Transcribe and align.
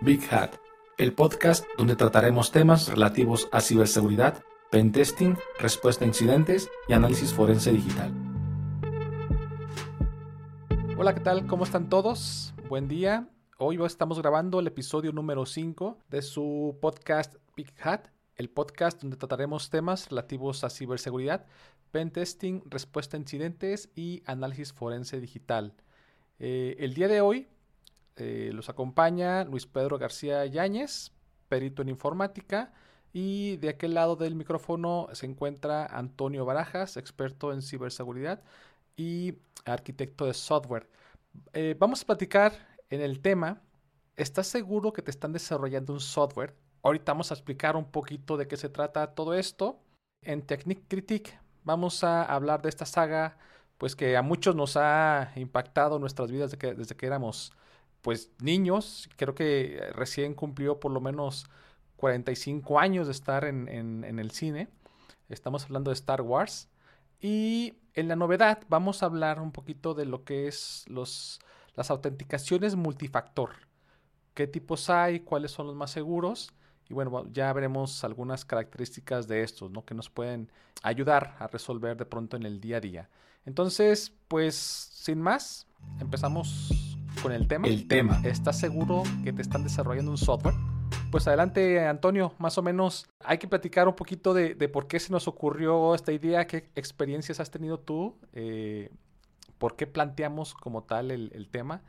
Big 0.00 0.22
Hat, 0.30 0.56
el 0.98 1.12
podcast 1.14 1.64
donde 1.78 1.96
trataremos 1.96 2.50
temas 2.50 2.88
relativos 2.88 3.48
a 3.52 3.60
ciberseguridad, 3.60 4.42
pentesting, 4.70 5.38
respuesta 5.58 6.04
a 6.04 6.08
incidentes 6.08 6.68
y 6.88 6.92
análisis 6.92 7.32
forense 7.32 7.72
digital. 7.72 8.12
Hola, 10.98 11.14
¿qué 11.14 11.20
tal? 11.20 11.46
¿Cómo 11.46 11.64
están 11.64 11.88
todos? 11.88 12.54
Buen 12.68 12.88
día. 12.88 13.28
Hoy 13.58 13.78
estamos 13.84 14.18
grabando 14.20 14.60
el 14.60 14.66
episodio 14.66 15.12
número 15.12 15.46
5 15.46 15.98
de 16.08 16.22
su 16.22 16.76
podcast 16.80 17.36
Big 17.56 17.72
Hat, 17.80 18.08
el 18.36 18.50
podcast 18.50 19.00
donde 19.00 19.16
trataremos 19.16 19.70
temas 19.70 20.10
relativos 20.10 20.64
a 20.64 20.70
ciberseguridad, 20.70 21.46
pentesting, 21.92 22.62
respuesta 22.66 23.16
a 23.16 23.20
incidentes 23.20 23.90
y 23.94 24.22
análisis 24.26 24.72
forense 24.72 25.20
digital. 25.20 25.72
Eh, 26.40 26.76
el 26.80 26.94
día 26.94 27.06
de 27.06 27.20
hoy 27.20 27.48
eh, 28.16 28.50
los 28.52 28.68
acompaña 28.68 29.44
Luis 29.44 29.66
Pedro 29.66 29.98
García 29.98 30.44
Yáñez, 30.46 31.12
perito 31.48 31.82
en 31.82 31.88
informática, 31.88 32.72
y 33.12 33.56
de 33.58 33.68
aquel 33.68 33.94
lado 33.94 34.16
del 34.16 34.34
micrófono 34.34 35.08
se 35.12 35.26
encuentra 35.26 35.86
Antonio 35.86 36.44
Barajas, 36.44 36.96
experto 36.96 37.52
en 37.52 37.62
ciberseguridad 37.62 38.42
y 38.96 39.34
arquitecto 39.64 40.26
de 40.26 40.34
software. 40.34 40.88
Eh, 41.52 41.76
vamos 41.78 42.02
a 42.02 42.06
platicar 42.06 42.52
en 42.90 43.00
el 43.00 43.20
tema, 43.20 43.62
¿estás 44.16 44.46
seguro 44.46 44.92
que 44.92 45.02
te 45.02 45.10
están 45.10 45.32
desarrollando 45.32 45.92
un 45.92 46.00
software? 46.00 46.54
Ahorita 46.82 47.12
vamos 47.12 47.30
a 47.30 47.34
explicar 47.34 47.76
un 47.76 47.90
poquito 47.90 48.36
de 48.36 48.46
qué 48.46 48.56
se 48.56 48.68
trata 48.68 49.14
todo 49.14 49.34
esto. 49.34 49.80
En 50.22 50.42
Technique 50.42 50.84
Critique 50.88 51.38
vamos 51.64 52.04
a 52.04 52.24
hablar 52.24 52.62
de 52.62 52.68
esta 52.68 52.86
saga, 52.86 53.38
pues 53.78 53.96
que 53.96 54.16
a 54.16 54.22
muchos 54.22 54.54
nos 54.54 54.76
ha 54.76 55.32
impactado 55.36 55.98
nuestras 55.98 56.30
vidas 56.30 56.50
desde 56.50 56.58
que, 56.58 56.74
desde 56.74 56.96
que 56.96 57.06
éramos 57.06 57.52
pues 58.04 58.30
niños. 58.38 59.08
Creo 59.16 59.34
que 59.34 59.80
recién 59.94 60.34
cumplió 60.34 60.78
por 60.78 60.92
lo 60.92 61.00
menos 61.00 61.46
45 61.96 62.78
años 62.78 63.06
de 63.06 63.12
estar 63.12 63.46
en, 63.46 63.68
en 63.68 64.18
el 64.18 64.30
cine. 64.30 64.68
Estamos 65.30 65.64
hablando 65.64 65.90
de 65.90 65.94
Star 65.94 66.20
Wars. 66.20 66.68
Y 67.18 67.78
en 67.94 68.08
la 68.08 68.16
novedad 68.16 68.62
vamos 68.68 69.02
a 69.02 69.06
hablar 69.06 69.40
un 69.40 69.50
poquito 69.50 69.94
de 69.94 70.04
lo 70.04 70.24
que 70.24 70.46
es 70.46 70.84
los, 70.86 71.40
las 71.74 71.90
autenticaciones 71.90 72.76
multifactor. 72.76 73.52
¿Qué 74.34 74.46
tipos 74.46 74.90
hay? 74.90 75.20
¿Cuáles 75.20 75.52
son 75.52 75.66
los 75.66 75.74
más 75.74 75.90
seguros? 75.90 76.52
Y 76.90 76.92
bueno, 76.92 77.26
ya 77.32 77.50
veremos 77.54 78.04
algunas 78.04 78.44
características 78.44 79.26
de 79.26 79.42
estos, 79.42 79.70
¿no? 79.70 79.86
Que 79.86 79.94
nos 79.94 80.10
pueden 80.10 80.52
ayudar 80.82 81.36
a 81.38 81.46
resolver 81.46 81.96
de 81.96 82.04
pronto 82.04 82.36
en 82.36 82.42
el 82.42 82.60
día 82.60 82.76
a 82.76 82.80
día. 82.80 83.10
Entonces, 83.46 84.12
pues, 84.28 84.54
sin 84.54 85.22
más, 85.22 85.66
empezamos 86.00 86.93
con 87.24 87.32
el 87.32 87.48
tema. 87.48 87.66
El 87.66 87.88
tema. 87.88 88.20
¿Estás 88.22 88.58
seguro 88.58 89.02
que 89.24 89.32
te 89.32 89.40
están 89.40 89.64
desarrollando 89.64 90.10
un 90.10 90.18
software? 90.18 90.54
Pues 91.10 91.26
adelante, 91.26 91.80
Antonio, 91.86 92.34
más 92.38 92.58
o 92.58 92.62
menos 92.62 93.06
hay 93.20 93.38
que 93.38 93.48
platicar 93.48 93.88
un 93.88 93.96
poquito 93.96 94.34
de, 94.34 94.54
por 94.68 94.86
qué 94.86 95.00
se 95.00 95.10
nos 95.10 95.26
ocurrió 95.26 95.94
esta 95.94 96.12
idea, 96.12 96.46
qué 96.46 96.68
experiencias 96.74 97.40
has 97.40 97.50
tenido 97.50 97.80
tú, 97.80 98.18
eh, 98.34 98.90
por 99.56 99.74
qué 99.74 99.86
planteamos 99.86 100.52
como 100.52 100.82
tal 100.82 101.10
el, 101.10 101.48
tema. 101.50 101.82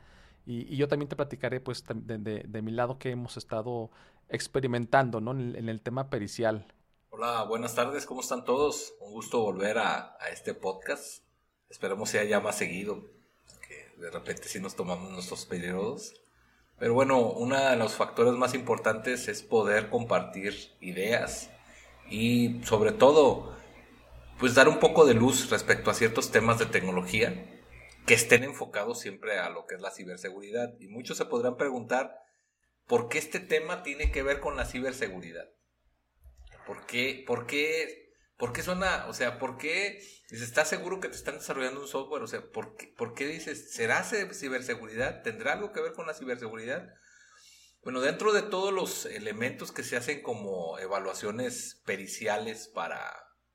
Y, 0.46 0.74
yo 0.74 0.88
también 0.88 1.10
te 1.10 1.16
platicaré, 1.16 1.60
pues, 1.60 1.84
de, 1.86 2.62
mi 2.62 2.72
lado 2.72 2.98
que 2.98 3.10
hemos 3.10 3.36
estado 3.36 3.90
experimentando, 4.30 5.20
¿no? 5.20 5.32
En 5.32 5.68
el, 5.68 5.82
tema 5.82 6.08
pericial. 6.08 6.66
Hola, 7.10 7.42
buenas 7.42 7.74
tardes, 7.74 8.06
¿cómo 8.06 8.22
están 8.22 8.46
todos? 8.46 8.94
Un 9.00 9.12
gusto 9.12 9.42
volver 9.42 9.76
a, 9.76 10.16
a 10.18 10.30
este 10.32 10.54
podcast. 10.54 11.24
Esperemos 11.68 12.08
sea 12.08 12.24
ya 12.24 12.40
más 12.40 12.56
seguido, 12.56 13.15
de 13.98 14.10
repente 14.10 14.48
sí 14.48 14.60
nos 14.60 14.76
tomamos 14.76 15.10
nuestros 15.10 15.46
periodos. 15.46 16.14
Pero 16.78 16.92
bueno, 16.92 17.20
uno 17.20 17.58
de 17.58 17.76
los 17.76 17.94
factores 17.94 18.34
más 18.34 18.54
importantes 18.54 19.28
es 19.28 19.42
poder 19.42 19.88
compartir 19.88 20.54
ideas 20.80 21.50
y 22.10 22.60
sobre 22.64 22.92
todo, 22.92 23.56
pues 24.38 24.54
dar 24.54 24.68
un 24.68 24.78
poco 24.78 25.06
de 25.06 25.14
luz 25.14 25.50
respecto 25.50 25.90
a 25.90 25.94
ciertos 25.94 26.30
temas 26.30 26.58
de 26.58 26.66
tecnología 26.66 27.62
que 28.06 28.14
estén 28.14 28.44
enfocados 28.44 29.00
siempre 29.00 29.38
a 29.38 29.48
lo 29.50 29.66
que 29.66 29.74
es 29.74 29.80
la 29.80 29.90
ciberseguridad. 29.90 30.74
Y 30.78 30.88
muchos 30.88 31.16
se 31.16 31.24
podrán 31.24 31.56
preguntar, 31.56 32.14
¿por 32.86 33.08
qué 33.08 33.18
este 33.18 33.40
tema 33.40 33.82
tiene 33.82 34.12
que 34.12 34.22
ver 34.22 34.40
con 34.40 34.56
la 34.56 34.66
ciberseguridad? 34.66 35.48
¿Por 36.66 36.86
qué, 36.86 37.24
por 37.26 37.46
qué 37.46 38.05
¿Por 38.36 38.52
qué 38.52 38.62
suena, 38.62 39.06
o 39.06 39.14
sea, 39.14 39.38
por 39.38 39.56
qué 39.56 40.02
estás 40.30 40.68
seguro 40.68 41.00
que 41.00 41.08
te 41.08 41.16
están 41.16 41.36
desarrollando 41.36 41.80
un 41.80 41.88
software? 41.88 42.22
O 42.22 42.26
sea, 42.26 42.42
¿por 42.42 42.76
qué, 42.76 42.88
por 42.88 43.14
qué 43.14 43.26
dices, 43.26 43.72
¿será 43.72 44.02
ciberseguridad? 44.04 45.22
¿Tendrá 45.22 45.54
algo 45.54 45.72
que 45.72 45.80
ver 45.80 45.92
con 45.92 46.06
la 46.06 46.14
ciberseguridad? 46.14 46.94
Bueno, 47.82 48.00
dentro 48.00 48.32
de 48.32 48.42
todos 48.42 48.74
los 48.74 49.06
elementos 49.06 49.70
que 49.70 49.84
se 49.84 49.96
hacen 49.96 50.20
como 50.20 50.78
evaluaciones 50.78 51.80
periciales 51.86 52.68
para, 52.68 53.00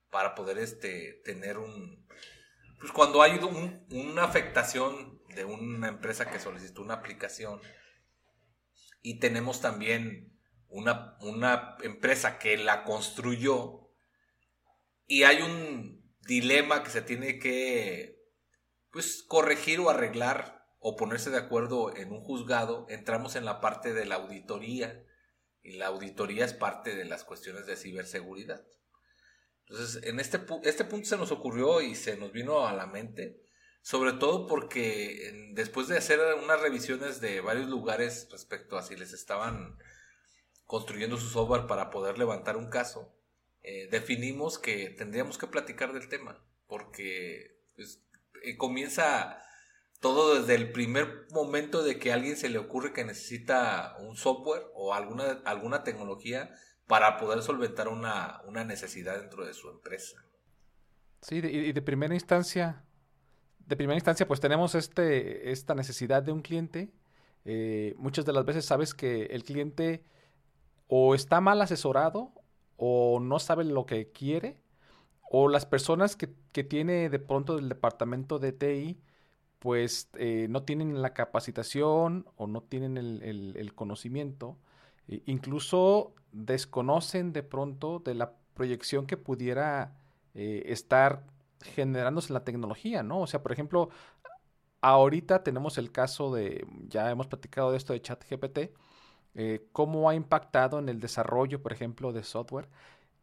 para 0.10 0.36
poder 0.36 0.58
este, 0.58 1.22
tener 1.26 1.58
un... 1.58 2.08
Pues 2.80 2.92
cuando 2.92 3.22
hay 3.22 3.40
una 3.90 4.24
afectación 4.24 5.22
de 5.36 5.46
una 5.46 5.90
empresa 5.90 6.32
que 6.32 6.40
solicitó 6.40 6.82
una 6.82 6.96
aplicación 6.96 7.62
y 9.02 9.20
tenemos 9.20 9.62
también 9.62 10.32
una, 10.70 11.18
una 11.22 11.76
empresa 11.84 12.40
que 12.40 12.58
la 12.58 12.84
construyó, 12.84 13.81
y 15.12 15.26
hay 15.26 15.42
un 15.42 16.10
dilema 16.22 16.84
que 16.84 16.90
se 16.90 17.02
tiene 17.02 17.38
que 17.38 18.18
pues 18.92 19.26
corregir 19.28 19.82
o 19.82 19.90
arreglar 19.90 20.66
o 20.80 20.96
ponerse 20.96 21.30
de 21.30 21.38
acuerdo 21.38 21.94
en 21.98 22.14
un 22.14 22.22
juzgado, 22.22 22.86
entramos 22.88 23.36
en 23.36 23.44
la 23.44 23.60
parte 23.60 23.94
de 23.94 24.06
la 24.06 24.16
auditoría 24.16 25.06
y 25.64 25.74
la 25.74 25.88
auditoría 25.88 26.46
es 26.46 26.54
parte 26.54 26.96
de 26.96 27.04
las 27.04 27.26
cuestiones 27.26 27.66
de 27.66 27.76
ciberseguridad. 27.76 28.66
Entonces, 29.66 30.02
en 30.06 30.22
este, 30.22 30.40
este 30.64 30.86
punto 30.86 31.10
se 31.10 31.18
nos 31.18 31.34
ocurrió 31.34 31.82
y 31.82 31.96
se 31.96 32.16
nos 32.16 32.32
vino 32.32 32.66
a 32.66 32.72
la 32.72 32.88
mente, 32.88 33.44
sobre 33.82 34.14
todo 34.14 34.48
porque 34.48 35.52
después 35.52 35.90
de 35.90 35.98
hacer 35.98 36.22
unas 36.42 36.62
revisiones 36.62 37.20
de 37.20 37.42
varios 37.42 37.68
lugares 37.68 38.30
respecto 38.32 38.78
a 38.78 38.84
si 38.84 38.96
les 38.96 39.12
estaban 39.12 39.78
construyendo 40.64 41.18
su 41.18 41.28
software 41.28 41.68
para 41.68 41.90
poder 41.90 42.18
levantar 42.18 42.56
un 42.56 42.70
caso, 42.70 43.14
eh, 43.64 43.88
definimos 43.92 44.58
que 44.58 44.90
tendríamos 44.90 45.38
que 45.38 45.48
platicar 45.48 45.94
del 45.94 46.10
tema, 46.10 46.44
porque 46.68 47.60
pues, 47.76 48.02
eh, 48.44 48.58
comienza 48.58 49.42
todo 50.00 50.40
desde 50.40 50.56
el 50.56 50.72
primer 50.72 51.28
momento 51.32 51.84
de 51.84 52.00
que 52.00 52.12
a 52.12 52.16
alguien 52.16 52.36
se 52.36 52.50
le 52.50 52.58
ocurre 52.58 52.92
que 52.92 53.06
necesita 53.06 53.96
un 54.00 54.18
software 54.18 54.64
o 54.74 54.96
alguna, 54.96 55.42
alguna 55.46 55.84
tecnología 55.84 56.56
para 56.88 57.18
poder 57.18 57.44
solventar 57.44 57.88
una, 57.88 58.42
necesidad 58.66 59.20
dentro 59.20 59.46
de 59.46 59.54
su 59.54 59.70
empresa. 59.70 60.26
Sí, 61.22 61.38
y 61.38 61.72
de 61.72 61.82
primera 61.84 62.16
instancia, 62.16 62.84
de 63.60 63.78
primera 63.78 63.96
instancia, 63.96 64.28
pues 64.28 64.40
tenemos 64.40 64.74
este, 64.74 65.52
esta 65.52 65.76
necesidad 65.76 66.24
de 66.24 66.32
un 66.32 66.42
cliente. 66.42 66.92
Eh, 67.46 67.94
muchas 67.98 68.26
de 68.26 68.34
las 68.34 68.44
veces 68.44 68.66
sabes 68.66 68.96
que 68.96 69.28
el 69.28 69.44
cliente 69.44 70.04
o 70.88 71.16
está 71.16 71.40
mal 71.40 71.62
asesorado 71.62 72.34
o 72.84 73.20
no 73.20 73.38
sabe 73.38 73.64
lo 73.64 73.86
que 73.86 74.12
quiere, 74.12 74.58
o 75.30 75.50
las 75.50 75.68
personas 75.68 76.16
que, 76.16 76.28
tiene 76.64 77.10
de 77.10 77.20
pronto 77.20 77.56
del 77.56 77.70
departamento 77.70 78.40
de 78.40 78.54
TI, 78.54 79.00
pues 79.60 80.10
eh, 80.16 80.48
no 80.50 80.64
tienen 80.64 81.00
la 81.00 81.14
capacitación 81.14 82.26
o 82.38 82.48
no 82.48 82.64
tienen 82.64 82.98
el, 82.98 83.74
conocimiento, 83.76 84.58
e 85.08 85.22
incluso 85.28 86.16
desconocen 86.32 87.34
de 87.34 87.44
pronto 87.44 88.00
de 88.00 88.16
la 88.16 88.34
proyección 88.56 89.06
que 89.06 89.16
pudiera 89.16 89.96
eh, 90.34 90.64
estar 90.66 91.28
generándose 91.62 92.34
la 92.34 92.44
tecnología, 92.44 93.04
¿no? 93.04 93.22
O 93.22 93.28
sea, 93.28 93.44
por 93.44 93.52
ejemplo, 93.52 93.90
ahorita 94.82 95.44
tenemos 95.44 95.78
el 95.78 95.92
caso 95.92 96.34
de, 96.34 96.66
ya 96.88 97.12
hemos 97.12 97.28
platicado 97.28 97.72
de 97.72 97.78
esto 97.78 97.94
de 97.94 98.02
ChatGPT, 98.02 98.60
eh, 99.36 99.68
cómo 99.72 100.10
ha 100.10 100.16
impactado 100.16 100.80
en 100.80 100.90
el 100.90 101.00
desarrollo, 101.00 101.62
por 101.62 101.74
ejemplo, 101.74 102.12
de 102.14 102.24
software. 102.24 102.68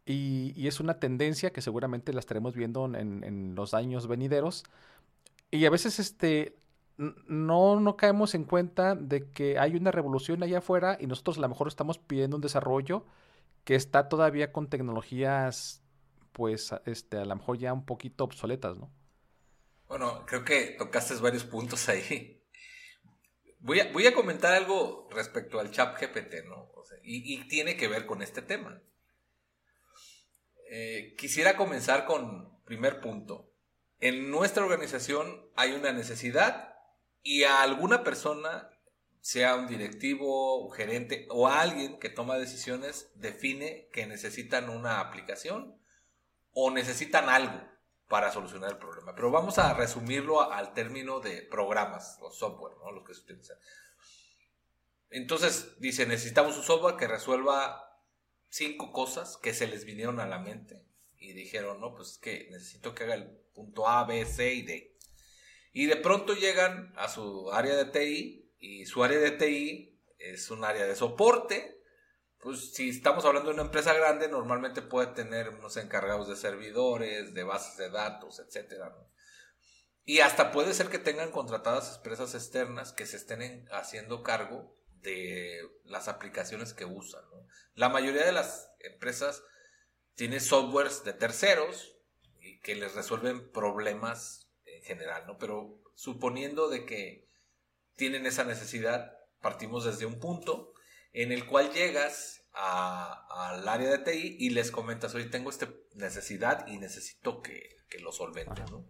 Y, 0.06 0.66
es 0.66 0.81
una 0.81 0.99
tendencia 0.99 1.52
que 1.52 1.60
seguramente 1.60 2.12
la 2.12 2.20
estaremos 2.20 2.55
viendo 2.55 2.87
en, 2.94 3.55
los 3.55 3.75
años 3.75 4.06
venideros. 4.06 4.64
Y 5.50 5.66
a 5.66 5.70
veces 5.70 5.99
este, 5.99 6.56
no, 6.96 7.78
no 7.81 7.96
caemos 7.96 8.34
en 8.34 8.44
cuenta 8.44 8.94
de 8.94 9.31
que 9.31 9.58
hay 9.58 9.76
una 9.76 9.90
revolución 9.90 10.43
allá 10.43 10.58
afuera 10.58 10.96
y 11.00 11.06
nosotros 11.06 11.38
a 11.38 11.43
lo 11.43 11.49
mejor 11.49 11.69
estamos 11.69 11.99
pidiendo 11.99 12.37
un 12.37 12.43
desarrollo 12.43 13.04
que 13.64 13.75
está 13.75 14.08
todavía 14.08 14.50
con 14.50 14.69
tecnologías, 14.69 15.82
pues, 16.32 16.72
este, 16.87 17.19
a 17.19 17.26
lo 17.26 17.37
mejor 17.37 17.58
ya 17.58 17.72
un 17.75 17.84
poquito 17.84 18.25
obsoletas, 18.25 18.78
¿no? 18.78 18.90
Bueno, 19.88 20.25
creo 20.26 20.44
que 20.44 20.76
tocaste 20.78 21.14
varios 21.16 21.44
puntos 21.44 21.88
ahí. 21.88 22.38
Voy 23.68 23.80
a, 23.80 23.92
voy 23.92 24.06
a 24.06 24.14
comentar 24.14 24.54
algo 24.54 25.06
respecto 25.10 25.60
al 25.60 25.70
chat 25.70 26.00
GPT, 26.00 26.46
¿no? 26.46 26.72
y, 27.02 27.46
tiene 27.48 27.76
que 27.76 27.86
ver 27.86 28.06
con 28.06 28.22
este 28.22 28.40
tema. 28.40 28.80
Eh, 30.70 31.14
quisiera 31.18 31.54
comenzar 31.54 32.06
con 32.06 32.62
primer 32.64 33.02
punto. 33.02 33.52
En 34.00 34.30
nuestra 34.30 34.64
organización 34.64 35.50
hay 35.54 35.72
una 35.72 35.92
necesidad 35.92 36.76
y 37.22 37.42
a 37.42 37.60
alguna 37.60 38.04
persona 38.04 38.70
sea 39.20 39.56
un 39.56 39.66
directivo, 39.66 40.70
gerente 40.70 41.26
o 41.28 41.46
alguien 41.46 41.98
que 41.98 42.08
toma 42.08 42.38
decisiones, 42.38 43.10
define 43.16 43.90
que 43.92 44.06
necesitan 44.06 44.70
una 44.70 45.00
aplicación 45.00 45.78
o 46.52 46.70
necesitan 46.70 47.28
algo 47.28 47.60
para 48.08 48.32
solucionar 48.32 48.70
el 48.70 48.78
problema. 48.78 49.14
Pero 49.14 49.31
vamos 49.31 49.58
a 49.58 49.75
resumirlo 49.75 50.40
al 50.50 50.72
término 50.72 51.20
de 51.20 51.43
programas 51.43 52.19
o 52.20 52.31
software, 52.31 52.76
¿no? 52.78 52.90
Los 52.90 53.06
que 53.06 53.14
se 53.14 53.20
utilizan. 53.20 53.58
Entonces, 55.10 55.78
dice, 55.78 56.06
necesitamos 56.06 56.56
un 56.56 56.64
software 56.64 56.96
que 56.96 57.06
resuelva 57.06 58.02
cinco 58.49 58.93
cosas 58.93 59.37
que 59.37 59.55
se 59.55 59.66
les 59.66 59.84
vinieron 59.84 60.20
a 60.20 60.26
la 60.26 60.38
mente 60.38 60.84
y 61.19 61.32
dijeron, 61.32 61.81
no, 61.81 61.94
pues 61.94 62.19
que 62.19 62.49
necesito 62.50 62.94
que 62.94 63.05
haga 63.05 63.14
el 63.14 63.31
punto 63.55 63.88
A, 63.88 64.05
B, 64.05 64.25
C 64.25 64.54
y 64.54 64.62
D. 64.62 64.96
Y 65.72 65.87
de 65.87 65.96
pronto 65.96 66.34
llegan 66.34 66.93
a 66.96 67.08
su 67.08 67.50
área 67.52 67.76
de 67.76 67.84
TI 67.87 68.52
y 68.58 68.87
su 68.87 69.04
área 69.04 69.19
de 69.19 69.32
TI 69.32 70.00
es 70.19 70.50
un 70.50 70.64
área 70.64 70.87
de 70.87 70.96
soporte. 70.96 71.77
Pues 72.40 72.73
si 72.73 72.90
estamos 72.90 73.25
hablando 73.25 73.49
de 73.50 73.55
una 73.55 73.64
empresa 73.64 73.93
grande, 73.94 74.29
normalmente 74.29 74.81
puede 74.81 75.08
tener 75.08 75.49
unos 75.49 75.76
encargados 75.76 76.29
de 76.29 76.37
servidores, 76.37 77.35
de 77.35 77.43
bases 77.43 77.76
de 77.76 77.90
datos, 77.90 78.38
etcétera. 78.38 78.96
Y 80.05 80.20
hasta 80.20 80.52
puede 80.52 80.73
ser 80.73 80.88
que 80.88 80.99
tengan 80.99 81.32
contratadas 81.32 81.96
empresas 81.96 82.35
externas 82.35 82.93
que 82.93 83.06
se 83.06 83.17
estén 83.17 83.69
haciendo 83.73 84.23
cargo 84.23 84.73
de 85.02 85.61
las 85.85 86.08
aplicaciones 86.08 86.75
que 86.75 86.85
usan. 86.85 87.23
La 87.75 87.88
mayoría 87.88 88.25
de 88.25 88.32
las 88.32 88.70
empresas 88.81 89.43
tienen 90.14 90.40
softwares 90.40 91.05
de 91.05 91.12
terceros 91.12 91.96
y 92.40 92.61
que 92.61 92.75
les 92.75 92.94
resuelven 92.94 93.50
problemas 93.50 94.49
en 94.64 94.82
general, 94.82 95.26
¿no? 95.26 95.38
Pero 95.38 95.81
suponiendo 95.94 96.69
de 96.69 96.87
que 96.87 97.29
tienen 97.96 98.26
esa 98.26 98.44
necesidad, 98.44 99.12
partimos 99.40 99.85
desde 99.85 100.06
un 100.06 100.20
punto 100.20 100.73
en 101.22 101.32
el 101.32 101.46
cual 101.46 101.72
llegas 101.72 102.48
al 102.52 103.68
área 103.68 103.90
de 103.90 103.98
TI 103.98 104.36
y 104.38 104.50
les 104.50 104.70
comentas, 104.70 105.14
oye, 105.14 105.26
tengo 105.26 105.50
esta 105.50 105.68
necesidad 105.94 106.66
y 106.68 106.78
necesito 106.78 107.42
que, 107.42 107.76
lo 108.00 108.12
solventen, 108.12 108.64
¿no? 108.70 108.84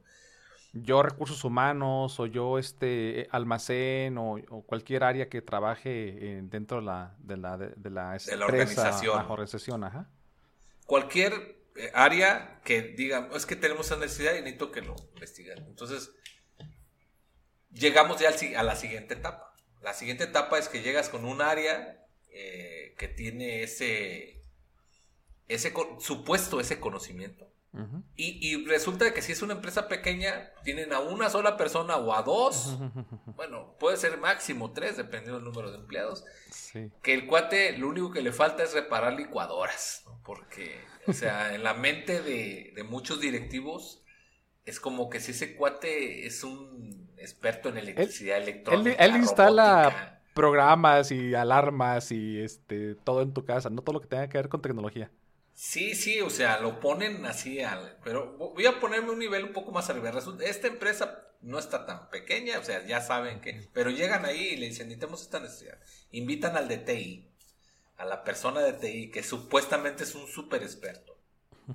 yo 0.75 1.03
recursos 1.03 1.43
humanos 1.45 2.21
o 2.21 2.27
yo 2.27 2.59
este 2.59 3.21
eh, 3.21 3.29
almacén 3.31 4.19
o, 4.19 4.37
cualquier 4.67 5.03
área 5.03 5.29
que 5.31 5.41
trabaje 5.41 6.41
dentro 6.43 6.81
de 6.81 6.85
la, 6.85 7.17
de 7.19 7.37
la, 7.39 7.57
de, 7.57 7.91
la, 7.91 8.45
organización. 8.45 9.19
organización 9.31 9.85
ajá. 9.85 10.11
Cualquier 10.85 11.57
eh, 11.77 11.91
área 11.95 12.61
que 12.65 12.83
diga, 12.83 13.31
es 13.35 13.47
que 13.47 13.57
tenemos 13.57 13.87
esa 13.87 13.97
necesidad 13.97 14.35
y 14.35 14.41
necesito 14.41 14.71
que 14.71 14.83
lo 14.83 14.97
investiguen. 15.15 15.65
Entonces, 15.67 16.13
llegamos 17.71 18.21
ya 18.21 18.31
a 18.59 18.63
la 18.63 18.77
siguiente 18.77 19.15
etapa. 19.15 19.55
La 19.81 19.95
siguiente 19.95 20.25
etapa 20.25 20.59
es 20.59 20.69
que 20.69 20.83
llegas 20.83 21.09
con 21.09 21.25
un 21.25 21.41
área 21.41 21.98
eh, 22.31 22.95
que 22.99 23.09
tiene 23.09 23.63
ese, 23.63 24.43
ese 25.49 25.73
supuesto 25.99 26.61
ese 26.61 26.81
conocimiento 26.81 27.49
y, 28.17 28.65
resulta 28.67 29.13
que 29.13 29.23
si 29.23 29.33
es 29.33 29.43
una 29.43 29.53
empresa 29.55 29.89
pequeña, 29.89 30.51
tienen 30.65 30.93
a 30.93 31.01
una 31.01 31.31
sola 31.31 31.57
persona 31.57 31.97
o 31.97 32.15
a 32.15 32.23
dos. 32.23 32.77
Bueno, 33.37 33.77
puede 33.79 33.97
ser 33.97 34.19
máximo 34.19 34.73
tres, 34.73 34.97
dependiendo 34.97 35.37
del 35.37 35.45
número 35.45 35.71
de 35.71 35.79
empleados. 35.79 36.25
Que 37.03 37.15
el 37.15 37.27
cuate 37.27 37.79
lo 37.79 37.89
único 37.89 38.11
que 38.11 38.21
le 38.21 38.33
falta 38.33 38.65
es 38.65 38.73
reparar 38.73 39.13
licuadoras. 39.13 40.05
Porque, 40.25 40.81
o 41.07 41.13
sea, 41.13 41.55
en 41.55 41.63
la 41.63 41.75
mente 41.75 42.21
de, 42.21 42.83
muchos 42.89 43.21
directivos 43.21 44.03
es 44.65 44.81
como 44.81 45.09
que 45.09 45.21
si 45.21 45.31
ese 45.31 45.55
cuate 45.55 46.27
es 46.27 46.43
un 46.43 47.13
experto 47.17 47.69
en 47.69 47.79
electricidad 47.79 48.39
electrónica. 48.39 49.05
Él, 49.05 49.17
instala 49.17 50.18
programas 50.39 51.11
y 51.11 51.35
alarmas 51.35 52.13
y 52.13 52.41
este 52.41 52.95
todo 52.95 53.23
en 53.23 53.35
tu 53.35 53.45
casa, 53.45 53.71
no 53.71 53.83
todo 53.83 53.95
lo 53.95 54.01
que 54.01 54.07
tenga 54.07 54.29
que 54.29 54.39
ver 54.39 54.49
con 54.49 54.63
tecnología. 54.63 55.11
Sí, 55.53 55.97
sí, 55.97 56.21
o 56.21 56.31
sea, 56.31 56.61
lo 56.61 56.79
ponen 56.79 57.27
así 57.27 57.61
al... 57.61 57.99
Pero 58.05 58.37
voy 58.37 58.65
a 58.67 58.79
ponerme 58.79 59.11
un 59.11 59.19
nivel 59.19 59.43
un 59.43 59.53
poco 59.53 59.73
más 59.73 59.91
arriba. 59.91 60.13
esta 60.45 60.69
empresa 60.69 61.25
no 61.41 61.59
está 61.59 61.85
tan 61.87 62.09
pequeña, 62.11 62.61
o 62.61 62.63
sea, 62.63 62.87
ya 62.87 63.01
saben 63.01 63.41
que... 63.41 63.69
Pero 63.73 63.91
llegan 63.91 64.25
ahí 64.25 64.51
y 64.51 64.57
le 64.57 64.67
dicen, 64.67 64.87
necesitamos 64.87 65.23
esta 65.23 65.41
necesidad. 65.41 65.81
Invitan 66.13 66.57
al 66.57 66.69
de 66.69 66.79
TI, 66.79 67.29
a 67.97 68.05
la 68.05 68.23
persona 68.23 68.61
de 68.61 68.75
TI, 68.75 69.11
que 69.11 69.25
supuestamente 69.25 70.05
es 70.05 70.15
un 70.15 70.29
súper 70.29 70.63
experto. 70.63 71.19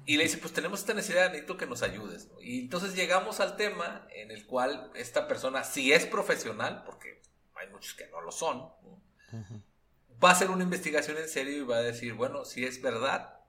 Y 0.05 0.15
le 0.15 0.23
dice, 0.23 0.37
pues 0.37 0.53
tenemos 0.53 0.79
esta 0.79 0.93
necesidad, 0.93 1.27
necesito 1.27 1.57
que 1.57 1.65
nos 1.65 1.83
ayudes. 1.83 2.29
Y 2.39 2.61
entonces 2.61 2.95
llegamos 2.95 3.41
al 3.41 3.57
tema 3.57 4.07
en 4.15 4.31
el 4.31 4.45
cual 4.45 4.89
esta 4.95 5.27
persona, 5.27 5.65
si 5.65 5.91
es 5.91 6.05
profesional, 6.05 6.83
porque 6.85 7.22
hay 7.63 7.69
muchos 7.69 7.93
que 7.93 8.07
no 8.07 8.21
lo 8.21 8.31
son, 8.31 8.69
va 10.23 10.29
a 10.29 10.31
hacer 10.31 10.49
una 10.49 10.63
investigación 10.63 11.17
en 11.17 11.27
serio 11.27 11.57
y 11.57 11.65
va 11.65 11.77
a 11.77 11.81
decir, 11.81 12.13
bueno, 12.13 12.45
si 12.45 12.65
es 12.65 12.81
verdad, 12.81 13.39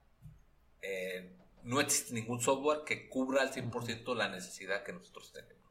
eh, 0.83 1.37
no 1.63 1.81
existe 1.81 2.15
ningún 2.15 2.41
software 2.41 2.81
que 2.85 3.09
cubra 3.09 3.43
al 3.43 3.53
100% 3.53 4.15
la 4.15 4.29
necesidad 4.29 4.83
que 4.83 4.93
nosotros 4.93 5.33
tenemos. 5.33 5.65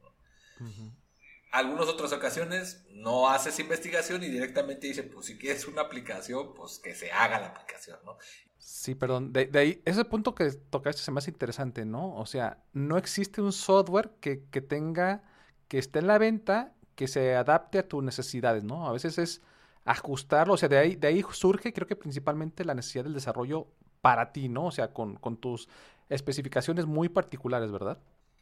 Algunas 1.51 1.87
otras 1.87 2.11
ocasiones 2.13 2.83
no 2.89 3.29
haces 3.29 3.59
investigación 3.59 4.23
y 4.23 4.27
directamente 4.27 4.87
dice, 4.87 5.03
pues 5.03 5.27
si 5.27 5.37
quieres 5.37 5.67
una 5.67 5.81
aplicación, 5.81 6.53
pues 6.55 6.79
que 6.79 6.95
se 6.95 7.11
haga 7.11 7.39
la 7.39 7.47
aplicación, 7.47 7.99
¿no? 8.05 8.17
Sí, 8.57 8.95
perdón. 8.95 9.33
De, 9.33 9.49
ahí, 9.53 9.81
ese 9.85 10.05
punto 10.05 10.33
que 10.33 10.49
tocaste 10.51 11.01
se 11.01 11.11
me 11.11 11.19
hace 11.19 11.31
interesante, 11.31 11.85
¿no? 11.85 12.15
O 12.15 12.25
sea, 12.25 12.63
no 12.71 12.97
existe 12.97 13.41
un 13.41 13.51
software 13.51 14.11
que, 14.19 14.37
tenga, 14.61 15.21
que 15.67 15.77
esté 15.77 15.99
en 15.99 16.07
la 16.07 16.17
venta, 16.17 16.73
que 16.95 17.07
se 17.07 17.35
adapte 17.35 17.79
a 17.79 17.87
tus 17.87 18.03
necesidades, 18.03 18.63
¿no? 18.63 18.87
A 18.87 18.91
veces 18.91 19.17
es 19.17 19.41
ajustarlo, 19.85 20.53
o 20.53 20.57
sea, 20.57 20.69
de 20.69 20.77
ahí, 20.77 20.95
de 20.95 21.07
ahí 21.07 21.23
surge, 21.31 21.73
creo 21.73 21.87
que 21.87 21.95
principalmente 21.95 22.63
la 22.63 22.73
necesidad 22.73 23.03
del 23.03 23.13
desarrollo 23.13 23.67
para 24.01 24.31
ti, 24.31 24.49
¿no? 24.49 24.65
O 24.67 24.71
sea, 24.71 24.93
con, 24.93 25.17
tus 25.37 25.67
especificaciones 26.09 26.85
muy 26.85 27.09
particulares, 27.09 27.71
¿verdad? 27.71 27.97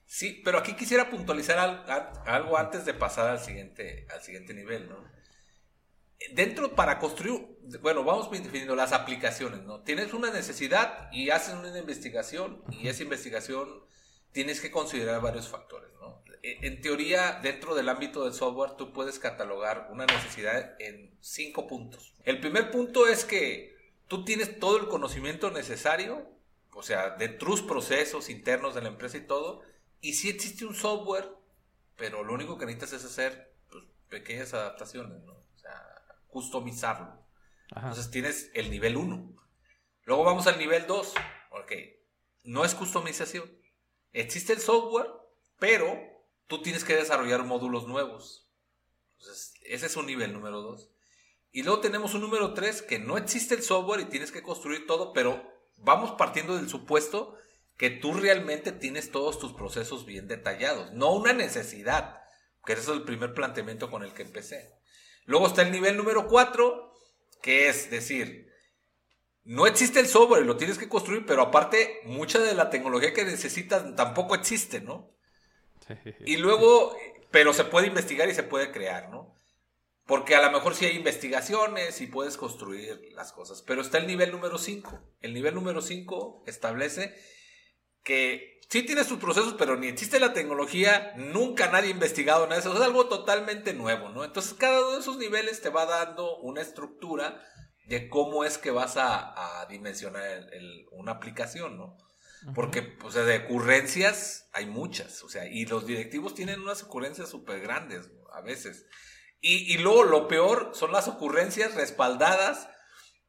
Sí, 0.05 0.41
pero 0.43 0.57
aquí 0.57 0.73
quisiera 0.73 1.09
puntualizar 1.09 1.85
algo 2.25 2.57
antes 2.57 2.85
de 2.85 2.93
pasar 2.93 3.29
al 3.29 3.39
siguiente, 3.39 4.07
al 4.13 4.21
siguiente 4.21 4.53
nivel, 4.53 4.89
¿no? 4.89 4.97
Dentro, 6.33 6.75
para 6.75 6.99
construir, 6.99 7.57
bueno, 7.81 8.03
vamos 8.03 8.29
definiendo 8.29 8.75
las 8.75 8.91
aplicaciones, 8.91 9.63
¿no? 9.63 9.81
Tienes 9.81 10.13
una 10.13 10.31
necesidad 10.31 11.11
y 11.11 11.29
haces 11.29 11.55
una 11.55 11.77
investigación 11.77 12.63
y 12.71 12.87
esa 12.87 13.03
investigación 13.03 13.83
tienes 14.31 14.61
que 14.61 14.71
considerar 14.71 15.21
varios 15.21 15.47
factores, 15.47 15.91
¿no? 15.99 16.20
E, 16.43 16.67
en 16.67 16.81
teoría, 16.81 17.39
dentro 17.41 17.75
del 17.75 17.89
ámbito 17.89 18.23
del 18.23 18.33
software, 18.33 18.71
tú 18.77 18.93
puedes 18.93 19.19
catalogar 19.19 19.89
una 19.91 20.05
necesidad 20.05 20.75
en 20.79 21.15
cinco 21.21 21.67
puntos. 21.67 22.13
El 22.23 22.39
primer 22.39 22.71
punto 22.71 23.07
es 23.07 23.25
que 23.25 23.75
tú 24.07 24.25
tienes 24.25 24.59
todo 24.59 24.77
el 24.77 24.87
conocimiento 24.87 25.51
necesario, 25.51 26.27
o 26.73 26.83
sea, 26.83 27.11
de 27.11 27.29
tus 27.29 27.61
procesos 27.61 28.29
internos 28.29 28.75
de 28.75 28.81
la 28.81 28.89
empresa 28.89 29.17
y 29.17 29.27
todo, 29.27 29.61
y 29.99 30.13
sí 30.13 30.29
existe 30.29 30.65
un 30.65 30.75
software, 30.75 31.29
pero 31.95 32.23
lo 32.23 32.33
único 32.33 32.57
que 32.57 32.65
necesitas 32.65 32.93
es 32.93 33.05
hacer 33.05 33.53
pues, 33.69 33.83
pequeñas 34.09 34.53
adaptaciones, 34.53 35.21
¿no? 35.23 35.33
O 35.33 35.57
sea, 35.57 35.81
customizarlo. 36.27 37.21
Entonces 37.75 38.09
tienes 38.11 38.51
el 38.53 38.69
nivel 38.69 38.97
1. 38.97 39.35
Luego 40.03 40.23
vamos 40.23 40.47
al 40.47 40.57
nivel 40.57 40.87
2. 40.87 41.13
Ok, 41.51 41.71
no 42.43 42.65
es 42.65 42.75
customización. 42.75 43.49
Existe 44.11 44.53
el 44.53 44.59
software, 44.59 45.07
pero 45.57 46.10
tú 46.51 46.61
tienes 46.61 46.83
que 46.83 46.97
desarrollar 46.97 47.45
módulos 47.45 47.87
nuevos. 47.87 48.45
Entonces, 49.17 49.53
ese 49.63 49.85
es 49.85 49.95
un 49.95 50.05
nivel 50.05 50.33
número 50.33 50.61
2. 50.61 50.91
Y 51.53 51.63
luego 51.63 51.79
tenemos 51.79 52.13
un 52.13 52.19
número 52.19 52.53
3 52.53 52.81
que 52.81 52.99
no 52.99 53.17
existe 53.17 53.55
el 53.55 53.63
software 53.63 54.01
y 54.01 54.09
tienes 54.09 54.33
que 54.33 54.43
construir 54.43 54.85
todo, 54.85 55.13
pero 55.13 55.41
vamos 55.77 56.11
partiendo 56.17 56.57
del 56.57 56.67
supuesto 56.67 57.37
que 57.77 57.89
tú 57.89 58.13
realmente 58.13 58.73
tienes 58.73 59.11
todos 59.11 59.39
tus 59.39 59.53
procesos 59.53 60.05
bien 60.05 60.27
detallados, 60.27 60.91
no 60.91 61.13
una 61.13 61.31
necesidad, 61.31 62.19
que 62.65 62.73
ese 62.73 62.81
es 62.81 62.87
el 62.89 63.03
primer 63.03 63.33
planteamiento 63.33 63.89
con 63.89 64.03
el 64.03 64.13
que 64.13 64.23
empecé. 64.23 64.75
Luego 65.23 65.47
está 65.47 65.61
el 65.61 65.71
nivel 65.71 65.95
número 65.95 66.27
4, 66.27 66.93
que 67.41 67.69
es 67.69 67.89
decir, 67.89 68.51
no 69.45 69.67
existe 69.67 70.01
el 70.01 70.07
software 70.07 70.45
lo 70.45 70.57
tienes 70.57 70.77
que 70.77 70.89
construir, 70.89 71.25
pero 71.25 71.43
aparte 71.43 72.01
mucha 72.03 72.39
de 72.39 72.53
la 72.53 72.69
tecnología 72.69 73.13
que 73.13 73.23
necesitas 73.23 73.95
tampoco 73.95 74.35
existe, 74.35 74.81
¿no? 74.81 75.11
Y 76.25 76.37
luego, 76.37 76.95
pero 77.31 77.53
se 77.53 77.65
puede 77.65 77.87
investigar 77.87 78.29
y 78.29 78.33
se 78.33 78.43
puede 78.43 78.71
crear, 78.71 79.09
¿no? 79.09 79.35
Porque 80.05 80.35
a 80.35 80.41
lo 80.41 80.51
mejor 80.51 80.75
sí 80.75 80.85
hay 80.85 80.97
investigaciones 80.97 82.01
y 82.01 82.07
puedes 82.07 82.35
construir 82.35 83.09
las 83.13 83.31
cosas. 83.31 83.61
Pero 83.61 83.81
está 83.81 83.97
el 83.97 84.07
nivel 84.07 84.31
número 84.31 84.57
5. 84.57 84.99
El 85.21 85.33
nivel 85.33 85.55
número 85.55 85.81
5 85.81 86.43
establece 86.47 87.15
que 88.03 88.59
sí 88.69 88.83
tienes 88.83 89.07
tus 89.07 89.19
procesos, 89.19 89.55
pero 89.57 89.77
ni 89.77 89.87
existe 89.87 90.19
la 90.19 90.33
tecnología, 90.33 91.13
nunca 91.17 91.69
nadie 91.69 91.89
ha 91.89 91.91
investigado 91.91 92.43
nada 92.43 92.55
de 92.55 92.61
eso. 92.61 92.73
Es 92.73 92.81
algo 92.81 93.07
totalmente 93.07 93.73
nuevo, 93.73 94.09
¿no? 94.09 94.23
Entonces 94.23 94.53
cada 94.53 94.79
uno 94.79 94.93
de 94.93 94.99
esos 94.99 95.17
niveles 95.17 95.61
te 95.61 95.69
va 95.69 95.85
dando 95.85 96.37
una 96.37 96.61
estructura 96.61 97.41
de 97.85 98.07
cómo 98.09 98.43
es 98.45 98.57
que 98.57 98.71
vas 98.71 98.95
a, 98.97 99.65
dimensionar 99.69 100.49
una 100.91 101.13
aplicación, 101.13 101.77
¿no? 101.77 101.97
Porque, 102.55 102.81
pues, 102.81 103.13
de 103.13 103.37
ocurrencias 103.37 104.49
hay 104.51 104.65
muchas, 104.65 105.23
o 105.23 105.29
sea, 105.29 105.45
y 105.47 105.65
los 105.65 105.85
directivos 105.85 106.33
tienen 106.33 106.61
unas 106.61 106.81
ocurrencias 106.83 107.29
súper 107.29 107.61
grandes 107.61 108.09
a 108.33 108.41
veces. 108.41 108.85
Y, 109.39 109.73
y 109.73 109.77
luego 109.77 110.03
lo 110.03 110.27
peor 110.27 110.71
son 110.73 110.91
las 110.91 111.07
ocurrencias 111.07 111.75
respaldadas 111.75 112.67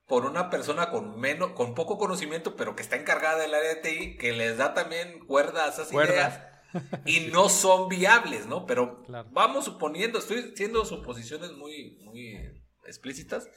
por 0.07 0.27
una 0.27 0.51
persona 0.51 0.91
con 0.91 1.19
menos, 1.19 1.53
con 1.53 1.75
poco 1.75 1.97
conocimiento, 1.97 2.57
pero 2.57 2.77
que 2.77 2.83
está 2.83 2.97
encargada 2.97 3.39
del 3.39 3.55
área 3.55 3.75
de 3.75 3.81
TI, 3.81 4.17
que 4.17 4.33
les 4.33 4.59
da 4.59 4.75
también 4.75 5.25
cuerda 5.27 5.65
a 5.65 5.69
esas 5.69 5.93
ideas 5.93 6.41
y 7.07 7.31
no 7.33 7.49
son 7.49 7.89
viables, 7.89 8.47
¿no? 8.47 8.67
Pero 8.67 9.05
vamos 9.31 9.65
suponiendo, 9.65 10.19
estoy 10.19 10.53
haciendo 10.53 10.85
suposiciones 10.85 11.53
muy, 11.53 11.99
muy 12.03 12.37
explícitas. 12.85 13.49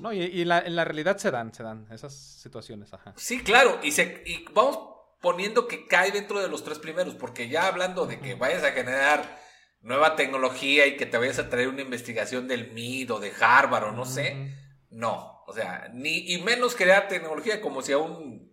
No, 0.00 0.12
y, 0.12 0.44
la, 0.44 0.60
en 0.60 0.76
la 0.76 0.84
realidad 0.84 1.18
se 1.18 1.30
dan, 1.30 1.52
se 1.52 1.62
dan 1.62 1.86
esas 1.92 2.14
situaciones, 2.14 2.92
ajá. 2.94 3.12
Sí, 3.16 3.42
claro, 3.42 3.78
y, 3.82 3.92
se, 3.92 4.22
y 4.26 4.44
vamos 4.52 4.78
poniendo 5.20 5.68
que 5.68 5.86
cae 5.86 6.10
dentro 6.10 6.40
de 6.40 6.48
los 6.48 6.64
tres 6.64 6.78
primeros, 6.78 7.14
porque 7.14 7.48
ya 7.48 7.66
hablando 7.66 8.06
de 8.06 8.18
que 8.18 8.34
vayas 8.34 8.64
a 8.64 8.72
generar 8.72 9.38
nueva 9.82 10.16
tecnología 10.16 10.86
y 10.86 10.96
que 10.96 11.06
te 11.06 11.18
vayas 11.18 11.38
a 11.38 11.50
traer 11.50 11.68
una 11.68 11.82
investigación 11.82 12.48
del 12.48 12.70
MIT 12.72 13.10
o 13.10 13.20
de 13.20 13.32
Harvard 13.38 13.84
o 13.84 13.92
no 13.92 14.06
sé, 14.06 14.56
no, 14.90 15.42
o 15.46 15.52
sea, 15.52 15.90
ni 15.92 16.32
y 16.32 16.42
menos 16.42 16.74
crear 16.74 17.08
tecnología 17.08 17.60
como 17.60 17.82
si 17.82 17.92
a 17.92 17.98
un 17.98 18.49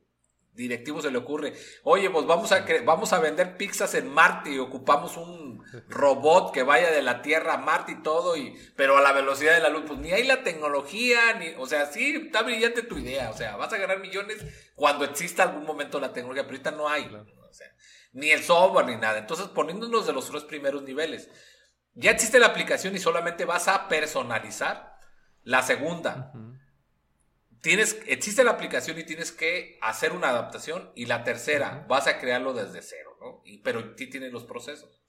directivo 0.58 1.02
se 1.02 1.12
le 1.12 1.20
ocurre, 1.20 1.54
oye, 1.84 2.10
pues 2.10 2.26
vamos 2.26 2.52
a, 2.52 2.66
vamos 2.84 3.14
a 3.14 3.20
vender 3.20 3.56
pizzas 3.56 3.94
en 3.94 4.10
Marte 4.10 4.50
y 4.50 4.58
ocupamos 4.58 5.16
un 5.16 5.64
robot 5.88 6.52
que 6.52 6.64
vaya 6.64 6.92
de 6.92 7.02
la 7.02 7.22
Tierra 7.22 7.54
a 7.54 7.58
Marte 7.58 7.94
y 7.94 8.02
todo, 8.02 8.36
y, 8.36 8.58
pero 8.76 8.98
a 8.98 9.02
la 9.02 9.14
velocidad 9.14 9.54
de 9.54 9.62
la 9.62 9.70
luz, 9.70 9.84
pues 9.88 10.00
ni 10.00 10.12
hay 10.12 10.24
la 10.24 10.44
tecnología, 10.44 11.34
ni, 11.36 11.50
o 11.58 11.68
sea, 11.68 11.86
sí, 11.86 12.16
está 12.26 12.42
brillante 12.42 12.82
tu 12.82 12.98
idea, 12.98 13.30
o 13.30 13.38
sea, 13.38 13.56
vas 13.56 13.72
a 13.72 13.78
ganar 13.78 14.00
millones 14.00 14.44
cuando 14.76 15.06
exista 15.06 15.44
algún 15.44 15.66
momento 15.66 16.00
la 16.00 16.12
tecnología, 16.12 16.44
pero 16.44 16.56
ahorita 16.56 16.72
no 16.72 16.90
hay, 16.90 17.06
o 17.06 17.54
sea, 17.54 17.68
ni 18.14 18.32
el 18.32 18.44
software 18.44 18.88
ni 18.88 18.96
nada. 18.96 19.20
Entonces, 19.20 19.48
poniéndonos 19.48 20.08
de 20.08 20.14
los 20.14 20.30
tres 20.30 20.44
primeros 20.44 20.82
niveles, 20.84 21.30
ya 21.94 22.12
existe 22.12 22.40
la 22.40 22.48
aplicación 22.48 22.96
y 22.96 23.00
solamente 23.00 23.46
vas 23.46 23.68
a 23.68 23.88
personalizar 23.88 24.98
la 25.44 25.62
segunda 25.62 26.34
tienes, 27.68 28.00
existe 28.08 28.46
la 28.46 28.52
aplicación 28.52 28.98
y 28.98 29.04
tienes 29.04 29.34
que 29.34 29.78
hacer 29.82 30.14
una 30.14 30.30
adaptación. 30.30 30.90
Y 30.96 31.06
la 31.06 31.26
tercera, 31.26 31.86
vas 31.90 32.08
a 32.08 32.18
crearlo 32.18 32.54
desde 32.54 32.82
cero, 32.82 33.18
¿no? 33.20 33.42
Y, 33.44 33.58
pero 33.58 33.94
ti 33.94 34.10
tienes 34.10 34.32
los 34.32 34.46
procesos. 34.46 35.02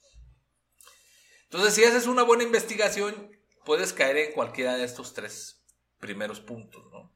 Entonces, 1.44 1.72
si 1.72 1.84
haces 1.84 2.08
una 2.08 2.24
buena 2.24 2.42
investigación, 2.42 3.30
puedes 3.64 3.92
caer 3.92 4.16
en 4.16 4.32
cualquiera 4.32 4.76
de 4.76 4.82
estos 4.82 5.14
tres 5.14 5.62
primeros 6.00 6.40
puntos, 6.40 6.84
¿no? 6.90 7.14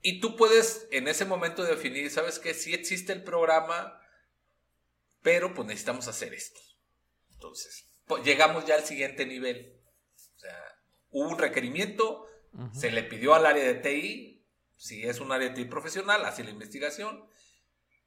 Y 0.00 0.20
tú 0.20 0.36
puedes 0.36 0.86
en 0.92 1.08
ese 1.08 1.24
momento 1.24 1.64
definir, 1.64 2.08
¿sabes 2.10 2.38
qué? 2.38 2.54
Sí 2.54 2.72
existe 2.72 3.12
el 3.12 3.24
programa, 3.24 4.00
pero 5.22 5.54
pues 5.54 5.66
necesitamos 5.66 6.06
hacer 6.06 6.32
esto. 6.34 6.60
Entonces, 7.32 7.88
pues, 8.06 8.24
llegamos 8.24 8.64
ya 8.64 8.76
al 8.76 8.84
siguiente 8.84 9.26
nivel. 9.26 9.76
O 10.36 10.38
sea, 10.38 10.56
hubo 11.10 11.30
un 11.30 11.38
requerimiento, 11.38 12.28
se 12.72 12.92
le 12.92 13.02
pidió 13.02 13.34
al 13.34 13.44
área 13.44 13.64
de 13.64 13.74
TI, 13.74 14.31
si 14.82 15.04
es 15.04 15.20
un 15.20 15.30
área 15.30 15.48
de 15.50 15.64
profesional, 15.66 16.24
hace 16.24 16.42
la 16.42 16.50
investigación 16.50 17.24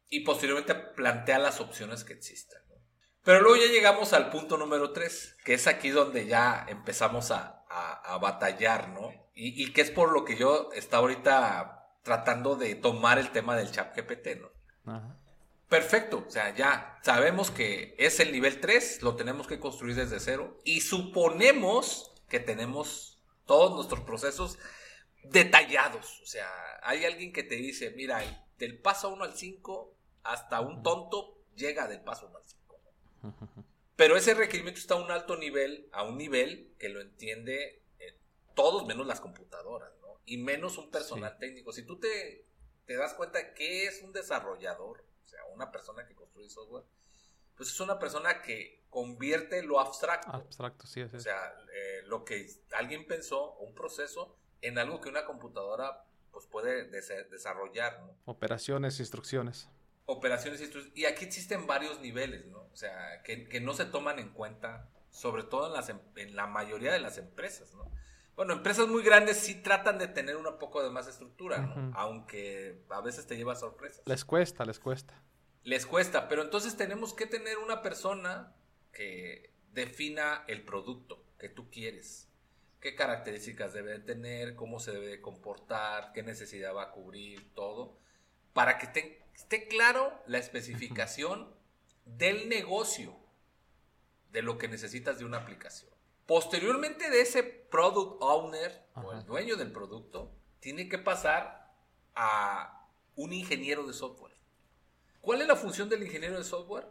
y 0.09 0.25
posteriormente 0.25 0.75
plantea 0.75 1.39
las 1.39 1.61
opciones 1.61 2.03
que 2.03 2.11
existan. 2.11 2.61
Pero 3.23 3.39
luego 3.39 3.55
ya 3.55 3.71
llegamos 3.71 4.11
al 4.11 4.29
punto 4.29 4.57
número 4.57 4.91
3, 4.91 5.37
que 5.45 5.53
es 5.53 5.67
aquí 5.67 5.89
donde 5.89 6.27
ya 6.27 6.65
empezamos 6.67 7.31
a, 7.31 7.61
batallar, 8.21 8.89
¿no? 8.89 9.11
Y, 9.33 9.71
que 9.73 9.81
es 9.81 9.91
por 9.91 10.11
lo 10.11 10.23
que 10.23 10.37
yo 10.37 10.69
estaba 10.73 11.01
ahorita 11.01 11.89
tratando 12.03 12.55
de 12.55 12.75
tomar 12.75 13.19
el 13.19 13.31
tema 13.31 13.55
del 13.55 13.71
chat 13.71 13.95
GPT, 13.95 14.41
¿no? 14.41 15.15
Perfecto, 15.69 16.25
o 16.27 16.29
sea, 16.29 16.53
ya 16.55 16.99
sabemos 17.03 17.51
que 17.51 17.95
es 17.97 18.19
el 18.19 18.31
nivel 18.31 18.59
3, 18.59 19.01
lo 19.01 19.15
tenemos 19.15 19.47
que 19.47 19.59
construir 19.59 19.95
desde 19.95 20.19
cero 20.19 20.59
y 20.63 20.81
suponemos 20.81 22.13
que 22.29 22.39
tenemos 22.39 23.21
todos 23.45 23.75
nuestros 23.75 24.01
procesos 24.01 24.57
detallados. 25.29 26.21
O 26.21 26.25
sea, 26.25 26.49
hay 26.81 27.05
alguien 27.05 27.33
que 27.33 27.43
te 27.43 27.55
dice, 27.55 27.91
mira, 27.91 28.21
del 28.57 28.79
paso 28.79 29.09
1 29.09 29.23
al 29.23 29.35
5, 29.35 29.95
hasta 30.23 30.61
un 30.61 30.83
tonto 30.83 31.37
llega 31.55 31.87
del 31.87 32.01
paso 32.01 32.27
1 32.27 32.37
al 32.37 32.43
5. 32.43 32.81
Pero 33.95 34.17
ese 34.17 34.33
requerimiento 34.33 34.79
está 34.79 34.95
a 34.95 35.03
un 35.03 35.11
alto 35.11 35.37
nivel, 35.37 35.89
a 35.91 36.03
un 36.03 36.17
nivel 36.17 36.75
que 36.77 36.89
lo 36.89 36.99
entiende 37.01 37.83
eh, 37.99 38.19
todos 38.53 38.85
menos 38.85 39.07
las 39.07 39.21
computadoras, 39.21 39.91
¿no? 40.01 40.19
Y 40.25 40.37
menos 40.37 40.77
un 40.77 40.91
personal 40.91 41.37
técnico. 41.37 41.71
Si 41.71 41.83
tú 41.83 41.97
te, 41.97 42.45
te 42.85 42.95
das 42.95 43.13
cuenta 43.13 43.53
que 43.53 43.85
es 43.85 44.01
un 44.01 44.11
desarrollador, 44.11 45.05
o 45.23 45.27
sea, 45.27 45.45
una 45.53 45.71
persona 45.71 46.05
que 46.05 46.13
construye 46.13 46.49
software, 46.49 46.83
pues 47.55 47.69
es 47.69 47.79
una 47.79 47.97
persona 47.97 48.41
que 48.41 48.83
convierte 48.89 49.63
lo 49.63 49.79
abstracto. 49.79 50.31
Abstracto, 50.31 50.87
sí, 50.87 51.01
O 51.01 51.19
sea, 51.19 51.55
eh, 51.73 52.01
lo 52.05 52.25
que 52.25 52.49
alguien 52.73 53.07
pensó, 53.07 53.53
un 53.55 53.73
proceso, 53.73 54.37
en 54.67 54.77
algo 54.77 54.99
que 54.99 55.09
una 55.09 55.25
computadora 55.25 56.05
pues 56.31 56.47
puede 56.47 56.89
desarrollar, 56.89 58.01
¿no? 58.01 58.17
Operaciones, 58.25 58.99
instrucciones. 58.99 59.69
Operaciones, 60.05 60.59
instrucciones. 60.59 60.97
Y 60.97 61.05
aquí 61.05 61.23
existen 61.23 61.65
varios 61.65 62.01
niveles, 62.01 62.45
¿no? 62.47 62.67
O 62.73 62.75
sea, 62.75 63.23
que, 63.23 63.59
no 63.61 63.73
se 63.73 63.85
toman 63.85 64.19
en 64.19 64.29
cuenta, 64.31 64.89
sobre 65.11 65.43
todo 65.43 65.67
en, 65.67 65.73
las, 65.73 65.87
em, 65.89 65.99
en 66.17 66.35
la 66.35 66.45
mayoría 66.45 66.91
de 66.91 66.99
las 66.99 67.17
empresas, 67.17 67.73
¿no? 67.73 67.89
Bueno, 68.35 68.51
empresas 68.51 68.87
muy 68.89 69.01
grandes 69.01 69.37
sí 69.37 69.55
tratan 69.55 69.97
de 69.97 70.09
tener 70.09 70.35
un 70.35 70.45
poco 70.59 70.83
de 70.83 70.89
más 70.89 71.07
estructura, 71.07 71.59
¿no? 71.59 71.93
Aunque 71.95 72.83
a 72.89 72.99
veces 72.99 73.25
te 73.25 73.37
lleva 73.37 73.55
sorpresas. 73.55 74.01
Les 74.05 74.25
cuesta, 74.25 74.65
les 74.65 74.77
cuesta. 74.77 75.13
Les 75.63 75.85
cuesta, 75.85 76.27
pero 76.27 76.41
entonces 76.41 76.75
tenemos 76.75 77.13
que 77.13 77.27
tener 77.27 77.59
una 77.59 77.81
persona 77.81 78.53
que 78.91 79.53
defina 79.71 80.43
el 80.47 80.65
producto 80.65 81.23
que 81.39 81.47
tú 81.47 81.69
quieres 81.69 82.29
qué 82.79 82.95
características 82.95 83.73
debe 83.73 83.99
tener, 83.99 84.55
cómo 84.55 84.79
se 84.79 84.91
debe 84.91 85.21
comportar, 85.21 86.11
qué 86.13 86.23
necesidad 86.23 86.73
va 86.75 86.83
a 86.83 86.91
cubrir, 86.91 87.53
todo, 87.53 87.97
para 88.53 88.77
que 88.77 89.19
esté 89.33 89.67
claro 89.67 90.21
la 90.27 90.37
especificación 90.37 91.53
del 92.05 92.49
negocio, 92.49 93.17
de 94.31 94.41
lo 94.41 94.57
que 94.57 94.67
necesitas 94.67 95.17
de 95.17 95.25
una 95.25 95.37
aplicación. 95.37 95.91
Posteriormente 96.25 97.09
de 97.09 97.21
ese 97.21 97.43
product 97.43 98.21
owner 98.21 98.85
o 98.95 99.13
el 99.13 99.25
dueño 99.25 99.55
del 99.55 99.71
producto, 99.71 100.31
tiene 100.59 100.89
que 100.89 100.97
pasar 100.97 101.71
a 102.15 102.89
un 103.15 103.33
ingeniero 103.33 103.85
de 103.85 103.93
software. 103.93 104.35
¿Cuál 105.21 105.41
es 105.41 105.47
la 105.47 105.55
función 105.55 105.89
del 105.89 106.03
ingeniero 106.03 106.37
de 106.37 106.43
software? 106.43 106.87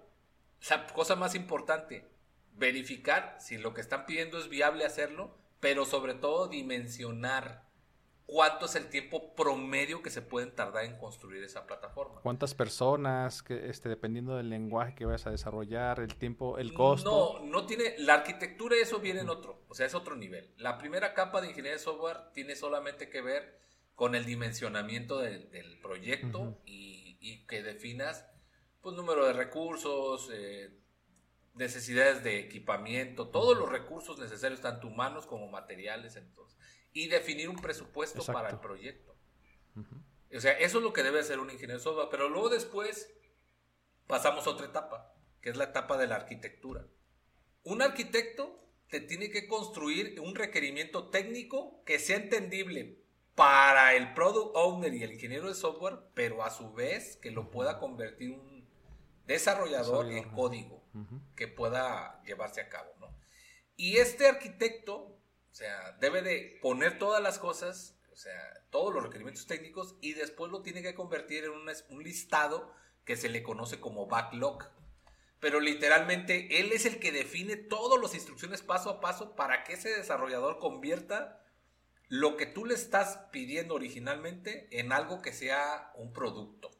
La 0.70 0.86
cosa 0.88 1.16
más 1.16 1.34
importante, 1.34 2.08
verificar 2.52 3.36
si 3.40 3.58
lo 3.58 3.74
que 3.74 3.80
están 3.80 4.06
pidiendo 4.06 4.38
es 4.38 4.48
viable 4.48 4.84
hacerlo 4.84 5.36
pero 5.64 5.86
sobre 5.86 6.12
todo 6.12 6.46
dimensionar 6.46 7.64
cuánto 8.26 8.66
es 8.66 8.74
el 8.74 8.90
tiempo 8.90 9.34
promedio 9.34 10.02
que 10.02 10.10
se 10.10 10.20
pueden 10.20 10.54
tardar 10.54 10.84
en 10.84 10.98
construir 10.98 11.42
esa 11.42 11.66
plataforma. 11.66 12.20
¿Cuántas 12.20 12.52
personas, 12.52 13.42
que, 13.42 13.70
este, 13.70 13.88
dependiendo 13.88 14.36
del 14.36 14.50
lenguaje 14.50 14.94
que 14.94 15.06
vayas 15.06 15.26
a 15.26 15.30
desarrollar, 15.30 16.00
el 16.00 16.16
tiempo, 16.16 16.58
el 16.58 16.74
costo? 16.74 17.38
No, 17.40 17.46
no 17.46 17.64
tiene, 17.64 17.94
la 17.96 18.12
arquitectura 18.12 18.76
eso 18.76 18.98
viene 18.98 19.20
en 19.20 19.30
otro, 19.30 19.62
o 19.66 19.74
sea, 19.74 19.86
es 19.86 19.94
otro 19.94 20.16
nivel. 20.16 20.52
La 20.58 20.76
primera 20.76 21.14
capa 21.14 21.40
de 21.40 21.48
ingeniería 21.48 21.78
de 21.78 21.82
software 21.82 22.30
tiene 22.34 22.56
solamente 22.56 23.08
que 23.08 23.22
ver 23.22 23.58
con 23.94 24.14
el 24.14 24.26
dimensionamiento 24.26 25.20
del, 25.20 25.78
proyecto 25.80 26.60
y, 26.66 27.16
y, 27.22 27.46
que 27.46 27.62
definas, 27.62 28.26
pues, 28.82 28.94
número 28.94 29.24
de 29.24 29.32
recursos, 29.32 30.28
eh, 30.30 30.83
necesidades 31.54 32.22
de 32.24 32.40
equipamiento, 32.40 33.28
todos 33.28 33.56
los 33.56 33.70
recursos 33.70 34.18
necesarios, 34.18 34.60
tanto 34.60 34.88
humanos 34.88 35.26
como 35.26 35.48
materiales, 35.48 36.16
entonces, 36.16 36.58
y 36.92 37.08
definir 37.08 37.48
un 37.48 37.56
presupuesto 37.56 38.24
para 38.24 38.50
el 38.50 38.58
proyecto. 38.58 39.16
O 40.34 40.40
sea, 40.40 40.52
eso 40.52 40.78
es 40.78 40.84
lo 40.84 40.92
que 40.92 41.02
debe 41.02 41.20
hacer 41.20 41.38
un 41.38 41.50
ingeniero 41.50 41.78
de 41.78 41.84
software, 41.84 42.08
pero 42.10 42.28
luego 42.28 42.48
después 42.48 43.12
pasamos 44.06 44.46
a 44.46 44.50
otra 44.50 44.66
etapa, 44.66 45.14
que 45.40 45.50
es 45.50 45.56
la 45.56 45.64
etapa 45.64 45.96
de 45.96 46.08
la 46.08 46.16
arquitectura. 46.16 46.86
Un 47.62 47.82
arquitecto 47.82 48.60
te 48.88 49.00
tiene 49.00 49.30
que 49.30 49.46
construir 49.46 50.20
un 50.20 50.34
requerimiento 50.34 51.08
técnico 51.08 51.82
que 51.84 51.98
sea 51.98 52.16
entendible 52.16 53.00
para 53.34 53.94
el 53.94 54.12
product 54.14 54.56
owner 54.56 54.94
y 54.94 55.02
el 55.02 55.12
ingeniero 55.12 55.48
de 55.48 55.54
software, 55.54 55.98
pero 56.14 56.44
a 56.44 56.50
su 56.50 56.72
vez 56.72 57.16
que 57.16 57.30
lo 57.30 57.50
pueda 57.50 57.78
convertir 57.78 58.30
un 58.30 58.68
desarrollador 59.26 60.10
en 60.12 60.30
código 60.30 60.83
que 61.34 61.48
pueda 61.48 62.22
llevarse 62.24 62.60
a 62.60 62.68
cabo, 62.68 62.92
¿no? 63.00 63.14
Y 63.76 63.96
este 63.96 64.28
arquitecto, 64.28 64.96
o 64.96 65.20
sea, 65.50 65.92
debe 66.00 66.22
de 66.22 66.58
poner 66.62 66.98
todas 66.98 67.22
las 67.22 67.38
cosas, 67.38 67.98
o 68.12 68.16
sea, 68.16 68.64
todos 68.70 68.94
los 68.94 69.02
requerimientos 69.02 69.46
técnicos 69.46 69.96
y 70.00 70.14
después 70.14 70.50
lo 70.50 70.62
tiene 70.62 70.82
que 70.82 70.94
convertir 70.94 71.44
en 71.44 71.50
un, 71.50 72.02
listado 72.02 72.72
que 73.04 73.16
se 73.16 73.28
le 73.28 73.42
conoce 73.42 73.80
como 73.80 74.06
backlog. 74.06 74.64
Pero 75.40 75.60
literalmente 75.60 76.60
él 76.60 76.72
es 76.72 76.86
el 76.86 77.00
que 77.00 77.12
define 77.12 77.56
todas 77.56 78.00
las 78.00 78.14
instrucciones 78.14 78.62
paso 78.62 78.88
a 78.88 79.00
paso 79.00 79.34
para 79.34 79.64
que 79.64 79.74
ese 79.74 79.90
desarrollador 79.90 80.58
convierta 80.58 81.44
lo 82.08 82.36
que 82.36 82.46
tú 82.46 82.64
le 82.64 82.74
estás 82.74 83.18
pidiendo 83.32 83.74
originalmente 83.74 84.68
en 84.70 84.92
algo 84.92 85.20
que 85.20 85.32
sea 85.32 85.92
un 85.96 86.12
producto. 86.12 86.70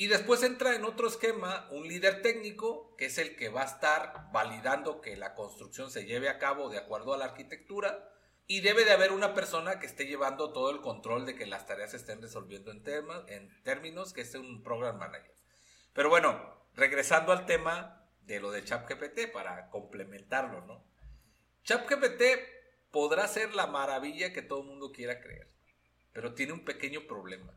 Y 0.00 0.06
después 0.06 0.44
entra 0.44 0.76
en 0.76 0.84
otro 0.84 1.08
esquema 1.08 1.66
un 1.72 1.88
líder 1.88 2.22
técnico, 2.22 2.94
que 2.96 3.06
es 3.06 3.18
el 3.18 3.34
que 3.34 3.48
va 3.48 3.62
a 3.62 3.66
estar 3.66 4.30
validando 4.32 5.00
que 5.00 5.16
la 5.16 5.34
construcción 5.34 5.90
se 5.90 6.04
lleve 6.04 6.28
a 6.28 6.38
cabo 6.38 6.68
de 6.68 6.78
acuerdo 6.78 7.14
a 7.14 7.18
la 7.18 7.24
arquitectura. 7.24 8.08
Y 8.46 8.60
debe 8.60 8.84
de 8.84 8.92
haber 8.92 9.10
una 9.10 9.34
persona 9.34 9.80
que 9.80 9.86
esté 9.86 10.06
llevando 10.06 10.52
todo 10.52 10.70
el 10.70 10.80
control 10.82 11.26
de 11.26 11.34
que 11.34 11.46
las 11.46 11.66
tareas 11.66 11.90
se 11.90 11.96
estén 11.96 12.22
resolviendo 12.22 12.70
en, 12.70 13.62
términos, 13.64 14.12
que 14.12 14.20
es 14.20 14.32
un 14.36 14.62
program 14.62 14.98
manager. 14.98 15.34
Pero 15.92 16.10
bueno, 16.10 16.64
regresando 16.74 17.32
al 17.32 17.44
tema 17.44 18.08
de 18.22 18.38
lo 18.38 18.52
de 18.52 18.62
ChatGPT 18.62 19.32
para 19.32 19.68
complementarlo, 19.68 20.60
¿no? 20.60 20.86
ChatGPT 21.64 22.22
podrá 22.92 23.26
ser 23.26 23.52
la 23.52 23.66
maravilla 23.66 24.32
que 24.32 24.42
todo 24.42 24.60
el 24.60 24.68
mundo 24.68 24.92
quiera 24.92 25.20
creer, 25.20 25.48
pero 26.12 26.34
tiene 26.34 26.52
un 26.52 26.64
pequeño 26.64 27.08
problema, 27.08 27.52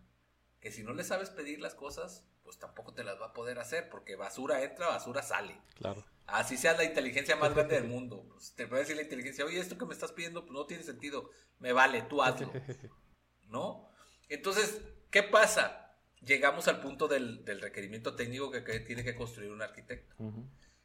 que 0.61 0.71
si 0.71 0.83
no 0.83 0.93
le 0.93 1.03
sabes 1.03 1.31
pedir 1.31 1.59
las 1.59 1.73
cosas, 1.73 2.23
pues 2.43 2.59
tampoco 2.59 2.93
te 2.93 3.03
las 3.03 3.19
va 3.19 3.27
a 3.27 3.33
poder 3.33 3.57
hacer, 3.57 3.89
porque 3.89 4.15
basura 4.15 4.63
entra, 4.63 4.87
basura 4.87 5.23
sale. 5.23 5.59
Claro. 5.75 6.05
Así 6.27 6.55
sea 6.55 6.77
la 6.77 6.83
inteligencia 6.83 7.35
más 7.35 7.53
grande 7.53 7.75
del 7.75 7.87
mundo. 7.89 8.25
Pues, 8.29 8.53
te 8.53 8.67
puede 8.67 8.83
decir 8.83 8.95
la 8.95 9.01
inteligencia, 9.01 9.43
oye, 9.43 9.59
esto 9.59 9.77
que 9.77 9.85
me 9.85 9.93
estás 9.93 10.11
pidiendo 10.11 10.41
pues, 10.41 10.53
no 10.53 10.67
tiene 10.67 10.83
sentido, 10.83 11.31
me 11.59 11.73
vale, 11.73 12.03
tú 12.03 12.21
hazlo. 12.21 12.51
¿No? 13.49 13.89
Entonces, 14.29 14.81
¿qué 15.09 15.23
pasa? 15.23 15.97
Llegamos 16.21 16.67
al 16.67 16.79
punto 16.79 17.07
del, 17.07 17.43
requerimiento 17.59 18.15
técnico 18.15 18.51
que, 18.51 18.61
tiene 18.81 19.03
que 19.03 19.15
construir 19.15 19.51
un 19.51 19.63
arquitecto. 19.63 20.15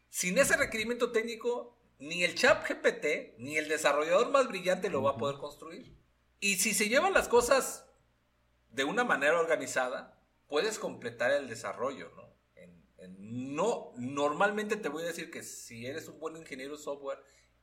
Sin 0.08 0.38
ese 0.38 0.56
requerimiento 0.56 1.12
técnico, 1.12 1.78
ni 1.98 2.24
el 2.24 2.34
chat 2.34 2.66
GPT, 2.66 3.38
ni 3.38 3.58
el 3.58 3.68
desarrollador 3.68 4.30
más 4.30 4.48
brillante 4.48 4.88
lo 4.88 5.02
va 5.02 5.12
a 5.12 5.16
poder 5.18 5.36
construir. 5.36 5.94
Y 6.40 6.56
si 6.56 6.72
se 6.72 6.88
llevan 6.88 7.12
las 7.12 7.28
cosas 7.28 7.85
de 8.76 8.84
una 8.84 9.04
manera 9.04 9.40
organizada, 9.40 10.20
puedes 10.46 10.78
completar 10.78 11.32
el 11.32 11.48
desarrollo, 11.48 12.12
¿no? 12.14 12.36
no, 13.08 13.92
normalmente 13.96 14.76
te 14.76 14.88
voy 14.88 15.02
a 15.02 15.06
decir 15.06 15.30
que 15.30 15.42
si 15.42 15.86
eres 15.86 16.08
un 16.08 16.18
buen 16.18 16.36
ingeniero 16.36 16.76
de 16.76 16.82
software 16.82 17.18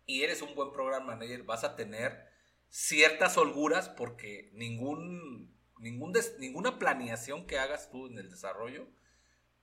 y 0.06 0.24
eres 0.24 0.42
un 0.42 0.56
buen 0.56 0.72
program 0.72 1.06
manager, 1.06 1.44
vas 1.44 1.64
a 1.64 1.76
tener 1.76 2.28
ciertas 2.70 3.38
holguras 3.38 3.90
porque 3.90 4.50
ningún, 4.54 5.56
ningún 5.78 6.14
ninguna 6.40 6.80
planeación 6.80 7.46
que 7.46 7.60
hagas 7.60 7.92
tú 7.92 8.08
en 8.08 8.18
el 8.18 8.30
desarrollo 8.30 8.88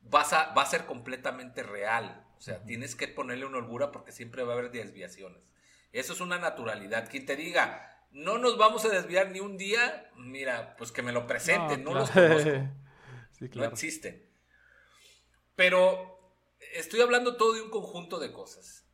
vas 0.00 0.32
a, 0.32 0.54
va 0.54 0.62
a 0.62 0.66
ser 0.66 0.86
completamente 0.86 1.62
real. 1.62 2.26
O 2.38 2.40
sea, 2.40 2.64
tienes 2.64 2.94
que 2.94 3.08
ponerle 3.08 3.46
una 3.46 3.58
holgura 3.58 3.90
porque 3.90 4.12
siempre 4.12 4.44
va 4.44 4.54
a 4.54 4.58
haber 4.58 4.70
desviaciones. 4.70 5.42
Eso 5.92 6.12
es 6.12 6.20
una 6.20 6.38
naturalidad. 6.38 7.10
Quien 7.10 7.26
te 7.26 7.36
diga, 7.36 7.89
no 8.10 8.38
nos 8.38 8.58
vamos 8.58 8.84
a 8.84 8.88
desviar 8.88 9.30
ni 9.30 9.40
un 9.40 9.56
día, 9.56 10.10
mira, 10.16 10.76
pues 10.76 10.92
que 10.92 11.02
me 11.02 11.12
lo 11.12 11.26
presente, 11.26 11.76
no, 11.78 11.94
los 11.94 12.10
conozco. 12.10 12.50
No 13.54 13.64
existen. 13.64 14.28
Pero 15.56 16.36
estoy 16.74 17.00
hablando 17.00 17.38
todo 17.38 17.54
de 17.54 17.62
un 17.62 17.70
conjunto 17.70 18.18
de 18.18 18.32
cosas. 18.32 18.86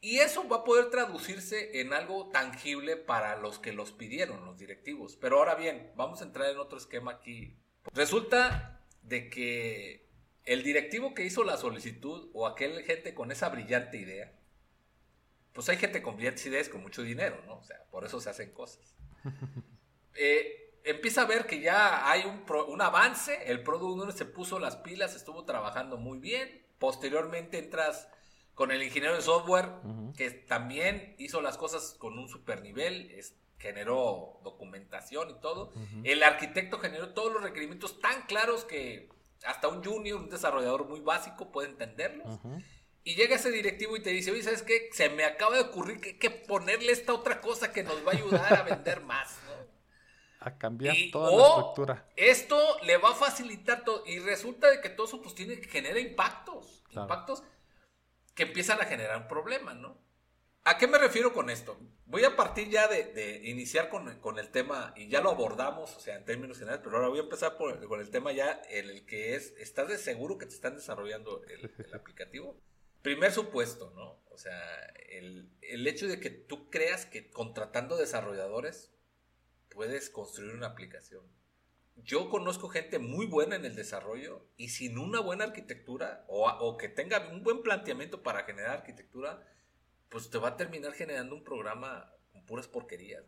Y 0.00 0.18
eso 0.18 0.48
va 0.48 0.56
a 0.56 0.64
poder 0.64 0.90
traducirse 0.90 1.80
en 1.80 1.92
algo 1.92 2.28
tangible 2.30 2.96
para 2.96 3.36
los 3.36 3.60
que 3.60 3.72
los 3.72 3.92
pidieron, 3.92 4.44
los 4.44 4.58
directivos. 4.58 5.16
Pero 5.16 5.38
ahora 5.38 5.54
bien, 5.54 5.92
vamos 5.94 6.20
a 6.20 6.24
entrar 6.24 6.50
en 6.50 6.58
otro 6.58 6.78
esquema 6.78 7.12
aquí. 7.12 7.56
Resulta 7.94 8.84
de 9.02 9.30
que 9.30 10.10
el 10.44 10.64
directivo 10.64 11.14
que 11.14 11.24
hizo 11.24 11.44
la 11.44 11.56
solicitud 11.56 12.30
o 12.34 12.48
aquel 12.48 12.82
gente 12.82 13.14
con 13.14 13.30
esa 13.30 13.48
brillante 13.48 13.98
idea, 13.98 14.32
pues 15.52 15.68
hay 15.68 15.76
gente 15.76 16.02
con 16.02 16.16
brillantes 16.16 16.46
ideas 16.46 16.68
con 16.68 16.82
mucho 16.82 17.02
dinero, 17.02 17.42
¿no? 17.46 17.58
O 17.58 17.62
sea, 17.62 17.84
por 17.90 18.04
eso 18.04 18.20
se 18.20 18.30
hacen 18.30 18.52
cosas. 18.52 18.94
Eh, 20.14 20.62
empieza 20.84 21.22
a 21.22 21.24
ver 21.24 21.46
que 21.46 21.60
ya 21.60 22.10
hay 22.10 22.24
un, 22.26 22.44
un 22.68 22.82
avance, 22.82 23.50
el 23.50 23.62
Product 23.62 24.14
se 24.14 24.26
puso 24.26 24.58
las 24.58 24.76
pilas, 24.76 25.16
estuvo 25.16 25.46
trabajando 25.46 25.96
muy 25.96 26.18
bien, 26.18 26.66
posteriormente 26.78 27.58
entras 27.58 28.08
con 28.54 28.70
el 28.70 28.82
ingeniero 28.82 29.14
de 29.14 29.22
software, 29.22 29.70
que 30.16 30.30
también 30.30 31.14
hizo 31.18 31.40
las 31.40 31.56
cosas 31.56 31.94
con 31.98 32.18
un 32.18 32.28
super 32.28 32.60
nivel, 32.60 33.10
generó 33.58 34.40
documentación 34.44 35.30
y 35.30 35.40
todo, 35.40 35.72
el 36.04 36.22
arquitecto 36.22 36.78
generó 36.78 37.14
todos 37.14 37.32
los 37.32 37.42
requerimientos 37.42 38.00
tan 38.00 38.26
claros 38.26 38.64
que 38.64 39.08
hasta 39.46 39.68
un 39.68 39.82
junior, 39.82 40.20
un 40.20 40.28
desarrollador 40.28 40.86
muy 40.88 41.00
básico 41.00 41.50
puede 41.50 41.70
entenderlos. 41.70 42.40
Y 43.04 43.14
llega 43.14 43.36
ese 43.36 43.50
directivo 43.50 43.96
y 43.96 44.00
te 44.00 44.10
dice, 44.10 44.30
oye, 44.30 44.42
¿sabes 44.42 44.62
qué? 44.62 44.88
Se 44.92 45.08
me 45.08 45.24
acaba 45.24 45.56
de 45.56 45.62
ocurrir 45.62 46.00
que 46.00 46.10
hay 46.10 46.18
que 46.18 46.30
ponerle 46.30 46.92
esta 46.92 47.12
otra 47.12 47.40
cosa 47.40 47.72
que 47.72 47.82
nos 47.82 48.06
va 48.06 48.12
a 48.12 48.14
ayudar 48.14 48.54
a 48.54 48.62
vender 48.62 49.00
más, 49.02 49.38
¿no? 49.46 49.52
a 50.44 50.58
cambiar 50.58 50.96
toda 51.12 51.30
la 51.30 51.46
estructura. 51.46 52.08
Esto 52.16 52.58
le 52.82 52.96
va 52.96 53.10
a 53.10 53.14
facilitar 53.14 53.84
todo. 53.84 54.04
Y 54.06 54.18
resulta 54.18 54.70
de 54.70 54.80
que 54.80 54.90
todo 54.90 55.06
eso 55.06 55.22
pues 55.22 55.34
tiene 55.34 55.60
que 55.60 55.68
generar 55.68 55.98
impactos. 55.98 56.82
Impactos 56.90 57.42
que 58.34 58.44
empiezan 58.44 58.80
a 58.80 58.84
generar 58.84 59.18
un 59.18 59.28
problema, 59.28 59.74
¿no? 59.74 60.00
¿A 60.64 60.78
qué 60.78 60.86
me 60.86 60.98
refiero 60.98 61.32
con 61.32 61.50
esto? 61.50 61.78
Voy 62.06 62.24
a 62.24 62.36
partir 62.36 62.68
ya 62.68 62.86
de, 62.86 63.40
iniciar 63.44 63.88
con, 63.88 64.38
el 64.38 64.50
tema, 64.50 64.94
y 64.96 65.08
ya 65.08 65.20
lo 65.20 65.30
abordamos, 65.30 65.96
o 65.96 66.00
sea, 66.00 66.16
en 66.16 66.24
términos 66.24 66.58
generales, 66.58 66.82
pero 66.84 66.96
ahora 66.96 67.08
voy 67.08 67.18
a 67.18 67.22
empezar 67.22 67.56
con 67.56 68.00
el 68.00 68.10
tema 68.10 68.32
ya 68.32 68.62
en 68.70 68.88
el 68.88 69.04
que 69.04 69.34
es, 69.34 69.54
¿estás 69.58 69.88
de 69.88 69.98
seguro 69.98 70.38
que 70.38 70.46
te 70.46 70.54
están 70.54 70.76
desarrollando 70.76 71.42
el, 71.44 71.70
aplicativo? 71.94 72.60
Primer 73.02 73.32
supuesto, 73.32 73.92
¿no? 73.94 74.22
O 74.30 74.38
sea, 74.38 74.86
el, 75.10 75.50
el 75.60 75.86
hecho 75.86 76.06
de 76.06 76.20
que 76.20 76.30
tú 76.30 76.70
creas 76.70 77.04
que 77.06 77.30
contratando 77.30 77.96
desarrolladores 77.96 78.92
puedes 79.68 80.10
construir 80.10 80.54
una 80.54 80.68
aplicación. 80.68 81.24
Yo 81.96 82.30
conozco 82.30 82.68
gente 82.68 82.98
muy 82.98 83.26
buena 83.26 83.56
en 83.56 83.64
el 83.64 83.76
desarrollo 83.76 84.46
y 84.56 84.70
sin 84.70 84.98
una 84.98 85.20
buena 85.20 85.44
arquitectura 85.44 86.24
o, 86.26 86.76
que 86.78 86.88
tenga 86.88 87.28
un 87.30 87.42
buen 87.42 87.62
planteamiento 87.62 88.22
para 88.22 88.44
generar 88.44 88.78
arquitectura, 88.78 89.46
pues 90.08 90.30
te 90.30 90.38
va 90.38 90.50
a 90.50 90.56
terminar 90.56 90.92
generando 90.94 91.34
un 91.34 91.44
programa 91.44 92.12
con 92.32 92.44
puras 92.46 92.66
porquerías. 92.66 93.24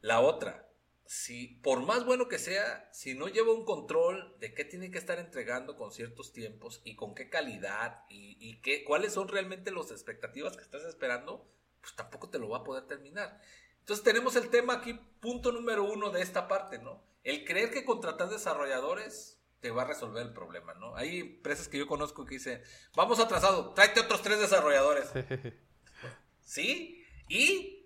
La 0.00 0.20
otra, 0.20 0.68
si 1.06 1.48
por 1.62 1.80
más 1.82 2.04
bueno 2.04 2.28
que 2.28 2.38
sea, 2.38 2.88
si 2.92 3.14
no 3.14 3.28
lleva 3.28 3.52
un 3.52 3.64
control 3.64 4.36
de 4.38 4.54
qué 4.54 4.64
tiene 4.64 4.90
que 4.90 4.98
estar 4.98 5.18
entregando 5.18 5.76
con 5.76 5.92
ciertos 5.92 6.32
tiempos 6.32 6.80
y 6.84 6.96
con 6.96 7.14
qué 7.14 7.28
calidad 7.28 8.04
y, 8.08 8.36
y 8.40 8.60
qué, 8.60 8.84
cuáles 8.84 9.12
son 9.12 9.28
realmente 9.28 9.70
las 9.70 9.90
expectativas 9.90 10.56
que 10.56 10.62
estás 10.62 10.84
esperando, 10.84 11.46
pues 11.80 11.94
tampoco 11.94 12.30
te 12.30 12.38
lo 12.38 12.48
va 12.48 12.58
a 12.58 12.64
poder 12.64 12.86
terminar. 12.86 13.40
Entonces 13.80 14.04
tenemos 14.04 14.36
el 14.36 14.48
tema 14.48 14.74
aquí, 14.74 14.94
punto 15.20 15.50
número 15.50 15.84
uno 15.84 16.10
de 16.10 16.22
esta 16.22 16.46
parte, 16.46 16.78
¿no? 16.78 17.02
El 17.24 17.44
creer 17.44 17.70
que 17.70 17.84
contratar 17.84 18.28
desarrolladores 18.28 19.40
te 19.60 19.70
va 19.70 19.82
a 19.82 19.86
resolver 19.86 20.26
el 20.26 20.32
problema, 20.32 20.74
¿no? 20.74 20.96
Hay 20.96 21.20
empresas 21.20 21.68
que 21.68 21.78
yo 21.78 21.86
conozco 21.86 22.24
que 22.24 22.34
dicen, 22.34 22.62
vamos 22.94 23.20
atrasado, 23.20 23.74
tráete 23.74 24.00
otros 24.00 24.22
tres 24.22 24.40
desarrolladores. 24.40 25.08
¿Sí? 26.40 27.04
Y, 27.28 27.81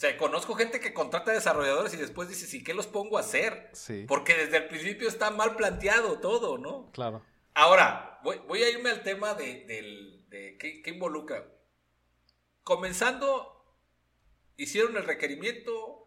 o 0.00 0.02
sea, 0.02 0.16
conozco 0.16 0.54
gente 0.54 0.80
que 0.80 0.94
contrata 0.94 1.30
desarrolladores 1.30 1.92
y 1.92 1.98
después 1.98 2.26
dice, 2.26 2.46
¿sí 2.46 2.64
qué 2.64 2.72
los 2.72 2.86
pongo 2.86 3.18
a 3.18 3.20
hacer? 3.20 3.68
Sí. 3.74 4.06
Porque 4.08 4.34
desde 4.34 4.56
el 4.56 4.66
principio 4.66 5.06
está 5.06 5.30
mal 5.30 5.56
planteado 5.56 6.20
todo, 6.20 6.56
¿no? 6.56 6.90
Claro. 6.92 7.22
Ahora, 7.52 8.18
voy, 8.22 8.62
a 8.62 8.70
irme 8.70 8.88
al 8.88 9.02
tema 9.02 9.34
de, 9.34 9.66
de 10.30 10.56
¿qué, 10.56 10.80
¿qué 10.80 10.90
involucra. 10.90 11.46
Comenzando 12.62 13.62
hicieron 14.56 14.96
el 14.96 15.04
requerimiento, 15.04 16.06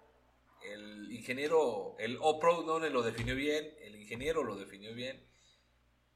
el 0.64 1.12
ingeniero, 1.12 1.96
el 2.00 2.18
OPRO 2.20 2.64
no 2.64 2.80
lo 2.80 3.04
definió 3.04 3.36
bien, 3.36 3.76
el 3.80 3.96
ingeniero 3.96 4.44
lo 4.44 4.56
definió 4.56 4.96
bien, 4.96 5.24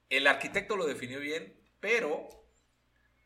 el 0.10 0.26
arquitecto 0.26 0.78
lo 0.78 0.88
definió 0.88 1.20
bien, 1.20 1.56
pero 1.80 2.28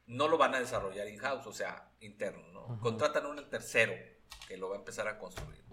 no 0.08 0.28
lo 0.28 0.38
van 0.38 0.56
a 0.56 0.60
desarrollar 0.60 1.08
in-house, 1.08 1.48
o 1.48 1.54
sea, 1.54 1.94
interno, 2.02 2.46
¿no? 2.50 2.82
Contratan 2.82 3.24
a 3.24 3.30
un 3.30 3.50
tercero 3.50 4.11
que 4.48 4.58
lo 4.58 4.70
va 4.70 4.76
a 4.76 4.80
empezar 4.80 5.08
a 5.08 5.18
construir. 5.18 5.64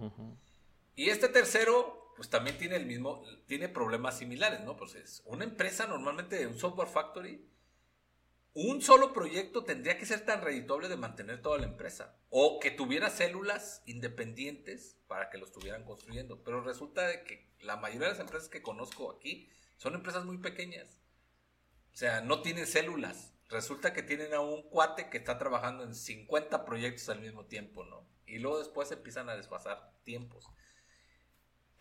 Y 0.94 1.10
este 1.10 1.28
tercero, 1.28 2.12
pues 2.16 2.28
también 2.28 2.58
tiene 2.58 2.76
el 2.76 2.86
mismo, 2.86 3.22
tiene 3.46 3.68
problemas 3.68 4.18
similares, 4.18 4.60
¿no? 4.60 4.76
Pues 4.76 4.94
es 4.94 5.22
una 5.26 5.44
empresa 5.44 5.86
normalmente, 5.86 6.46
un 6.46 6.58
software 6.58 6.88
factory, 6.88 7.48
un 8.54 8.82
solo 8.82 9.12
proyecto 9.12 9.62
tendría 9.62 9.98
que 9.98 10.06
ser 10.06 10.24
tan 10.24 10.42
redituable 10.42 10.88
de 10.88 10.96
mantener 10.96 11.40
toda 11.40 11.58
la 11.58 11.66
empresa. 11.66 12.16
O 12.30 12.58
que 12.58 12.72
tuviera 12.72 13.08
células 13.10 13.82
independientes 13.86 14.96
para 15.06 15.30
que 15.30 15.38
lo 15.38 15.44
estuvieran 15.44 15.84
construyendo. 15.84 16.42
Pero 16.42 16.62
resulta 16.62 17.06
de 17.06 17.22
que 17.22 17.48
la 17.60 17.76
mayoría 17.76 18.08
de 18.08 18.14
las 18.14 18.20
empresas 18.20 18.48
que 18.48 18.62
conozco 18.62 19.12
aquí 19.12 19.48
son 19.76 19.94
empresas 19.94 20.24
muy 20.24 20.38
pequeñas. 20.38 20.98
O 21.92 21.96
sea, 21.96 22.20
no 22.20 22.42
tienen 22.42 22.66
células. 22.66 23.32
Resulta 23.48 23.92
que 23.92 24.02
tienen 24.02 24.34
a 24.34 24.40
un 24.40 24.62
cuate 24.62 25.08
que 25.08 25.18
está 25.18 25.38
trabajando 25.38 25.84
en 25.84 25.94
50 25.94 26.64
proyectos 26.64 27.08
al 27.10 27.20
mismo 27.20 27.46
tiempo, 27.46 27.84
¿no? 27.84 28.06
Y 28.28 28.38
luego 28.38 28.58
después 28.58 28.90
empiezan 28.90 29.28
a 29.28 29.36
desfasar 29.36 29.92
tiempos. 30.04 30.48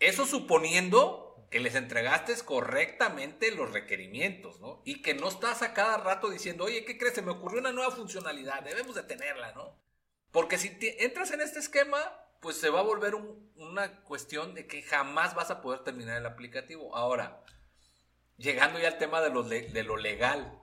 Eso 0.00 0.26
suponiendo 0.26 1.46
que 1.50 1.60
les 1.60 1.74
entregaste 1.74 2.34
correctamente 2.44 3.50
los 3.52 3.72
requerimientos, 3.72 4.60
¿no? 4.60 4.82
Y 4.84 5.02
que 5.02 5.14
no 5.14 5.28
estás 5.28 5.62
a 5.62 5.72
cada 5.72 5.96
rato 5.96 6.28
diciendo, 6.28 6.64
oye, 6.64 6.84
¿qué 6.84 6.98
crees? 6.98 7.14
Se 7.14 7.22
me 7.22 7.30
ocurrió 7.30 7.60
una 7.60 7.72
nueva 7.72 7.90
funcionalidad, 7.90 8.62
debemos 8.62 8.94
de 8.94 9.02
tenerla, 9.02 9.52
¿no? 9.52 9.76
Porque 10.30 10.58
si 10.58 10.76
entras 10.98 11.30
en 11.30 11.40
este 11.40 11.58
esquema, 11.58 11.98
pues 12.40 12.56
se 12.58 12.68
va 12.68 12.80
a 12.80 12.84
volver 12.84 13.14
una 13.14 14.02
cuestión 14.02 14.54
de 14.54 14.66
que 14.66 14.82
jamás 14.82 15.34
vas 15.34 15.50
a 15.50 15.62
poder 15.62 15.80
terminar 15.80 16.18
el 16.18 16.26
aplicativo. 16.26 16.94
Ahora, 16.94 17.42
llegando 18.36 18.78
ya 18.78 18.88
al 18.88 18.98
tema 18.98 19.20
de 19.20 19.30
lo, 19.30 19.42
de 19.42 19.82
lo 19.82 19.96
legal. 19.96 20.60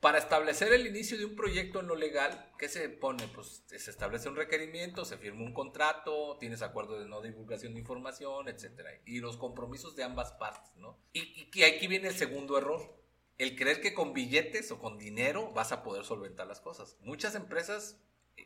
Para 0.00 0.16
establecer 0.16 0.72
el 0.72 0.86
inicio 0.86 1.18
de 1.18 1.26
un 1.26 1.36
proyecto 1.36 1.80
en 1.80 1.86
lo 1.86 1.94
legal, 1.94 2.50
¿qué 2.58 2.70
se 2.70 2.88
pone? 2.88 3.28
Pues 3.28 3.64
se 3.66 3.90
establece 3.90 4.30
un 4.30 4.36
requerimiento, 4.36 5.04
se 5.04 5.18
firma 5.18 5.42
un 5.42 5.52
contrato, 5.52 6.38
tienes 6.38 6.62
acuerdo 6.62 6.98
de 6.98 7.06
no 7.06 7.20
divulgación 7.20 7.74
de 7.74 7.80
información, 7.80 8.48
etcétera, 8.48 8.90
y 9.04 9.20
los 9.20 9.36
compromisos 9.36 9.96
de 9.96 10.04
ambas 10.04 10.32
partes, 10.32 10.74
¿no? 10.76 10.98
Y, 11.12 11.50
y 11.52 11.62
aquí 11.64 11.86
viene 11.86 12.08
el 12.08 12.14
segundo 12.14 12.56
error, 12.56 12.98
el 13.36 13.56
creer 13.56 13.82
que 13.82 13.92
con 13.92 14.14
billetes 14.14 14.70
o 14.70 14.78
con 14.78 14.96
dinero 14.96 15.52
vas 15.52 15.70
a 15.70 15.82
poder 15.82 16.04
solventar 16.04 16.46
las 16.46 16.62
cosas. 16.62 16.96
Muchas 17.00 17.34
empresas 17.34 18.00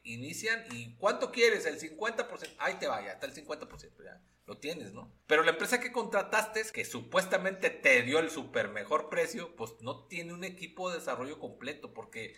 inician 0.05 0.65
y 0.73 0.95
¿cuánto 0.97 1.31
quieres? 1.31 1.67
El 1.67 1.79
50%, 1.79 2.55
ahí 2.59 2.75
te 2.75 2.87
vaya, 2.87 3.13
hasta 3.13 3.27
el 3.27 3.35
50%, 3.35 4.05
ya 4.05 4.21
lo 4.47 4.59
tienes, 4.59 4.93
¿no? 4.93 5.11
Pero 5.27 5.43
la 5.43 5.53
empresa 5.53 5.81
que 5.81 5.93
contrataste, 5.93 6.63
que 6.73 6.85
supuestamente 6.85 7.71
te 7.71 8.03
dio 8.03 8.19
el 8.19 8.31
super 8.31 8.69
mejor 8.69 9.09
precio, 9.09 9.57
pues 9.57 9.73
no 9.81 10.07
tiene 10.07 10.35
un 10.35 10.45
equipo 10.45 10.91
de 10.91 10.99
desarrollo 10.99 11.39
completo, 11.39 11.95
porque 11.95 12.35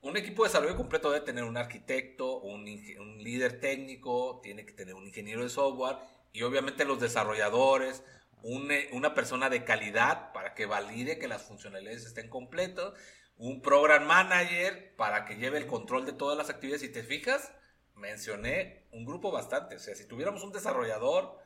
un 0.00 0.16
equipo 0.16 0.44
de 0.44 0.50
desarrollo 0.50 0.76
completo 0.76 1.10
debe 1.10 1.26
tener 1.26 1.44
un 1.44 1.56
arquitecto, 1.56 2.38
un, 2.40 2.64
líder 2.64 3.60
técnico, 3.60 4.40
tiene 4.42 4.64
que 4.64 4.72
tener 4.72 4.94
un 4.94 5.06
ingeniero 5.06 5.42
de 5.42 5.48
software 5.48 5.96
y 6.32 6.42
obviamente 6.42 6.84
los 6.84 7.00
desarrolladores, 7.00 8.04
una 8.42 9.14
persona 9.14 9.50
de 9.50 9.64
calidad 9.64 10.32
para 10.32 10.54
que 10.54 10.66
valide 10.66 11.18
que 11.18 11.26
las 11.26 11.42
funcionalidades 11.42 12.06
estén 12.06 12.28
completas, 12.28 12.92
un 13.38 13.62
program 13.62 14.04
manager 14.06 14.94
para 14.96 15.24
que 15.24 15.36
lleve 15.36 15.58
el 15.58 15.66
control 15.66 16.04
de 16.04 16.12
todas 16.12 16.36
las 16.36 16.50
actividades. 16.50 16.82
Si 16.82 16.92
te 16.92 17.02
fijas, 17.02 17.52
mencioné 17.94 18.86
un 18.92 19.04
grupo 19.04 19.30
bastante. 19.30 19.76
O 19.76 19.78
sea, 19.78 19.94
si 19.94 20.06
tuviéramos 20.06 20.42
un 20.42 20.52
desarrollador, 20.52 21.38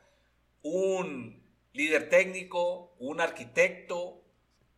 un 0.63 1.43
líder 1.71 2.09
técnico, 2.09 2.95
un 2.99 3.21
arquitecto, 3.21 4.23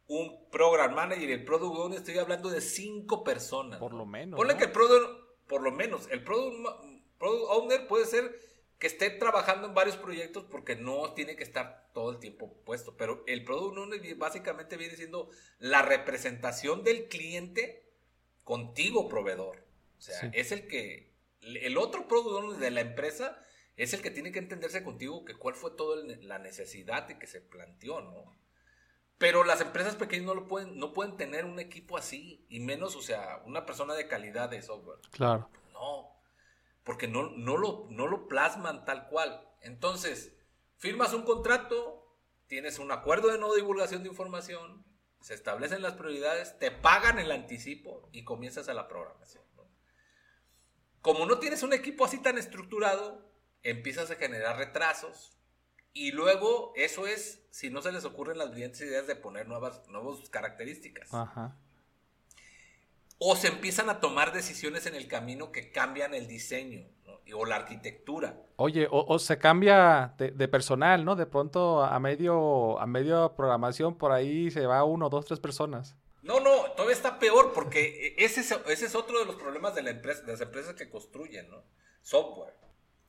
un 0.07 0.49
program 0.49 0.93
manager 0.93 1.29
y 1.29 1.33
el 1.33 1.45
product 1.45 1.77
owner, 1.77 1.99
estoy 1.99 2.17
hablando 2.17 2.49
de 2.49 2.61
cinco 2.61 3.23
personas. 3.23 3.79
Por 3.79 3.93
lo 3.93 4.05
menos. 4.05 4.37
Ponle 4.37 4.57
que 4.57 4.65
el 4.65 4.71
product, 4.71 5.47
por 5.47 5.61
lo 5.61 5.71
menos, 5.71 6.09
el 6.11 6.23
product, 6.23 6.57
product 7.17 7.45
owner 7.49 7.87
puede 7.87 8.05
ser 8.05 8.39
que 8.79 8.87
esté 8.87 9.09
trabajando 9.09 9.67
en 9.67 9.73
varios 9.73 9.97
proyectos 9.97 10.45
porque 10.45 10.75
no 10.75 11.13
tiene 11.13 11.35
que 11.35 11.43
estar 11.43 11.89
todo 11.93 12.11
el 12.11 12.19
tiempo 12.19 12.61
puesto. 12.65 12.97
Pero 12.97 13.23
el 13.27 13.43
product 13.43 13.77
owner 13.77 14.15
básicamente 14.15 14.77
viene 14.77 14.95
siendo 14.95 15.29
la 15.59 15.81
representación 15.81 16.83
del 16.83 17.07
cliente 17.07 17.89
contigo, 18.43 19.07
proveedor. 19.07 19.65
O 19.97 20.01
sea, 20.01 20.29
es 20.33 20.51
el 20.51 20.67
que, 20.67 21.15
el 21.41 21.77
otro 21.77 22.07
product 22.07 22.35
owner 22.35 22.59
de 22.59 22.71
la 22.71 22.81
empresa 22.81 23.41
es 23.77 23.93
el 23.93 24.01
que 24.01 24.11
tiene 24.11 24.31
que 24.31 24.39
entenderse 24.39 24.83
contigo 24.83 25.25
que 25.25 25.35
cuál 25.35 25.55
fue 25.55 25.71
toda 25.71 26.03
la 26.21 26.39
necesidad 26.39 27.07
de 27.07 27.17
que 27.17 27.27
se 27.27 27.41
planteó, 27.41 28.01
¿no? 28.01 28.35
Pero 29.17 29.43
las 29.45 29.61
empresas 29.61 29.95
pequeñas 29.95 30.25
no 30.25 30.35
lo 30.35 30.47
pueden, 30.47 30.77
no 30.77 30.91
pueden 30.91 31.15
tener 31.15 31.45
un 31.45 31.59
equipo 31.59 31.97
así, 31.97 32.45
y 32.49 32.59
menos, 32.59 32.95
o 32.95 33.01
sea, 33.01 33.41
una 33.45 33.65
persona 33.65 33.93
de 33.93 34.07
calidad 34.07 34.49
de 34.49 34.61
software. 34.61 34.99
Claro. 35.11 35.49
No, 35.71 36.14
porque 36.85 37.09
no, 37.09 37.31
no, 37.31 37.57
lo, 37.57 37.87
no 37.89 38.07
lo 38.07 38.29
plasman 38.29 38.85
tal 38.85 39.09
cual. 39.09 39.45
Entonces, 39.61 40.33
firmas 40.77 41.13
un 41.13 41.23
contrato, 41.23 42.15
tienes 42.47 42.79
un 42.79 42.91
acuerdo 42.91 43.29
de 43.29 43.39
no 43.39 43.53
divulgación 43.53 44.03
de 44.03 44.09
información, 44.09 44.85
se 45.19 45.33
establecen 45.33 45.81
las 45.81 45.95
prioridades, 45.95 46.57
te 46.59 46.71
pagan 46.71 47.17
el 47.19 47.31
anticipo 47.31 48.07
y 48.13 48.23
comienzas 48.23 48.69
a 48.69 48.73
la 48.73 48.87
programación. 48.87 49.43
Como 51.01 51.25
no 51.27 51.37
tienes 51.37 51.61
un 51.61 51.73
equipo 51.73 52.05
así 52.05 52.19
tan 52.19 52.37
estructurado, 52.37 53.31
empiezas 53.61 54.09
a 54.09 54.15
generar 54.15 54.57
retrasos 54.57 55.37
y 55.93 56.11
luego 56.11 56.73
eso 56.75 57.05
es 57.05 57.45
si 57.51 57.69
no 57.69 57.83
se 57.83 57.91
les 57.91 58.05
ocurren 58.05 58.39
las 58.39 58.51
brillantes 58.51 58.81
ideas 58.81 59.05
de 59.05 59.15
poner 59.15 59.47
nuevas, 59.47 59.87
nuevas 59.87 60.27
características. 60.29 61.09
O 63.17 63.35
se 63.35 63.47
empiezan 63.47 63.89
a 63.89 63.99
tomar 63.99 64.33
decisiones 64.33 64.85
en 64.85 64.95
el 64.95 65.07
camino 65.07 65.51
que 65.51 65.71
cambian 65.71 66.13
el 66.13 66.27
diseño 66.27 66.85
o 67.33 67.45
la 67.45 67.55
arquitectura. 67.55 68.37
Oye, 68.57 68.87
o, 68.91 69.17
se 69.19 69.37
cambia 69.37 70.13
de, 70.17 70.47
personal, 70.47 71.03
¿no? 71.03 71.15
De 71.15 71.25
pronto 71.25 71.83
a 71.83 71.99
medio, 71.99 72.79
a 72.79 72.85
medio 72.85 73.33
programación 73.35 73.97
por 73.97 74.11
ahí 74.11 74.51
se 74.51 74.65
va 74.67 74.83
uno, 74.83 75.09
dos, 75.09 75.25
tres 75.25 75.39
personas. 75.39 75.95
No, 76.21 76.39
no, 76.39 76.71
todavía 76.71 76.95
está 76.95 77.19
peor 77.19 77.53
porque 77.53 78.15
ese 78.17 78.41
es, 78.41 78.51
ese 78.67 78.85
es 78.85 78.95
otro 78.95 79.19
de 79.19 79.25
los 79.25 79.35
problemas 79.35 79.75
de, 79.75 79.83
la 79.83 79.91
empresa, 79.91 80.21
de 80.21 80.33
las 80.33 80.41
empresas 80.41 80.75
que 80.75 80.89
construyen, 80.89 81.49
¿no? 81.49 81.63
Software 82.01 82.53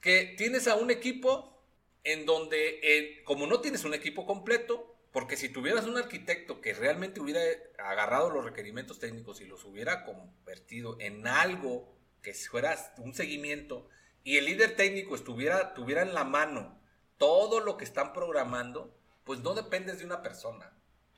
que 0.07 0.35
tienes 0.37 0.69
a 0.69 0.77
un 0.77 0.93
equipo 0.93 1.65
en 2.05 2.27
donde, 2.27 2.79
eh, 2.81 3.25
como 3.25 3.47
no 3.49 3.61
tienes 3.61 3.85
un 3.85 3.93
equipo 3.93 4.25
completo, 4.25 4.96
porque 5.17 5.39
si 5.39 5.49
tuvieras 5.49 5.87
un 5.87 5.97
arquitecto 5.97 6.61
que 6.61 6.75
realmente 6.75 7.21
hubiera 7.21 7.41
agarrado 7.79 8.29
los 8.29 8.45
requerimientos 8.45 8.99
técnicos 8.99 9.41
y 9.41 9.47
los 9.47 9.65
hubiera 9.65 10.05
convertido 10.05 10.99
en 11.01 11.27
algo 11.27 11.97
que 12.21 12.35
fuera 12.35 12.77
un 12.99 13.15
seguimiento 13.15 13.89
y 14.25 14.37
el 14.37 14.45
líder 14.45 14.77
técnico 14.77 15.15
estuviera 15.15 15.73
tuviera 15.73 16.03
en 16.03 16.13
la 16.13 16.25
mano 16.25 16.79
todo 17.17 17.61
lo 17.61 17.79
que 17.79 17.85
están 17.85 18.13
programando, 18.13 18.95
pues 19.25 19.41
no 19.41 19.55
dependes 19.55 20.01
de 20.01 20.05
una 20.05 20.21
persona, 20.21 20.71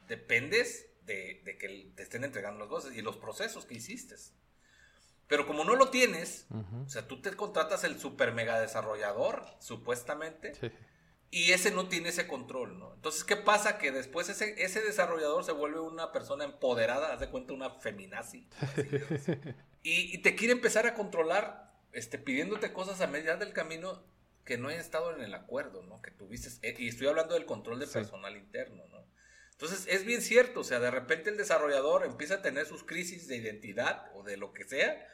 dependes 0.07 0.87
de, 1.05 1.43
de 1.45 1.59
que 1.59 1.91
te 1.97 2.05
estén 2.05 2.23
entregando 2.23 2.61
las 2.61 2.69
cosas 2.69 2.95
y 2.95 3.03
los 3.03 3.17
procesos 3.17 3.67
que 3.67 3.75
hiciste. 3.75 4.15
Pero 5.27 5.45
como 5.45 5.65
no 5.65 5.75
lo 5.75 5.89
tienes, 5.89 6.47
o 6.87 6.89
sea, 6.89 7.09
tú 7.09 7.21
te 7.21 7.35
contratas 7.35 7.83
el 7.83 7.99
super 7.99 8.33
mega 8.33 8.61
desarrollador, 8.61 9.45
supuestamente, 9.59 10.53
y 11.31 11.53
ese 11.53 11.71
no 11.71 11.89
tiene 11.89 12.09
ese 12.09 12.27
control, 12.27 12.79
¿no? 12.79 12.95
Entonces, 12.95 13.25
¿qué 13.25 13.37
pasa? 13.37 13.79
Que 13.79 13.93
después 13.93 14.29
ese, 14.29 14.63
ese 14.63 14.81
desarrollador 14.81 15.45
se 15.45 15.53
vuelve 15.53 15.81
una 15.81 16.11
persona 16.11 16.45
empoderada, 16.45 17.13
haz 17.13 17.21
de 17.21 17.29
cuenta 17.29 17.53
una 17.53 17.71
feminazi, 17.71 18.49
y, 19.83 20.15
y, 20.15 20.19
te 20.19 20.35
quiere 20.35 20.53
empezar 20.53 20.87
a 20.87 20.95
controlar, 20.95 21.75
este, 21.93 22.19
pidiéndote 22.19 22.73
cosas 22.73 23.01
a 23.01 23.07
medida 23.07 23.37
del 23.37 23.53
camino 23.53 24.05
que 24.45 24.57
no 24.57 24.69
hayan 24.69 24.81
estado 24.81 25.15
en 25.15 25.23
el 25.23 25.35
acuerdo, 25.35 25.83
¿no? 25.83 26.01
Que 26.01 26.11
tuviste, 26.11 26.49
eh, 26.67 26.75
y 26.79 26.89
estoy 26.89 27.09
hablando 27.09 27.35
del 27.35 27.45
control 27.45 27.79
de 27.79 27.87
personal 27.87 28.35
interno, 28.37 28.87
¿no? 28.89 29.07
Entonces, 29.53 29.87
es 29.91 30.05
bien 30.05 30.23
cierto, 30.23 30.61
o 30.61 30.65
sea, 30.65 30.79
de 30.79 30.91
repente 30.91 31.31
el 31.31 31.37
desarrollador 31.37 32.07
empieza 32.07 32.37
a 32.37 32.43
tener 32.43 32.65
sus 32.65 32.85
crisis 32.85 33.27
de 33.27 33.37
identidad 33.37 34.07
o 34.15 34.23
de 34.23 34.37
lo 34.37 34.53
que 34.53 34.65
sea, 34.65 35.07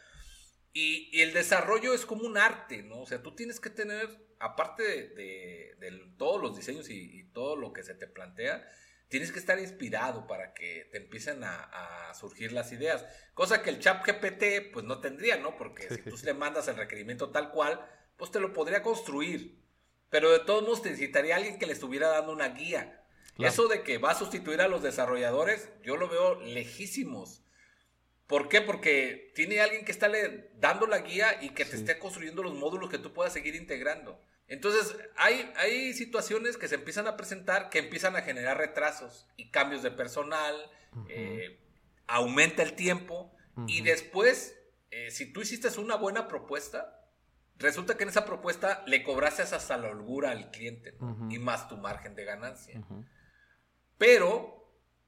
y, 0.76 1.22
el 1.22 1.32
desarrollo 1.32 1.94
es 1.94 2.04
como 2.04 2.24
un 2.26 2.37
arte, 2.37 2.82
¿no? 2.82 3.02
O 3.02 3.06
sea, 3.06 3.22
tú 3.22 3.34
tienes 3.37 3.60
que 3.60 3.70
tener, 3.70 4.08
aparte 4.40 4.82
de, 4.82 5.76
todos 6.18 6.42
los 6.42 6.56
diseños 6.56 6.90
y, 6.90 7.30
todo 7.32 7.54
lo 7.54 7.72
que 7.72 7.84
se 7.84 7.94
te 7.94 8.08
plantea, 8.08 8.68
tienes 9.08 9.30
que 9.30 9.38
estar 9.38 9.58
inspirado 9.60 10.26
para 10.26 10.52
que 10.52 10.88
te 10.90 10.98
empiecen 10.98 11.44
a, 11.44 12.12
surgir 12.18 12.52
las 12.52 12.72
ideas. 12.72 13.06
Cosa 13.34 13.62
que 13.62 13.70
el 13.70 13.78
chat 13.78 14.04
GPT, 14.04 14.72
pues 14.72 14.84
no 14.84 15.00
tendría, 15.00 15.37
¿no? 15.37 15.56
Porque 15.56 15.88
si 15.88 16.02
tú 16.02 16.16
le 16.24 16.34
mandas 16.34 16.66
el 16.66 16.76
requerimiento 16.76 17.30
tal 17.30 17.50
cual, 17.52 17.88
pues 18.16 18.32
te 18.32 18.40
lo 18.40 18.52
podría 18.52 18.82
construir. 18.82 19.62
Pero 20.10 20.32
de 20.32 20.40
todos 20.40 20.62
modos 20.62 20.84
necesitaría 20.84 21.37
alguien 21.37 21.58
que 21.58 21.66
le 21.66 21.72
estuviera 21.72 22.08
dando 22.08 22.32
una 22.32 22.48
guía. 22.48 23.04
Eso 23.38 23.68
de 23.68 23.82
que 23.82 23.98
va 23.98 24.12
a 24.12 24.18
sustituir 24.18 24.60
a 24.60 24.68
los 24.68 24.82
desarrolladores, 24.82 25.70
yo 25.82 25.96
lo 25.96 26.08
veo 26.08 26.40
lejísimos. 26.40 27.43
¿Por 28.26 28.48
qué? 28.48 28.60
Porque 28.60 29.32
tiene 29.34 29.60
alguien 29.60 29.84
que 29.84 29.92
está 29.92 30.10
dando 30.58 30.87
la 30.87 30.98
guía 31.00 31.42
y 31.42 31.50
que 31.50 31.64
te 31.64 31.76
esté 31.76 31.98
construyendo 31.98 32.42
los 32.42 32.54
módulos 32.54 32.90
que 32.90 32.98
tú 32.98 33.12
puedas 33.12 33.32
seguir 33.32 33.54
integrando. 33.54 34.18
Entonces, 34.48 34.96
hay, 35.16 35.52
hay 35.56 35.92
situaciones 35.94 36.56
que 36.56 36.68
se 36.68 36.74
empiezan 36.76 37.06
a 37.06 37.16
presentar 37.16 37.70
que 37.70 37.78
empiezan 37.78 38.16
a 38.16 38.22
generar 38.22 38.58
retrasos 38.58 39.26
y 39.37 39.50
cambios 39.50 39.82
de 39.82 39.90
personal, 39.90 40.54
eh, 41.08 41.60
aumenta 42.06 42.62
el 42.62 42.74
tiempo 42.74 43.34
y 43.66 43.82
después, 43.82 44.58
eh, 44.90 45.10
si 45.10 45.32
tú 45.32 45.42
hiciste 45.42 45.68
una 45.78 45.96
buena 45.96 46.28
propuesta, 46.28 47.04
resulta 47.56 47.96
que 47.96 48.02
en 48.02 48.10
esa 48.10 48.24
propuesta 48.24 48.82
le 48.87 49.02
cobraste 49.02 49.42
hasta 49.42 49.76
la 49.76 49.88
holgura 49.88 50.30
al 50.30 50.50
cliente 50.50 50.94
y 51.30 51.38
más 51.38 51.68
tu 51.68 51.76
margen 51.76 52.14
de 52.14 52.24
ganancia. 52.24 52.82
Pero 53.96 54.63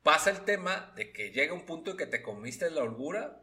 pasa 0.06 0.30
el 0.30 0.44
tema 0.44 0.92
de 0.94 1.12
que 1.12 1.32
llega 1.32 1.52
un 1.52 1.66
punto 1.66 1.90
en 1.90 1.96
que 1.96 2.06
te 2.06 2.22
comiste 2.22 2.70
la 2.70 2.84
holgura 2.84 3.42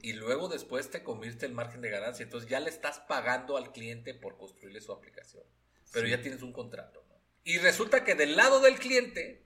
y 0.00 0.14
luego 0.14 0.48
después 0.48 0.90
te 0.90 1.02
comiste 1.02 1.44
el 1.44 1.52
margen 1.52 1.82
de 1.82 1.90
ganancia. 1.90 2.22
Entonces 2.22 2.48
ya 2.48 2.60
le 2.60 2.70
estás 2.70 3.00
pagando 3.00 3.58
al 3.58 3.72
cliente 3.72 4.14
por 4.14 4.38
construirle 4.38 4.80
su 4.80 4.90
aplicación. 4.90 5.44
Pero 5.92 6.08
ya 6.08 6.22
tienes 6.22 6.40
un 6.40 6.54
contrato. 6.54 7.04
Y 7.44 7.58
resulta 7.58 8.04
que 8.04 8.14
del 8.14 8.36
lado 8.36 8.60
del 8.60 8.78
cliente 8.78 9.44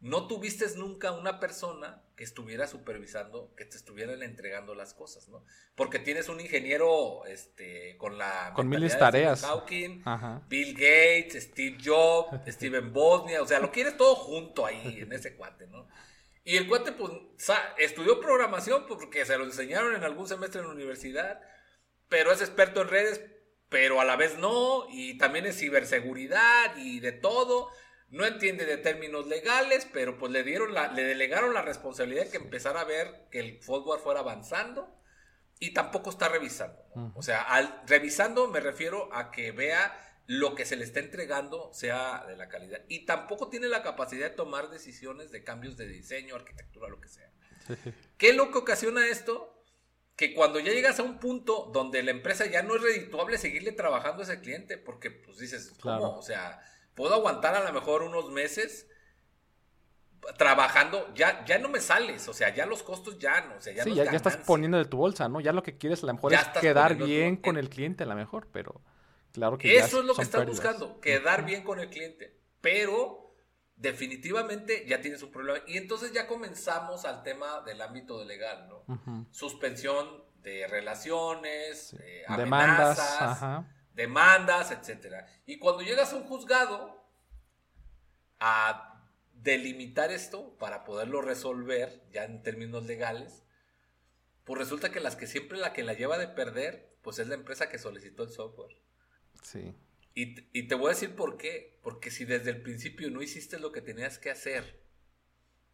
no 0.00 0.26
tuviste 0.26 0.66
nunca 0.76 1.12
una 1.12 1.40
persona 1.40 2.02
que 2.16 2.24
estuviera 2.24 2.66
supervisando, 2.66 3.54
que 3.56 3.64
te 3.64 3.76
estuvieran 3.76 4.22
entregando 4.22 4.74
las 4.74 4.94
cosas, 4.94 5.28
¿no? 5.28 5.44
Porque 5.74 5.98
tienes 5.98 6.28
un 6.28 6.40
ingeniero 6.40 7.24
este, 7.26 7.96
con 7.98 8.18
la... 8.18 8.52
Con 8.54 8.68
miles 8.68 8.98
tareas. 8.98 9.42
Hawking, 9.42 10.02
Bill 10.48 10.74
Gates, 10.74 11.44
Steve 11.44 11.78
Jobs, 11.82 12.40
Steven 12.48 12.92
Bosnia, 12.92 13.42
o 13.42 13.46
sea, 13.46 13.58
lo 13.58 13.70
quieres 13.70 13.96
todo 13.96 14.14
junto 14.14 14.64
ahí 14.64 15.00
en 15.00 15.12
ese 15.12 15.34
cuate, 15.36 15.66
¿no? 15.66 15.88
Y 16.44 16.56
el 16.56 16.68
cuate, 16.68 16.92
pues, 16.92 17.12
estudió 17.76 18.20
programación 18.20 18.86
porque 18.86 19.24
se 19.26 19.36
lo 19.36 19.44
enseñaron 19.44 19.94
en 19.94 20.04
algún 20.04 20.28
semestre 20.28 20.60
en 20.60 20.68
la 20.68 20.74
universidad, 20.74 21.40
pero 22.08 22.30
es 22.30 22.40
experto 22.40 22.82
en 22.82 22.88
redes, 22.88 23.20
pero 23.68 24.00
a 24.00 24.04
la 24.04 24.16
vez 24.16 24.38
no, 24.38 24.86
y 24.88 25.18
también 25.18 25.44
es 25.46 25.58
ciberseguridad 25.58 26.76
y 26.76 27.00
de 27.00 27.12
todo 27.12 27.70
no 28.08 28.24
entiende 28.24 28.64
de 28.64 28.76
términos 28.76 29.26
legales, 29.26 29.86
pero 29.92 30.18
pues 30.18 30.32
le 30.32 30.42
dieron 30.44 30.74
la, 30.74 30.92
le 30.92 31.02
delegaron 31.02 31.54
la 31.54 31.62
responsabilidad 31.62 32.24
de 32.24 32.30
que 32.30 32.36
empezara 32.36 32.80
a 32.80 32.84
ver 32.84 33.26
que 33.30 33.40
el 33.40 33.62
software 33.62 34.00
fuera 34.00 34.20
avanzando 34.20 34.96
y 35.58 35.72
tampoco 35.72 36.10
está 36.10 36.28
revisando. 36.28 36.78
O 37.14 37.22
sea, 37.22 37.42
al 37.42 37.82
revisando 37.86 38.48
me 38.48 38.60
refiero 38.60 39.12
a 39.12 39.30
que 39.30 39.52
vea 39.52 40.02
lo 40.26 40.54
que 40.54 40.64
se 40.64 40.76
le 40.76 40.84
está 40.84 41.00
entregando 41.00 41.72
sea 41.72 42.24
de 42.26 42.36
la 42.36 42.48
calidad. 42.48 42.82
Y 42.88 43.06
tampoco 43.06 43.48
tiene 43.48 43.68
la 43.68 43.82
capacidad 43.82 44.28
de 44.28 44.36
tomar 44.36 44.70
decisiones 44.70 45.30
de 45.30 45.44
cambios 45.44 45.76
de 45.76 45.86
diseño, 45.86 46.34
arquitectura, 46.34 46.88
lo 46.88 47.00
que 47.00 47.08
sea. 47.08 47.30
¿Qué 48.18 48.30
es 48.30 48.36
lo 48.36 48.50
que 48.50 48.58
ocasiona 48.58 49.06
esto? 49.06 49.64
Que 50.16 50.34
cuando 50.34 50.58
ya 50.58 50.72
llegas 50.72 50.98
a 50.98 51.02
un 51.02 51.18
punto 51.18 51.70
donde 51.72 52.02
la 52.02 52.10
empresa 52.10 52.46
ya 52.46 52.62
no 52.62 52.76
es 52.76 52.82
redituable 52.82 53.38
seguirle 53.38 53.72
trabajando 53.72 54.22
a 54.22 54.24
ese 54.24 54.40
cliente, 54.40 54.78
porque 54.78 55.10
pues 55.10 55.38
dices, 55.38 55.74
¿cómo? 55.80 56.18
O 56.18 56.22
sea, 56.22 56.60
puedo 56.96 57.14
aguantar 57.14 57.54
a 57.54 57.62
lo 57.62 57.72
mejor 57.72 58.02
unos 58.02 58.30
meses 58.30 58.88
trabajando, 60.36 61.14
ya, 61.14 61.44
ya 61.44 61.58
no 61.58 61.68
me 61.68 61.80
sales, 61.80 62.26
o 62.26 62.32
sea, 62.32 62.52
ya 62.52 62.66
los 62.66 62.82
costos 62.82 63.16
ya 63.18 63.42
no, 63.42 63.54
o 63.56 63.60
sea, 63.60 63.72
ya 63.72 63.84
Sí, 63.84 63.94
ya, 63.94 64.04
ya, 64.04 64.10
estás 64.16 64.38
poniendo 64.38 64.76
de 64.76 64.86
tu 64.86 64.96
bolsa, 64.96 65.28
¿no? 65.28 65.40
Ya 65.40 65.52
lo 65.52 65.62
que 65.62 65.78
quieres 65.78 66.02
a 66.02 66.06
lo 66.06 66.14
mejor 66.14 66.34
es 66.34 66.40
quedar 66.60 66.96
bien 66.96 67.36
con 67.36 67.56
el 67.56 67.68
cliente 67.68 68.02
a 68.02 68.06
lo 68.06 68.16
mejor, 68.16 68.48
pero 68.50 68.80
claro 69.32 69.56
que 69.56 69.76
Eso 69.76 70.00
es 70.00 70.04
lo 70.04 70.14
que 70.14 70.22
estás 70.22 70.44
buscando, 70.44 70.98
quedar 71.00 71.44
bien 71.44 71.62
con 71.62 71.78
el 71.78 71.88
cliente, 71.90 72.36
pero 72.60 73.36
definitivamente 73.76 74.84
ya 74.88 75.00
tienes 75.00 75.22
un 75.22 75.30
problema. 75.30 75.60
Y 75.68 75.76
entonces 75.76 76.12
ya 76.12 76.26
comenzamos 76.26 77.04
al 77.04 77.22
tema 77.22 77.60
del 77.60 77.80
ámbito 77.80 78.24
legal, 78.24 78.68
¿no? 78.68 79.28
Suspensión 79.30 80.24
de 80.42 80.66
relaciones, 80.66 81.94
eh, 82.00 82.24
amenazas, 82.26 83.40
demandas, 83.40 83.66
etcétera. 83.96 85.26
Y 85.46 85.58
cuando 85.58 85.82
llegas 85.82 86.12
a 86.12 86.16
un 86.16 86.24
juzgado 86.24 87.04
a 88.38 89.04
delimitar 89.32 90.12
esto 90.12 90.56
para 90.58 90.84
poderlo 90.84 91.22
resolver 91.22 92.02
ya 92.10 92.24
en 92.24 92.42
términos 92.42 92.84
legales, 92.84 93.44
pues 94.44 94.58
resulta 94.58 94.90
que 94.92 95.00
las 95.00 95.16
que 95.16 95.26
siempre 95.26 95.58
la 95.58 95.72
que 95.72 95.82
la 95.82 95.94
lleva 95.94 96.18
de 96.18 96.28
perder, 96.28 96.96
pues 97.02 97.18
es 97.18 97.28
la 97.28 97.34
empresa 97.34 97.68
que 97.68 97.78
solicitó 97.78 98.24
el 98.24 98.30
software. 98.30 98.76
Sí. 99.42 99.74
Y, 100.14 100.34
y, 100.58 100.66
te 100.66 100.74
voy 100.74 100.86
a 100.86 100.94
decir 100.94 101.14
por 101.14 101.36
qué. 101.36 101.78
Porque 101.82 102.10
si 102.10 102.24
desde 102.24 102.50
el 102.50 102.62
principio 102.62 103.10
no 103.10 103.22
hiciste 103.22 103.58
lo 103.58 103.70
que 103.70 103.82
tenías 103.82 104.18
que 104.18 104.30
hacer 104.30 104.82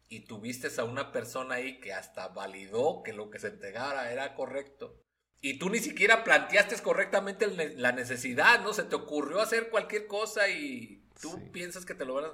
y 0.09 0.21
tuviste 0.21 0.69
a 0.79 0.83
una 0.83 1.11
persona 1.11 1.55
ahí 1.55 1.79
que 1.79 1.93
hasta 1.93 2.27
validó 2.27 3.03
que 3.03 3.13
lo 3.13 3.29
que 3.29 3.39
se 3.39 3.47
entregara 3.47 4.11
era 4.11 4.35
correcto, 4.35 5.02
y 5.43 5.59
tú 5.59 5.69
ni 5.69 5.79
siquiera 5.79 6.23
planteaste 6.23 6.81
correctamente 6.81 7.47
la 7.75 7.91
necesidad, 7.91 8.61
¿no? 8.61 8.73
Se 8.73 8.83
te 8.83 8.95
ocurrió 8.95 9.41
hacer 9.41 9.69
cualquier 9.69 10.07
cosa 10.07 10.47
y 10.47 11.03
tú 11.21 11.51
piensas 11.51 11.85
que 11.85 11.93
te 11.93 12.05
lo 12.05 12.13
van 12.13 12.25
a 12.25 12.33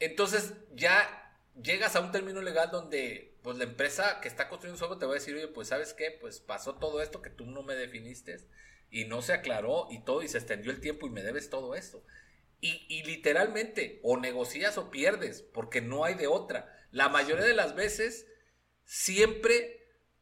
entonces 0.00 0.54
ya 0.74 1.36
llegas 1.62 1.96
a 1.96 2.00
un 2.00 2.10
término 2.10 2.40
legal 2.40 2.70
donde 2.70 3.36
pues 3.42 3.58
la 3.58 3.64
empresa 3.64 4.20
que 4.22 4.28
está 4.28 4.48
construyendo 4.48 4.78
software 4.78 4.98
te 4.98 5.04
va 5.04 5.12
a 5.12 5.14
decir, 5.16 5.34
oye, 5.34 5.48
pues 5.48 5.68
sabes 5.68 5.92
qué, 5.92 6.10
pues 6.18 6.40
pasó 6.40 6.76
todo 6.76 7.02
esto 7.02 7.20
que 7.20 7.28
tú 7.28 7.44
no 7.44 7.62
me 7.62 7.74
definiste 7.74 8.38
y 8.90 9.04
no 9.04 9.20
se 9.20 9.34
aclaró 9.34 9.88
y 9.90 10.02
todo 10.02 10.22
y 10.22 10.28
se 10.28 10.38
extendió 10.38 10.70
el 10.70 10.80
tiempo 10.80 11.06
y 11.06 11.10
me 11.10 11.22
debes 11.22 11.50
todo 11.50 11.74
esto. 11.74 12.02
Y, 12.62 12.86
y 12.88 13.02
literalmente 13.04 14.00
o 14.02 14.16
negocias 14.16 14.78
o 14.78 14.90
pierdes 14.90 15.42
porque 15.42 15.82
no 15.82 16.04
hay 16.04 16.14
de 16.14 16.26
otra. 16.26 16.74
La 16.90 17.10
mayoría 17.10 17.44
de 17.44 17.54
las 17.54 17.74
veces 17.74 18.26
siempre 18.86 19.77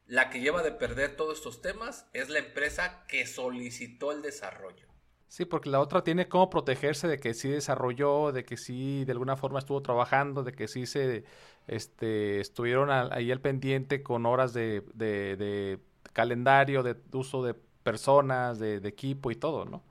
la 0.07 0.31
que 0.31 0.41
lleva 0.41 0.63
de 0.63 0.73
perder 0.73 1.17
todos 1.17 1.39
estos 1.39 1.63
temas 1.63 2.07
es 2.13 2.29
la 2.29 2.39
empresa 2.39 3.05
que 3.09 3.27
solicitó 3.27 4.13
el 4.13 4.23
desarrollo. 4.23 4.87
Sí, 5.29 5.45
porque 5.45 5.69
la 5.69 5.81
otra 5.81 6.05
tiene 6.05 6.29
cómo 6.29 6.49
protegerse 6.49 7.09
de 7.09 7.19
que 7.19 7.35
sí 7.35 7.49
desarrolló, 7.49 8.31
de 8.33 8.45
que 8.45 8.57
sí 8.57 9.05
de 9.05 9.13
alguna 9.13 9.37
forma 9.37 9.59
estuvo 9.59 9.83
trabajando, 9.83 10.45
de 10.45 10.53
que 10.53 10.69
sí 10.69 10.87
se 10.87 11.25
este, 11.67 12.41
estuvieron 12.41 12.91
ahí 12.91 13.33
al 13.33 13.41
pendiente 13.41 14.03
con 14.03 14.25
horas 14.25 14.53
de, 14.53 14.85
de, 14.95 15.81
calendario, 16.13 16.83
de 16.83 16.97
uso 17.13 17.43
de 17.43 17.55
personas, 17.55 18.59
de, 18.59 18.77
equipo 18.77 19.31
y 19.31 19.35
todo, 19.35 19.65
¿no? 19.65 19.83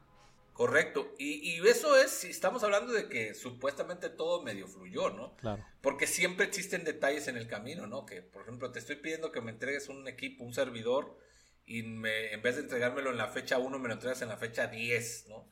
Correcto. 0.56 1.13
Y, 1.20 1.52
y, 1.52 1.68
eso 1.68 1.98
es, 1.98 2.12
si 2.12 2.30
estamos 2.30 2.63
hablando 2.63 2.94
de 2.94 3.10
que 3.10 3.34
supuestamente 3.34 4.10
todo 4.10 4.41
medio 4.41 4.70
fluyó, 4.70 5.10
¿no? 5.10 5.36
Claro. 5.36 5.65
Porque 5.82 6.08
siempre 6.08 6.46
existen 6.46 6.86
detalles 6.86 7.28
en 7.28 7.36
el 7.36 7.50
camino, 7.50 7.88
¿no? 7.88 8.06
Que, 8.06 8.22
por 8.22 8.44
ejemplo, 8.44 8.72
te 8.72 8.80
estoy 8.80 8.96
pidiendo 8.96 9.34
que 9.34 9.41
me 9.41 9.52
entregues 9.52 9.89
un 9.89 10.08
equipo, 10.08 10.46
un 10.46 10.54
servidor, 10.54 11.18
y 11.65 11.84
me, 11.84 12.32
en 12.32 12.41
vez 12.41 12.56
de 12.56 12.62
entregármelo 12.62 13.12
en 13.12 13.18
la 13.18 13.28
fecha 13.28 13.58
1, 13.58 13.78
me 13.80 13.89
lo 13.89 13.96
entregas 13.96 14.22
en 14.22 14.30
la 14.30 14.38
fecha 14.38 14.68
10, 14.68 15.26
¿no? 15.28 15.50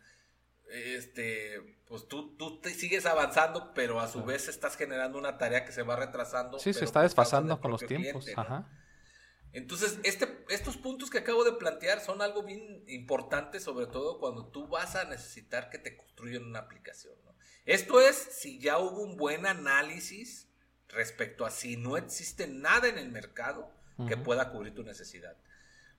Este, 0.72 1.60
pues 1.86 2.08
tú, 2.08 2.38
tú 2.38 2.62
te 2.62 2.70
sigues 2.70 3.06
avanzando, 3.06 3.74
pero 3.74 4.00
a 4.00 4.08
su 4.08 4.24
vez 4.24 4.48
estás 4.48 4.78
generando 4.78 5.20
una 5.20 5.38
tarea 5.38 5.66
que 5.66 5.74
se 5.74 5.84
va 5.84 5.98
retrasando. 5.98 6.60
Sí, 6.60 6.74
se 6.74 6.86
está 6.86 7.02
desfasando 7.02 7.60
con 7.60 7.72
los 7.72 7.86
tiempos. 7.86 8.26
Ajá. 8.38 8.70
Entonces, 9.54 10.00
este, 10.04 10.44
estos 10.50 10.78
puntos 10.78 11.10
que 11.10 11.20
acabo 11.20 11.44
de 11.44 11.54
plantear 11.54 12.02
son 12.02 12.22
algo 12.22 12.44
bien 12.44 12.84
importante, 12.88 13.60
sobre 13.60 13.86
todo 13.86 14.20
cuando 14.20 14.48
tú 14.48 14.68
vas 14.68 14.96
a 14.96 15.06
necesitar 15.06 15.70
que 15.70 15.78
te 15.78 15.96
construyan 15.96 16.44
una 16.44 16.60
aplicación. 16.60 17.14
¿no? 17.24 17.36
Esto 17.66 18.02
es 18.02 18.16
si 18.16 18.60
ya 18.60 18.80
hubo 18.80 19.02
un 19.02 19.16
buen 19.16 19.46
análisis 19.46 20.50
respecto 20.90 21.46
a 21.46 21.52
si 21.52 21.78
no 21.78 21.98
existe 21.98 22.48
nada 22.48 22.88
en 22.88 22.98
el 22.98 23.10
mercado 23.10 23.72
que 24.08 24.18
pueda 24.18 24.52
cubrir 24.52 24.74
tu 24.74 24.84
necesidad. 24.84 25.38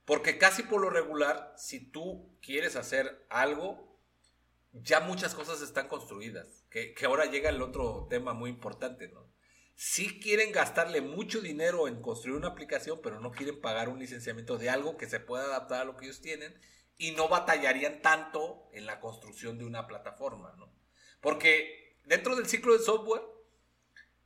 Porque 0.05 0.37
casi 0.37 0.63
por 0.63 0.81
lo 0.81 0.89
regular, 0.89 1.53
si 1.57 1.79
tú 1.79 2.37
quieres 2.41 2.75
hacer 2.75 3.25
algo, 3.29 3.97
ya 4.73 4.99
muchas 4.99 5.33
cosas 5.33 5.61
están 5.61 5.87
construidas. 5.87 6.65
Que, 6.69 6.93
ahora 7.05 7.25
llega 7.25 7.49
el 7.49 7.61
otro 7.61 8.07
tema 8.09 8.33
muy 8.33 8.49
importante, 8.49 9.07
¿no? 9.07 9.27
Sí 9.75 10.19
quieren 10.19 10.51
gastarle 10.51 11.01
mucho 11.01 11.41
dinero 11.41 11.87
en 11.87 12.01
construir 12.01 12.37
una 12.37 12.47
aplicación, 12.47 12.99
pero 13.03 13.19
no 13.19 13.31
quieren 13.31 13.59
pagar 13.59 13.89
un 13.89 13.99
licenciamiento 13.99 14.57
de 14.57 14.69
algo 14.69 14.97
que 14.97 15.07
se 15.07 15.19
pueda 15.19 15.43
adaptar 15.45 15.81
a 15.81 15.85
lo 15.85 15.97
que 15.97 16.05
ellos 16.05 16.21
tienen 16.21 16.57
y 16.97 17.11
no 17.11 17.27
batallarían 17.27 18.01
tanto 18.01 18.69
en 18.71 18.85
la 18.85 18.99
construcción 18.99 19.57
de 19.57 19.65
una 19.65 19.85
plataforma, 19.85 20.53
¿no? 20.57 20.73
Porque 21.19 21.97
dentro 22.05 22.35
del 22.35 22.45
ciclo 22.45 22.77
de 22.77 22.83
software, 22.83 23.23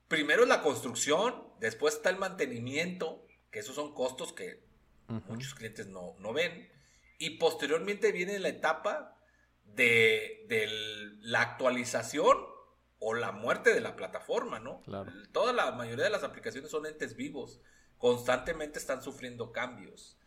primero 0.07 0.43
es 0.43 0.49
la 0.49 0.61
construcción, 0.61 1.51
después 1.59 1.95
está 1.95 2.09
el 2.09 2.17
mantenimiento, 2.17 3.25
que 3.51 3.59
esos 3.59 3.75
son 3.75 3.93
costos 3.93 4.33
que 4.33 4.63
muchos 5.07 5.55
clientes 5.55 5.87
no, 5.87 6.33
ven. 6.33 6.69
Y 7.17 7.37
posteriormente 7.37 8.11
viene 8.11 8.37
la 8.39 8.49
etapa 8.49 9.17
de, 9.63 10.45
la 11.21 11.41
actualización 11.41 12.37
o 12.99 13.13
la 13.13 13.31
muerte 13.31 13.73
de 13.73 13.81
la 13.81 13.95
plataforma, 13.95 14.59
¿no? 14.59 14.83
Toda 15.31 15.53
la 15.53 15.71
mayoría 15.71 16.05
de 16.05 16.11
las 16.11 16.23
aplicaciones 16.23 16.69
son 16.69 16.85
entes 16.85 17.15
vivos, 17.15 17.61
constantemente 17.97 18.77
están 18.77 19.01
sufriendo 19.01 19.51
cambios. 19.51 20.17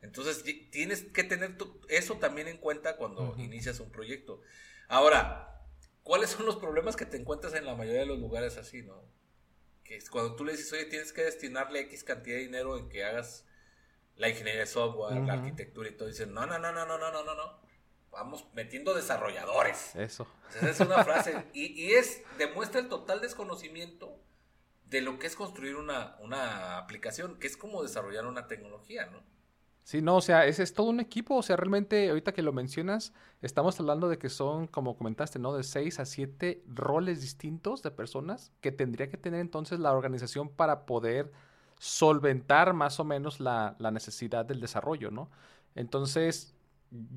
Entonces 0.00 0.42
tienes 0.70 1.02
que 1.02 1.24
tener 1.24 1.56
eso 1.88 2.16
también 2.16 2.48
en 2.48 2.58
cuenta 2.58 2.96
cuando 2.96 3.34
inicias 3.38 3.78
un 3.80 3.90
proyecto. 3.90 4.40
Ahora, 4.88 5.62
¿cuáles 6.02 6.30
son 6.30 6.46
los 6.46 6.56
problemas 6.56 6.96
que 6.96 7.06
te 7.06 7.16
encuentras 7.16 7.54
en 7.54 7.66
la 7.66 7.74
mayoría 7.74 8.00
de 8.00 8.06
los 8.06 8.18
lugares 8.18 8.56
así, 8.56 8.82
no? 8.82 9.04
Que 9.84 9.96
es 9.96 10.10
cuando 10.10 10.34
tú 10.34 10.44
le 10.44 10.52
dices, 10.52 10.72
oye, 10.72 10.86
tienes 10.86 11.12
que 11.12 11.22
destinarle 11.22 11.80
X 11.80 12.02
cantidad 12.02 12.36
de 12.36 12.42
dinero 12.42 12.78
en 12.78 12.88
que 12.88 13.04
hagas 13.04 13.46
la 14.16 14.28
ingeniería 14.28 14.62
de 14.62 14.66
software, 14.66 15.22
la 15.22 15.34
arquitectura 15.34 15.88
y 15.88 15.92
todo, 15.92 16.08
dicen, 16.08 16.32
no, 16.34 16.46
no, 16.46 16.58
no, 16.58 16.72
no, 16.72 16.84
no, 16.86 16.98
no, 16.98 17.10
no, 17.10 17.24
no, 17.24 17.34
no. 17.34 17.60
Vamos 18.12 18.46
metiendo 18.54 18.94
desarrolladores. 18.94 19.96
Eso. 19.96 20.26
Esa 20.54 20.70
es 20.70 20.80
una 20.80 21.02
frase. 21.04 21.46
y, 21.52 21.72
y, 21.72 21.92
es, 21.94 22.22
demuestra 22.38 22.80
el 22.80 22.88
total 22.88 23.20
desconocimiento 23.20 24.16
de 24.84 25.00
lo 25.00 25.18
que 25.18 25.26
es 25.26 25.34
construir 25.34 25.76
una, 25.76 26.16
una 26.20 26.78
aplicación, 26.78 27.38
que 27.38 27.46
es 27.46 27.56
como 27.56 27.82
desarrollar 27.82 28.26
una 28.26 28.46
tecnología, 28.46 29.06
¿no? 29.06 29.22
Sí, 29.84 30.00
no, 30.00 30.16
o 30.16 30.20
sea, 30.20 30.46
ese 30.46 30.62
es 30.62 30.74
todo 30.74 30.90
un 30.90 31.00
equipo, 31.00 31.34
o 31.34 31.42
sea, 31.42 31.56
realmente 31.56 32.08
ahorita 32.08 32.32
que 32.32 32.42
lo 32.42 32.52
mencionas, 32.52 33.12
estamos 33.40 33.80
hablando 33.80 34.08
de 34.08 34.16
que 34.16 34.28
son, 34.28 34.68
como 34.68 34.96
comentaste, 34.96 35.40
¿no? 35.40 35.56
De 35.56 35.64
seis 35.64 35.98
a 35.98 36.04
siete 36.04 36.62
roles 36.68 37.20
distintos 37.20 37.82
de 37.82 37.90
personas 37.90 38.52
que 38.60 38.70
tendría 38.70 39.10
que 39.10 39.16
tener 39.16 39.40
entonces 39.40 39.80
la 39.80 39.92
organización 39.92 40.48
para 40.48 40.86
poder 40.86 41.32
solventar 41.80 42.74
más 42.74 43.00
o 43.00 43.04
menos 43.04 43.40
la, 43.40 43.76
necesidad 43.92 44.44
del 44.46 44.60
desarrollo, 44.60 45.10
¿no? 45.10 45.30
Entonces, 45.74 46.54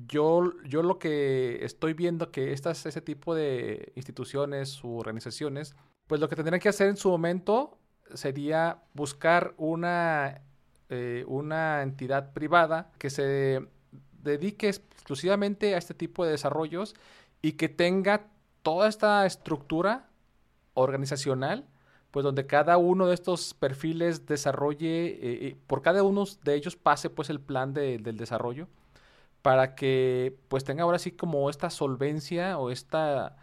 yo, 0.08 0.52
yo 0.64 0.82
lo 0.82 0.98
que 0.98 1.64
estoy 1.64 1.92
viendo 1.92 2.30
que 2.30 2.52
estas, 2.52 2.86
ese 2.86 3.00
tipo 3.00 3.34
de 3.34 3.92
instituciones 3.94 4.82
u 4.82 4.96
organizaciones, 4.96 5.74
pues 6.06 6.20
lo 6.20 6.28
que 6.28 6.36
tendrían 6.36 6.60
que 6.60 6.68
hacer 6.68 6.88
en 6.88 6.96
su 6.96 7.10
momento 7.10 7.78
sería 8.14 8.82
buscar 8.94 9.54
una, 9.58 10.40
eh, 10.88 11.24
una 11.26 11.82
entidad 11.82 12.32
privada 12.32 12.90
que 12.98 13.10
se 13.10 13.66
dedique 14.22 14.68
exclusivamente 14.68 15.74
a 15.74 15.78
este 15.78 15.94
tipo 15.94 16.24
de 16.24 16.32
desarrollos 16.32 16.94
y 17.42 17.52
que 17.52 17.68
tenga 17.68 18.28
toda 18.62 18.88
esta 18.88 19.26
estructura 19.26 20.08
organizacional 20.74 21.66
pues 22.10 22.24
donde 22.24 22.46
cada 22.46 22.78
uno 22.78 23.08
de 23.08 23.14
estos 23.14 23.52
perfiles 23.52 24.24
desarrolle, 24.24 25.06
eh, 25.06 25.18
eh, 25.48 25.56
por 25.66 25.82
cada 25.82 26.02
uno 26.02 26.24
de 26.44 26.54
ellos 26.54 26.74
pase 26.74 27.10
pues 27.10 27.28
el 27.28 27.40
plan 27.40 27.74
del 27.74 28.16
desarrollo 28.16 28.68
para 29.46 29.76
que 29.76 30.36
pues 30.48 30.64
tenga 30.64 30.82
ahora 30.82 30.98
sí 30.98 31.12
como 31.12 31.48
esta 31.48 31.70
solvencia 31.70 32.58
o 32.58 32.72
esta 32.72 33.36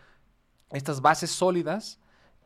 estas 0.73 0.99
bases 0.99 1.31
sólidas 1.31 2.01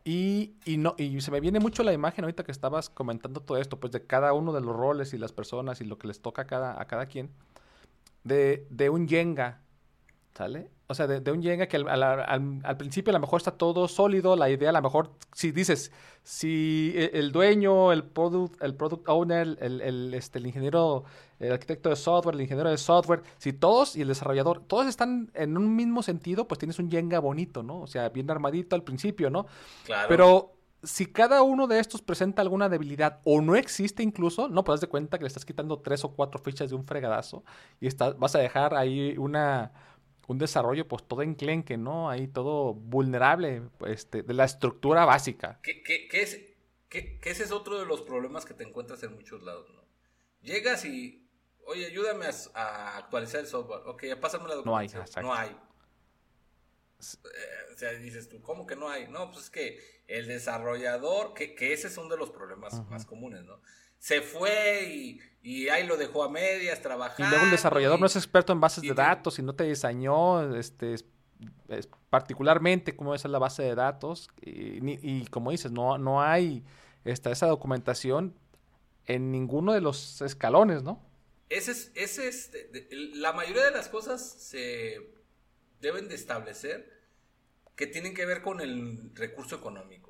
y, 0.06 0.54
no, 0.78 0.94
y 1.00 1.20
se 1.22 1.32
me 1.32 1.40
viene 1.40 1.60
mucho 1.60 1.82
la 1.82 1.92
imagen 1.92 2.24
ahorita 2.24 2.44
que 2.44 2.52
estabas 2.52 2.92
comentando 2.92 3.42
todo 3.42 3.58
esto, 3.58 3.80
pues 3.80 3.92
de 3.92 4.06
cada 4.06 4.34
uno 4.34 4.54
de 4.54 4.62
los 4.62 4.76
roles 4.76 5.12
y 5.16 5.18
las 5.18 5.32
personas 5.32 5.82
y 5.82 5.86
lo 5.86 5.98
que 5.98 6.08
les 6.08 6.22
toca 6.22 6.44
a 6.44 6.46
cada, 6.46 6.80
a 6.80 6.86
cada 6.86 7.08
quien, 7.08 7.32
de, 8.24 8.68
de 8.70 8.92
un 8.92 9.08
Jenga, 9.08 9.64
¿sale? 10.36 10.70
O 10.90 10.94
sea, 10.94 11.06
de, 11.06 11.32
un 11.32 11.44
Jenga 11.44 11.68
que 11.68 11.76
al, 11.76 12.78
principio 12.78 13.12
a 13.12 13.14
lo 13.16 13.20
mejor 13.20 13.42
está 13.42 13.52
todo 13.52 13.90
sólido, 13.90 14.38
la 14.38 14.50
idea 14.50 14.70
a 14.70 14.72
lo 14.72 14.82
mejor, 14.82 15.12
si 15.34 15.52
dices, 15.52 15.92
si 16.24 16.94
e, 16.96 17.12
el, 17.14 17.34
dueño, 17.34 17.92
el 17.92 18.06
product, 18.06 18.64
el 18.64 18.74
product 18.74 19.10
owner, 19.10 19.58
el, 19.60 20.14
este, 20.14 20.40
el 20.40 20.48
ingeniero, 20.48 21.04
el 21.40 21.52
arquitecto 21.52 21.90
de 21.90 21.98
software, 21.98 22.36
el 22.36 22.42
ingeniero 22.42 22.70
de 22.70 22.78
software, 22.78 23.22
si 23.38 23.52
todos 23.52 23.98
y 23.98 24.02
el 24.02 24.08
desarrollador, 24.08 24.62
todos 24.62 24.88
están 24.88 25.30
en 25.34 25.58
un 25.58 25.76
mismo 25.76 26.02
sentido, 26.04 26.48
pues 26.48 26.58
tienes 26.58 26.80
un 26.80 26.90
Jenga 26.90 27.20
bonito, 27.20 27.64
¿no? 27.64 27.82
O 27.82 27.88
sea, 27.88 28.08
bien 28.08 28.32
armadito 28.32 28.74
al 28.74 28.84
principio, 28.84 29.30
¿no? 29.30 29.46
Claro. 29.84 30.08
Pero 30.08 30.54
si 30.84 31.08
cada 31.08 31.42
uno 31.42 31.68
de 31.68 31.80
estos 31.80 32.02
presenta 32.02 32.42
alguna 32.42 32.70
debilidad 32.70 33.20
o 33.26 33.42
no 33.42 33.58
existe 33.58 34.04
incluso, 34.04 34.48
no 34.48 34.64
puedes 34.64 34.80
de 34.80 34.88
cuenta 34.88 35.18
que 35.18 35.24
le 35.24 35.28
estás 35.28 35.44
quitando 35.44 35.80
tres 35.80 36.06
o 36.06 36.14
cuatro 36.14 36.40
fichas 36.40 36.70
de 36.70 36.78
un 36.78 36.86
fregadazo 36.86 37.44
y 37.82 37.88
estás, 37.88 38.18
vas 38.18 38.36
a 38.36 38.40
dejar 38.40 38.74
ahí 38.74 39.18
una 39.18 39.74
un 40.28 40.38
desarrollo 40.38 40.88
pues 40.88 41.08
todo 41.08 41.22
enclenque, 41.22 41.78
¿no? 41.78 42.10
Ahí 42.10 42.28
todo 42.28 42.74
vulnerable 42.74 43.64
este, 43.88 44.24
de 44.24 44.34
la 44.34 44.44
estructura 44.44 45.06
básica. 45.06 45.60
¿Qué, 45.64 45.82
es, 46.12 46.40
qué, 46.90 47.20
ese 47.24 47.44
es 47.44 47.52
otro 47.52 47.80
de 47.80 47.86
los 47.86 48.02
problemas 48.02 48.46
que 48.46 48.54
te 48.54 48.64
encuentras 48.64 49.02
en 49.04 49.14
muchos 49.14 49.42
lados, 49.42 49.70
¿no? 49.74 49.82
Llegas 50.42 50.84
y, 50.86 51.26
oye, 51.66 51.86
ayúdame 51.88 52.26
a, 52.54 52.98
actualizar 52.98 53.40
el 53.40 53.48
software. 53.48 53.82
Ok, 53.86 54.04
pásame 54.20 54.50
la 54.50 54.56
documentación. 54.56 55.26
No 55.26 55.34
hay, 55.34 55.50
No 55.50 55.56
hay. 55.56 55.68
Eh, 57.00 57.74
o 57.74 57.78
sea, 57.78 57.92
dices 57.94 58.28
tú, 58.28 58.42
¿cómo 58.42 58.68
que 58.68 58.76
no 58.76 58.90
hay? 58.90 59.08
No, 59.08 59.32
pues 59.32 59.46
es 59.46 59.50
que 59.50 59.80
el 60.08 60.28
desarrollador, 60.28 61.34
que, 61.34 61.56
que 61.56 61.72
ese 61.72 61.88
es 61.88 61.98
uno 61.98 62.10
de 62.10 62.18
los 62.18 62.32
problemas 62.32 62.86
más 62.90 63.06
comunes, 63.06 63.44
¿no? 63.46 63.62
Se 64.00 64.22
fue 64.22 65.22
y, 65.44 65.70
ahí 65.70 65.86
lo 65.86 65.98
dejó 65.98 66.24
a 66.24 66.30
medias 66.30 66.82
trabajando. 66.82 67.26
Y 67.26 67.30
luego 67.30 67.46
el 67.46 67.52
desarrollador 67.52 68.00
no 68.00 68.06
es 68.06 68.16
experto 68.16 68.52
en 68.54 68.60
bases 68.60 68.84
de 68.84 68.94
datos 68.94 69.40
y 69.40 69.44
no 69.44 69.56
te 69.56 69.64
diseñó 69.64 70.56
este, 70.56 70.96
particularmente 72.10 72.96
cómo 72.96 73.16
es 73.16 73.24
la 73.26 73.40
base 73.40 73.64
de 73.64 73.76
datos. 73.76 74.30
Y, 74.42 75.26
como 75.28 75.52
dices, 75.52 75.72
no, 75.72 75.98
no 75.98 76.22
hay 76.22 76.64
esta, 77.06 77.32
esa 77.32 77.48
documentación 77.48 78.36
en 79.06 79.32
ninguno 79.32 79.74
de 79.74 79.82
los 79.82 80.22
escalones, 80.22 80.84
¿no? 80.84 81.02
Ese 81.50 81.72
es, 81.72 81.92
ese 81.96 82.28
es, 82.28 82.52
la 83.14 83.32
mayoría 83.32 83.64
de 83.64 83.72
las 83.72 83.88
cosas 83.88 84.22
se 84.22 85.00
deben 85.80 86.10
de 86.10 86.16
establecer 86.16 86.92
que 87.78 87.88
tienen 87.88 88.14
que 88.14 88.26
ver 88.26 88.42
con 88.42 88.60
el 88.60 89.12
recurso 89.16 89.56
económico 89.56 90.07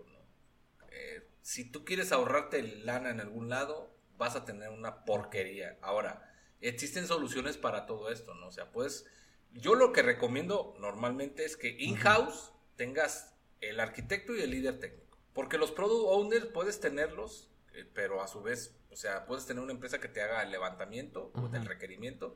si 1.47 1.63
tú 1.63 1.85
quieres 1.85 2.11
ahorrarte 2.11 2.61
lana 2.61 3.09
en 3.09 3.21
algún 3.21 3.47
lado, 3.47 3.95
vas 4.17 4.35
a 4.35 4.43
tener 4.43 4.67
una 4.67 5.05
porquería. 5.05 5.77
Ahora, 5.81 6.29
existen 6.59 7.07
soluciones 7.07 7.55
para 7.55 7.85
todo 7.85 8.11
esto, 8.11 8.33
¿no? 8.33 8.47
O 8.47 8.51
sea, 8.51 8.69
pues 8.73 9.05
yo 9.53 9.73
lo 9.73 9.93
que 9.93 10.01
recomiendo 10.01 10.75
normalmente 10.77 11.45
es 11.45 11.55
que 11.55 11.69
in-house 11.69 12.51
tengas 12.75 13.33
el 13.61 13.79
arquitecto 13.79 14.35
y 14.35 14.41
el 14.41 14.51
líder 14.51 14.77
técnico. 14.79 15.17
Porque 15.31 15.57
los 15.57 15.71
product 15.71 16.07
owners 16.09 16.47
puedes 16.47 16.81
tenerlos, 16.81 17.49
eh, 17.73 17.89
pero 17.93 18.21
a 18.21 18.27
su 18.27 18.41
vez, 18.41 18.75
o 18.91 18.97
sea, 18.97 19.25
puedes 19.25 19.45
tener 19.45 19.63
una 19.63 19.71
empresa 19.71 20.01
que 20.01 20.09
te 20.09 20.21
haga 20.21 20.43
el 20.43 20.51
levantamiento 20.51 21.31
o 21.33 21.47
el 21.55 21.65
requerimiento 21.65 22.35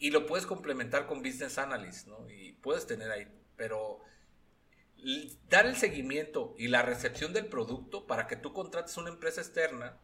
y 0.00 0.10
lo 0.10 0.26
puedes 0.26 0.44
complementar 0.44 1.06
con 1.06 1.22
business 1.22 1.56
analyst, 1.56 2.08
¿no? 2.08 2.28
Y 2.28 2.54
puedes 2.54 2.84
tener 2.84 3.12
ahí, 3.12 3.28
pero 3.54 4.00
dar 5.48 5.66
el 5.66 5.76
seguimiento 5.76 6.54
y 6.58 6.68
la 6.68 6.82
recepción 6.82 7.32
del 7.32 7.46
producto 7.46 8.06
para 8.06 8.26
que 8.26 8.36
tú 8.36 8.52
contrates 8.52 8.96
una 8.96 9.10
empresa 9.10 9.40
externa 9.40 9.98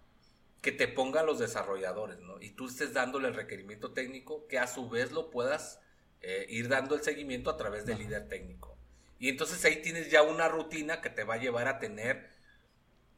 que 0.61 0.73
te 0.73 0.89
ponga 0.89 1.21
a 1.21 1.25
los 1.25 1.39
desarrolladores, 1.39 2.19
¿no? 2.21 2.41
Y 2.41 2.51
tú 2.51 2.67
estés 2.67 2.93
dándole 2.93 3.29
el 3.29 3.35
requerimiento 3.35 3.93
técnico 3.93 4.47
que 4.49 4.59
a 4.59 4.67
su 4.67 4.89
vez 4.89 5.13
lo 5.13 5.31
puedas 5.31 5.81
eh, 6.23 6.47
ir 6.49 6.69
dando 6.69 6.95
el 6.95 7.03
seguimiento 7.03 7.51
a 7.51 7.57
través 7.57 7.87
del 7.87 7.99
líder 7.99 8.29
técnico. 8.29 8.77
Y 9.19 9.29
entonces 9.29 9.65
ahí 9.65 9.81
tienes 9.83 10.11
ya 10.11 10.23
una 10.23 10.49
rutina 10.49 11.01
que 11.01 11.11
te 11.11 11.25
va 11.25 11.35
a 11.35 11.39
llevar 11.39 11.69
a 11.69 11.79
tener 11.79 12.31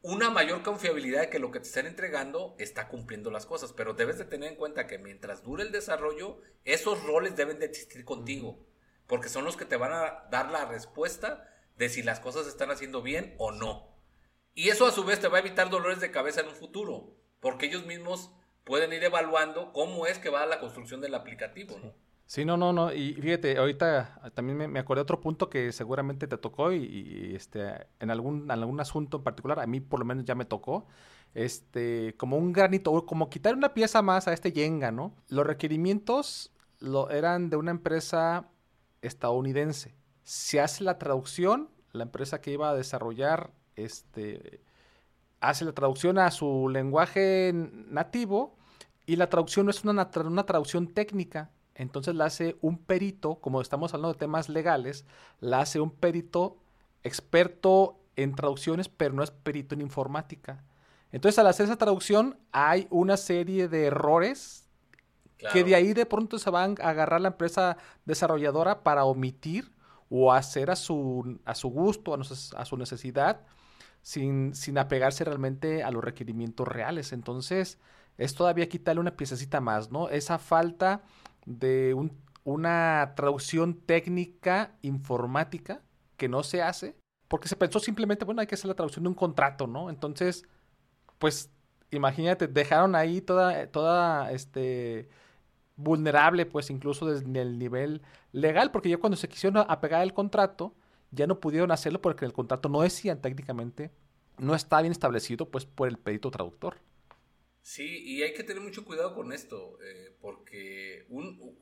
una 0.02 0.30
mayor 0.30 0.62
confiabilidad 0.62 1.22
de 1.22 1.30
que 1.30 1.38
lo 1.38 1.50
que 1.50 1.60
te 1.60 1.66
están 1.66 1.86
entregando 1.86 2.54
está 2.58 2.88
cumpliendo 2.88 3.30
las 3.30 3.46
cosas. 3.46 3.72
Pero 3.72 3.94
debes 3.94 4.18
de 4.18 4.24
tener 4.24 4.50
en 4.50 4.56
cuenta 4.56 4.86
que 4.86 4.98
mientras 4.98 5.42
dure 5.42 5.64
el 5.64 5.72
desarrollo, 5.72 6.40
esos 6.64 7.02
roles 7.04 7.34
deben 7.34 7.58
de 7.58 7.66
existir 7.66 8.04
contigo. 8.04 8.64
Porque 9.06 9.28
son 9.28 9.44
los 9.44 9.56
que 9.56 9.64
te 9.64 9.76
van 9.76 9.92
a 9.92 10.28
dar 10.30 10.50
la 10.50 10.66
respuesta 10.66 11.48
de 11.78 11.88
si 11.88 12.02
las 12.02 12.20
cosas 12.20 12.44
se 12.44 12.50
están 12.50 12.70
haciendo 12.70 13.02
bien 13.02 13.34
o 13.38 13.52
no. 13.52 13.88
Y 14.54 14.68
eso 14.70 14.86
a 14.86 14.92
su 14.92 15.04
vez 15.04 15.20
te 15.20 15.28
va 15.28 15.38
a 15.38 15.40
evitar 15.40 15.70
dolores 15.70 16.00
de 16.00 16.10
cabeza 16.10 16.40
en 16.40 16.48
un 16.48 16.54
futuro, 16.54 17.14
porque 17.40 17.66
ellos 17.66 17.86
mismos 17.86 18.32
pueden 18.64 18.92
ir 18.92 19.04
evaluando 19.04 19.72
cómo 19.72 20.06
es 20.06 20.18
que 20.18 20.30
va 20.30 20.44
la 20.46 20.58
construcción 20.58 21.00
del 21.00 21.14
aplicativo, 21.14 21.78
¿no? 21.82 21.92
Sí, 22.26 22.44
no, 22.44 22.58
no, 22.58 22.74
no. 22.74 22.92
Y 22.92 23.14
fíjate, 23.14 23.56
ahorita 23.56 24.32
también 24.34 24.70
me, 24.70 24.78
acordé 24.78 24.98
de 24.98 25.04
otro 25.04 25.20
punto 25.20 25.48
que 25.48 25.72
seguramente 25.72 26.26
te 26.26 26.36
tocó 26.36 26.72
y, 26.72 27.32
este, 27.34 27.86
en 28.00 28.10
algún, 28.10 28.50
algún 28.50 28.80
asunto 28.80 29.18
en 29.18 29.22
particular, 29.22 29.60
a 29.60 29.66
mí 29.66 29.80
por 29.80 30.00
lo 30.00 30.04
menos 30.04 30.26
ya 30.26 30.34
me 30.34 30.44
tocó, 30.44 30.86
este, 31.32 32.14
como 32.18 32.36
un 32.36 32.52
granito, 32.52 33.06
como 33.06 33.30
quitar 33.30 33.54
una 33.54 33.72
pieza 33.72 34.02
más 34.02 34.28
a 34.28 34.34
este 34.34 34.52
Yenga, 34.52 34.90
¿no? 34.90 35.14
Los 35.28 35.46
requerimientos 35.46 36.52
lo, 36.80 37.08
eran 37.08 37.48
de 37.48 37.56
una 37.56 37.70
empresa 37.70 38.50
estadounidense 39.00 39.94
se 40.28 40.60
hace 40.60 40.84
la 40.84 40.98
traducción, 40.98 41.70
la 41.92 42.02
empresa 42.02 42.42
que 42.42 42.50
iba 42.50 42.68
a 42.68 42.74
desarrollar 42.74 43.50
este, 43.76 44.60
hace 45.40 45.64
la 45.64 45.72
traducción 45.72 46.18
a 46.18 46.30
su 46.30 46.68
lenguaje 46.68 47.50
nativo 47.54 48.54
y 49.06 49.16
la 49.16 49.30
traducción 49.30 49.64
no 49.64 49.70
es 49.70 49.82
una, 49.84 50.10
una 50.26 50.44
traducción 50.44 50.86
técnica, 50.86 51.50
entonces 51.74 52.14
la 52.14 52.26
hace 52.26 52.58
un 52.60 52.76
perito, 52.76 53.36
como 53.36 53.62
estamos 53.62 53.94
hablando 53.94 54.12
de 54.12 54.18
temas 54.18 54.50
legales, 54.50 55.06
la 55.40 55.60
hace 55.60 55.80
un 55.80 55.90
perito 55.90 56.58
experto 57.04 57.98
en 58.14 58.34
traducciones, 58.34 58.90
pero 58.90 59.14
no 59.14 59.22
es 59.22 59.30
perito 59.30 59.74
en 59.74 59.80
informática. 59.80 60.62
Entonces, 61.10 61.38
al 61.38 61.46
hacer 61.46 61.64
esa 61.64 61.78
traducción, 61.78 62.36
hay 62.52 62.86
una 62.90 63.16
serie 63.16 63.68
de 63.68 63.86
errores 63.86 64.68
que 65.54 65.64
de 65.64 65.74
ahí 65.74 65.94
de 65.94 66.04
pronto 66.04 66.38
se 66.38 66.50
van 66.50 66.74
a 66.82 66.90
agarrar 66.90 67.22
la 67.22 67.28
empresa 67.28 67.78
desarrolladora 68.04 68.82
para 68.82 69.06
omitir 69.06 69.77
o 70.10 70.32
hacer 70.32 70.70
a 70.70 70.76
su, 70.76 71.38
a 71.44 71.54
su 71.54 71.68
gusto, 71.68 72.14
a, 72.14 72.64
su 72.64 72.76
necesidad, 72.76 73.42
sin, 74.02 74.54
sin 74.54 74.78
apegarse 74.78 75.24
realmente 75.24 75.82
a 75.82 75.90
los 75.90 76.02
requerimientos 76.02 76.66
reales. 76.66 77.12
Entonces, 77.12 77.78
es 78.16 78.34
todavía 78.34 78.68
quitarle 78.68 79.00
una 79.00 79.16
piececita 79.16 79.60
más, 79.60 79.90
¿no? 79.90 80.08
Esa 80.08 80.38
falta 80.38 81.02
de 81.46 81.96
una 82.44 83.12
traducción 83.16 83.74
técnica 83.74 84.76
informática 84.82 85.82
que 86.16 86.28
no 86.28 86.42
se 86.42 86.62
hace, 86.62 86.96
porque 87.28 87.48
se 87.48 87.56
pensó 87.56 87.78
simplemente, 87.78 88.24
bueno, 88.24 88.40
hay 88.40 88.46
que 88.46 88.54
hacer 88.54 88.68
la 88.68 88.74
traducción 88.74 89.04
de 89.04 89.10
un 89.10 89.14
contrato, 89.14 89.66
¿no? 89.66 89.90
Entonces, 89.90 90.44
pues, 91.18 91.50
imagínate, 91.90 92.48
dejaron 92.48 92.94
ahí 92.94 93.20
toda, 93.20 93.66
toda, 93.68 94.32
este, 94.32 95.08
vulnerable, 95.78 96.44
pues 96.44 96.68
incluso 96.70 97.06
desde 97.06 97.40
el 97.40 97.58
nivel 97.58 98.02
legal, 98.32 98.70
porque 98.70 98.90
ya 98.90 98.98
cuando 98.98 99.16
se 99.16 99.28
quisieron 99.28 99.64
apegar 99.68 100.02
el 100.02 100.12
contrato, 100.12 100.74
ya 101.12 101.26
no 101.26 101.40
pudieron 101.40 101.70
hacerlo 101.70 102.02
porque 102.02 102.26
el 102.26 102.32
contrato 102.34 102.68
no 102.68 102.82
decía 102.82 103.20
técnicamente, 103.20 103.90
no 104.38 104.54
está 104.54 104.80
bien 104.82 104.92
establecido, 104.92 105.48
pues 105.48 105.64
por 105.64 105.88
el 105.88 105.96
perito 105.96 106.30
traductor. 106.30 106.76
Sí, 107.62 108.02
y 108.04 108.22
hay 108.22 108.34
que 108.34 108.44
tener 108.44 108.62
mucho 108.62 108.84
cuidado 108.84 109.14
con 109.14 109.32
esto, 109.32 109.78
eh, 109.82 110.16
porque 110.20 111.06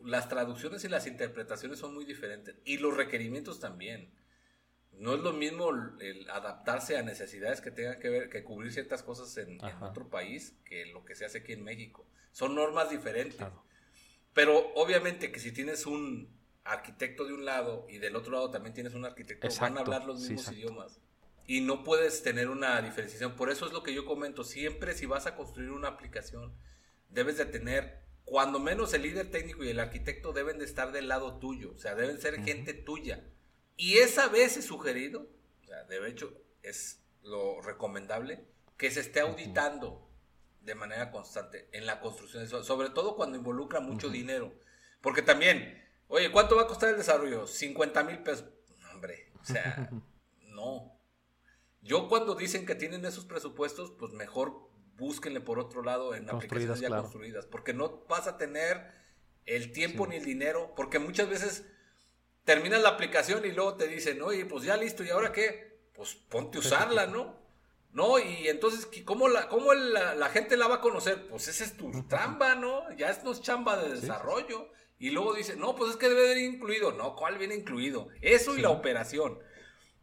las 0.02 0.28
traducciones 0.28 0.84
y 0.84 0.88
las 0.88 1.06
interpretaciones 1.06 1.78
son 1.78 1.94
muy 1.94 2.04
diferentes, 2.04 2.56
y 2.64 2.78
los 2.78 2.96
requerimientos 2.96 3.60
también. 3.60 4.10
No 4.92 5.14
es 5.14 5.20
lo 5.20 5.34
mismo 5.34 5.68
el 6.00 6.30
adaptarse 6.30 6.96
a 6.96 7.02
necesidades 7.02 7.60
que 7.60 7.70
tengan 7.70 8.00
que 8.00 8.08
ver, 8.08 8.30
que 8.30 8.44
cubrir 8.44 8.72
ciertas 8.72 9.02
cosas 9.02 9.36
en, 9.36 9.58
otro 9.82 10.08
país 10.08 10.54
que 10.64 10.86
lo 10.86 11.04
que 11.04 11.14
se 11.14 11.26
hace 11.26 11.38
aquí 11.38 11.52
en 11.52 11.64
México. 11.64 12.06
Son 12.32 12.54
normas 12.54 12.88
diferentes. 12.88 13.36
Pero 14.36 14.70
obviamente 14.74 15.32
que 15.32 15.40
si 15.40 15.50
tienes 15.50 15.86
un 15.86 16.28
arquitecto 16.62 17.24
de 17.24 17.32
un 17.32 17.46
lado 17.46 17.86
y 17.88 17.96
del 17.96 18.14
otro 18.16 18.32
lado 18.32 18.50
también 18.50 18.74
tienes 18.74 18.92
un 18.92 19.06
arquitecto, 19.06 19.48
van 19.58 19.78
a 19.78 19.80
hablar 19.80 20.04
los 20.04 20.20
mismos 20.20 20.52
idiomas. 20.52 21.00
Y 21.46 21.62
no 21.62 21.82
puedes 21.82 22.22
tener 22.22 22.50
una 22.50 22.82
diferenciación. 22.82 23.34
Por 23.34 23.48
eso 23.48 23.64
es 23.64 23.72
lo 23.72 23.82
que 23.82 23.94
yo 23.94 24.04
comento. 24.04 24.44
Siempre 24.44 24.92
si 24.92 25.06
vas 25.06 25.24
a 25.24 25.36
construir 25.36 25.70
una 25.70 25.88
aplicación, 25.88 26.54
debes 27.08 27.38
de 27.38 27.46
tener, 27.46 28.02
cuando 28.26 28.58
menos 28.60 28.92
el 28.92 29.04
líder 29.04 29.30
técnico 29.30 29.64
y 29.64 29.70
el 29.70 29.80
arquitecto 29.80 30.34
deben 30.34 30.58
de 30.58 30.66
estar 30.66 30.92
del 30.92 31.08
lado 31.08 31.38
tuyo. 31.38 31.72
O 31.74 31.78
sea, 31.78 31.94
deben 31.94 32.20
ser 32.20 32.38
gente 32.44 32.74
tuya. 32.74 33.24
Y 33.74 33.94
esa 34.00 34.28
vez 34.28 34.58
es 34.58 34.66
sugerido, 34.66 35.30
o 35.62 35.64
sea, 35.64 35.84
de 35.84 36.06
hecho 36.10 36.30
es 36.62 37.02
lo 37.22 37.62
recomendable, 37.62 38.44
que 38.76 38.90
se 38.90 39.00
esté 39.00 39.20
auditando 39.20 40.05
de 40.66 40.74
manera 40.74 41.10
constante 41.12 41.68
en 41.72 41.86
la 41.86 42.00
construcción 42.00 42.42
de 42.42 42.48
eso, 42.48 42.62
sobre 42.64 42.90
todo 42.90 43.14
cuando 43.14 43.38
involucra 43.38 43.80
mucho 43.80 44.10
dinero. 44.10 44.52
Porque 45.00 45.22
también, 45.22 45.82
oye, 46.08 46.30
¿cuánto 46.32 46.56
va 46.56 46.62
a 46.62 46.66
costar 46.66 46.90
el 46.90 46.96
desarrollo? 46.96 47.46
50 47.46 48.02
mil 48.02 48.18
pesos. 48.18 48.50
Hombre, 48.92 49.30
o 49.40 49.44
sea, 49.44 49.88
no. 50.48 50.98
Yo 51.82 52.08
cuando 52.08 52.34
dicen 52.34 52.66
que 52.66 52.74
tienen 52.74 53.04
esos 53.04 53.24
presupuestos, 53.24 53.92
pues 53.92 54.12
mejor 54.12 54.68
búsquenle 54.96 55.40
por 55.40 55.60
otro 55.60 55.82
lado 55.82 56.14
en 56.14 56.28
aplicaciones 56.28 56.80
ya 56.80 56.88
construidas, 56.88 57.46
porque 57.46 57.72
no 57.72 58.04
vas 58.08 58.26
a 58.26 58.36
tener 58.36 58.90
el 59.44 59.70
tiempo 59.70 60.06
ni 60.08 60.16
el 60.16 60.24
dinero, 60.24 60.72
porque 60.74 60.98
muchas 60.98 61.28
veces 61.28 61.64
terminas 62.44 62.82
la 62.82 62.88
aplicación 62.88 63.44
y 63.44 63.52
luego 63.52 63.76
te 63.76 63.86
dicen, 63.86 64.20
oye, 64.22 64.46
pues 64.46 64.64
ya 64.64 64.76
listo, 64.76 65.04
¿y 65.04 65.10
ahora 65.10 65.30
qué? 65.30 65.78
Pues 65.94 66.14
ponte 66.14 66.58
a 66.58 66.60
usarla, 66.60 67.06
¿no? 67.06 67.45
No, 67.96 68.18
y 68.18 68.46
entonces, 68.48 68.86
¿cómo, 69.06 69.26
la, 69.26 69.48
cómo 69.48 69.72
la, 69.72 70.28
gente 70.28 70.58
la 70.58 70.68
va 70.68 70.76
a 70.76 70.80
conocer? 70.82 71.28
Pues 71.28 71.48
esa 71.48 71.64
es 71.64 71.78
tu 71.78 71.90
chamba, 72.06 72.54
¿no? 72.54 72.94
Ya 72.94 73.08
es 73.08 73.24
no 73.24 73.32
es 73.32 73.40
chamba 73.40 73.82
de 73.82 73.94
desarrollo. 73.94 74.68
Y 74.98 75.08
luego 75.08 75.32
dice, 75.32 75.56
no, 75.56 75.74
pues 75.74 75.92
es 75.92 75.96
que 75.96 76.10
debe 76.10 76.28
venir 76.28 76.44
incluido. 76.44 76.92
No, 76.92 77.16
¿cuál 77.16 77.38
viene 77.38 77.54
incluido? 77.54 78.08
Eso 78.20 78.54
y 78.54 78.60
la 78.60 78.68
operación. 78.68 79.38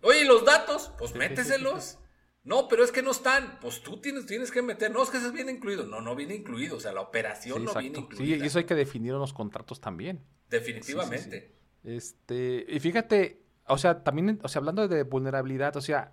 Oye, 0.02 0.26
los 0.26 0.44
datos? 0.44 0.91
Pues 0.98 1.14
méteselos. 1.14 2.00
No, 2.44 2.68
pero 2.68 2.84
es 2.84 2.91
que 2.91 3.04
no 3.04 3.12
están. 3.12 3.60
Pues 3.62 3.84
tú 3.84 4.02
tienes, 4.02 4.26
tienes 4.26 4.50
que 4.50 4.64
meter. 4.64 4.89
No, 4.89 5.04
es 5.04 5.12
que 5.12 5.18
eso 5.18 5.32
viene 5.32 5.52
incluido. 5.52 5.86
No, 5.86 6.02
no 6.02 6.16
viene 6.16 6.34
incluido. 6.34 6.78
O 6.78 6.80
sea, 6.80 6.94
la 6.94 7.02
operación 7.02 7.64
no 7.64 7.76
viene 7.76 8.00
incluida. 8.00 8.38
Sí, 8.38 8.41
y 8.41 8.48
eso 8.48 8.58
hay 8.58 8.66
que 8.66 8.74
definir 8.74 9.12
en 9.12 9.20
los 9.20 9.34
contratos 9.34 9.80
también. 9.80 10.26
Definitivamente. 10.50 11.54
Este, 11.84 12.66
y 12.68 12.80
fíjate, 12.80 13.44
o 13.68 13.78
sea, 13.78 14.04
también, 14.04 14.39
o 14.41 14.48
sea, 14.48 14.62
hablando 14.62 14.88
de 14.88 15.04
vulnerabilidad, 15.04 15.78
o 15.78 15.82
sea, 15.82 16.12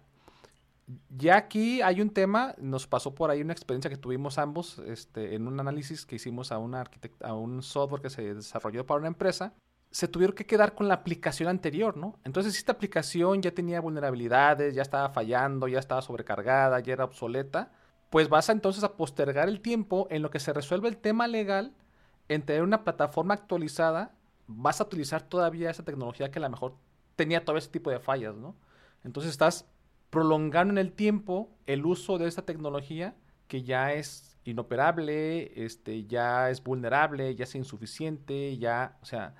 ya 1.08 1.36
aquí 1.36 1.82
hay 1.82 2.00
un 2.00 2.10
tema, 2.10 2.54
nos 2.58 2.86
pasó 2.86 3.14
por 3.14 3.30
ahí 3.30 3.40
una 3.40 3.52
experiencia 3.52 3.90
que 3.90 3.96
tuvimos 3.96 4.38
ambos 4.38 4.78
este, 4.80 5.34
en 5.34 5.46
un 5.46 5.60
análisis 5.60 6.06
que 6.06 6.16
hicimos 6.16 6.52
a, 6.52 6.58
una 6.58 6.84
a 7.22 7.34
un 7.34 7.62
software 7.62 8.02
que 8.02 8.10
se 8.10 8.34
desarrolló 8.34 8.86
para 8.86 8.98
una 8.98 9.08
empresa. 9.08 9.54
Se 9.90 10.08
tuvieron 10.08 10.36
que 10.36 10.46
quedar 10.46 10.74
con 10.74 10.88
la 10.88 10.94
aplicación 10.94 11.48
anterior, 11.48 11.96
¿no? 11.96 12.18
Entonces, 12.24 12.56
esta 12.56 12.72
aplicación 12.72 13.42
ya 13.42 13.52
tenía 13.52 13.80
vulnerabilidades, 13.80 14.74
ya 14.74 14.82
estaba 14.82 15.10
fallando, 15.10 15.66
ya 15.66 15.80
estaba 15.80 16.00
sobrecargada, 16.00 16.78
ya 16.80 16.92
era 16.92 17.04
obsoleta, 17.04 17.72
pues 18.08 18.28
vas 18.28 18.48
a 18.48 18.52
entonces 18.52 18.84
a 18.84 18.96
postergar 18.96 19.48
el 19.48 19.60
tiempo 19.60 20.06
en 20.10 20.22
lo 20.22 20.30
que 20.30 20.38
se 20.38 20.52
resuelve 20.52 20.88
el 20.88 20.96
tema 20.96 21.26
legal 21.26 21.74
en 22.28 22.42
tener 22.42 22.62
una 22.62 22.84
plataforma 22.84 23.34
actualizada 23.34 24.12
vas 24.52 24.80
a 24.80 24.84
utilizar 24.84 25.22
todavía 25.22 25.70
esa 25.70 25.84
tecnología 25.84 26.30
que 26.30 26.38
a 26.38 26.42
lo 26.42 26.50
mejor 26.50 26.74
tenía 27.16 27.44
todo 27.44 27.56
ese 27.56 27.68
tipo 27.68 27.90
de 27.90 28.00
fallas, 28.00 28.34
¿no? 28.34 28.56
Entonces 29.04 29.30
estás 29.30 29.66
prolongando 30.10 30.72
en 30.72 30.78
el 30.78 30.92
tiempo 30.92 31.56
el 31.66 31.86
uso 31.86 32.18
de 32.18 32.28
esta 32.28 32.42
tecnología 32.42 33.14
que 33.48 33.62
ya 33.62 33.92
es 33.92 34.38
inoperable, 34.44 35.64
este, 35.64 36.06
ya 36.06 36.50
es 36.50 36.62
vulnerable, 36.62 37.34
ya 37.34 37.44
es 37.44 37.54
insuficiente, 37.54 38.56
ya, 38.58 38.98
o 39.02 39.04
sea, 39.04 39.34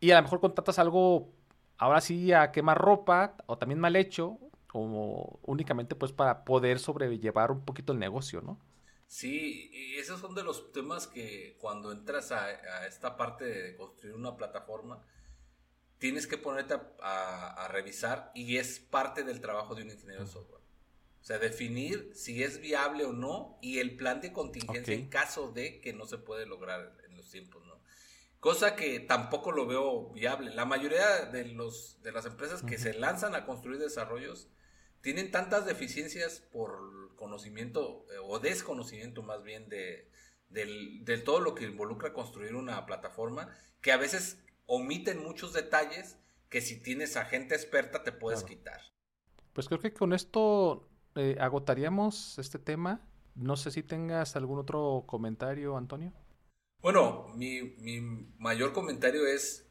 y 0.00 0.10
a 0.10 0.16
lo 0.16 0.22
mejor 0.22 0.40
contratas 0.40 0.78
algo 0.78 1.32
ahora 1.78 2.00
sí 2.00 2.32
a 2.32 2.52
quemar 2.52 2.78
ropa 2.78 3.36
o 3.46 3.58
también 3.58 3.80
mal 3.80 3.96
hecho, 3.96 4.38
como 4.66 5.40
únicamente 5.42 5.94
pues 5.96 6.12
para 6.12 6.44
poder 6.44 6.78
sobrellevar 6.78 7.50
un 7.50 7.64
poquito 7.64 7.92
el 7.92 7.98
negocio, 7.98 8.40
¿no? 8.40 8.58
Sí, 9.06 9.70
y 9.72 9.96
esos 9.96 10.20
son 10.20 10.36
de 10.36 10.44
los 10.44 10.72
temas 10.72 11.08
que 11.08 11.56
cuando 11.60 11.90
entras 11.90 12.30
a, 12.30 12.86
esta 12.86 13.16
parte 13.16 13.44
de 13.44 13.74
construir 13.74 14.14
una 14.14 14.36
plataforma, 14.36 15.02
tienes 16.00 16.26
que 16.26 16.38
ponerte 16.38 16.74
a, 17.02 17.68
revisar 17.70 18.32
y 18.34 18.56
es 18.56 18.80
parte 18.80 19.22
del 19.22 19.40
trabajo 19.40 19.76
de 19.76 19.82
un 19.82 19.90
ingeniero 19.90 20.24
de 20.24 20.30
software. 20.30 20.62
O 21.20 21.24
sea, 21.24 21.38
definir 21.38 22.10
si 22.14 22.42
es 22.42 22.60
viable 22.60 23.04
o 23.04 23.12
no 23.12 23.58
y 23.60 23.78
el 23.78 23.94
plan 23.94 24.20
de 24.20 24.32
contingencia 24.32 24.94
en 24.94 25.08
caso 25.08 25.52
de 25.52 25.80
que 25.80 25.92
no 25.92 26.06
se 26.06 26.18
puede 26.18 26.46
lograr 26.46 26.96
en 27.06 27.16
los 27.16 27.30
tiempos, 27.30 27.64
¿no? 27.66 27.78
Cosa 28.40 28.74
que 28.74 29.00
tampoco 29.00 29.52
lo 29.52 29.66
veo 29.66 30.10
viable. 30.12 30.54
La 30.54 30.64
mayoría 30.64 31.26
de, 31.26 31.44
los, 31.44 32.02
de 32.02 32.10
las 32.10 32.24
empresas 32.24 32.62
que 32.62 32.78
se 32.78 32.94
lanzan 32.94 33.34
a 33.34 33.44
construir 33.44 33.78
desarrollos 33.78 34.48
tienen 35.02 35.30
tantas 35.30 35.66
deficiencias 35.66 36.40
por 36.40 37.14
conocimiento 37.16 38.06
eh, 38.10 38.16
o 38.22 38.38
desconocimiento 38.38 39.22
más 39.22 39.42
bien 39.42 39.68
de, 39.68 40.10
del, 40.48 41.22
todo 41.24 41.40
lo 41.40 41.54
que 41.54 41.64
involucra 41.64 42.14
construir 42.14 42.54
una 42.54 42.86
plataforma 42.86 43.54
que 43.82 43.92
a 43.92 43.98
veces 43.98 44.38
omiten 44.70 45.22
muchos 45.22 45.52
detalles 45.52 46.16
que 46.48 46.60
si 46.60 46.80
tienes 46.80 47.16
a 47.16 47.24
gente 47.24 47.54
experta 47.54 48.02
te 48.02 48.12
puedes 48.12 48.44
quitar. 48.44 48.80
Pues 49.52 49.68
creo 49.68 49.80
que 49.80 49.92
con 49.92 50.12
esto 50.12 50.88
eh, 51.14 51.36
agotaríamos 51.40 52.38
este 52.38 52.58
tema. 52.58 53.06
No 53.34 53.56
sé 53.56 53.70
si 53.70 53.82
tengas 53.82 54.36
algún 54.36 54.58
otro 54.58 55.04
comentario, 55.06 55.76
Antonio. 55.76 56.12
Bueno, 56.82 57.28
mi, 57.34 57.62
mi 57.78 58.00
mayor 58.38 58.72
comentario 58.72 59.26
es, 59.26 59.68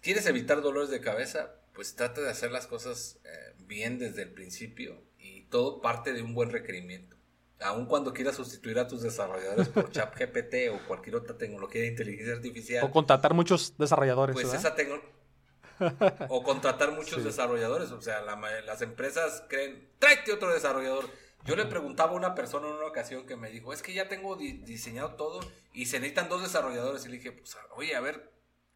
¿quieres 0.00 0.26
evitar 0.26 0.62
dolores 0.62 0.90
de 0.90 1.00
cabeza? 1.00 1.60
pues 1.80 1.94
trata 1.94 2.20
de 2.20 2.28
hacer 2.28 2.50
las 2.50 2.66
cosas 2.66 3.20
eh, 3.24 3.54
bien 3.66 3.98
desde 3.98 4.22
el 4.22 4.32
principio 4.32 5.02
y 5.18 5.44
todo 5.44 5.80
parte 5.80 6.12
de 6.12 6.22
un 6.22 6.34
buen 6.34 6.50
requerimiento. 6.50 7.16
Aun 7.62 7.86
cuando 7.86 8.12
quieras 8.12 8.36
sustituir 8.36 8.78
a 8.78 8.88
tus 8.88 9.02
desarrolladores 9.02 9.68
por 9.68 9.90
ChatGPT 9.92 10.70
o 10.72 10.86
cualquier 10.86 11.16
otra 11.16 11.36
tecnología 11.36 11.82
de 11.82 11.88
inteligencia 11.88 12.34
artificial. 12.34 12.84
O 12.84 12.90
contratar 12.90 13.34
muchos 13.34 13.76
desarrolladores. 13.76 14.34
Pues 14.34 14.52
esa 14.52 14.74
O 16.28 16.42
contratar 16.42 16.92
muchos 16.92 17.24
desarrolladores. 17.24 17.90
O 17.92 18.00
sea, 18.00 18.20
las 18.22 18.82
empresas 18.82 19.44
creen, 19.48 19.90
tráete 19.98 20.32
otro 20.32 20.52
desarrollador. 20.52 21.08
Yo 21.44 21.56
le 21.56 21.64
preguntaba 21.66 22.12
a 22.12 22.14
una 22.14 22.34
persona 22.34 22.68
en 22.68 22.74
una 22.74 22.86
ocasión 22.86 23.26
que 23.26 23.36
me 23.36 23.50
dijo, 23.50 23.72
es 23.72 23.80
que 23.82 23.94
ya 23.94 24.08
tengo 24.08 24.36
diseñado 24.36 25.14
todo 25.14 25.40
y 25.72 25.86
se 25.86 25.98
necesitan 25.98 26.28
dos 26.28 26.42
desarrolladores. 26.42 27.04
Y 27.06 27.08
le 27.08 27.16
dije, 27.16 27.32
pues, 27.32 27.56
oye, 27.76 27.96
a 27.96 28.00
ver, 28.00 28.30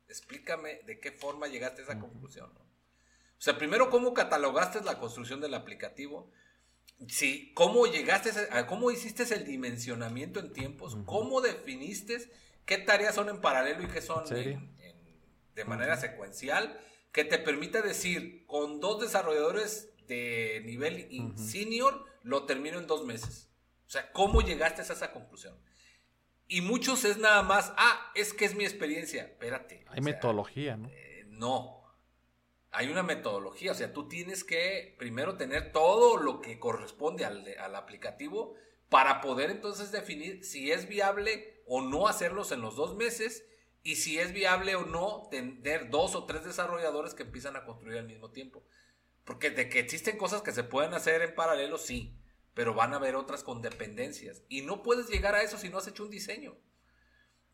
explícame 0.09 0.81
de 0.87 0.99
qué 0.99 1.13
forma 1.13 1.47
llegaste 1.47 1.83
a 1.83 1.85
esa 1.85 1.99
conclusión. 1.99 2.51
¿no? 2.55 2.61
O 2.61 3.43
sea, 3.45 3.59
primero, 3.59 3.91
¿cómo 3.91 4.15
catalogaste 4.15 4.81
la 4.83 4.99
construcción 4.99 5.41
del 5.41 5.55
aplicativo? 5.55 6.31
Sí, 7.09 7.53
¿cómo 7.55 7.87
llegaste 7.87 8.31
a, 8.51 8.67
cómo 8.67 8.91
hiciste 8.91 9.23
el 9.35 9.45
dimensionamiento 9.45 10.41
en 10.41 10.53
tiempos? 10.53 10.97
¿Cómo 11.05 11.41
definiste 11.41 12.19
qué 12.65 12.79
tareas 12.79 13.15
son 13.15 13.29
en 13.29 13.41
paralelo 13.41 13.83
y 13.83 13.89
qué 13.89 14.01
son 14.01 14.25
de 14.29 15.65
manera 15.67 15.97
secuencial? 15.97 16.81
Que 17.13 17.25
te 17.25 17.39
permita 17.39 17.83
decir, 17.83 18.45
con 18.47 18.81
dos 18.81 19.01
desarrolladores 19.01 19.91
de 20.07 20.63
nivel 20.65 21.09
senior, 21.37 22.05
lo 22.23 22.47
termino 22.47 22.79
en 22.79 22.87
dos 22.87 23.05
meses. 23.05 23.51
O 23.87 23.91
sea, 23.91 24.11
¿cómo 24.13 24.41
llegaste 24.41 24.81
a 24.81 24.85
esa 24.85 25.13
conclusión? 25.13 25.57
Y 26.47 26.61
muchos 26.61 27.05
es 27.05 27.19
nada 27.19 27.43
más, 27.43 27.73
ah, 27.77 28.13
es 28.15 28.33
que 28.33 28.45
es 28.45 28.55
mi 28.55 28.65
experiencia. 28.65 29.25
Espérate. 29.25 29.85
Hay 29.89 30.01
metodología, 30.01 30.77
¿no? 30.77 30.89
Eh, 30.89 31.25
no 31.29 31.84
hay 32.75 32.89
una 32.89 33.05
metodología, 33.05 33.73
o 33.73 33.75
sea, 33.75 33.93
tú 33.93 34.09
tienes 34.09 34.43
que 34.43 34.97
primero 34.99 35.37
tener 35.37 35.73
todo 35.73 36.17
lo 36.17 36.41
que 36.41 36.59
corresponde 36.59 37.25
al, 37.25 37.47
al, 37.59 37.77
aplicativo 37.77 38.55
para 38.89 39.21
poder 39.21 39.51
entonces 39.51 39.93
definir 39.93 40.45
si 40.45 40.73
es 40.73 40.89
viable 40.89 41.63
o 41.67 41.83
no 41.83 42.09
hacerlos 42.09 42.51
en 42.51 42.61
los 42.61 42.75
dos 42.75 42.97
meses 42.97 43.47
y 43.85 43.97
si 43.97 44.19
es 44.19 44.33
viable 44.33 44.75
o 44.75 44.85
no 44.85 45.29
tener 45.31 45.91
dos 45.91 46.17
o 46.17 46.25
tres 46.25 46.45
desarrolladores 46.45 47.15
que 47.15 47.23
empiezan 47.23 47.55
a 47.55 47.65
construir 47.65 47.99
al 47.99 48.07
mismo 48.07 48.31
tiempo. 48.31 48.65
Porque 49.25 49.51
de 49.51 49.69
que 49.69 49.79
existen 49.79 50.19
cosas 50.19 50.43
que 50.43 50.53
se 50.53 50.65
pueden 50.65 50.95
hacer 50.95 51.23
en 51.23 51.35
paralelo, 51.35 51.79
sí, 51.79 52.19
pero 52.55 52.75
van 52.75 52.93
a 52.93 52.97
haber 52.97 53.15
otras 53.15 53.45
con 53.45 53.63
dependencias. 53.63 54.43
Y 54.49 54.63
no 54.63 54.83
puedes 54.83 55.09
llegar 55.09 55.35
a 55.35 55.43
eso 55.43 55.59
si 55.59 55.69
no 55.69 55.79
has 55.79 55.87
hecho 55.87 56.05
un 56.05 56.11
diseño. 56.11 56.57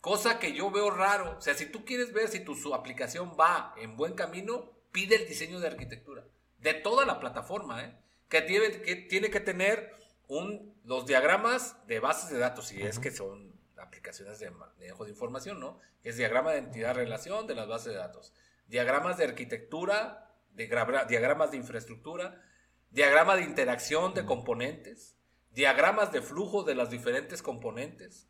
Cosa 0.01 0.39
que 0.39 0.55
yo 0.55 0.71
veo 0.71 0.91
raro. 0.91 1.37
O 1.37 1.41
sea, 1.41 1.55
si 1.55 1.67
tú 1.67 1.85
quieres 1.85 2.13
ver 2.13 2.29
si 2.29 2.41
tu 2.41 2.55
su 2.55 2.75
aplicación 2.75 3.37
va 3.39 3.75
en 3.77 3.97
buen 3.97 4.15
camino, 4.15 4.80
pide 4.93 5.17
el 5.17 5.29
diseño 5.29 5.61
de 5.61 5.69
arquitectura 5.69 6.25
de 6.59 6.75
toda 6.75 7.07
la 7.07 7.21
plataforma, 7.21 7.85
¿eh? 7.85 7.97
que, 8.29 8.43
tiene, 8.43 8.83
que 8.83 8.97
tiene 8.97 9.31
que 9.31 9.41
tener 9.41 9.93
un, 10.29 10.75
los 10.85 11.07
diagramas 11.07 11.77
de 11.87 12.01
bases 12.01 12.31
de 12.31 12.39
datos, 12.39 12.69
si 12.69 12.83
es 12.83 12.99
que 12.99 13.11
son 13.11 13.59
aplicaciones 13.77 14.39
de 14.39 14.51
manejo 14.51 15.05
de 15.05 15.11
información, 15.11 15.59
¿no? 15.59 15.79
Es 16.05 16.17
diagrama 16.17 16.53
de 16.53 16.59
entidad-relación 16.59 17.47
de 17.47 17.55
las 17.55 17.67
bases 17.67 17.93
de 17.93 17.99
datos, 17.99 18.33
diagramas 18.69 19.17
de 19.17 19.25
arquitectura, 19.25 20.31
de 20.53 20.67
diagramas 21.09 21.51
de 21.51 21.57
infraestructura, 21.57 22.43
diagrama 22.91 23.37
de 23.37 23.43
interacción 23.43 24.15
de 24.15 24.25
componentes, 24.27 25.17
diagramas 25.51 26.13
de 26.13 26.23
flujo 26.23 26.63
de 26.63 26.75
las 26.75 26.91
diferentes 26.91 27.43
componentes, 27.43 28.29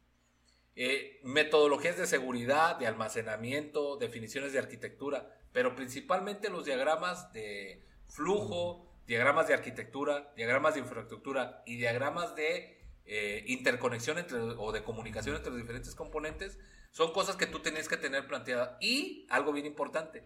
eh, 0.77 1.21
metodologías 1.25 1.97
de 1.97 2.07
seguridad, 2.07 2.77
de 2.77 2.87
almacenamiento, 2.87 3.97
definiciones 3.97 4.53
de 4.53 4.59
arquitectura 4.59 5.37
pero 5.53 5.75
principalmente 5.75 6.49
los 6.49 6.65
diagramas 6.65 7.33
de 7.33 7.85
flujo, 8.09 8.87
diagramas 9.07 9.49
de 9.49 9.55
arquitectura, 9.55 10.33
diagramas 10.37 10.75
de 10.75 10.81
infraestructura 10.81 11.63
y 11.67 11.77
diagramas 11.77 12.35
de 12.37 12.79
eh, 13.05 13.45
interconexión 13.49 14.19
entre, 14.19 14.39
o 14.39 14.73
de 14.73 14.85
comunicación 14.85 15.37
entre 15.37 15.51
los 15.51 15.61
diferentes 15.61 15.95
componentes, 15.95 16.59
son 16.93 17.13
cosas 17.13 17.37
que 17.37 17.47
tú 17.47 17.61
tienes 17.61 17.89
que 17.89 17.97
tener 17.97 18.27
planteadas. 18.27 18.77
Y 18.81 19.27
algo 19.31 19.53
bien 19.53 19.67
importante, 19.67 20.25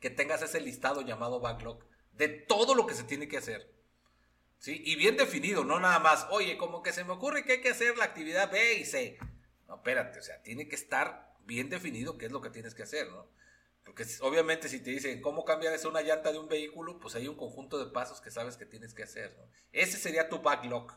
que 0.00 0.10
tengas 0.10 0.42
ese 0.42 0.60
listado 0.60 1.02
llamado 1.02 1.40
backlog 1.40 1.84
de 2.12 2.28
todo 2.28 2.74
lo 2.74 2.86
que 2.86 2.94
se 2.94 3.04
tiene 3.04 3.28
que 3.28 3.38
hacer. 3.38 3.72
¿Sí? 4.60 4.82
Y 4.84 4.96
bien 4.96 5.16
definido, 5.16 5.64
no 5.64 5.80
nada 5.80 5.98
más, 6.00 6.26
oye, 6.30 6.58
como 6.58 6.82
que 6.82 6.92
se 6.92 7.02
me 7.02 7.12
ocurre 7.12 7.44
que 7.44 7.52
hay 7.52 7.60
que 7.62 7.70
hacer 7.70 7.96
la 7.96 8.04
actividad 8.04 8.52
B 8.52 8.74
y 8.74 8.84
C. 8.84 9.18
No, 9.66 9.76
espérate, 9.76 10.18
o 10.18 10.22
sea, 10.22 10.42
tiene 10.42 10.68
que 10.68 10.76
estar 10.76 11.34
bien 11.46 11.70
definido 11.70 12.18
qué 12.18 12.26
es 12.26 12.32
lo 12.32 12.42
que 12.42 12.50
tienes 12.50 12.74
que 12.74 12.82
hacer, 12.82 13.08
¿no? 13.10 13.26
Porque 13.86 14.04
obviamente 14.20 14.68
si 14.68 14.80
te 14.80 14.90
dicen 14.90 15.22
cómo 15.22 15.46
cambiar 15.46 15.72
eso 15.72 15.88
una 15.88 16.02
llanta 16.02 16.30
de 16.30 16.38
un 16.38 16.46
vehículo, 16.46 17.00
pues 17.00 17.14
hay 17.14 17.26
un 17.26 17.36
conjunto 17.36 17.82
de 17.82 17.90
pasos 17.90 18.20
que 18.20 18.30
sabes 18.30 18.58
que 18.58 18.66
tienes 18.66 18.92
que 18.92 19.04
hacer. 19.04 19.34
Ese 19.72 19.96
sería 19.96 20.28
tu 20.28 20.42
backlog. 20.42 20.92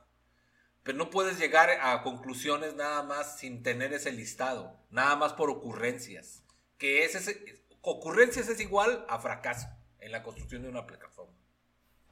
Pero 0.84 0.97
no 0.97 1.09
puedes 1.09 1.39
llegar 1.39 1.70
a 1.70 2.03
conclusiones 2.03 2.76
nada 2.76 3.01
más 3.01 3.39
sin 3.39 3.64
tener 3.64 3.93
ese 3.93 4.11
listado, 4.11 4.78
nada 4.89 5.16
más 5.16 5.32
por 5.32 5.49
ocurrencias. 5.49 6.43
Que 6.78 7.05
ese, 7.05 7.64
ocurrencias 7.80 8.49
es 8.49 8.59
igual 8.59 9.05
a 9.07 9.20
fracaso 9.20 9.68
en 9.99 10.11
la 10.11 10.22
construcción 10.22 10.64
de 10.64 10.68
una 10.68 10.86
plataforma. 10.86 11.34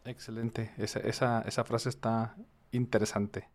Excelente, 0.04 0.74
esa, 0.78 1.00
esa, 1.00 1.42
esa 1.42 1.64
frase 1.64 1.90
está 1.90 2.36
interesante. 2.72 3.48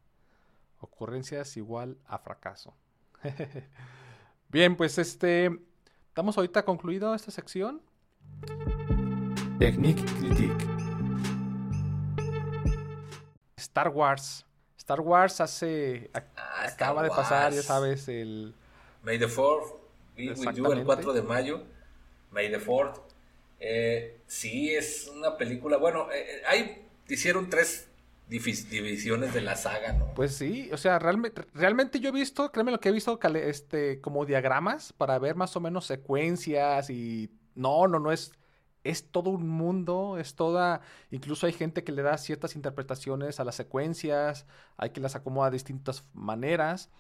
Ocurrencias 0.81 1.57
igual 1.57 1.99
a 2.07 2.19
fracaso. 2.19 2.75
Bien, 4.49 4.77
pues 4.77 4.99
este, 4.99 5.51
estamos 6.09 6.37
ahorita 6.37 6.65
concluido 6.65 7.15
esta 7.15 7.31
sección. 7.31 7.83
Technique 9.59 10.05
Critique. 10.19 10.67
Star 13.57 13.89
Wars. 13.89 14.47
Star 14.77 15.01
Wars 15.01 15.41
hace. 15.41 16.11
Ah, 16.15 16.23
acaba 16.67 17.03
de 17.03 17.09
pasar, 17.09 17.53
ya 17.53 17.63
sabes, 17.63 18.09
el. 18.09 18.55
May 19.03 19.19
the 19.19 19.27
4th 19.27 19.75
be 20.17 20.31
with 20.31 20.55
you 20.55 20.73
el 20.73 20.85
4 20.85 21.13
de 21.13 21.23
mayo. 21.23 21.63
May 22.31 22.51
the 22.51 22.61
4th. 22.61 23.01
Eh, 23.61 24.21
sí, 24.27 24.75
es 24.75 25.09
una 25.09 25.37
película. 25.37 25.77
Bueno, 25.77 26.09
eh, 26.13 26.43
hay, 26.47 26.87
hicieron 27.09 27.49
tres 27.51 27.89
divisiones 28.29 29.33
de 29.33 29.41
la 29.41 29.55
saga, 29.55 29.93
¿no? 29.93 30.15
Pues 30.15 30.35
sí, 30.35 30.69
o 30.73 30.77
sea, 30.77 30.99
realmente, 30.99 31.43
realmente 31.55 32.01
yo 32.01 32.09
he 32.09 32.13
visto, 32.13 32.51
créeme 32.51 32.73
lo 32.73 32.81
que 32.81 32.89
he 32.89 32.93
visto, 32.93 33.21
este, 33.35 34.01
como 34.01 34.27
diagramas 34.27 34.93
para 34.93 35.19
ver 35.21 35.37
más 35.37 35.55
o 35.55 35.61
menos 35.61 35.87
secuencias 35.87 36.91
y 36.91 37.31
no, 37.55 37.87
no, 37.87 38.01
no 38.01 38.11
es 38.11 38.33
es 38.87 39.11
todo 39.11 39.31
un 39.31 39.49
mundo, 39.49 40.19
es 40.19 40.35
toda, 40.35 40.81
incluso 41.11 41.47
hay 41.47 41.53
gente 41.53 41.85
que 41.85 41.93
le 41.93 42.03
da 42.03 42.17
ciertas 42.19 42.57
interpretaciones 42.57 43.41
a 43.41 43.45
las 43.45 43.57
secuencias, 43.57 44.47
hay 44.77 44.91
que 44.91 45.01
las 45.01 45.17
acomoda 45.17 45.51
de 45.51 45.57
distintas 45.57 46.05
maneras. 46.13 46.91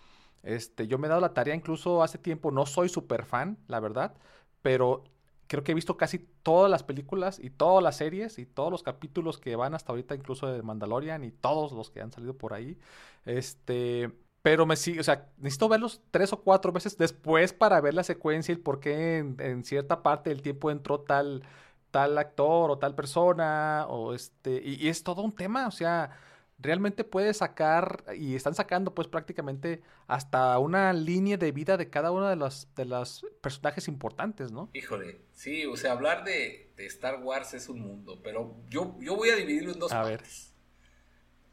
Este, 0.42 0.86
yo 0.86 0.98
me 0.98 1.06
he 1.06 1.08
dado 1.08 1.20
la 1.20 1.34
tarea 1.34 1.54
incluso 1.54 2.02
hace 2.02 2.18
tiempo, 2.18 2.50
no 2.50 2.66
soy 2.66 2.88
súper 2.88 3.24
fan, 3.24 3.58
la 3.68 3.80
verdad, 3.80 4.14
pero 4.62 5.04
creo 5.46 5.64
que 5.64 5.72
he 5.72 5.74
visto 5.74 5.96
casi 5.96 6.18
todas 6.42 6.70
las 6.70 6.82
películas 6.82 7.38
y 7.38 7.50
todas 7.50 7.82
las 7.82 7.96
series 7.96 8.38
y 8.38 8.46
todos 8.46 8.70
los 8.70 8.82
capítulos 8.82 9.38
que 9.38 9.56
van 9.56 9.74
hasta 9.74 9.92
ahorita, 9.92 10.14
incluso 10.14 10.46
de 10.46 10.62
Mandalorian 10.62 11.24
y 11.24 11.30
todos 11.30 11.72
los 11.72 11.90
que 11.90 12.00
han 12.00 12.12
salido 12.12 12.36
por 12.36 12.54
ahí. 12.54 12.78
Este, 13.24 14.10
pero 14.42 14.66
me 14.66 14.76
sigue, 14.76 15.00
o 15.00 15.04
sea, 15.04 15.28
necesito 15.38 15.68
verlos 15.68 16.00
tres 16.10 16.32
o 16.32 16.40
cuatro 16.42 16.72
veces 16.72 16.96
después 16.98 17.52
para 17.52 17.80
ver 17.80 17.94
la 17.94 18.04
secuencia 18.04 18.52
y 18.52 18.56
por 18.56 18.80
qué 18.80 19.18
en, 19.18 19.64
cierta 19.64 20.02
parte 20.02 20.30
del 20.30 20.42
tiempo 20.42 20.70
entró 20.70 21.00
tal 21.00 21.42
tal 21.90 22.18
actor 22.18 22.70
o 22.70 22.78
tal 22.78 22.94
persona, 22.94 23.86
o 23.88 24.12
este, 24.14 24.60
y, 24.62 24.88
es 24.88 25.02
todo 25.02 25.22
un 25.22 25.32
tema, 25.34 25.66
o 25.66 25.70
sea, 25.70 26.10
realmente 26.58 27.04
puede 27.04 27.34
sacar, 27.34 28.04
y 28.16 28.34
están 28.34 28.54
sacando 28.54 28.94
pues 28.94 29.08
prácticamente 29.08 29.82
hasta 30.06 30.58
una 30.58 30.92
línea 30.92 31.36
de 31.36 31.52
vida 31.52 31.76
de 31.76 31.90
cada 31.90 32.10
uno 32.10 32.28
de 32.28 32.36
los, 32.36 32.68
de 32.74 32.84
los 32.84 33.26
personajes 33.42 33.88
importantes, 33.88 34.52
¿no? 34.52 34.70
Híjole, 34.72 35.20
sí, 35.32 35.66
o 35.66 35.76
sea, 35.76 35.92
hablar 35.92 36.24
de, 36.24 36.72
Star 36.78 37.22
Wars 37.22 37.54
es 37.54 37.68
un 37.68 37.80
mundo, 37.80 38.20
pero 38.22 38.54
yo, 38.68 38.96
yo 39.00 39.16
voy 39.16 39.30
a 39.30 39.36
dividirlo 39.36 39.72
en 39.72 39.78
dos 39.78 39.92
partes. 39.92 40.52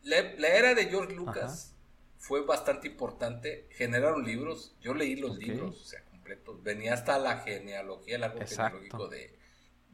La, 0.01 0.19
era 0.19 0.75
de 0.75 0.85
George 0.87 1.15
Lucas 1.15 1.75
fue 2.17 2.45
bastante 2.45 2.87
importante, 2.89 3.67
generaron 3.71 4.25
libros, 4.25 4.75
yo 4.81 4.93
leí 4.93 5.15
los 5.15 5.37
libros, 5.37 5.81
o 5.81 5.85
sea, 5.85 6.03
completos, 6.05 6.61
venía 6.61 6.93
hasta 6.93 7.17
la 7.19 7.37
genealogía, 7.39 8.17
el 8.17 8.23
árbol 8.23 8.45
genealógico 8.45 9.07
de 9.07 9.43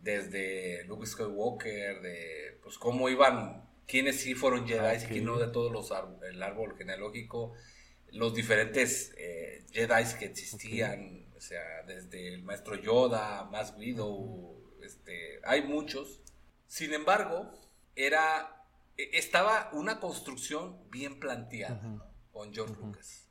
desde 0.02 0.86
Luke 0.86 1.06
Skywalker, 1.06 2.02
de 2.02 2.60
pues 2.64 2.78
cómo 2.78 3.10
iban, 3.10 3.69
quiénes 3.90 4.22
sí 4.22 4.36
fueron 4.36 4.68
Jedi 4.68 5.04
y 5.04 5.08
quién 5.08 5.26
no 5.26 5.40
de 5.40 5.48
todos 5.48 5.72
los 5.72 5.92
el 6.30 6.44
árbol 6.44 6.78
genealógico, 6.78 7.54
los 8.12 8.36
diferentes 8.36 9.14
eh, 9.18 9.66
Jedi 9.72 10.04
que 10.20 10.26
existían, 10.26 11.26
o 11.36 11.42
sea, 11.42 11.82
desde 11.88 12.28
el 12.28 12.44
maestro 12.44 12.76
Yoda, 12.76 13.46
Mass 13.46 13.74
Widow, 13.76 14.76
este, 14.84 15.40
hay 15.44 15.64
muchos. 15.64 16.22
Sin 16.68 16.94
embargo, 16.94 17.52
era 17.96 18.64
e, 18.96 19.10
estaba 19.14 19.72
una 19.74 20.00
construcción 20.00 20.88
bien 20.92 21.20
planteada 21.20 21.82
con 22.32 22.54
George 22.54 22.76
Lucas. 22.80 23.28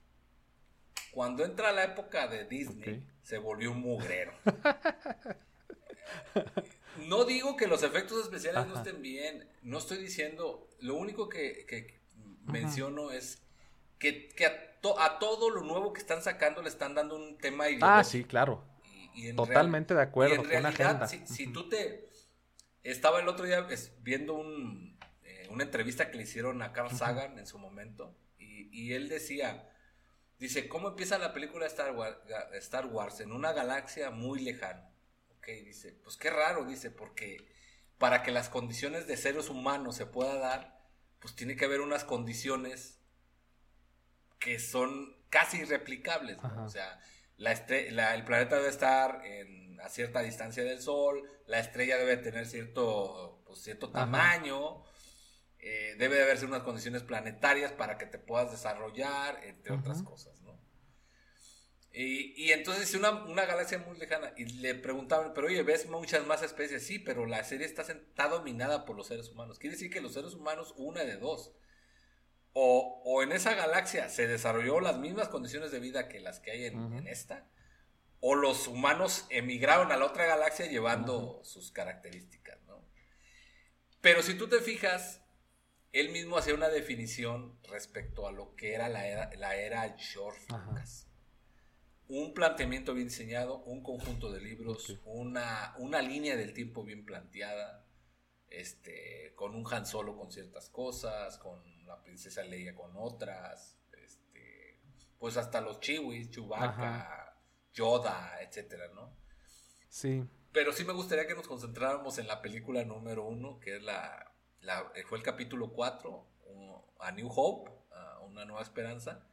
Cuando 1.13 1.45
entra 1.45 1.73
la 1.73 1.85
época 1.85 2.27
de 2.27 2.47
Disney, 2.47 3.07
se 3.23 3.39
volvió 3.39 3.71
un 3.71 3.81
mugrero. 3.81 4.33
No 7.07 7.25
digo 7.25 7.57
que 7.57 7.67
los 7.67 7.83
efectos 7.83 8.23
especiales 8.25 8.67
no 8.67 8.77
estén 8.77 9.03
bien. 9.03 9.49
No 9.63 9.79
estoy 9.79 9.99
diciendo. 9.99 10.69
Lo 10.81 10.95
único 10.95 11.29
que, 11.29 12.01
menciono 12.45 13.11
es 13.11 13.43
que, 13.99 14.31
a, 14.99 15.19
todo 15.19 15.51
lo 15.51 15.63
nuevo 15.63 15.93
que 15.93 16.01
están 16.01 16.23
sacando 16.23 16.63
le 16.63 16.69
están 16.69 16.95
dando 16.95 17.17
un 17.17 17.39
tema 17.39 17.69
ideológico. 17.69 17.87
Ah, 17.87 18.05
sí, 18.05 18.25
claro. 18.25 18.65
Totalmente 19.37 19.95
de 19.95 20.03
acuerdo. 20.03 20.43
en 20.43 20.49
realidad, 20.49 21.09
si, 21.27 21.47
tú 21.49 21.69
te. 21.69 22.09
Estaba 22.85 23.21
el 23.21 23.29
otro 23.29 23.45
día 23.45 23.67
viendo 24.01 24.35
un, 24.35 24.97
eh, 25.25 25.49
una 25.51 25.65
entrevista 25.65 26.11
que 26.11 26.17
le 26.17 26.23
hicieron 26.23 26.63
a 26.63 26.73
Carl 26.73 26.97
Sagan 26.97 27.39
en 27.39 27.47
su 27.47 27.59
momento. 27.59 28.17
Y, 28.39 28.69
y, 28.73 28.93
él 28.95 29.09
decía. 29.09 29.69
Dice, 30.39 30.69
¿cómo 30.69 30.91
empieza 30.91 31.19
la 31.19 31.33
película 31.33 31.67
Star 31.67 31.97
Star 32.55 32.87
Wars? 32.87 33.19
En 33.19 33.33
una 33.33 33.53
galaxia 33.53 34.11
muy 34.11 34.39
lejana 34.39 34.89
dice, 35.55 35.93
pues 36.05 36.17
qué 36.17 36.31
raro, 36.31 36.65
dice, 36.65 36.91
porque 36.91 37.49
para 37.99 38.23
que 38.23 38.31
las 38.31 38.49
condiciones 38.49 39.07
de 39.07 39.17
seres 39.17 39.49
humanos 39.49 39.97
se 39.97 40.07
pueda 40.07 40.37
dar, 40.37 40.79
pues 41.21 41.35
tiene 41.35 41.57
que 41.57 41.65
haber 41.65 41.81
unas 41.81 42.05
condiciones 42.05 42.99
que 44.39 44.59
son 44.59 45.17
casi 45.31 45.59
irreplicables, 45.59 46.39
O 46.43 46.69
sea, 46.69 47.01
la 47.37 48.15
el 48.15 48.25
planeta 48.25 48.57
debe 48.57 48.69
estar 48.69 49.23
a 49.83 49.89
cierta 49.89 50.21
distancia 50.21 50.65
del 50.65 50.81
Sol, 50.81 51.23
la 51.47 51.59
estrella 51.59 51.97
debe 51.97 52.17
tener 52.17 52.47
cierto, 52.47 53.43
pues, 53.47 53.61
cierto 53.61 53.91
tamaño, 53.91 54.83
eh, 55.59 55.97
debe 55.99 56.17
de 56.17 56.23
haberse 56.23 56.47
unas 56.47 56.63
condiciones 56.63 57.03
planetarias 57.03 57.73
para 57.73 57.99
que 57.99 58.07
te 58.07 58.19
puedas 58.19 58.51
desarrollar, 58.51 59.43
entre 59.45 59.75
otras 59.75 60.03
cosas, 60.03 60.38
Y, 62.01 62.53
entonces 62.53 62.95
una, 62.95 63.11
una 63.11 63.45
galaxia 63.45 63.79
muy 63.79 63.99
lejana. 63.99 64.33
Y 64.37 64.45
le 64.45 64.77
preguntaban, 64.77 65.33
pero 65.35 65.49
oye, 65.49 65.65
ves 65.65 65.89
muchas 65.89 66.25
más 66.29 66.45
especies. 66.45 66.87
Sí, 66.87 67.01
pero 67.01 67.27
la 67.27 67.43
serie 67.43 67.67
está, 67.67 67.83
está 67.83 68.29
dominada 68.29 68.85
por 68.85 68.97
los 68.97 69.09
seres 69.09 69.31
humanos. 69.31 69.59
Quiere 69.59 69.75
decir 69.75 69.91
que 69.91 70.01
los 70.01 70.13
seres 70.13 70.35
humanos, 70.35 70.75
una 70.77 71.03
de 71.03 71.17
dos. 71.17 71.51
O, 72.53 73.03
o, 73.05 73.23
en 73.25 73.33
esa 73.33 73.55
galaxia 73.55 74.09
se 74.11 74.29
desarrolló 74.29 74.79
las 74.79 74.99
mismas 74.99 75.27
condiciones 75.27 75.73
de 75.73 75.81
vida 75.81 76.09
que 76.09 76.21
las 76.21 76.39
que 76.39 76.53
hay 76.53 76.67
en, 76.67 77.05
esta. 77.09 77.49
O 78.21 78.37
los 78.37 78.69
humanos 78.69 79.27
emigraron 79.29 79.91
a 79.91 79.97
la 79.97 80.05
otra 80.05 80.25
galaxia 80.25 80.67
llevando 80.67 81.41
sus 81.43 81.73
características, 81.73 82.63
¿no? 82.63 82.81
Pero 84.01 84.23
si 84.23 84.35
tú 84.35 84.49
te 84.49 84.61
fijas, 84.61 85.21
él 85.93 86.11
mismo 86.11 86.39
hacía 86.39 86.55
una 86.55 86.69
definición 86.69 87.59
respecto 87.65 88.29
a 88.29 88.31
lo 88.31 88.55
que 88.55 88.75
era 88.75 88.89
la 88.89 89.05
era, 89.09 89.31
la 89.35 89.57
era 89.57 89.97
George 89.99 90.47
Lucas 90.49 91.08
un 92.09 92.33
planteamiento 92.33 92.95
bien 92.95 93.09
diseñado, 93.09 93.59
un 93.65 93.83
conjunto 93.83 94.33
de 94.33 94.41
libros, 94.41 94.99
una, 95.05 95.75
una 95.79 96.01
línea 96.01 96.37
del 96.37 96.55
tiempo 96.55 96.83
bien 96.83 97.05
planteada, 97.05 97.85
este, 98.49 99.35
con 99.37 99.55
un 99.55 99.65
Han 99.71 99.85
Solo 99.85 100.17
con 100.17 100.33
ciertas 100.33 100.71
cosas, 100.71 101.37
con 101.39 101.63
la 101.87 102.03
princesa 102.03 102.43
Leia 102.43 102.75
con 102.75 102.93
otras, 102.97 103.79
este, 103.93 104.81
pues 105.19 105.37
hasta 105.37 105.61
los 105.61 105.81
Chiwis, 105.81 106.31
Chewbacca, 106.31 107.37
Yoda, 107.75 108.39
etcétera, 108.41 108.89
¿no? 108.95 109.15
Sí. 109.91 110.25
Pero 110.53 110.73
sí 110.73 110.85
me 110.85 110.95
gustaría 110.95 111.27
que 111.27 111.35
nos 111.35 111.47
concentráramos 111.47 112.19
en 112.19 112.27
la 112.27 112.41
película 112.41 112.83
número 112.85 113.25
uno, 113.25 113.61
que 113.61 113.77
es 113.77 113.83
la, 113.83 114.33
fue 115.07 115.19
el 115.19 115.25
capítulo 115.25 115.73
4, 115.73 116.27
A 117.01 117.13
New 117.13 117.29
Hope, 117.31 117.71
Una 118.23 118.47
Nueva 118.47 118.63
Esperanza. 118.63 119.27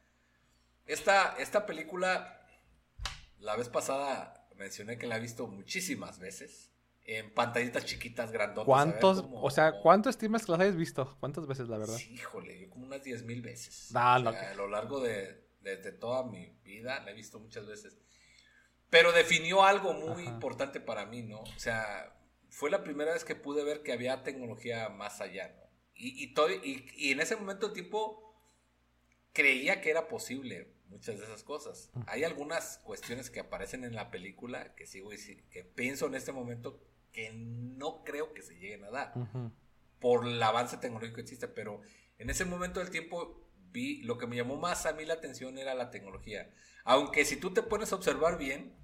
Esta, 0.84 1.36
esta 1.38 1.64
película 1.64 2.45
la 3.40 3.56
vez 3.56 3.68
pasada 3.68 4.46
mencioné 4.56 4.98
que 4.98 5.06
la 5.06 5.16
he 5.16 5.20
visto 5.20 5.46
muchísimas 5.46 6.18
veces. 6.18 6.72
En 7.08 7.32
pantallitas 7.32 7.84
chiquitas, 7.84 8.32
grandotas. 8.32 8.66
¿Cuántos? 8.66 9.24
o 9.30 9.48
sea, 9.50 9.80
¿cuánto 9.80 10.10
estimas 10.10 10.44
que 10.44 10.50
las 10.50 10.60
hayas 10.60 10.74
visto? 10.74 11.16
¿Cuántas 11.20 11.46
veces, 11.46 11.68
la 11.68 11.78
verdad? 11.78 11.96
híjole, 12.10 12.58
yo 12.58 12.68
como 12.68 12.84
unas 12.84 13.04
10 13.04 13.22
mil 13.22 13.42
veces. 13.42 13.92
Ah, 13.94 14.16
A 14.16 14.54
lo 14.54 14.66
largo 14.66 14.98
de, 14.98 15.46
toda 16.00 16.24
mi 16.24 16.58
vida 16.64 17.00
la 17.04 17.12
he 17.12 17.14
visto 17.14 17.38
muchas 17.38 17.64
veces. 17.64 17.96
Pero 18.90 19.12
definió 19.12 19.62
algo 19.62 19.92
muy 19.92 20.24
importante 20.24 20.80
para 20.80 21.06
mí, 21.06 21.22
¿no? 21.22 21.42
O 21.42 21.58
sea, 21.58 22.12
fue 22.48 22.70
la 22.70 22.82
primera 22.82 23.12
vez 23.12 23.24
que 23.24 23.36
pude 23.36 23.62
ver 23.62 23.84
que 23.84 23.92
había 23.92 24.24
tecnología 24.24 24.88
más 24.88 25.20
allá, 25.20 25.54
¿no? 25.56 25.62
Y, 25.94 26.24
y, 26.24 26.34
todo, 26.34 26.50
y, 26.50 26.90
y 26.96 27.12
en 27.12 27.20
ese 27.20 27.36
momento 27.36 27.68
el 27.68 27.72
tiempo 27.72 28.34
creía 29.32 29.80
que 29.80 29.90
era 29.90 30.08
posible 30.08 30.75
muchas 30.88 31.18
de 31.18 31.24
esas 31.24 31.42
cosas. 31.42 31.90
Hay 32.06 32.24
algunas 32.24 32.78
cuestiones 32.78 33.30
que 33.30 33.40
aparecen 33.40 33.84
en 33.84 33.94
la 33.94 34.10
película 34.10 34.74
que 34.74 34.86
sigo 34.86 35.10
que 35.50 35.64
pienso 35.64 36.06
en 36.06 36.14
este 36.14 36.32
momento 36.32 36.80
que 37.12 37.32
no 37.32 38.04
creo 38.04 38.34
que 38.34 38.42
se 38.42 38.54
lleguen 38.54 38.84
a 38.84 38.90
dar 38.90 39.14
por 40.00 40.26
el 40.26 40.42
avance 40.42 40.76
tecnológico 40.76 41.16
que 41.16 41.22
existe, 41.22 41.48
pero 41.48 41.80
en 42.18 42.30
ese 42.30 42.44
momento 42.44 42.80
del 42.80 42.90
tiempo 42.90 43.48
vi 43.70 44.02
lo 44.02 44.18
que 44.18 44.26
me 44.26 44.36
llamó 44.36 44.56
más 44.56 44.86
a 44.86 44.92
mí 44.92 45.04
la 45.04 45.14
atención 45.14 45.58
era 45.58 45.74
la 45.74 45.90
tecnología. 45.90 46.50
Aunque 46.84 47.24
si 47.24 47.36
tú 47.36 47.52
te 47.52 47.62
pones 47.62 47.92
a 47.92 47.96
observar 47.96 48.38
bien, 48.38 48.76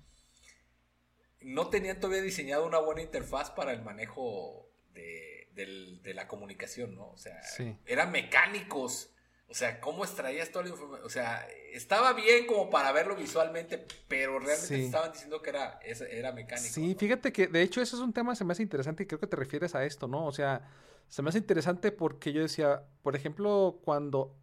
no 1.40 1.68
tenían 1.68 2.00
todavía 2.00 2.22
diseñado 2.22 2.66
una 2.66 2.78
buena 2.78 3.02
interfaz 3.02 3.50
para 3.50 3.72
el 3.72 3.82
manejo 3.82 4.68
de, 4.92 6.12
la 6.14 6.28
comunicación, 6.28 6.94
¿no? 6.94 7.10
O 7.10 7.16
sea, 7.16 7.40
eran 7.86 8.10
mecánicos. 8.10 9.10
O 9.52 9.54
sea, 9.54 9.82
¿cómo 9.82 10.02
extraías 10.02 10.50
toda 10.50 10.64
la 10.64 10.70
información? 10.70 11.06
O 11.06 11.10
sea, 11.10 11.46
estaba 11.74 12.14
bien 12.14 12.46
como 12.46 12.70
para 12.70 12.90
verlo 12.90 13.14
visualmente, 13.14 13.86
pero 14.08 14.38
realmente 14.38 14.82
estaban 14.82 15.12
diciendo 15.12 15.42
que 15.42 15.50
era, 15.50 15.78
era 16.10 16.32
mecánico. 16.32 16.72
Sí, 16.72 16.96
fíjate 16.98 17.34
que 17.34 17.48
de 17.48 17.60
hecho 17.60 17.82
eso 17.82 17.96
es 17.96 18.02
un 18.02 18.14
tema 18.14 18.34
se 18.34 18.46
me 18.46 18.52
hace 18.52 18.62
interesante 18.62 19.02
y 19.02 19.06
creo 19.06 19.20
que 19.20 19.26
te 19.26 19.36
refieres 19.36 19.74
a 19.74 19.84
esto, 19.84 20.08
¿no? 20.08 20.24
O 20.24 20.32
sea, 20.32 20.66
se 21.06 21.20
me 21.20 21.28
hace 21.28 21.36
interesante 21.36 21.92
porque 21.92 22.32
yo 22.32 22.40
decía, 22.40 22.84
por 23.02 23.14
ejemplo, 23.14 23.78
cuando, 23.84 24.34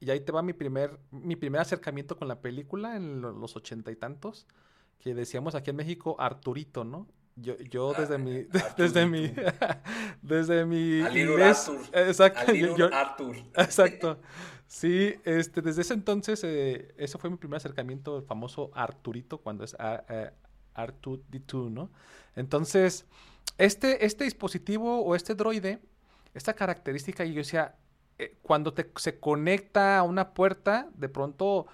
y 0.00 0.10
ahí 0.10 0.20
te 0.20 0.32
va 0.32 0.42
mi 0.42 0.52
primer, 0.52 0.98
mi 1.10 1.34
primer 1.34 1.62
acercamiento 1.62 2.18
con 2.18 2.28
la 2.28 2.42
película 2.42 2.94
en 2.96 3.22
los 3.22 3.56
ochenta 3.56 3.90
y 3.90 3.96
tantos, 3.96 4.46
que 4.98 5.14
decíamos 5.14 5.54
aquí 5.54 5.70
en 5.70 5.76
México 5.76 6.16
Arturito, 6.18 6.84
¿no? 6.84 7.08
Yo, 7.36 7.56
yo 7.58 7.92
ah, 7.96 8.00
desde 8.00 8.18
mi, 8.18 8.46
desde 8.76 9.06
mi, 9.06 9.32
desde 10.20 10.64
mi 10.66 11.00
Arthur. 11.00 11.80
exacto, 11.92 12.52
Arthur. 12.92 13.36
exacto, 13.56 14.20
sí, 14.66 15.14
este, 15.24 15.62
desde 15.62 15.82
ese 15.82 15.94
entonces, 15.94 16.44
eh, 16.44 16.94
ese 16.98 17.18
fue 17.18 17.30
mi 17.30 17.36
primer 17.36 17.56
acercamiento, 17.56 18.18
el 18.18 18.24
famoso 18.24 18.70
Arturito, 18.74 19.38
cuando 19.38 19.64
es 19.64 19.74
R2D2, 19.76 21.70
¿no? 21.70 21.90
Entonces, 22.36 23.06
este, 23.58 24.04
este 24.04 24.24
dispositivo 24.24 25.00
o 25.02 25.14
este 25.14 25.34
droide, 25.34 25.80
esta 26.34 26.54
característica, 26.54 27.24
yo 27.24 27.36
decía, 27.36 27.76
eh, 28.18 28.36
cuando 28.42 28.72
te, 28.74 28.90
se 28.96 29.18
conecta 29.18 29.98
a 29.98 30.02
una 30.02 30.34
puerta, 30.34 30.88
de 30.94 31.08
pronto 31.08 31.66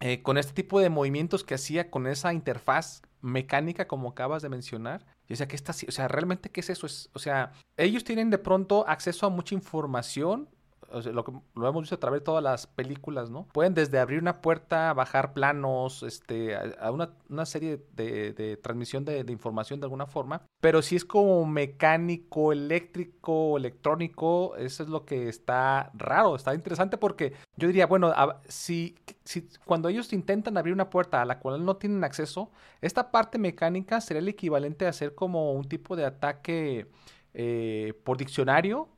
eh, 0.00 0.22
con 0.22 0.38
este 0.38 0.52
tipo 0.52 0.78
de 0.78 0.90
movimientos 0.90 1.42
que 1.42 1.54
hacía 1.54 1.90
con 1.90 2.06
esa 2.06 2.32
interfaz 2.32 3.02
mecánica 3.20 3.86
como 3.88 4.10
acabas 4.10 4.42
de 4.42 4.48
mencionar. 4.48 5.04
Yo 5.26 5.34
decía, 5.34 5.48
¿qué 5.48 5.56
está 5.56 5.72
O 5.86 5.92
sea, 5.92 6.08
¿realmente 6.08 6.50
qué 6.50 6.60
es 6.60 6.70
eso? 6.70 6.86
o 7.12 7.18
sea, 7.18 7.52
ellos 7.76 8.04
tienen 8.04 8.30
de 8.30 8.38
pronto 8.38 8.86
acceso 8.88 9.26
a 9.26 9.30
mucha 9.30 9.54
información 9.54 10.48
lo, 10.92 11.24
que, 11.24 11.32
lo 11.54 11.68
hemos 11.68 11.82
visto 11.82 11.94
a 11.94 12.00
través 12.00 12.20
de 12.20 12.24
todas 12.24 12.42
las 12.42 12.66
películas, 12.66 13.30
¿no? 13.30 13.46
Pueden 13.52 13.74
desde 13.74 13.98
abrir 13.98 14.20
una 14.20 14.40
puerta, 14.40 14.92
bajar 14.94 15.32
planos, 15.32 16.02
este, 16.02 16.56
a, 16.56 16.90
una, 16.90 17.46
serie 17.46 17.84
de, 17.94 18.58
transmisión 18.62 19.04
de, 19.04 19.24
información 19.28 19.80
de 19.80 19.86
alguna 19.86 20.06
forma, 20.06 20.42
pero 20.60 20.82
si 20.82 20.96
es 20.96 21.04
como 21.04 21.44
mecánico, 21.46 22.52
eléctrico, 22.52 23.56
electrónico, 23.56 24.56
eso 24.56 24.82
es 24.82 24.88
lo 24.88 25.04
que 25.04 25.28
está 25.28 25.90
raro, 25.94 26.36
está 26.36 26.54
interesante 26.54 26.96
porque 26.96 27.34
yo 27.56 27.68
diría, 27.68 27.86
bueno, 27.86 28.12
si, 28.46 28.96
si 29.24 29.48
cuando 29.64 29.88
ellos 29.88 30.12
intentan 30.12 30.56
abrir 30.56 30.74
una 30.74 30.90
puerta 30.90 31.22
a 31.22 31.24
la 31.24 31.38
cual 31.38 31.64
no 31.64 31.76
tienen 31.76 32.04
acceso, 32.04 32.50
esta 32.80 33.10
parte 33.10 33.38
mecánica 33.38 34.00
sería 34.00 34.20
el 34.20 34.28
equivalente 34.28 34.86
a 34.86 34.90
hacer 34.90 35.14
como 35.14 35.52
un 35.52 35.68
tipo 35.68 35.96
de 35.96 36.06
ataque 36.06 36.86
eh, 37.34 37.92
por 38.04 38.16
diccionario 38.16 38.88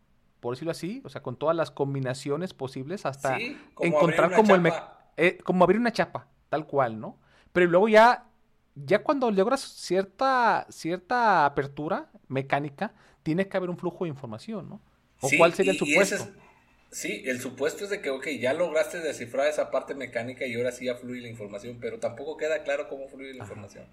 por 0.40 0.54
decirlo 0.54 0.72
así, 0.72 1.02
o 1.04 1.08
sea, 1.08 1.22
con 1.22 1.36
todas 1.36 1.54
las 1.54 1.70
combinaciones 1.70 2.54
posibles 2.54 3.06
hasta 3.06 3.38
encontrar 3.78 4.34
como 4.34 4.54
el 4.54 4.72
eh, 5.16 5.38
como 5.44 5.64
abrir 5.64 5.80
una 5.80 5.92
chapa, 5.92 6.28
tal 6.48 6.66
cual, 6.66 6.98
¿no? 6.98 7.18
Pero 7.52 7.66
luego 7.66 7.88
ya 7.88 8.26
ya 8.74 9.02
cuando 9.02 9.30
logras 9.30 9.60
cierta 9.60 10.66
cierta 10.70 11.44
apertura 11.44 12.10
mecánica, 12.28 12.94
tiene 13.22 13.48
que 13.48 13.56
haber 13.56 13.70
un 13.70 13.76
flujo 13.76 14.04
de 14.04 14.10
información, 14.10 14.68
¿no? 14.68 14.80
¿O 15.20 15.28
cuál 15.36 15.52
sería 15.52 15.72
el 15.72 15.78
supuesto? 15.78 16.28
sí, 16.90 17.22
el 17.26 17.40
supuesto 17.40 17.84
es 17.84 17.90
de 17.90 18.00
que, 18.00 18.10
ok, 18.10 18.26
ya 18.40 18.54
lograste 18.54 19.00
descifrar 19.00 19.46
esa 19.48 19.70
parte 19.70 19.94
mecánica 19.94 20.46
y 20.46 20.54
ahora 20.54 20.72
sí 20.72 20.86
ya 20.86 20.96
fluye 20.96 21.20
la 21.20 21.28
información, 21.28 21.78
pero 21.80 21.98
tampoco 21.98 22.36
queda 22.36 22.62
claro 22.64 22.88
cómo 22.88 23.08
fluye 23.08 23.34
la 23.34 23.40
información. 23.40 23.84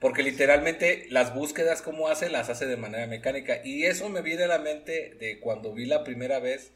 Porque 0.00 0.22
literalmente 0.22 1.06
las 1.10 1.34
búsquedas 1.34 1.82
como 1.82 2.08
hace, 2.08 2.30
las 2.30 2.48
hace 2.48 2.66
de 2.66 2.76
manera 2.76 3.06
mecánica. 3.06 3.60
Y 3.64 3.84
eso 3.84 4.08
me 4.08 4.22
viene 4.22 4.44
a 4.44 4.48
la 4.48 4.58
mente 4.58 5.14
de 5.20 5.38
cuando 5.40 5.72
vi 5.72 5.84
la 5.84 6.02
primera 6.02 6.40
vez 6.40 6.72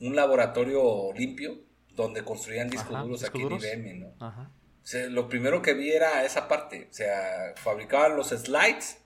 un 0.00 0.16
laboratorio 0.16 1.12
limpio 1.14 1.60
donde 1.90 2.24
construían 2.24 2.70
discos 2.70 3.02
duros 3.02 3.24
aquí 3.24 3.42
en 3.42 3.52
IBM, 3.52 4.00
¿no? 4.00 4.14
Ajá. 4.18 4.50
O 4.82 4.86
sea, 4.86 5.06
lo 5.08 5.28
primero 5.28 5.60
que 5.60 5.74
vi 5.74 5.90
era 5.90 6.24
esa 6.24 6.48
parte. 6.48 6.88
O 6.90 6.94
sea, 6.94 7.52
fabricaban 7.56 8.16
los 8.16 8.28
slides 8.28 8.98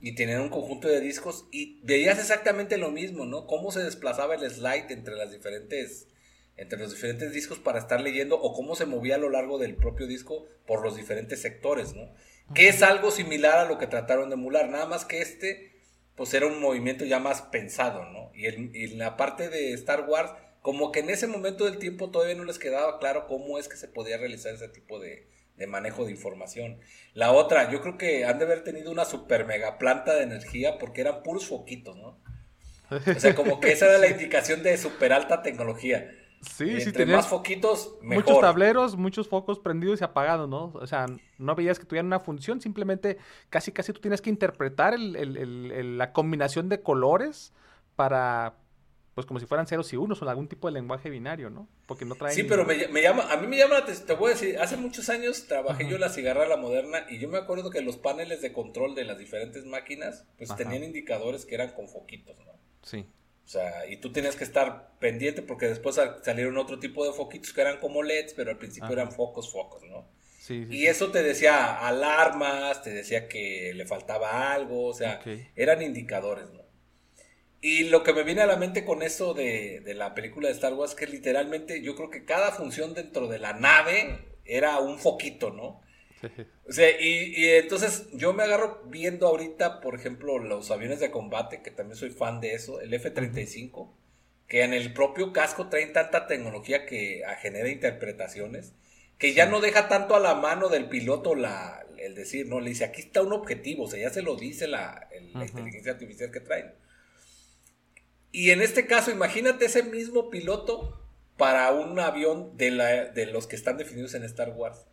y 0.00 0.16
tenían 0.16 0.40
un 0.40 0.48
conjunto 0.48 0.88
de 0.88 1.00
discos 1.00 1.46
y 1.52 1.80
veías 1.84 2.18
exactamente 2.18 2.76
lo 2.78 2.90
mismo, 2.90 3.24
¿no? 3.24 3.46
Cómo 3.46 3.70
se 3.70 3.84
desplazaba 3.84 4.34
el 4.34 4.50
slide 4.50 4.90
entre 4.90 5.14
las 5.14 5.30
diferentes 5.30 6.08
entre 6.56 6.78
los 6.78 6.92
diferentes 6.92 7.32
discos 7.32 7.58
para 7.58 7.78
estar 7.78 8.00
leyendo 8.00 8.36
o 8.40 8.52
cómo 8.52 8.74
se 8.74 8.84
movía 8.84 9.14
a 9.14 9.18
lo 9.18 9.30
largo 9.30 9.58
del 9.58 9.76
propio 9.76 10.06
disco 10.06 10.46
por 10.66 10.82
los 10.82 10.96
diferentes 10.96 11.40
sectores, 11.40 11.94
¿no? 11.94 12.12
Que 12.54 12.68
es 12.68 12.82
algo 12.82 13.10
similar 13.10 13.58
a 13.58 13.64
lo 13.64 13.78
que 13.78 13.86
trataron 13.86 14.28
de 14.28 14.34
emular, 14.34 14.68
nada 14.68 14.86
más 14.86 15.04
que 15.04 15.20
este, 15.20 15.72
pues 16.16 16.34
era 16.34 16.46
un 16.46 16.60
movimiento 16.60 17.04
ya 17.04 17.18
más 17.18 17.42
pensado, 17.42 18.04
¿no? 18.06 18.30
Y, 18.34 18.46
en 18.46 18.98
la 18.98 19.16
parte 19.16 19.48
de 19.48 19.72
Star 19.72 20.06
Wars, 20.08 20.30
como 20.60 20.92
que 20.92 21.00
en 21.00 21.10
ese 21.10 21.26
momento 21.26 21.64
del 21.64 21.78
tiempo 21.78 22.10
todavía 22.10 22.34
no 22.34 22.44
les 22.44 22.58
quedaba 22.58 22.98
claro 22.98 23.26
cómo 23.26 23.58
es 23.58 23.68
que 23.68 23.76
se 23.76 23.88
podía 23.88 24.18
realizar 24.18 24.54
ese 24.54 24.68
tipo 24.68 25.00
de, 25.00 25.28
manejo 25.68 26.04
de 26.04 26.10
información. 26.10 26.80
La 27.14 27.30
otra, 27.30 27.70
yo 27.70 27.80
creo 27.82 27.96
que 27.96 28.24
han 28.24 28.38
de 28.38 28.46
haber 28.46 28.64
tenido 28.64 28.90
una 28.90 29.04
super 29.04 29.44
mega 29.44 29.78
planta 29.78 30.14
de 30.14 30.24
energía 30.24 30.76
porque 30.78 31.02
eran 31.02 31.22
puros 31.22 31.46
foquitos, 31.46 31.96
¿no? 31.96 32.20
O 32.90 33.20
sea, 33.20 33.34
como 33.34 33.60
que 33.60 33.70
esa 33.72 33.86
era 33.86 33.98
la 33.98 34.08
indicación 34.10 34.62
de 34.62 34.76
super 34.76 35.12
alta 35.12 35.42
tecnología. 35.42 36.10
Sí, 36.42 36.80
sí, 36.80 36.92
tenías 36.92 37.18
más 37.18 37.28
foquitos, 37.28 37.94
mejor. 38.02 38.24
Muchos 38.24 38.40
tableros, 38.40 38.96
muchos 38.96 39.28
focos 39.28 39.60
prendidos 39.60 40.00
y 40.00 40.04
apagados, 40.04 40.48
¿no? 40.48 40.72
O 40.74 40.86
sea, 40.88 41.06
no 41.38 41.54
veías 41.54 41.78
que 41.78 41.86
tuvieran 41.86 42.06
una 42.06 42.18
función, 42.18 42.60
simplemente 42.60 43.18
casi 43.48 43.70
casi 43.70 43.92
tú 43.92 44.00
tienes 44.00 44.20
que 44.20 44.28
interpretar 44.28 44.98
la 44.98 46.12
combinación 46.12 46.68
de 46.68 46.82
colores 46.82 47.52
para, 47.94 48.56
pues 49.14 49.24
como 49.24 49.38
si 49.38 49.46
fueran 49.46 49.68
ceros 49.68 49.92
y 49.92 49.96
unos 49.96 50.20
o 50.20 50.28
algún 50.28 50.48
tipo 50.48 50.66
de 50.66 50.72
lenguaje 50.72 51.10
binario, 51.10 51.48
¿no? 51.48 51.68
Porque 51.86 52.04
no 52.04 52.16
traen... 52.16 52.34
Sí, 52.34 52.42
pero 52.42 52.64
me, 52.64 53.02
llama, 53.02 53.30
a 53.30 53.36
mí 53.36 53.46
me 53.46 53.58
llama, 53.58 53.84
te, 53.84 53.94
te, 53.94 54.14
voy 54.14 54.32
a 54.32 54.34
decir, 54.34 54.58
hace 54.58 54.76
muchos 54.76 55.08
años 55.10 55.46
trabajé 55.46 55.88
yo 55.88 55.94
en 55.94 56.00
la 56.00 56.08
cigarra 56.08 56.48
la 56.48 56.56
moderna 56.56 57.06
y 57.08 57.20
yo 57.20 57.28
me 57.28 57.38
acuerdo 57.38 57.70
que 57.70 57.82
los 57.82 57.98
paneles 57.98 58.42
de 58.42 58.52
control 58.52 58.96
de 58.96 59.04
las 59.04 59.16
diferentes 59.16 59.64
máquinas, 59.64 60.26
pues 60.38 60.54
tenían 60.56 60.82
indicadores 60.82 61.46
que 61.46 61.54
eran 61.54 61.70
con 61.70 61.88
foquitos, 61.88 62.36
¿no? 62.40 62.52
Sí. 62.82 63.06
O 63.44 63.48
sea, 63.48 63.86
y 63.88 63.96
tú 63.96 64.12
tenías 64.12 64.36
que 64.36 64.44
estar 64.44 64.96
pendiente 64.98 65.42
porque 65.42 65.66
después 65.66 66.00
salieron 66.22 66.56
otro 66.56 66.78
tipo 66.78 67.04
de 67.04 67.12
foquitos 67.12 67.52
que 67.52 67.60
eran 67.60 67.80
como 67.80 68.02
LEDs, 68.02 68.34
pero 68.34 68.50
al 68.50 68.58
principio 68.58 68.92
eran 68.92 69.12
focos, 69.12 69.50
focos, 69.50 69.82
¿no? 69.84 70.08
Sí, 70.38 70.66
y 70.70 70.86
eso 70.86 71.10
te 71.12 71.22
decía 71.22 71.86
alarmas, 71.86 72.82
te 72.82 72.90
decía 72.90 73.28
que 73.28 73.72
le 73.74 73.86
faltaba 73.86 74.52
algo, 74.52 74.86
o 74.86 74.94
sea, 74.94 75.20
eran 75.54 75.82
indicadores, 75.82 76.50
¿no? 76.50 76.62
Y 77.60 77.84
lo 77.84 78.02
que 78.02 78.12
me 78.12 78.24
viene 78.24 78.42
a 78.42 78.46
la 78.46 78.56
mente 78.56 78.84
con 78.84 79.02
eso 79.02 79.34
de, 79.34 79.80
de 79.84 79.94
la 79.94 80.14
película 80.14 80.48
de 80.48 80.54
Star 80.54 80.74
Wars, 80.74 80.96
que 80.96 81.06
literalmente 81.06 81.80
yo 81.80 81.94
creo 81.94 82.10
que 82.10 82.24
cada 82.24 82.50
función 82.50 82.92
dentro 82.92 83.28
de 83.28 83.38
la 83.38 83.52
nave 83.52 84.36
era 84.44 84.80
un 84.80 84.98
foquito, 84.98 85.50
¿no? 85.50 85.80
O 86.68 86.72
sea, 86.72 86.88
y, 87.00 87.34
entonces 87.48 88.08
yo 88.12 88.32
me 88.32 88.42
agarro 88.42 88.82
viendo 88.86 89.26
ahorita, 89.26 89.80
por 89.80 89.94
ejemplo, 89.94 90.38
los 90.38 90.70
aviones 90.70 91.00
de 91.00 91.10
combate, 91.10 91.62
que 91.62 91.70
también 91.70 91.96
soy 91.96 92.10
fan 92.10 92.40
de 92.40 92.54
eso, 92.54 92.80
el 92.80 92.94
F-35, 92.94 93.92
que 94.46 94.62
en 94.62 94.72
el 94.72 94.92
propio 94.92 95.32
casco 95.32 95.68
traen 95.68 95.92
tanta 95.92 96.26
tecnología 96.26 96.86
que 96.86 97.22
genera 97.40 97.68
interpretaciones, 97.68 98.74
que 99.18 99.34
ya 99.34 99.46
no 99.46 99.60
deja 99.60 99.88
tanto 99.88 100.14
a 100.14 100.20
la 100.20 100.34
mano 100.34 100.68
del 100.68 100.88
piloto 100.88 101.34
la, 101.34 101.86
el 101.98 102.14
decir, 102.14 102.46
no, 102.46 102.60
le 102.60 102.70
dice, 102.70 102.84
aquí 102.84 103.02
está 103.02 103.22
un 103.22 103.32
objetivo, 103.32 103.84
o 103.84 103.90
sea, 103.90 104.00
ya 104.00 104.10
se 104.10 104.22
lo 104.22 104.36
dice 104.36 104.66
la, 104.66 105.08
inteligencia 105.34 105.92
artificial 105.92 106.30
que 106.30 106.40
traen. 106.40 106.74
Y 108.32 108.50
en 108.50 108.62
este 108.62 108.86
caso, 108.86 109.10
imagínate 109.10 109.66
ese 109.66 109.82
mismo 109.82 110.30
piloto 110.30 111.00
para 111.36 111.70
un 111.70 111.98
avión 112.00 112.56
de, 112.56 112.70
la, 112.70 113.06
de 113.06 113.26
los 113.26 113.46
que 113.46 113.56
están 113.56 113.76
definidos 113.76 114.14
en 114.14 114.24
Star 114.24 114.50
Wars. 114.50 114.86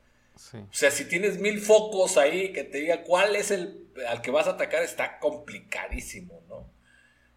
O 0.54 0.74
sea, 0.74 0.90
si 0.90 1.06
tienes 1.06 1.40
mil 1.40 1.60
focos 1.60 2.18
ahí 2.18 2.54
que 2.54 2.64
te 2.64 2.80
diga 2.80 3.04
cuál 3.04 3.36
es 3.36 3.52
el 3.52 3.90
al 4.08 4.22
que 4.22 4.32
vas 4.32 4.48
a 4.48 4.52
atacar, 4.52 4.84
está 4.84 5.20
complicadísimo, 5.20 6.42
¿no? 6.48 6.72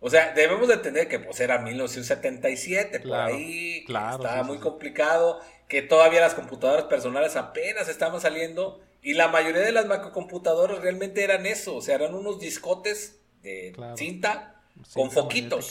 O 0.05 0.11
sea, 0.11 0.33
debemos 0.35 0.67
de 0.67 0.75
entender 0.75 1.07
que 1.09 1.21
pues 1.21 1.39
era 1.41 1.59
1977, 1.59 3.01
por 3.01 3.15
ahí, 3.15 3.85
estaba 3.87 4.43
muy 4.43 4.59
complicado, 4.59 5.41
que 5.69 5.81
todavía 5.81 6.21
las 6.21 6.35
computadoras 6.35 6.87
personales 6.87 7.37
apenas 7.37 7.89
estaban 7.89 8.21
saliendo 8.21 8.81
y 9.01 9.15
la 9.15 9.29
mayoría 9.29 9.63
de 9.63 9.71
las 9.71 9.87
macrocomputadoras 9.87 10.81
realmente 10.81 11.23
eran 11.23 11.47
eso, 11.47 11.77
o 11.77 11.83
sea, 11.83 11.95
eran 11.95 12.15
unos 12.15 12.41
discotes 12.41 13.21
de 13.43 13.75
cinta 13.97 14.61
con 14.93 15.13
foquitos. 15.13 15.71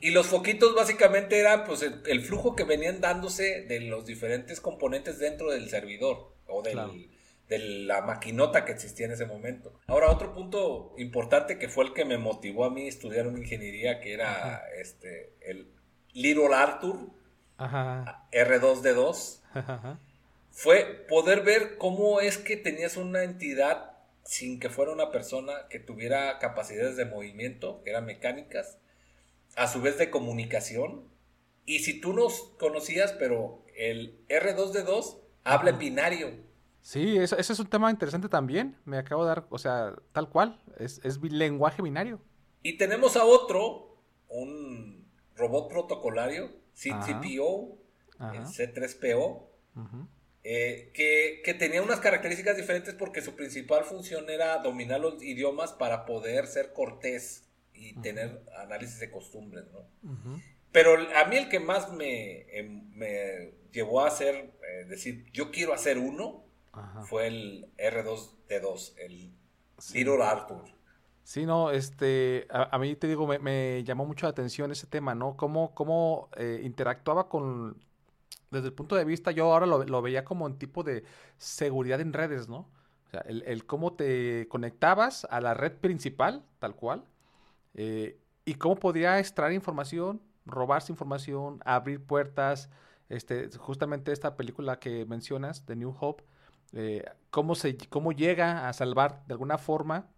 Y 0.00 0.10
los 0.10 0.26
foquitos 0.26 0.74
básicamente 0.74 1.38
eran 1.38 1.64
pues 1.64 1.80
el, 1.80 2.20
flujo 2.20 2.54
que 2.54 2.64
venían 2.64 3.00
dándose 3.00 3.62
de 3.62 3.80
los 3.80 4.04
diferentes 4.04 4.60
componentes 4.60 5.18
dentro 5.18 5.50
del 5.50 5.70
servidor 5.70 6.31
o 6.52 6.62
del, 6.62 7.10
de 7.48 7.58
la 7.58 8.02
maquinota 8.02 8.64
que 8.64 8.72
existía 8.72 9.06
en 9.06 9.12
ese 9.12 9.26
momento. 9.26 9.72
Ahora, 9.86 10.10
otro 10.10 10.32
punto 10.32 10.94
importante 10.98 11.58
que 11.58 11.68
fue 11.68 11.84
el 11.84 11.92
que 11.92 12.04
me 12.04 12.18
motivó 12.18 12.64
a 12.64 12.70
mí 12.70 12.86
a 12.86 12.88
estudiar 12.88 13.26
una 13.26 13.38
ingeniería 13.38 14.00
que 14.00 14.14
era 14.14 14.62
este 14.78 15.34
el 15.40 15.72
Little 16.12 16.54
Arthur 16.54 17.10
R2D2 17.58 19.40
fue 20.50 21.06
poder 21.08 21.42
ver 21.42 21.78
cómo 21.78 22.20
es 22.20 22.38
que 22.38 22.56
tenías 22.56 22.96
una 22.96 23.22
entidad 23.24 23.92
sin 24.24 24.60
que 24.60 24.68
fuera 24.68 24.92
una 24.92 25.10
persona 25.10 25.66
que 25.68 25.78
tuviera 25.80 26.38
capacidades 26.38 26.96
de 26.96 27.06
movimiento, 27.06 27.82
que 27.82 27.90
eran 27.90 28.06
mecánicas, 28.06 28.78
a 29.56 29.66
su 29.66 29.80
vez 29.80 29.98
de 29.98 30.10
comunicación. 30.10 31.08
Y 31.64 31.80
si 31.80 32.00
tú 32.00 32.12
nos 32.12 32.52
conocías, 32.58 33.12
pero 33.12 33.64
el 33.76 34.26
R2D2 34.28 35.21
habla 35.44 35.70
en 35.70 35.78
binario. 35.78 36.30
Sí, 36.80 37.16
ese 37.16 37.40
es 37.40 37.58
un 37.58 37.68
tema 37.68 37.90
interesante 37.90 38.28
también. 38.28 38.76
Me 38.84 38.98
acabo 38.98 39.22
de 39.22 39.28
dar, 39.28 39.46
o 39.50 39.58
sea, 39.58 39.94
tal 40.12 40.28
cual, 40.28 40.60
es, 40.78 41.00
es 41.04 41.20
lenguaje 41.22 41.80
binario. 41.80 42.20
Y 42.62 42.76
tenemos 42.76 43.16
a 43.16 43.24
otro, 43.24 43.96
un 44.28 45.06
robot 45.36 45.68
protocolario, 45.68 46.50
CTPO, 46.74 47.78
el 48.32 48.44
C3PO, 48.46 49.46
eh, 50.44 50.90
que, 50.92 51.54
tenía 51.54 51.82
unas 51.82 52.00
características 52.00 52.56
diferentes 52.56 52.94
porque 52.94 53.22
su 53.22 53.34
principal 53.36 53.84
función 53.84 54.28
era 54.28 54.58
dominar 54.58 55.00
los 55.00 55.22
idiomas 55.22 55.72
para 55.72 56.04
poder 56.04 56.46
ser 56.46 56.72
cortés 56.72 57.44
y 57.74 57.94
tener 58.00 58.42
análisis 58.58 58.98
de 59.00 59.10
costumbres, 59.10 59.64
¿no? 59.72 60.40
Pero 60.72 60.96
a 61.16 61.24
mí 61.26 61.36
el 61.36 61.48
que 61.48 61.60
más 61.60 61.92
me, 61.92 62.42
em, 62.58 62.90
me 62.94 63.54
llevó 63.72 64.00
a 64.00 64.08
hacer, 64.08 64.34
eh, 64.36 64.84
decir, 64.88 65.26
yo 65.32 65.50
quiero 65.50 65.72
hacer 65.74 65.98
uno, 65.98 66.44
fue 67.04 67.26
el 67.26 67.70
R2D2, 67.76 68.94
el 68.96 69.34
Little 69.92 70.22
Arthur. 70.22 70.64
Sí, 71.22 71.44
no, 71.44 71.70
este, 71.70 72.46
a, 72.50 72.78
mí 72.78 72.96
te 72.96 73.06
digo, 73.06 73.26
me, 73.26 73.84
llamó 73.84 74.06
mucho 74.06 74.26
la 74.26 74.30
atención 74.30 74.72
ese 74.72 74.86
tema, 74.86 75.14
¿no? 75.14 75.36
Cómo, 75.36 75.74
cómo 75.74 76.30
eh, 76.36 76.60
interactuaba 76.64 77.28
con 77.28 77.76
desde 78.52 78.66
el 78.68 78.74
punto 78.74 78.96
de 78.96 79.04
vista, 79.04 79.30
yo 79.30 79.52
ahora 79.52 79.66
lo, 79.66 80.02
veía 80.02 80.24
como 80.24 80.44
un 80.44 80.58
tipo 80.58 80.82
de 80.84 81.04
seguridad 81.38 82.00
en 82.00 82.12
redes, 82.12 82.48
¿no? 82.48 82.68
O 83.06 83.10
sea, 83.10 83.20
el, 83.22 83.64
cómo 83.64 83.94
te 83.94 84.46
conectabas 84.48 85.26
a 85.30 85.40
la 85.40 85.54
red 85.54 85.72
principal, 85.72 86.44
tal 86.58 86.76
cual, 86.76 87.04
eh, 87.74 88.18
y 88.44 88.54
cómo 88.54 88.76
podía 88.76 89.18
extraer 89.18 89.54
información, 89.54 90.20
robarse 90.46 90.92
información, 90.92 91.60
abrir 91.64 92.04
puertas. 92.04 92.70
Este, 93.08 93.50
justamente 93.58 94.12
esta 94.12 94.36
película 94.36 94.78
que 94.78 95.04
mencionas, 95.06 95.66
The 95.66 95.76
New 95.76 95.94
Hope, 96.00 96.24
eh, 96.72 97.04
cómo, 97.30 97.54
se, 97.54 97.76
cómo 97.88 98.12
llega 98.12 98.68
a 98.68 98.72
salvar 98.72 99.22
de 99.26 99.34
alguna 99.34 99.58
forma 99.58 100.08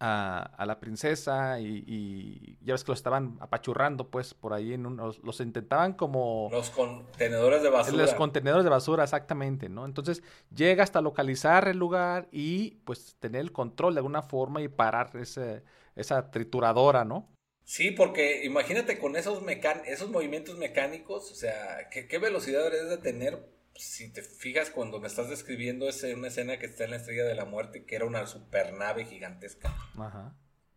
a, 0.00 0.64
la 0.66 0.78
princesa 0.80 1.60
y, 1.60 2.58
ya 2.62 2.74
ves 2.74 2.84
que 2.84 2.92
los 2.92 2.98
estaban 2.98 3.36
apachurrando 3.40 4.08
pues 4.08 4.34
por 4.34 4.52
ahí 4.52 4.72
en 4.72 4.86
unos, 4.86 5.18
los 5.22 5.40
intentaban 5.40 5.94
como 5.94 6.48
los 6.50 6.70
contenedores 6.70 7.62
de 7.62 7.70
basura 7.70 8.02
los 8.02 8.14
contenedores 8.14 8.64
de 8.64 8.70
basura 8.70 9.04
exactamente 9.04 9.68
no 9.68 9.84
entonces 9.84 10.22
llega 10.54 10.82
hasta 10.82 11.00
localizar 11.00 11.68
el 11.68 11.78
lugar 11.78 12.28
y 12.32 12.76
pues 12.84 13.16
tener 13.18 13.40
el 13.40 13.52
control 13.52 13.94
de 13.94 14.00
alguna 14.00 14.22
forma 14.22 14.62
y 14.62 14.68
parar 14.68 15.10
ese, 15.14 15.64
esa 15.96 16.30
trituradora 16.30 17.04
no 17.04 17.28
sí 17.64 17.90
porque 17.90 18.44
imagínate 18.44 18.98
con 18.98 19.16
esos 19.16 19.42
esos 19.86 20.10
movimientos 20.10 20.58
mecánicos 20.58 21.32
o 21.32 21.34
sea 21.34 21.88
qué, 21.90 22.06
qué 22.06 22.18
velocidad 22.18 22.64
deberías 22.64 22.90
de 22.90 22.98
tener 22.98 23.54
si 23.76 24.12
te 24.12 24.22
fijas 24.22 24.70
cuando 24.70 25.00
me 25.00 25.08
estás 25.08 25.28
describiendo 25.28 25.88
es 25.88 26.02
una 26.04 26.28
escena 26.28 26.58
que 26.58 26.66
está 26.66 26.84
en 26.84 26.90
la 26.90 26.96
Estrella 26.96 27.24
de 27.24 27.34
la 27.34 27.44
Muerte, 27.44 27.84
que 27.84 27.96
era 27.96 28.04
una 28.04 28.26
supernave 28.26 29.04
gigantesca. 29.04 29.74
Ajá. 29.98 30.36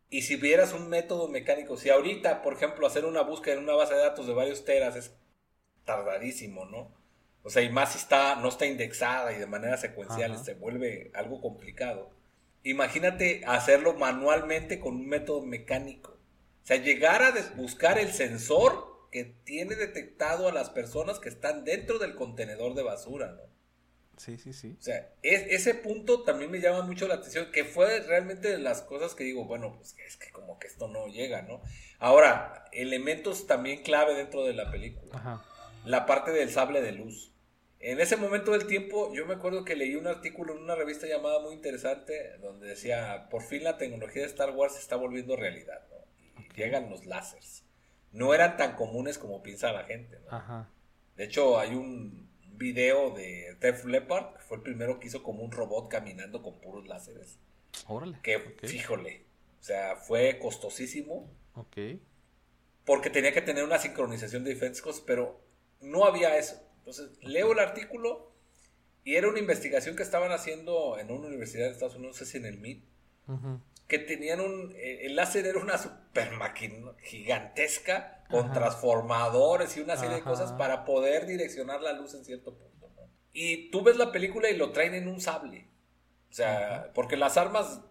Y 0.10 0.22
si 0.24 0.36
vieras 0.38 0.74
un 0.74 0.90
método 0.90 1.28
mecánico, 1.28 1.78
si 1.78 1.90
ahorita, 1.90 2.42
por 2.42 2.54
ejemplo, 2.54 2.88
hacer 2.88 3.06
una 3.06 3.22
búsqueda 3.22 3.56
en 3.56 3.64
una 3.64 3.74
base 3.76 3.94
de 3.94 4.00
datos 4.00 4.26
de 4.26 4.34
varios 4.34 4.64
teras 4.64 4.96
es 4.96 5.14
tardadísimo, 5.86 6.66
¿no? 6.66 6.96
O 7.44 7.50
sea, 7.50 7.62
y 7.62 7.70
más 7.70 7.94
si 7.94 8.00
está, 8.00 8.36
no 8.36 8.50
está 8.50 8.66
indexada 8.66 9.34
y 9.34 9.40
de 9.40 9.46
manera 9.46 9.78
secuencial 9.78 10.44
se 10.44 10.54
vuelve 10.54 11.12
algo 11.14 11.42
complicado. 11.42 12.12
Imagínate 12.64 13.44
hacerlo 13.46 13.94
manualmente 13.94 14.80
con 14.80 14.96
un 14.96 15.08
método 15.08 15.46
mecánico. 15.46 16.17
O 16.68 16.70
sea, 16.70 16.84
llegar 16.84 17.24
a 17.24 17.34
buscar 17.56 17.98
el 17.98 18.12
sensor 18.12 19.08
que 19.10 19.24
tiene 19.24 19.76
detectado 19.76 20.50
a 20.50 20.52
las 20.52 20.70
personas 20.70 21.18
que 21.18 21.30
están 21.30 21.64
dentro 21.64 21.98
del 21.98 22.14
contenedor 22.14 22.74
de 22.74 22.84
basura, 22.84 23.32
¿no? 23.32 23.44
Sí, 24.18 24.38
sí, 24.38 24.52
sí. 24.52 24.76
O 24.78 24.82
sea, 24.84 25.14
ese 25.24 25.76
punto 25.76 26.24
también 26.24 26.52
me 26.52 26.60
llama 26.60 26.82
mucho 26.82 27.08
la 27.08 27.14
atención, 27.14 27.54
que 27.54 27.64
fue 27.64 28.02
realmente 28.02 28.50
de 28.50 28.58
las 28.58 28.82
cosas 28.82 29.16
que 29.16 29.24
digo, 29.24 29.46
bueno, 29.46 29.78
pues 29.78 29.96
es 30.06 30.18
que 30.18 30.30
como 30.32 30.60
que 30.60 30.68
esto 30.68 30.90
no 30.90 31.08
llega, 31.08 31.42
¿no? 31.42 31.62
Ahora, 32.00 32.66
elementos 32.74 33.48
también 33.48 33.82
clave 33.82 34.14
dentro 34.16 34.44
de 34.44 34.52
la 34.54 34.70
película. 34.70 35.16
Ajá. 35.16 35.46
La 35.86 36.06
parte 36.06 36.32
del 36.32 36.50
sable 36.50 36.82
de 36.82 36.92
luz. 36.92 37.32
En 37.80 38.02
ese 38.02 38.18
momento 38.18 38.52
del 38.52 38.68
tiempo, 38.68 39.14
yo 39.14 39.26
me 39.26 39.36
acuerdo 39.36 39.64
que 39.64 39.78
leí 39.78 39.96
un 39.96 40.08
artículo 40.08 40.52
en 40.54 40.64
una 40.64 40.76
revista 40.76 41.08
llamada 41.08 41.40
muy 41.40 41.54
interesante, 41.54 42.38
donde 42.40 42.68
decía, 42.68 43.30
por 43.32 43.42
fin 43.42 43.64
la 43.64 43.78
tecnología 43.78 44.24
de 44.24 44.28
Star 44.28 44.50
Wars 44.50 44.74
se 44.74 44.82
está 44.82 44.98
volviendo 44.98 45.38
realidad, 45.38 45.88
¿no? 45.92 45.97
Llegan 46.58 46.90
los 46.90 47.06
láseres 47.06 47.64
no 48.12 48.34
eran 48.34 48.58
tan 48.58 48.76
comunes 48.76 49.18
como 49.18 49.44
piensa 49.44 49.72
la 49.72 49.84
gente. 49.84 50.18
De 51.16 51.24
hecho, 51.24 51.60
hay 51.60 51.76
un 51.76 52.28
video 52.54 53.12
de 53.12 53.56
Def 53.60 53.86
Leppard, 53.86 54.34
que 54.34 54.44
fue 54.44 54.58
el 54.58 54.64
primero 54.64 55.00
que 55.00 55.08
hizo 55.08 55.24
como 55.24 55.44
un 55.44 55.52
robot 55.52 55.90
caminando 55.90 56.42
con 56.42 56.60
puros 56.60 56.88
láseres. 56.88 57.40
Órale. 57.88 58.20
Que, 58.24 58.40
fíjole, 58.64 59.26
o 59.60 59.64
sea, 59.64 59.96
fue 59.98 60.40
costosísimo. 60.40 61.30
Ok. 61.54 61.78
Porque 62.86 63.10
tenía 63.10 63.34
que 63.34 63.42
tener 63.42 63.64
una 63.64 63.78
sincronización 63.78 64.44
de 64.44 64.52
diferentes 64.52 64.82
cosas, 64.82 65.04
pero 65.06 65.40
no 65.82 66.06
había 66.06 66.38
eso. 66.38 66.60
Entonces, 66.80 67.10
leo 67.22 67.52
el 67.52 67.60
artículo 67.60 68.32
y 69.04 69.16
era 69.16 69.28
una 69.28 69.40
investigación 69.40 69.96
que 69.96 70.04
estaban 70.04 70.32
haciendo 70.32 70.98
en 70.98 71.12
una 71.12 71.28
universidad 71.28 71.66
de 71.66 71.72
Estados 71.72 71.96
Unidos, 71.96 72.16
no 72.16 72.26
sé 72.26 72.32
si 72.32 72.38
en 72.38 72.46
el 72.46 72.58
MIT, 72.58 72.84
que 73.88 74.00
tenían 74.00 74.42
un... 74.42 74.74
Eh, 74.76 75.06
el 75.06 75.16
láser 75.16 75.46
era 75.46 75.60
una 75.60 75.78
super 75.78 76.32
máquina 76.32 76.94
gigantesca 77.02 78.24
con 78.30 78.52
transformadores 78.52 79.78
y 79.78 79.80
una 79.82 79.96
serie 79.96 80.18
de 80.18 80.24
cosas 80.24 80.52
para 80.54 80.84
poder 80.84 81.26
direccionar 81.26 81.82
la 81.82 81.94
luz 81.94 82.14
en 82.14 82.26
cierto 82.26 82.54
punto. 82.54 82.68
Y 83.32 83.70
tú 83.70 83.84
ves 83.84 83.98
la 83.98 84.12
película 84.12 84.50
y 84.50 84.58
lo 84.58 84.72
traen 84.72 84.96
en 84.96 85.08
un 85.08 85.22
sable. 85.22 85.68
O 86.30 86.34
sea, 86.34 86.92
porque 86.94 87.16
las 87.16 87.38
armas 87.38 87.82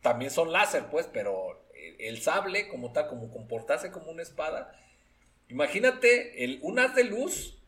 también 0.00 0.30
son 0.30 0.52
láser, 0.52 0.86
pues, 0.90 1.08
pero 1.12 1.66
el, 1.98 2.20
sable 2.20 2.68
como 2.68 2.92
tal, 2.92 3.08
como 3.08 3.30
comportarse 3.30 3.90
como 3.90 4.10
una 4.10 4.22
espada. 4.22 4.72
Imagínate 5.48 6.44
el, 6.44 6.58
un 6.62 6.78
haz 6.78 6.94
de 6.94 7.04
luz, 7.04 7.62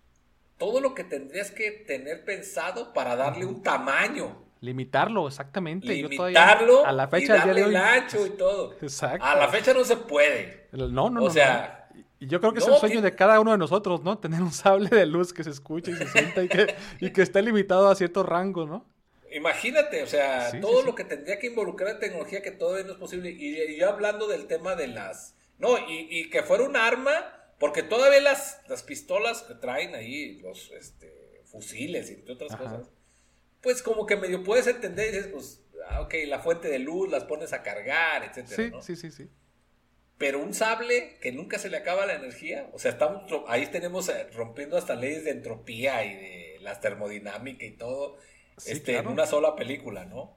todo 0.58 0.80
lo 0.80 0.94
que 0.94 1.04
tendrías 1.04 1.50
que 1.50 1.70
tener 1.70 2.24
pensado 2.24 2.92
para 2.92 3.16
darle 3.16 3.46
un 3.46 3.62
tamaño 3.62 4.47
Limitarlo, 4.61 5.28
exactamente. 5.28 5.86
Limitarlo 5.86 6.84
a 6.84 6.92
la 6.92 7.09
fecha 7.09 7.36
y 7.36 7.38
darle 7.38 7.62
el 7.62 7.76
ancho 7.76 8.26
y 8.26 8.30
todo. 8.30 8.74
Exacto. 8.82 9.24
A 9.24 9.36
la 9.36 9.48
fecha 9.48 9.72
no 9.72 9.84
se 9.84 9.96
puede. 9.96 10.68
No, 10.72 10.88
no, 10.88 11.11
no. 11.11 11.24
O 11.24 11.30
sea, 11.30 11.88
Y 12.18 12.26
yo 12.26 12.40
creo 12.40 12.52
que 12.52 12.59
es 12.59 12.66
el 12.66 12.76
sueño 12.76 13.00
de 13.00 13.14
cada 13.14 13.38
uno 13.38 13.52
de 13.52 13.59
nosotros, 13.59 14.02
¿no? 14.02 14.18
Tener 14.18 14.42
un 14.42 14.52
sable 14.52 14.88
de 14.88 15.06
luz 15.06 15.32
que 15.32 15.44
se 15.44 15.50
escuche 15.50 15.92
y 15.92 15.94
se 15.94 16.09
sienta 16.09 16.42
y 16.42 16.48
que, 16.48 16.74
y 17.00 17.12
que 17.12 17.22
esté 17.22 17.40
limitado 17.42 17.88
a 17.88 17.94
cierto 17.94 18.24
rango, 18.24 18.66
¿no? 18.66 18.84
Imagínate, 19.30 20.02
o 20.02 20.06
sea, 20.06 20.50
todo 20.61 20.82
lo 20.82 20.94
que 20.94 21.04
tendría 21.04 21.38
que 21.38 21.48
involucrar 21.48 21.90
en 21.90 22.00
tecnología 22.00 22.42
que 22.42 22.50
todavía 22.50 22.84
no 22.84 22.92
es 22.92 22.98
posible. 22.98 23.30
Y, 23.30 23.76
yo 23.78 23.88
hablando 23.88 24.26
del 24.26 24.46
tema 24.46 24.74
de 24.74 24.88
las... 24.88 25.36
No, 25.59 25.76
y, 25.78 26.09
y, 26.11 26.30
que 26.30 26.42
fuera 26.42 26.64
un 26.64 26.76
arma, 26.76 27.12
porque 27.59 27.82
todavía 27.82 28.20
las, 28.20 28.61
las 28.68 28.82
pistolas 28.82 29.42
que 29.42 29.54
traen 29.54 29.94
ahí, 29.94 30.38
los 30.40 30.70
este, 30.70 31.42
fusiles 31.44 32.11
y 32.11 32.14
entre 32.14 32.34
otras 32.34 32.56
cosas, 32.56 32.90
pues 33.62 33.82
como 33.82 34.06
que 34.06 34.16
medio 34.16 34.42
puedes 34.42 34.66
entender 34.66 35.09
y 35.09 35.16
dices, 35.16 35.30
pues, 35.32 35.62
ah, 35.88 36.00
ok, 36.02 36.14
la 36.26 36.40
fuente 36.40 36.68
de 36.68 36.78
luz 36.78 37.11
las 37.11 37.24
pones 37.24 37.52
a 37.52 37.62
cargar, 37.62 38.24
etcétera. 38.24 38.82
Sí, 38.82 38.96
sí, 38.96 39.11
sí, 39.11 39.16
sí. 39.16 39.30
Pero 40.18 40.40
un 40.40 40.52
sable 40.52 41.16
que 41.20 41.30
nunca 41.30 41.59
se 41.59 41.70
le 41.70 41.76
acaba 41.76 42.04
la 42.04 42.14
energía, 42.14 42.68
o 42.72 42.78
sea, 42.78 42.90
estamos 42.90 43.30
ahí 43.46 43.66
tenemos 43.66 44.09
eh, 44.09 44.28
rompiendo 44.34 44.76
hasta 44.76 44.96
leyes 44.96 45.24
de 45.24 45.30
entropía 45.30 46.04
y 46.04 46.14
de 46.14 46.56
la 46.61 46.80
termodinámica 46.80 47.64
y 47.64 47.76
todo, 47.76 48.16
este, 48.66 48.96
en 48.96 49.06
una 49.06 49.26
sola 49.26 49.54
película, 49.54 50.04
¿no? 50.06 50.36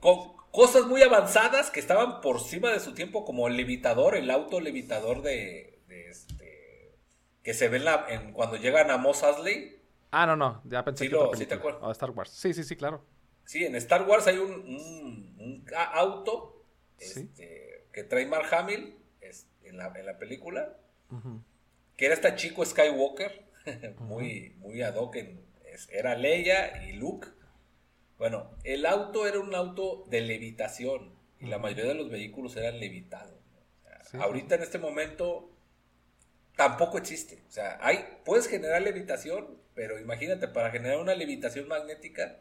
Con 0.00 0.36
cosas 0.50 0.84
muy 0.84 1.00
avanzadas 1.02 1.70
que 1.70 1.80
estaban 1.80 2.20
por 2.20 2.36
encima 2.36 2.70
de 2.70 2.80
su 2.80 2.92
tiempo, 2.92 3.24
como 3.24 3.48
el 3.48 3.56
levitador, 3.56 4.16
el 4.16 4.30
auto 4.30 4.60
levitador 4.60 5.22
de, 5.22 5.80
este, 5.88 6.94
que 7.42 7.54
se 7.54 7.68
ve 7.68 7.78
la, 7.78 8.04
en, 8.10 8.32
cuando 8.32 8.56
llegan 8.56 8.90
a 8.90 8.98
Moss 8.98 9.22
Eisley, 9.22 9.81
Ah, 10.12 10.26
no, 10.26 10.36
no, 10.36 10.60
ya 10.64 10.84
pensé 10.84 11.08
que 11.08 11.14
lo, 11.14 11.34
sí 11.34 11.46
te 11.46 11.54
acuerdas. 11.54 11.80
Oh, 11.82 11.90
Star 11.90 12.10
Wars. 12.10 12.30
Sí, 12.30 12.52
sí, 12.52 12.62
sí, 12.62 12.76
claro. 12.76 13.02
Sí, 13.44 13.64
en 13.64 13.74
Star 13.76 14.06
Wars 14.06 14.26
hay 14.26 14.36
un, 14.36 14.52
un, 14.52 15.66
auto 15.94 16.64
este, 16.98 17.86
que 17.92 18.04
trae 18.04 18.26
Mark 18.26 18.46
Hamill, 18.54 18.94
en, 19.62 19.76
la, 19.78 19.92
en 19.96 20.06
la 20.06 20.18
película, 20.18 20.76
que 21.96 22.06
era 22.06 22.14
este 22.14 22.34
chico 22.36 22.64
Skywalker, 22.64 23.46
muy, 24.00 24.54
muy 24.58 24.82
ad 24.82 24.96
hoc, 24.96 25.16
era 25.90 26.14
Leia 26.14 26.84
y 26.84 26.92
Luke. 26.92 27.28
Bueno, 28.18 28.50
el 28.64 28.84
auto 28.86 29.26
era 29.26 29.40
un 29.40 29.54
auto 29.54 30.04
de 30.08 30.20
levitación 30.20 31.14
y 31.40 31.46
la 31.46 31.58
mayoría 31.58 31.86
de 31.86 31.94
los 31.94 32.10
vehículos 32.10 32.54
eran 32.56 32.78
levitados. 32.78 33.34
ahorita 34.12 34.56
en 34.56 34.62
este 34.62 34.78
momento 34.78 35.50
tampoco 36.54 36.98
existe. 36.98 37.42
O 37.48 37.50
sea, 37.50 37.78
hay, 37.80 38.20
puedes 38.24 38.46
generar 38.46 38.82
levitación, 38.82 39.61
pero 39.74 39.98
imagínate, 39.98 40.48
para 40.48 40.70
generar 40.70 40.98
una 40.98 41.14
levitación 41.14 41.68
magnética, 41.68 42.40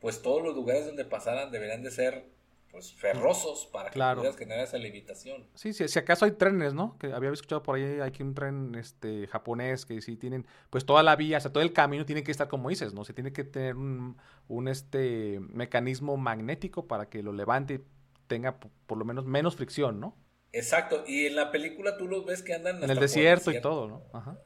pues 0.00 0.22
todos 0.22 0.42
los 0.42 0.54
lugares 0.54 0.86
donde 0.86 1.04
pasaran 1.04 1.50
deberían 1.50 1.82
de 1.82 1.90
ser 1.90 2.24
pues 2.70 2.92
ferrosos 2.92 3.66
para 3.72 3.90
que 3.90 3.98
puedas 3.98 4.36
generar 4.36 4.64
esa 4.64 4.76
levitación. 4.76 5.46
Sí, 5.54 5.72
sí, 5.72 5.88
si 5.88 5.98
acaso 5.98 6.26
hay 6.26 6.32
trenes, 6.32 6.74
¿no? 6.74 6.98
Que 6.98 7.12
había 7.12 7.30
escuchado 7.30 7.62
por 7.62 7.76
ahí, 7.76 8.00
hay 8.00 8.12
un 8.20 8.34
tren 8.34 8.74
este 8.74 9.26
japonés 9.28 9.86
que 9.86 10.02
sí 10.02 10.16
tienen, 10.16 10.46
pues 10.68 10.84
toda 10.84 11.02
la 11.02 11.16
vía, 11.16 11.38
o 11.38 11.40
sea, 11.40 11.52
todo 11.52 11.62
el 11.62 11.72
camino 11.72 12.04
tiene 12.04 12.22
que 12.22 12.30
estar 12.30 12.48
como 12.48 12.68
dices, 12.68 12.92
¿no? 12.92 13.04
Se 13.04 13.14
tiene 13.14 13.32
que 13.32 13.44
tener 13.44 13.76
un, 13.76 14.18
un 14.48 14.68
este 14.68 15.40
mecanismo 15.40 16.18
magnético 16.18 16.86
para 16.86 17.08
que 17.08 17.22
lo 17.22 17.32
levante 17.32 17.74
y 17.74 17.80
tenga 18.26 18.58
por 18.58 18.98
lo 18.98 19.06
menos 19.06 19.24
menos 19.24 19.56
fricción, 19.56 19.98
¿no? 19.98 20.14
Exacto, 20.52 21.04
y 21.06 21.26
en 21.26 21.36
la 21.36 21.50
película 21.50 21.96
tú 21.96 22.06
los 22.06 22.26
ves 22.26 22.42
que 22.42 22.54
andan 22.54 22.82
en 22.82 22.90
el 22.90 22.98
desierto, 22.98 23.52
y 23.52 23.60
todo, 23.60 23.88
¿no? 23.88 24.02
Ajá. 24.12 24.38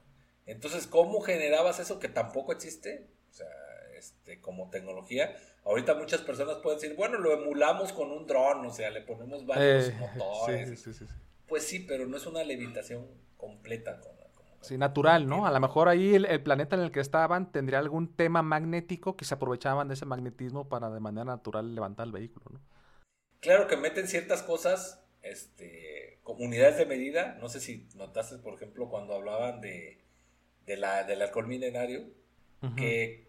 Entonces, 0.51 0.87
¿cómo 0.89 1.21
generabas 1.21 1.79
eso 1.79 2.01
que 2.01 2.09
tampoco 2.09 2.53
existe? 2.53 3.07
O 3.31 3.33
sea, 3.33 3.47
este, 3.97 4.41
como 4.41 4.69
tecnología. 4.69 5.37
Ahorita 5.65 5.95
muchas 5.95 6.23
personas 6.23 6.57
pueden 6.57 6.81
decir, 6.81 6.97
bueno, 6.97 7.19
lo 7.19 7.33
emulamos 7.33 7.93
con 7.93 8.11
un 8.11 8.27
dron, 8.27 8.67
o 8.67 8.73
sea, 8.73 8.91
le 8.91 9.03
ponemos 9.03 9.47
varios 9.47 9.89
eh, 9.89 9.95
motores. 10.17 10.81
Sí, 10.81 10.93
sí, 10.93 11.07
sí, 11.07 11.13
pues 11.47 11.65
sí, 11.67 11.81
pero 11.81 12.07
no 12.07 12.17
es 12.17 12.27
una 12.27 12.43
levitación 12.43 13.07
completa. 13.37 14.01
sí, 14.61 14.77
natural, 14.77 15.29
¿no? 15.29 15.47
A 15.47 15.53
lo 15.53 15.61
mejor 15.61 15.89
ahí 15.89 16.15
el, 16.17 16.43
planeta 16.43 16.75
en 16.75 16.83
el 16.83 16.91
que 16.91 17.01
estaban 17.01 17.53
tendría 17.53 17.79
algún 17.79 18.15
tema 18.15 18.43
magnético 18.43 19.17
que 19.17 19.25
se 19.25 19.35
aprovechaban 19.35 19.87
de 19.87 19.95
ese 19.95 20.07
magnetismo 20.07 20.69
para 20.69 20.91
de 20.91 21.01
manera 21.01 21.25
natural 21.25 21.75
levantar 21.75 22.07
el 22.07 22.13
vehículo, 22.13 22.47
¿no? 22.53 22.61
Claro 23.41 23.69
que 23.69 23.77
meten 23.77 24.09
ciertas 24.09 24.43
cosas 24.43 25.03
este, 25.23 26.19
como 26.25 26.45
unidades 26.45 26.77
de 26.77 26.87
medida. 26.87 27.37
No 27.41 27.49
sé 27.49 27.61
si 27.61 27.89
notaste, 27.95 28.39
por 28.39 28.55
ejemplo, 28.55 28.89
cuando 28.89 29.15
hablaban 29.15 29.61
de, 29.61 30.01
de 30.71 30.77
la, 30.77 31.03
del 31.03 31.21
alcohol 31.21 31.49
milenario, 31.49 32.07
que 32.77 33.27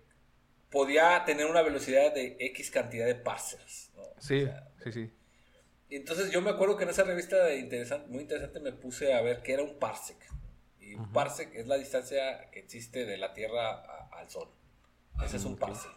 podía 0.69 1.23
tener 1.25 1.47
una 1.47 1.63
velocidad 1.63 2.13
de 2.13 2.37
X 2.39 2.69
cantidad 2.69 3.07
de 3.07 3.15
parsecs. 3.15 3.91
Sí, 4.19 4.47
sí, 4.83 4.91
sí. 4.91 5.11
Entonces 5.89 6.31
yo 6.31 6.41
me 6.41 6.51
acuerdo 6.51 6.77
que 6.77 6.83
en 6.83 6.91
esa 6.91 7.03
revista 7.03 7.53
interesante, 7.55 8.07
muy 8.09 8.21
interesante 8.21 8.59
me 8.59 8.71
puse 8.71 9.13
a 9.13 9.21
ver 9.21 9.41
qué 9.41 9.53
era 9.53 9.63
un 9.63 9.79
parsec. 9.79 10.17
Y 10.79 10.93
un 10.93 11.11
parsec 11.11 11.53
es 11.55 11.67
la 11.67 11.77
distancia 11.77 12.49
que 12.51 12.59
existe 12.59 13.05
de 13.05 13.17
la 13.17 13.33
Tierra 13.33 13.81
al 14.11 14.29
Sol. 14.29 14.49
Ese 15.25 15.37
es 15.37 15.45
un 15.45 15.57
parsec. 15.57 15.91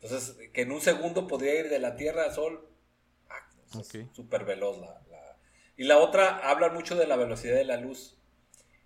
Entonces, 0.00 0.36
que 0.52 0.62
en 0.62 0.72
un 0.72 0.80
segundo 0.80 1.28
podría 1.28 1.60
ir 1.60 1.68
de 1.68 1.78
la 1.78 1.94
Tierra 1.94 2.24
al 2.24 2.32
Sol, 2.32 2.68
ah, 3.28 3.48
súper 4.12 4.44
veloz 4.44 4.80
la, 4.80 5.00
y 5.76 5.84
la 5.84 5.98
otra 5.98 6.38
habla 6.50 6.68
mucho 6.70 6.96
de 6.96 7.06
la 7.06 7.16
velocidad 7.16 7.54
de 7.54 7.64
la 7.64 7.76
luz. 7.76 8.18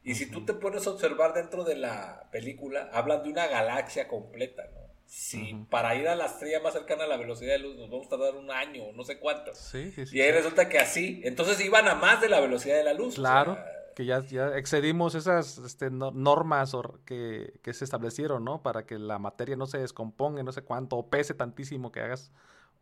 Y 0.06 0.14
si 0.14 0.26
tú 0.26 0.44
te 0.44 0.54
pones 0.54 0.86
a 0.86 0.90
observar 0.90 1.34
dentro 1.34 1.64
de 1.64 1.74
la 1.74 2.28
película, 2.30 2.88
hablan 2.92 3.24
de 3.24 3.30
una 3.30 3.46
galaxia 3.48 4.06
completa, 4.06 4.64
¿no? 4.72 4.86
Si 5.04 5.54
para 5.68 5.94
ir 5.94 6.08
a 6.08 6.16
la 6.16 6.26
estrella 6.26 6.60
más 6.60 6.72
cercana 6.72 7.04
a 7.04 7.06
la 7.06 7.16
velocidad 7.16 7.52
de 7.52 7.58
luz 7.60 7.76
nos 7.76 7.90
vamos 7.90 8.06
a 8.06 8.10
tardar 8.10 8.34
un 8.36 8.50
año, 8.50 8.92
no 8.92 9.04
sé 9.04 9.18
cuánto. 9.18 9.54
Sí, 9.54 9.92
y 10.12 10.20
ahí 10.20 10.32
resulta 10.32 10.68
que 10.68 10.78
así. 10.78 11.20
Entonces 11.24 11.60
iban 11.64 11.86
a 11.88 11.94
más 11.94 12.20
de 12.20 12.28
la 12.28 12.40
velocidad 12.40 12.76
de 12.76 12.84
la 12.84 12.92
luz. 12.92 13.16
Claro. 13.16 13.58
que 13.94 14.04
ya, 14.04 14.24
ya 14.24 14.56
excedimos 14.56 15.14
esas 15.14 15.58
este, 15.58 15.90
normas 15.90 16.72
que, 17.04 17.54
que, 17.62 17.72
se 17.72 17.84
establecieron, 17.84 18.44
¿no? 18.44 18.62
Para 18.62 18.86
que 18.86 18.98
la 18.98 19.18
materia 19.18 19.56
no 19.56 19.66
se 19.66 19.78
descomponga, 19.78 20.42
no 20.42 20.52
sé 20.52 20.62
cuánto, 20.62 20.96
o 20.96 21.08
pese 21.08 21.34
tantísimo 21.34 21.92
que 21.92 22.00
hagas 22.00 22.32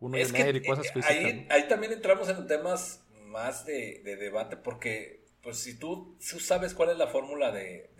uno 0.00 0.16
de 0.16 0.26
medio 0.28 0.56
y 0.56 0.66
cosas 0.66 0.86
eh, 0.86 0.90
físicas. 0.92 1.16
Ahí, 1.16 1.46
ahí, 1.50 1.68
también 1.68 1.92
entramos 1.92 2.28
en 2.28 2.46
temas 2.46 3.04
más 3.26 3.66
de, 3.66 4.00
debate 4.04 4.56
porque, 4.56 5.23
pues 5.44 5.58
si 5.58 5.78
tú, 5.78 6.16
sabes 6.18 6.74
cuál 6.74 6.90
es 6.90 6.96
la 6.96 7.06
fórmula 7.06 7.52
de, 7.52 7.90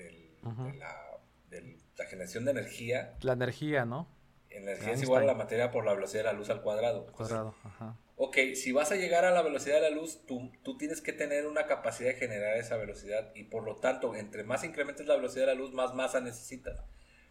la, 0.42 2.06
generación 2.06 2.46
de 2.46 2.52
energía. 2.52 3.14
La 3.20 3.34
energía, 3.34 3.84
¿no? 3.84 4.08
Energía 4.48 4.92
es 4.92 5.02
igual 5.02 5.24
a 5.24 5.26
la 5.26 5.34
materia 5.34 5.70
por 5.70 5.84
la 5.84 5.92
velocidad 5.92 6.20
de 6.20 6.32
la 6.32 6.32
luz 6.32 6.48
al 6.48 6.62
cuadrado. 6.62 7.06
Cuadrado, 7.12 7.54
ajá. 7.62 7.98
Ok, 8.16 8.38
si 8.54 8.72
vas 8.72 8.92
a 8.92 8.96
llegar 8.96 9.24
a 9.24 9.32
la 9.32 9.42
velocidad 9.42 9.76
de 9.76 9.82
la 9.82 9.90
luz, 9.90 10.24
tú, 10.26 10.52
tú 10.62 10.78
tienes 10.78 11.00
que 11.00 11.12
tener 11.12 11.46
una 11.46 11.66
capacidad 11.66 12.10
de 12.10 12.16
generar 12.16 12.56
esa 12.56 12.76
velocidad 12.76 13.32
y 13.34 13.44
por 13.44 13.64
lo 13.64 13.76
tanto, 13.76 14.14
entre 14.14 14.44
más 14.44 14.64
incrementes 14.64 15.06
la 15.06 15.16
velocidad 15.16 15.46
de 15.46 15.54
la 15.54 15.60
luz, 15.60 15.72
más 15.72 15.94
masa 15.94 16.20
necesitas. 16.20 16.82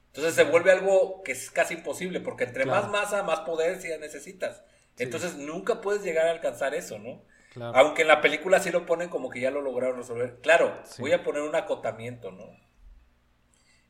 Entonces 0.07 0.35
se 0.35 0.43
vuelve 0.43 0.71
algo 0.71 1.23
que 1.23 1.31
es 1.31 1.49
casi 1.49 1.73
imposible, 1.73 2.19
porque 2.19 2.43
entre 2.43 2.65
más 2.65 2.89
masa, 2.89 3.23
más 3.23 3.39
potencia 3.39 3.97
necesitas. 3.97 4.63
Entonces 4.97 5.37
nunca 5.37 5.81
puedes 5.81 6.03
llegar 6.03 6.27
a 6.27 6.31
alcanzar 6.31 6.75
eso, 6.75 6.99
¿no? 6.99 7.23
Aunque 7.73 8.03
en 8.03 8.07
la 8.07 8.21
película 8.21 8.59
sí 8.59 8.71
lo 8.71 8.85
ponen 8.85 9.09
como 9.09 9.29
que 9.29 9.39
ya 9.39 9.51
lo 9.51 9.61
lograron 9.61 9.97
resolver. 9.97 10.39
Claro, 10.41 10.81
voy 10.99 11.11
a 11.11 11.23
poner 11.23 11.43
un 11.43 11.55
acotamiento, 11.55 12.31
¿no? 12.31 12.45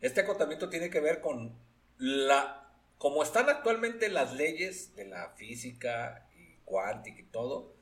Este 0.02 0.22
acotamiento 0.22 0.70
tiene 0.70 0.90
que 0.90 1.00
ver 1.00 1.22
con 1.22 1.58
la 1.98 2.64
como 2.98 3.22
están 3.22 3.50
actualmente 3.50 4.08
las 4.08 4.34
leyes 4.34 4.96
de 4.96 5.06
la 5.06 5.32
física 5.36 6.26
y 6.38 6.56
cuántica 6.64 7.20
y 7.20 7.26
todo, 7.26 7.76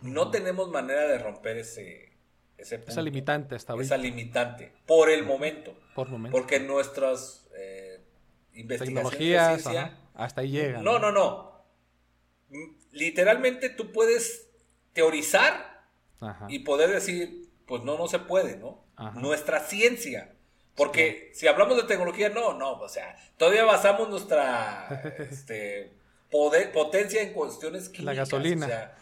no 0.00 0.30
tenemos 0.30 0.70
manera 0.70 1.06
de 1.06 1.18
romper 1.18 1.58
ese 1.58 2.14
ese 2.56 2.76
Esa 2.86 3.02
limitante 3.02 3.56
hasta 3.56 3.74
Esa 3.74 3.96
limitante 3.98 4.72
por 4.86 5.10
el 5.10 5.24
momento. 5.24 5.76
Por 5.94 6.08
momento. 6.08 6.36
Porque 6.36 6.60
nuestras 6.60 7.46
eh, 7.56 8.00
investigaciones 8.54 9.66
hasta 10.14 10.40
ahí 10.40 10.50
llegan. 10.50 10.82
No, 10.82 10.98
no, 10.98 11.12
no. 11.12 11.64
Literalmente 12.92 13.68
tú 13.68 13.92
puedes 13.92 14.48
teorizar 14.94 15.84
y 16.48 16.60
poder 16.60 16.90
decir, 16.90 17.50
pues 17.66 17.82
no, 17.82 17.98
no 17.98 18.08
se 18.08 18.18
puede, 18.18 18.56
¿no? 18.56 18.82
Nuestra 19.14 19.60
ciencia. 19.60 20.30
Porque 20.74 21.30
si 21.34 21.46
hablamos 21.46 21.76
de 21.76 21.84
tecnología, 21.84 22.30
no, 22.30 22.54
no, 22.54 22.72
o 22.72 22.88
sea, 22.88 23.16
todavía 23.36 23.64
basamos 23.64 24.08
nuestra 24.08 24.88
este, 25.30 25.92
poder, 26.30 26.72
potencia 26.72 27.22
en 27.22 27.32
cuestiones 27.32 27.88
químicas. 27.88 28.04
La 28.04 28.14
gasolina. 28.14 28.92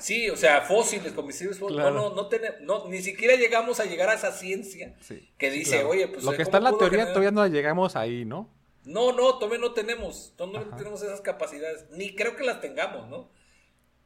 sí, 0.00 0.28
o 0.28 0.36
sea, 0.36 0.62
fósiles, 0.62 1.12
combustibles 1.12 1.60
No, 1.60 1.90
no, 1.90 2.14
no, 2.14 2.26
tenemos, 2.26 2.88
ni 2.88 3.00
siquiera 3.00 3.36
llegamos 3.36 3.80
a 3.80 3.84
llegar 3.84 4.10
a 4.10 4.14
esa 4.14 4.32
ciencia 4.32 4.94
que 5.38 5.50
dice, 5.50 5.84
oye, 5.84 6.08
pues... 6.08 6.24
Lo 6.24 6.32
que 6.32 6.42
está 6.42 6.58
en 6.58 6.64
la 6.64 6.76
teoría 6.76 7.06
todavía 7.06 7.30
no 7.30 7.46
llegamos 7.46 7.96
ahí, 7.96 8.24
¿no? 8.24 8.50
No, 8.84 9.12
no, 9.12 9.38
todavía 9.38 9.60
no 9.60 9.72
tenemos, 9.72 10.34
todavía 10.36 10.60
no 10.60 10.76
tenemos 10.76 11.02
esas 11.02 11.22
capacidades, 11.22 11.86
ni 11.92 12.14
creo 12.14 12.36
que 12.36 12.44
las 12.44 12.60
tengamos, 12.60 13.08
¿no? 13.08 13.30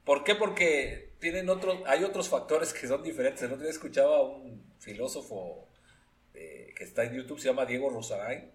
¿Por 0.08 0.24
qué? 0.24 0.34
Porque 0.34 1.12
tienen 1.20 1.50
otros, 1.50 1.80
hay 1.84 2.02
otros 2.02 2.30
factores 2.30 2.72
que 2.72 2.88
son 2.88 3.02
diferentes. 3.02 3.42
El 3.42 3.52
otro 3.52 3.64
día 3.64 3.70
escuchaba 3.70 4.16
a 4.16 4.22
un 4.22 4.64
filósofo 4.78 5.68
eh, 6.32 6.72
que 6.74 6.84
está 6.84 7.04
en 7.04 7.12
YouTube, 7.12 7.38
se 7.38 7.48
llama 7.48 7.66
Diego 7.66 7.90
Rosaray, 7.90 8.50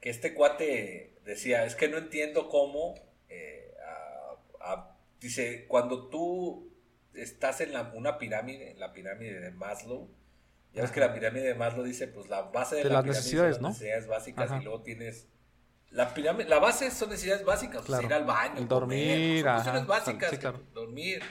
que 0.00 0.10
este 0.10 0.34
cuate 0.34 1.14
decía, 1.24 1.64
es 1.64 1.76
que 1.76 1.86
no 1.86 1.98
entiendo 1.98 2.48
cómo, 2.48 2.96
eh, 3.28 3.72
dice, 5.20 5.66
cuando 5.68 6.08
tú 6.08 6.68
estás 7.14 7.60
en 7.60 7.72
la, 7.72 7.92
una 7.94 8.18
pirámide, 8.18 8.72
en 8.72 8.80
la 8.80 8.92
pirámide 8.92 9.38
de 9.38 9.52
Maslow, 9.52 10.10
ya 10.74 10.82
ves 10.82 10.90
que 10.90 10.98
la 10.98 11.14
pirámide 11.14 11.46
de 11.46 11.54
Maslow 11.54 11.84
dice, 11.84 12.08
pues 12.08 12.28
la 12.28 12.42
base 12.42 12.74
de, 12.74 12.84
las 12.86 13.04
necesidades, 13.04 13.54
son 13.54 13.62
las 13.62 13.72
necesidades 13.74 14.08
básicas 14.08 14.50
y 14.60 14.64
luego 14.64 14.82
tienes 14.82 15.28
la 15.90 16.14
pirámide, 16.14 16.48
la 16.48 16.58
base 16.58 16.90
son 16.90 17.10
necesidades 17.10 17.44
básicas, 17.44 17.88
ir 17.88 18.12
al 18.12 18.24
baño, 18.24 18.64
dormir, 18.66 19.44
son 19.64 19.86
básicas, 19.86 20.38
dormir. 20.72 21.22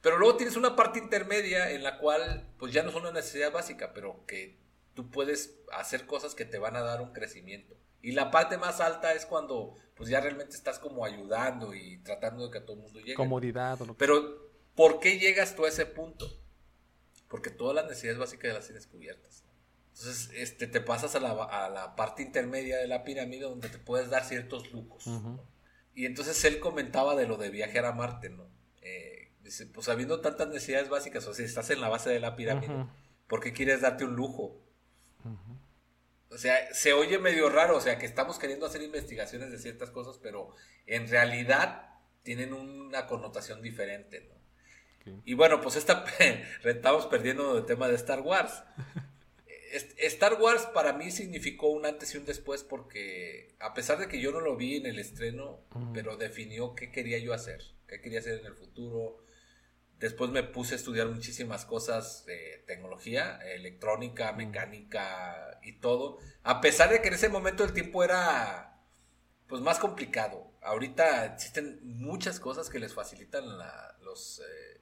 Pero 0.00 0.18
luego 0.18 0.36
tienes 0.36 0.56
una 0.56 0.76
parte 0.76 0.98
intermedia 0.98 1.70
en 1.70 1.82
la 1.82 1.98
cual 1.98 2.46
pues 2.58 2.72
ya 2.72 2.82
no 2.82 2.90
son 2.90 3.02
una 3.02 3.12
necesidad 3.12 3.52
básica, 3.52 3.92
pero 3.94 4.26
que 4.26 4.58
tú 4.94 5.10
puedes 5.10 5.60
hacer 5.72 6.06
cosas 6.06 6.34
que 6.34 6.44
te 6.44 6.58
van 6.58 6.76
a 6.76 6.82
dar 6.82 7.00
un 7.00 7.12
crecimiento. 7.12 7.74
Y 8.02 8.12
la 8.12 8.30
parte 8.30 8.58
más 8.58 8.80
alta 8.80 9.14
es 9.14 9.24
cuando 9.24 9.76
pues 9.94 10.10
ya 10.10 10.20
realmente 10.20 10.56
estás 10.56 10.78
como 10.78 11.04
ayudando 11.04 11.72
y 11.72 11.98
tratando 11.98 12.44
de 12.44 12.50
que 12.50 12.60
todo 12.60 12.74
el 12.76 12.82
mundo 12.82 12.98
llegue. 12.98 13.14
Comodidad 13.14 13.80
o 13.80 13.86
lo 13.86 13.92
que 13.94 13.98
Pero 13.98 14.50
¿por 14.74 15.00
qué 15.00 15.18
llegas 15.18 15.56
tú 15.56 15.64
a 15.64 15.68
ese 15.68 15.86
punto? 15.86 16.28
Porque 17.28 17.50
todas 17.50 17.74
las 17.74 17.86
necesidades 17.86 18.18
básicas 18.18 18.52
las 18.52 18.66
tienes 18.66 18.86
cubiertas. 18.86 19.44
Entonces, 19.96 20.30
este, 20.34 20.66
te 20.66 20.80
pasas 20.80 21.14
a 21.14 21.20
la, 21.20 21.30
a 21.30 21.70
la 21.70 21.94
parte 21.94 22.22
intermedia 22.22 22.78
de 22.78 22.88
la 22.88 23.04
pirámide 23.04 23.44
donde 23.44 23.68
te 23.68 23.78
puedes 23.78 24.10
dar 24.10 24.24
ciertos 24.24 24.72
lujos. 24.72 25.08
Y 25.94 26.06
entonces 26.06 26.44
él 26.44 26.58
comentaba 26.58 27.14
de 27.14 27.28
lo 27.28 27.36
de 27.36 27.50
viajar 27.50 27.84
a 27.84 27.92
Marte, 27.92 28.28
¿no? 28.28 28.48
Eh, 28.82 29.30
dice, 29.44 29.66
pues 29.66 29.88
habiendo 29.88 30.20
tantas 30.20 30.48
necesidades 30.48 30.88
básicas, 30.88 31.24
o 31.28 31.32
sea, 31.32 31.44
estás 31.44 31.70
en 31.70 31.80
la 31.80 31.88
base 31.88 32.10
de 32.10 32.18
la 32.18 32.34
pirámide, 32.34 32.86
¿por 33.28 33.40
qué 33.40 33.52
quieres 33.52 33.82
darte 33.82 34.04
un 34.04 34.16
lujo? 34.16 34.60
O 36.28 36.38
sea, 36.38 36.74
se 36.74 36.92
oye 36.92 37.20
medio 37.20 37.48
raro, 37.48 37.76
o 37.76 37.80
sea, 37.80 37.96
que 37.96 38.06
estamos 38.06 38.40
queriendo 38.40 38.66
hacer 38.66 38.82
investigaciones 38.82 39.52
de 39.52 39.58
ciertas 39.58 39.90
cosas, 39.90 40.18
pero 40.20 40.50
en 40.86 41.06
realidad 41.08 41.88
tienen 42.24 42.52
una 42.52 43.06
connotación 43.06 43.62
diferente, 43.62 44.28
¿no? 44.28 44.34
Y 45.24 45.34
bueno, 45.34 45.60
pues 45.60 45.76
esta 45.76 46.04
estamos 46.64 47.06
perdiendo 47.06 47.58
el 47.58 47.66
tema 47.66 47.88
de 47.88 47.94
Star 47.94 48.22
Wars. 48.22 48.64
Star 49.98 50.40
Wars 50.40 50.66
para 50.72 50.92
mí 50.92 51.10
significó 51.10 51.68
un 51.68 51.86
antes 51.86 52.14
y 52.14 52.18
un 52.18 52.24
después 52.24 52.62
porque 52.62 53.54
a 53.58 53.74
pesar 53.74 53.98
de 53.98 54.08
que 54.08 54.20
yo 54.20 54.30
no 54.30 54.40
lo 54.40 54.56
vi 54.56 54.76
en 54.76 54.86
el 54.86 54.98
estreno, 54.98 55.60
pero 55.92 56.16
definió 56.16 56.74
qué 56.74 56.92
quería 56.92 57.18
yo 57.18 57.32
hacer, 57.32 57.62
qué 57.88 58.00
quería 58.00 58.20
hacer 58.20 58.40
en 58.40 58.46
el 58.46 58.54
futuro. 58.54 59.18
Después 59.98 60.30
me 60.30 60.42
puse 60.42 60.74
a 60.74 60.76
estudiar 60.76 61.08
muchísimas 61.08 61.64
cosas 61.64 62.24
de 62.26 62.62
tecnología, 62.66 63.38
electrónica, 63.54 64.32
mecánica 64.32 65.58
y 65.62 65.80
todo. 65.80 66.18
A 66.42 66.60
pesar 66.60 66.90
de 66.90 67.00
que 67.00 67.08
en 67.08 67.14
ese 67.14 67.28
momento 67.28 67.64
el 67.64 67.72
tiempo 67.72 68.04
era 68.04 68.74
pues 69.46 69.62
más 69.62 69.78
complicado. 69.78 70.52
Ahorita 70.62 71.26
existen 71.26 71.80
muchas 71.82 72.40
cosas 72.40 72.70
que 72.70 72.78
les 72.78 72.94
facilitan 72.94 73.44
los 74.02 74.40
eh, 74.40 74.73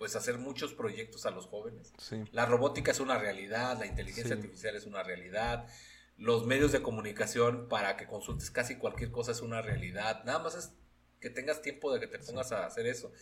pues 0.00 0.16
hacer 0.16 0.38
muchos 0.38 0.72
proyectos 0.72 1.26
a 1.26 1.30
los 1.30 1.44
jóvenes. 1.44 1.92
La 2.32 2.46
robótica 2.46 2.90
es 2.90 3.00
una 3.00 3.18
realidad, 3.18 3.78
la 3.78 3.84
inteligencia 3.84 4.34
artificial 4.34 4.74
es 4.74 4.86
una 4.86 5.02
realidad, 5.02 5.68
los 6.16 6.46
medios 6.46 6.72
de 6.72 6.80
comunicación 6.80 7.68
para 7.68 7.98
que 7.98 8.06
consultes 8.06 8.50
casi 8.50 8.76
cualquier 8.76 9.10
cosa 9.10 9.32
es 9.32 9.42
una 9.42 9.60
realidad. 9.60 10.24
Nada 10.24 10.38
más 10.38 10.54
es 10.54 10.72
que 11.20 11.28
tengas 11.28 11.60
tiempo 11.60 11.92
de 11.92 12.00
que 12.00 12.06
te 12.06 12.18
pongas 12.18 12.50
a 12.50 12.64
hacer 12.64 12.86
eso. 12.86 13.12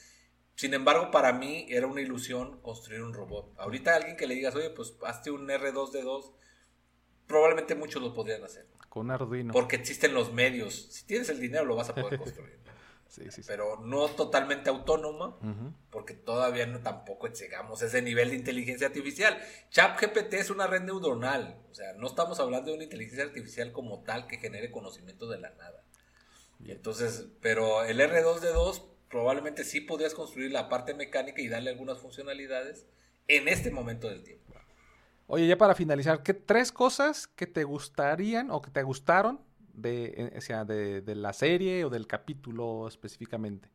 Sin 0.54 0.72
embargo, 0.72 1.10
para 1.10 1.32
mí 1.32 1.66
era 1.68 1.88
una 1.88 2.00
ilusión 2.00 2.60
construir 2.62 3.02
un 3.02 3.12
robot. 3.12 3.54
Ahorita 3.58 3.96
alguien 3.96 4.16
que 4.16 4.28
le 4.28 4.36
digas, 4.36 4.54
oye, 4.54 4.70
pues 4.70 4.94
hazte 5.04 5.32
un 5.32 5.48
R2D2, 5.48 6.32
probablemente 7.26 7.74
muchos 7.74 8.00
lo 8.00 8.14
podrían 8.14 8.44
hacer. 8.44 8.68
Con 8.88 9.10
Arduino. 9.10 9.52
Porque 9.52 9.74
existen 9.74 10.14
los 10.14 10.32
medios. 10.32 10.86
Si 10.92 11.04
tienes 11.06 11.28
el 11.28 11.40
dinero, 11.40 11.64
lo 11.64 11.74
vas 11.74 11.88
a 11.88 11.94
poder 11.96 12.20
construir. 12.20 12.60
Pero 13.46 13.80
no 13.80 14.08
totalmente 14.08 14.70
autónoma, 14.70 15.36
porque 15.90 16.14
todavía 16.14 16.66
no 16.66 16.80
tampoco 16.80 17.28
llegamos 17.28 17.82
a 17.82 17.86
ese 17.86 18.02
nivel 18.02 18.30
de 18.30 18.36
inteligencia 18.36 18.88
artificial. 18.88 19.38
ChatGPT 19.70 20.34
es 20.34 20.50
una 20.50 20.66
red 20.66 20.82
neuronal, 20.82 21.58
o 21.70 21.74
sea, 21.74 21.94
no 21.94 22.06
estamos 22.06 22.38
hablando 22.38 22.70
de 22.70 22.76
una 22.76 22.84
inteligencia 22.84 23.24
artificial 23.24 23.72
como 23.72 24.02
tal 24.02 24.26
que 24.26 24.38
genere 24.38 24.70
conocimiento 24.70 25.28
de 25.28 25.38
la 25.38 25.50
nada. 25.50 25.84
Y 26.62 26.70
entonces, 26.70 27.28
pero 27.40 27.84
el 27.84 28.00
R2D2 28.00 28.84
probablemente 29.08 29.64
sí 29.64 29.80
podrías 29.80 30.14
construir 30.14 30.52
la 30.52 30.68
parte 30.68 30.94
mecánica 30.94 31.40
y 31.40 31.48
darle 31.48 31.70
algunas 31.70 31.98
funcionalidades 31.98 32.86
en 33.26 33.48
este 33.48 33.70
momento 33.70 34.08
del 34.08 34.22
tiempo. 34.22 34.54
Oye, 35.30 35.46
ya 35.46 35.58
para 35.58 35.74
finalizar, 35.74 36.22
¿qué 36.22 36.32
tres 36.32 36.72
cosas 36.72 37.26
que 37.26 37.46
te 37.46 37.64
gustarían 37.64 38.50
o 38.50 38.62
que 38.62 38.70
te 38.70 38.82
gustaron 38.82 39.40
de, 39.78 40.32
o 40.36 40.40
sea, 40.40 40.64
de, 40.64 41.02
la 41.14 41.32
serie 41.32 41.84
o 41.84 41.90
del 41.90 42.06
capítulo 42.06 42.86
específicamente? 42.88 43.70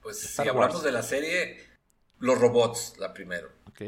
Pues 0.00 0.18
si 0.18 0.48
hablamos 0.48 0.82
de 0.82 0.92
la 0.92 1.02
serie, 1.02 1.58
los 2.18 2.38
robots, 2.38 2.96
la 2.98 3.12
primero. 3.12 3.50
Ok. 3.68 3.82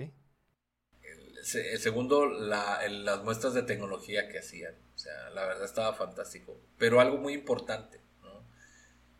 El, 1.02 1.78
segundo, 1.78 2.26
las 2.26 3.24
muestras 3.24 3.54
de 3.54 3.62
tecnología 3.62 4.28
que 4.28 4.38
hacían. 4.38 4.74
O 4.94 4.98
sea, 4.98 5.30
la 5.30 5.46
verdad 5.46 5.64
estaba 5.64 5.94
fantástico. 5.94 6.60
Pero 6.76 7.00
algo 7.00 7.18
muy 7.18 7.32
importante, 7.32 8.00
¿no? 8.22 8.44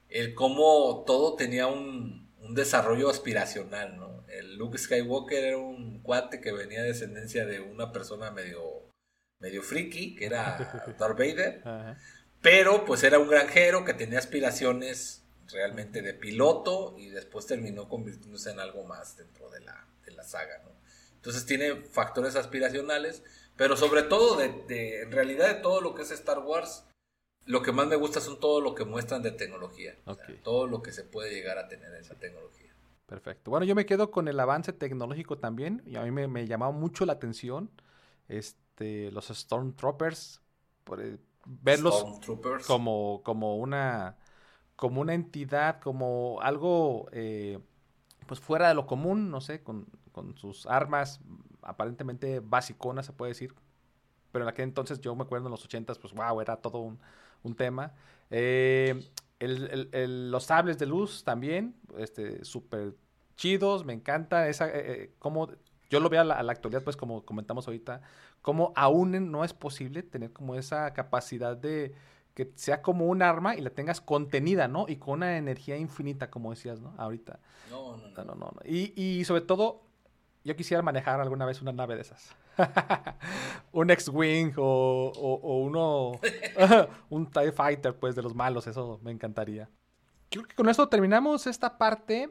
El 0.09 0.35
cómo 0.35 1.05
todo 1.07 1.37
tenía 1.37 1.69
un, 1.69 2.29
un 2.41 2.55
desarrollo 2.55 3.09
aspiracional, 3.09 3.97
¿no? 3.97 4.25
El 4.29 4.57
Luke 4.57 4.79
Skywalker 4.79 5.45
era 5.45 5.59
un 5.59 6.03
cuate 6.03 6.41
que 6.41 6.53
venía 6.53 6.83
de 6.83 6.89
descendencia 6.89 7.47
de 7.47 7.61
una 7.61 7.93
persona 7.93 8.31
medio 8.31 8.89
medio 9.41 9.63
friki, 9.63 10.15
que 10.17 10.27
era 10.27 10.57
Darth 10.99 11.19
Vader. 11.19 11.63
Ajá. 11.65 11.97
Pero 12.41 12.85
pues 12.85 13.03
era 13.03 13.19
un 13.19 13.29
granjero 13.29 13.85
que 13.85 13.95
tenía 13.95 14.19
aspiraciones 14.19 15.25
realmente 15.51 16.03
de 16.03 16.15
piloto 16.15 16.95
y 16.99 17.09
después 17.09 17.47
terminó 17.47 17.89
convirtiéndose 17.89 18.51
en 18.51 18.61
algo 18.61 18.85
más 18.85 19.17
dentro 19.17 19.51
de 19.51 19.61
la, 19.61 19.87
de 20.05 20.13
la 20.13 20.23
saga, 20.23 20.63
¿no? 20.65 20.71
Entonces 21.15 21.47
tiene 21.47 21.75
factores 21.83 22.37
aspiracionales, 22.37 23.23
pero 23.57 23.77
sobre 23.77 24.03
todo 24.03 24.37
de, 24.37 25.03
en 25.03 25.11
realidad 25.11 25.49
de 25.49 25.61
todo 25.61 25.81
lo 25.81 25.95
que 25.95 26.03
es 26.03 26.11
Star 26.13 26.39
Wars, 26.39 26.85
lo 27.45 27.63
que 27.63 27.73
más 27.73 27.89
me 27.89 27.97
gusta 27.97 28.21
son 28.21 28.39
todo 28.39 28.61
lo 28.61 28.75
que 28.75 28.85
muestran 28.85 29.23
de 29.23 29.33
tecnología, 29.33 29.97
todo 30.45 30.67
lo 30.67 30.83
que 30.83 30.93
se 30.93 31.03
puede 31.03 31.33
llegar 31.33 31.59
a 31.59 31.67
tener 31.67 31.93
en 31.93 32.01
esa 32.01 32.15
tecnología. 32.15 32.73
Perfecto. 33.07 33.51
Bueno, 33.51 33.65
yo 33.65 33.75
me 33.75 33.87
quedo 33.87 34.11
con 34.11 34.29
el 34.29 34.39
avance 34.39 34.73
tecnológico 34.73 35.39
también 35.39 35.83
y 35.87 35.97
a 35.97 36.03
mí 36.03 36.11
me, 36.11 36.29
me 36.29 36.47
llamaba 36.47 36.73
mucho 36.73 37.07
la 37.07 37.15
atención 37.15 37.71
este, 38.29 39.11
los 39.11 39.29
Stormtroopers, 39.29 40.43
por, 40.85 41.03
verlos 41.49 42.05
como, 42.67 43.23
como 43.25 43.57
una 43.57 44.17
como 44.79 45.01
una 45.01 45.13
entidad, 45.13 45.81
como 45.81 46.39
algo 46.41 47.09
eh, 47.11 47.59
pues 48.27 48.39
fuera 48.39 48.69
de 48.69 48.75
lo 48.75 48.87
común, 48.87 49.29
no 49.29 49.41
sé, 49.41 49.61
con, 49.63 49.87
sus 50.37 50.67
armas 50.67 51.21
aparentemente 51.63 52.41
basiconas, 52.41 53.07
se 53.07 53.13
puede 53.13 53.31
decir. 53.31 53.55
Pero 54.31 54.45
en 54.45 54.49
aquel 54.51 54.65
entonces 54.65 55.01
yo 55.01 55.17
me 55.17 55.25
acuerdo 55.25 55.47
en 55.47 55.51
los 55.51 55.65
ochentas, 55.65 55.99
pues 55.99 56.13
wow, 56.13 56.41
era 56.41 56.57
todo 56.59 56.79
un, 56.79 57.57
tema. 57.57 57.93
Eh, 58.31 59.11
los 59.41 60.45
sables 60.45 60.79
de 60.79 60.87
luz 60.87 61.25
también, 61.25 61.75
este, 61.97 62.45
súper 62.45 62.95
chidos, 63.35 63.85
me 63.85 63.95
encanta 63.95 64.49
esa, 64.49 64.69
eh, 64.73 65.13
como 65.19 65.49
yo 65.91 66.01
lo 66.01 66.09
veo 66.09 66.21
a 66.21 66.25
la, 66.25 66.53
actualidad, 66.53 66.83
pues 66.83 66.97
como 66.97 67.25
comentamos 67.25 67.67
ahorita, 67.67 68.03
como 68.43 68.73
aún 68.77 69.31
no 69.31 69.45
es 69.45 69.55
posible 69.55 70.03
tener 70.03 70.33
como 70.33 70.55
esa 70.55 70.93
capacidad 70.93 71.57
de 71.57 71.95
que 72.35 72.53
sea 72.55 72.83
como 72.83 73.07
un 73.07 73.23
arma 73.23 73.57
y 73.57 73.61
la 73.61 73.71
tengas 73.71 74.01
contenida, 74.01 74.69
¿no? 74.69 74.87
Y 74.89 74.97
con 74.97 75.15
una 75.15 75.39
energía 75.39 75.77
infinita, 75.77 76.31
como 76.31 76.51
decías, 76.51 76.81
¿no? 76.81 76.95
Ahorita. 76.97 77.41
No, 77.69 77.97
no, 77.97 78.09
no. 78.11 78.25
no, 78.25 78.35
no, 78.35 78.53
Y, 78.65 78.93
y 78.95 79.25
sobre 79.25 79.41
todo, 79.41 79.83
yo 80.45 80.55
quisiera 80.55 80.83
manejar 80.83 81.21
alguna 81.21 81.47
vez 81.47 81.61
una 81.63 81.73
nave 81.73 81.97
de 81.97 82.03
esas. 82.03 82.37
un 83.73 83.91
X-Wing 83.91 84.53
o, 84.57 85.13
o, 85.17 85.59
uno, 85.59 86.21
un 87.11 87.27
TIE 87.29 87.51
Fighter, 87.51 87.97
pues, 87.97 88.15
de 88.15 88.23
los 88.23 88.35
malos, 88.35 88.67
eso 88.69 89.01
me 89.03 89.11
encantaría. 89.11 89.69
Creo 90.31 90.45
que 90.45 90.55
con 90.55 90.69
esto 90.69 90.89
terminamos 90.89 91.47
esta 91.47 91.77
parte 91.77 92.31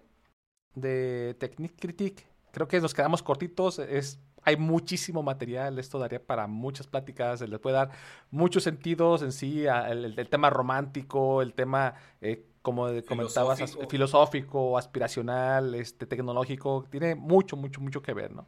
de 0.73 1.35
Technique 1.39 1.75
Critique. 1.75 2.23
Creo 2.57 2.67
que 2.67 2.81
nos 2.81 2.95
quedamos 2.95 3.21
cortitos, 3.21 3.77
es 3.77 4.19
hay 4.41 4.57
muchísimo 4.57 5.21
material, 5.21 5.77
esto 5.77 5.99
daría 5.99 6.25
para 6.25 6.47
muchas 6.47 6.87
pláticas, 6.87 7.37
se 7.37 7.47
le 7.47 7.59
puede 7.59 7.75
dar 7.75 7.91
muchos 8.31 8.63
sentidos 8.63 9.21
en 9.21 9.31
sí, 9.31 9.65
el, 9.67 10.27
tema 10.27 10.49
romántico, 10.49 11.43
el 11.43 11.53
tema, 11.53 11.93
eh, 12.19 12.47
como 12.63 12.87
comentabas, 13.07 13.59
filosófico. 13.59 13.89
filosófico, 13.89 14.77
aspiracional, 14.79 15.75
este, 15.75 16.07
tecnológico, 16.07 16.83
tiene 16.89 17.13
mucho, 17.13 17.55
mucho, 17.57 17.79
mucho 17.79 18.01
que 18.01 18.15
ver, 18.15 18.33
¿no? 18.33 18.47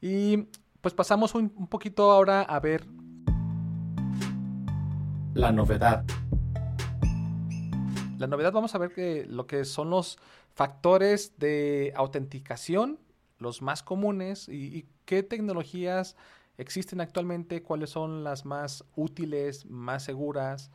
Y 0.00 0.48
pues 0.80 0.94
pasamos 0.94 1.34
un, 1.34 1.52
un 1.54 1.66
poquito 1.66 2.10
ahora 2.10 2.40
a 2.40 2.58
ver... 2.58 2.86
La 5.34 5.52
novedad. 5.52 6.06
La 8.16 8.26
novedad, 8.26 8.50
vamos 8.50 8.74
a 8.74 8.78
ver 8.78 8.94
que 8.94 9.26
lo 9.26 9.46
que 9.46 9.66
son 9.66 9.90
los 9.90 10.18
factores 10.54 11.38
de 11.38 11.92
autenticación 11.94 12.98
los 13.42 13.62
más 13.62 13.82
comunes 13.82 14.48
y, 14.48 14.86
qué 15.04 15.22
tecnologías 15.22 16.16
existen 16.56 17.00
actualmente, 17.00 17.62
cuáles 17.62 17.90
son 17.90 18.24
las 18.24 18.44
más 18.44 18.84
útiles, 18.96 19.66
más 19.66 20.04
seguras. 20.04 20.70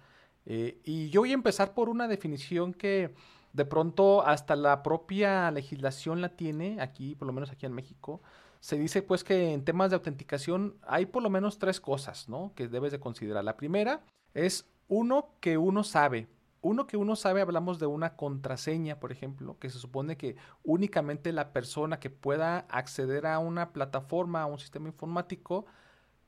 Eh, 0.46 0.80
y 0.84 1.10
yo 1.10 1.22
voy 1.22 1.32
a 1.32 1.34
empezar 1.34 1.74
por 1.74 1.90
una 1.90 2.08
definición 2.08 2.74
que 2.74 3.14
de 3.54 3.66
pronto 3.66 4.26
hasta 4.26 4.56
la 4.56 4.84
propia 4.84 5.50
legislación 5.52 6.22
la 6.22 6.30
tiene 6.30 6.80
aquí, 6.82 7.16
por 7.16 7.26
lo 7.26 7.34
menos 7.34 7.52
aquí 7.52 7.66
en 7.66 7.74
México. 7.74 8.22
Se 8.60 8.78
dice 8.78 9.02
pues 9.02 9.24
que 9.24 9.54
en 9.54 9.64
temas 9.64 9.90
de 9.90 9.96
autenticación 9.96 10.76
hay 10.84 11.06
por 11.06 11.24
lo 11.24 11.30
menos 11.30 11.58
tres 11.58 11.80
cosas, 11.80 12.28
¿no? 12.28 12.54
Que 12.56 12.68
debes 12.68 12.92
de 12.92 13.00
considerar. 13.00 13.44
La 13.44 13.58
primera 13.58 14.04
es 14.34 14.70
uno 14.88 15.30
que 15.40 15.58
uno 15.58 15.84
sabe, 15.84 16.28
uno 16.62 16.88
que 16.88 16.98
uno 16.98 17.16
sabe, 17.16 17.42
hablamos 17.42 17.80
de 17.80 17.86
una 17.86 18.16
contraseña, 18.16 19.00
por 19.00 19.12
ejemplo, 19.12 19.58
que 19.60 19.70
se 19.70 19.80
supone 19.80 20.18
que 20.18 20.36
únicamente 20.64 21.32
la 21.32 21.54
persona 21.54 22.00
que 22.00 22.10
pueda 22.10 22.60
acceder 22.70 23.28
a 23.28 23.40
una 23.40 23.74
plataforma, 23.74 24.42
a 24.42 24.46
un 24.46 24.60
sistema 24.60 24.88
informático, 24.88 25.66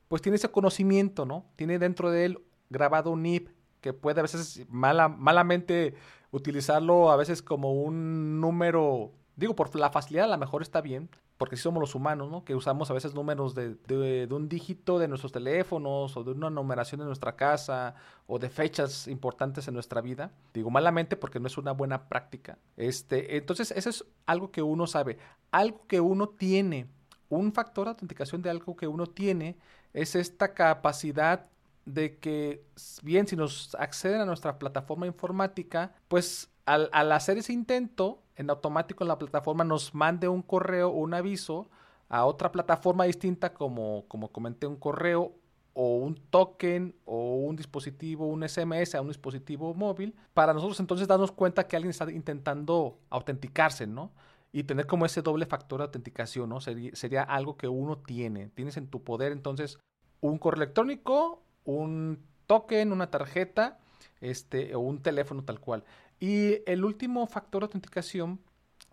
pues 0.08 0.22
tiene 0.22 0.36
ese 0.36 0.50
conocimiento, 0.50 1.24
¿no? 1.26 1.46
Tiene 1.56 1.78
dentro 1.78 2.10
de 2.10 2.24
él 2.26 2.44
grabado 2.68 3.10
un 3.10 3.22
NIP 3.22 3.48
que 3.80 3.92
puede 3.92 4.20
a 4.20 4.22
veces 4.22 4.66
mala, 4.68 5.08
malamente 5.08 5.94
utilizarlo 6.30 7.10
a 7.10 7.16
veces 7.16 7.42
como 7.42 7.72
un 7.72 8.40
número, 8.40 9.12
digo, 9.36 9.56
por 9.56 9.74
la 9.76 9.90
facilidad 9.90 10.26
a 10.26 10.36
lo 10.36 10.38
mejor 10.38 10.62
está 10.62 10.80
bien, 10.80 11.10
porque 11.40 11.56
sí 11.56 11.62
somos 11.62 11.80
los 11.80 11.94
humanos, 11.94 12.30
¿no? 12.30 12.44
Que 12.44 12.54
usamos 12.54 12.90
a 12.90 12.92
veces 12.92 13.14
números 13.14 13.54
de, 13.54 13.74
de, 13.86 14.28
un 14.30 14.46
dígito 14.46 14.98
de 14.98 15.08
nuestros 15.08 15.32
teléfonos 15.32 16.14
o 16.14 16.22
de 16.22 16.32
una 16.32 16.50
numeración 16.50 16.98
de 16.98 17.06
nuestra 17.06 17.34
casa 17.34 17.94
o 18.26 18.38
de 18.38 18.50
fechas 18.50 19.08
importantes 19.08 19.66
en 19.66 19.72
nuestra 19.72 20.02
vida. 20.02 20.32
Digo 20.52 20.68
malamente 20.68 21.16
porque 21.16 21.40
no 21.40 21.46
es 21.46 21.56
una 21.56 21.72
buena 21.72 22.10
práctica. 22.10 22.58
Este, 22.76 23.38
entonces, 23.38 23.70
eso 23.70 23.88
es 23.88 24.04
algo 24.26 24.50
que 24.50 24.60
uno 24.60 24.86
sabe. 24.86 25.16
Algo 25.50 25.86
que 25.86 25.98
uno 25.98 26.28
tiene, 26.28 26.88
un 27.30 27.54
factor 27.54 27.86
de 27.86 27.92
autenticación 27.92 28.42
de 28.42 28.50
algo 28.50 28.76
que 28.76 28.86
uno 28.86 29.06
tiene 29.06 29.56
es 29.94 30.16
esta 30.16 30.52
capacidad 30.52 31.48
de 31.86 32.18
que, 32.18 32.66
bien, 33.02 33.26
si 33.26 33.34
nos 33.34 33.74
acceden 33.76 34.20
a 34.20 34.26
nuestra 34.26 34.58
plataforma 34.58 35.06
informática, 35.06 35.94
pues 36.06 36.50
al, 36.70 36.88
al, 36.92 37.12
hacer 37.12 37.38
ese 37.38 37.52
intento, 37.52 38.22
en 38.36 38.48
automático 38.50 39.04
la 39.04 39.18
plataforma 39.18 39.64
nos 39.64 39.94
mande 39.94 40.28
un 40.28 40.42
correo 40.42 40.90
o 40.90 40.98
un 40.98 41.14
aviso 41.14 41.68
a 42.08 42.24
otra 42.24 42.52
plataforma 42.52 43.04
distinta, 43.04 43.54
como, 43.54 44.04
como 44.08 44.30
comenté, 44.30 44.66
un 44.66 44.76
correo 44.76 45.32
o 45.74 45.96
un 45.96 46.14
token 46.14 46.94
o 47.04 47.36
un 47.36 47.56
dispositivo, 47.56 48.26
un 48.26 48.48
SMS 48.48 48.94
a 48.94 49.00
un 49.00 49.08
dispositivo 49.08 49.74
móvil, 49.74 50.14
para 50.32 50.52
nosotros 50.52 50.78
entonces 50.80 51.08
darnos 51.08 51.32
cuenta 51.32 51.66
que 51.66 51.76
alguien 51.76 51.90
está 51.90 52.10
intentando 52.10 52.98
autenticarse, 53.10 53.86
¿no? 53.86 54.12
Y 54.52 54.64
tener 54.64 54.86
como 54.86 55.06
ese 55.06 55.22
doble 55.22 55.46
factor 55.46 55.78
de 55.78 55.84
autenticación, 55.86 56.48
¿no? 56.48 56.60
Sería, 56.60 56.90
sería 56.94 57.22
algo 57.22 57.56
que 57.56 57.68
uno 57.68 57.98
tiene. 57.98 58.48
Tienes 58.48 58.76
en 58.76 58.88
tu 58.88 59.02
poder 59.02 59.32
entonces 59.32 59.78
un 60.20 60.38
correo 60.38 60.62
electrónico, 60.62 61.42
un 61.64 62.18
token, 62.46 62.92
una 62.92 63.10
tarjeta, 63.10 63.78
este, 64.20 64.74
o 64.74 64.80
un 64.80 65.02
teléfono 65.02 65.44
tal 65.44 65.60
cual. 65.60 65.84
Y 66.20 66.62
el 66.70 66.84
último 66.84 67.26
factor 67.26 67.62
de 67.62 67.66
autenticación 67.66 68.40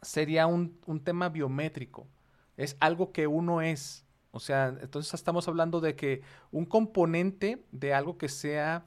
sería 0.02 0.48
un, 0.48 0.80
un 0.86 1.04
tema 1.04 1.30
biométrico. 1.30 2.08
Es 2.56 2.78
algo 2.80 3.12
que 3.12 3.28
uno 3.28 3.62
es. 3.62 4.06
O 4.32 4.40
sea, 4.40 4.76
entonces 4.82 5.14
estamos 5.14 5.48
hablando 5.48 5.82
de 5.82 5.96
que 5.96 6.22
un 6.52 6.66
componente 6.66 7.64
de 7.72 7.94
algo 7.94 8.18
que 8.18 8.30
sea 8.30 8.86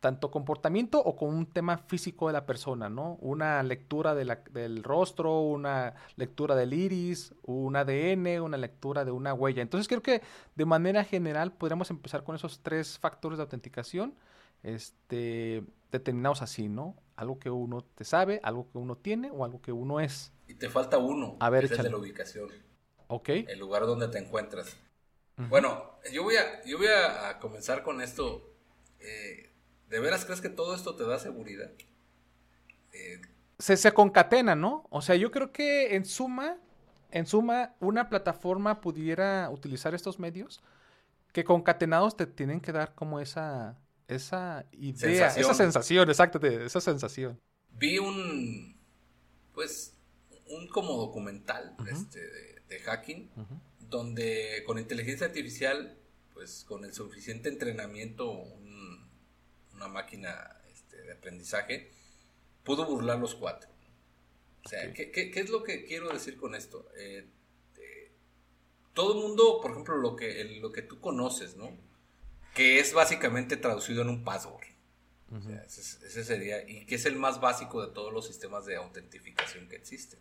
tanto 0.00 0.30
comportamiento 0.30 0.98
o 0.98 1.14
con 1.16 1.28
un 1.28 1.46
tema 1.46 1.78
físico 1.78 2.26
de 2.26 2.32
la 2.32 2.46
persona, 2.46 2.88
¿no? 2.88 3.18
Una 3.20 3.62
lectura 3.62 4.14
de 4.14 4.24
la, 4.24 4.36
del 4.50 4.82
rostro, 4.82 5.40
una 5.40 5.94
lectura 6.16 6.56
del 6.56 6.72
iris, 6.72 7.34
un 7.42 7.76
ADN, 7.76 8.40
una 8.40 8.56
lectura 8.56 9.04
de 9.04 9.10
una 9.10 9.34
huella. 9.34 9.62
Entonces 9.62 9.88
creo 9.88 10.02
que 10.02 10.22
de 10.56 10.64
manera 10.64 11.04
general 11.04 11.52
podríamos 11.52 11.90
empezar 11.90 12.24
con 12.24 12.34
esos 12.34 12.60
tres 12.60 12.98
factores 12.98 13.38
de 13.38 13.42
autenticación, 13.42 14.14
este, 14.62 15.62
determinados 15.92 16.42
así, 16.42 16.68
¿no? 16.68 16.96
Algo 17.20 17.38
que 17.38 17.50
uno 17.50 17.82
te 17.82 18.04
sabe, 18.04 18.40
algo 18.42 18.66
que 18.70 18.78
uno 18.78 18.96
tiene 18.96 19.30
o 19.30 19.44
algo 19.44 19.60
que 19.60 19.72
uno 19.72 20.00
es. 20.00 20.32
Y 20.48 20.54
te 20.54 20.70
falta 20.70 20.96
uno, 20.96 21.36
A 21.38 21.50
ver, 21.50 21.66
es 21.66 21.72
échale. 21.72 21.90
de 21.90 21.92
la 21.92 21.98
ubicación, 22.00 22.48
¿Ok? 23.08 23.28
el 23.28 23.58
lugar 23.58 23.82
donde 23.84 24.08
te 24.08 24.16
encuentras. 24.18 24.74
Bueno, 25.36 25.98
yo 26.10 26.22
voy 26.22 26.36
a, 26.36 26.64
yo 26.64 26.78
voy 26.78 26.86
a 26.86 27.38
comenzar 27.38 27.82
con 27.82 28.00
esto. 28.00 28.54
Eh, 29.00 29.50
¿De 29.90 30.00
veras 30.00 30.24
crees 30.24 30.40
que 30.40 30.48
todo 30.48 30.74
esto 30.74 30.96
te 30.96 31.04
da 31.04 31.18
seguridad? 31.18 31.70
Eh, 32.92 33.20
se, 33.58 33.76
se 33.76 33.92
concatena, 33.92 34.54
¿no? 34.54 34.86
O 34.88 35.02
sea, 35.02 35.16
yo 35.16 35.30
creo 35.30 35.52
que 35.52 35.94
en 35.96 36.06
suma, 36.06 36.56
en 37.10 37.26
suma, 37.26 37.74
una 37.80 38.08
plataforma 38.08 38.80
pudiera 38.80 39.50
utilizar 39.50 39.94
estos 39.94 40.18
medios 40.18 40.62
que 41.32 41.44
concatenados 41.44 42.16
te 42.16 42.26
tienen 42.26 42.60
que 42.62 42.72
dar 42.72 42.94
como 42.94 43.20
esa, 43.20 43.78
esa 44.14 44.66
idea, 44.72 45.30
Sensación. 45.30 45.44
esa 45.44 45.54
sensación, 45.54 46.08
exacto, 46.08 46.38
esa 46.46 46.80
sensación. 46.80 47.40
vi 47.70 47.98
un, 47.98 48.76
pues, 49.54 49.94
un 50.46 50.66
como 50.68 50.96
documental 50.96 51.76
este, 51.90 52.20
de, 52.20 52.60
de 52.68 52.78
hacking, 52.80 53.30
donde 53.88 54.62
con 54.66 54.78
inteligencia 54.78 55.26
artificial, 55.26 55.96
pues 56.34 56.64
con 56.64 56.84
el 56.84 56.92
suficiente 56.92 57.48
entrenamiento, 57.48 58.30
un- 58.30 59.08
una 59.74 59.88
máquina 59.88 60.60
este, 60.72 61.00
de 61.02 61.12
aprendizaje, 61.12 61.90
pudo 62.64 62.84
burlar 62.86 63.18
los 63.18 63.34
cuatro. 63.34 63.70
O 64.64 64.68
sea. 64.68 64.92
¿qué, 64.92 65.10
qué, 65.10 65.30
qué 65.30 65.40
es 65.40 65.48
lo 65.50 65.62
que 65.62 65.84
quiero 65.84 66.10
decir 66.10 66.36
con 66.36 66.54
esto? 66.54 66.86
Eh, 66.96 67.26
eh, 67.78 68.12
todo 68.92 69.14
el 69.14 69.20
mundo, 69.26 69.58
por 69.62 69.70
ejemplo, 69.70 69.96
lo 69.96 70.16
que, 70.16 70.40
el- 70.42 70.60
lo 70.60 70.70
que 70.72 70.82
tú 70.82 71.00
conoces, 71.00 71.56
¿no? 71.56 71.70
Que 72.54 72.80
es 72.80 72.92
básicamente 72.92 73.56
traducido 73.56 74.02
en 74.02 74.08
un 74.08 74.24
password. 74.24 74.64
O 75.32 75.40
sea, 75.40 75.62
ese, 75.62 75.80
es- 75.80 76.02
ese 76.02 76.24
sería, 76.24 76.68
y 76.68 76.84
que 76.86 76.96
es 76.96 77.04
el 77.06 77.14
más 77.16 77.40
básico 77.40 77.86
de 77.86 77.92
todos 77.92 78.12
los 78.12 78.26
sistemas 78.26 78.66
de 78.66 78.76
autentificación 78.76 79.68
que 79.68 79.76
existen. 79.76 80.18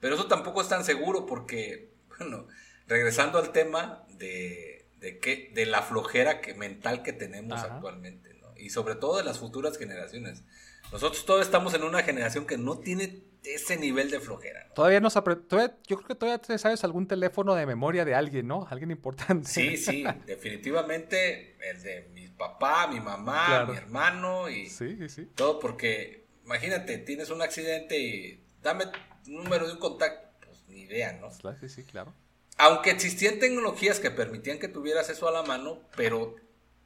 Pero 0.00 0.14
eso 0.14 0.26
tampoco 0.28 0.62
es 0.62 0.68
tan 0.68 0.84
seguro 0.84 1.26
porque, 1.26 1.90
bueno, 2.18 2.46
regresando 2.86 3.38
al 3.38 3.50
tema 3.50 4.04
de, 4.10 4.86
de, 5.00 5.18
que, 5.18 5.50
de 5.54 5.66
la 5.66 5.82
flojera 5.82 6.40
que, 6.40 6.54
mental 6.54 7.02
que 7.02 7.12
tenemos 7.12 7.58
Ajá. 7.58 7.74
actualmente, 7.74 8.34
¿no? 8.34 8.56
Y 8.56 8.70
sobre 8.70 8.94
todo 8.94 9.16
de 9.18 9.24
las 9.24 9.38
futuras 9.40 9.76
generaciones. 9.76 10.44
Nosotros 10.92 11.26
todos 11.26 11.44
estamos 11.44 11.74
en 11.74 11.82
una 11.82 12.02
generación 12.04 12.46
que 12.46 12.56
no 12.56 12.78
tiene 12.78 13.22
ese 13.44 13.76
nivel 13.76 14.10
de 14.10 14.20
flojera, 14.20 14.64
¿no? 14.68 14.74
Todavía 14.74 15.00
nos 15.00 15.16
apre- 15.16 15.46
todavía- 15.46 15.76
yo 15.86 15.96
creo 15.96 16.08
que 16.08 16.14
todavía 16.14 16.38
te 16.38 16.58
sabes 16.58 16.84
algún 16.84 17.06
teléfono 17.06 17.54
de 17.54 17.66
memoria 17.66 18.04
de 18.04 18.14
alguien, 18.14 18.46
¿no? 18.46 18.66
Alguien 18.70 18.90
importante. 18.90 19.48
Sí, 19.48 19.76
sí, 19.76 20.04
definitivamente 20.26 21.56
el 21.68 21.82
de 21.82 22.08
mi 22.12 22.28
papá, 22.28 22.86
mi 22.88 23.00
mamá, 23.00 23.46
Claro. 23.46 23.72
mi 23.72 23.78
hermano 23.78 24.48
y 24.48 24.68
sí, 24.68 24.96
sí, 24.96 25.08
sí. 25.08 25.28
todo 25.34 25.58
porque, 25.58 26.24
imagínate, 26.44 26.98
tienes 26.98 27.30
un 27.30 27.42
accidente 27.42 27.98
y 27.98 28.44
dame 28.62 28.84
un 29.26 29.44
número 29.44 29.66
de 29.66 29.72
un 29.72 29.78
contacto, 29.78 30.28
pues 30.46 30.64
ni 30.68 30.82
idea, 30.82 31.12
¿no? 31.12 31.30
Sí, 31.30 31.68
sí, 31.68 31.84
claro. 31.84 32.12
Aunque 32.58 32.90
existían 32.90 33.38
tecnologías 33.38 34.00
que 34.00 34.10
permitían 34.10 34.58
que 34.58 34.68
tuvieras 34.68 35.08
eso 35.10 35.28
a 35.28 35.32
la 35.32 35.42
mano, 35.42 35.80
pero 35.96 36.36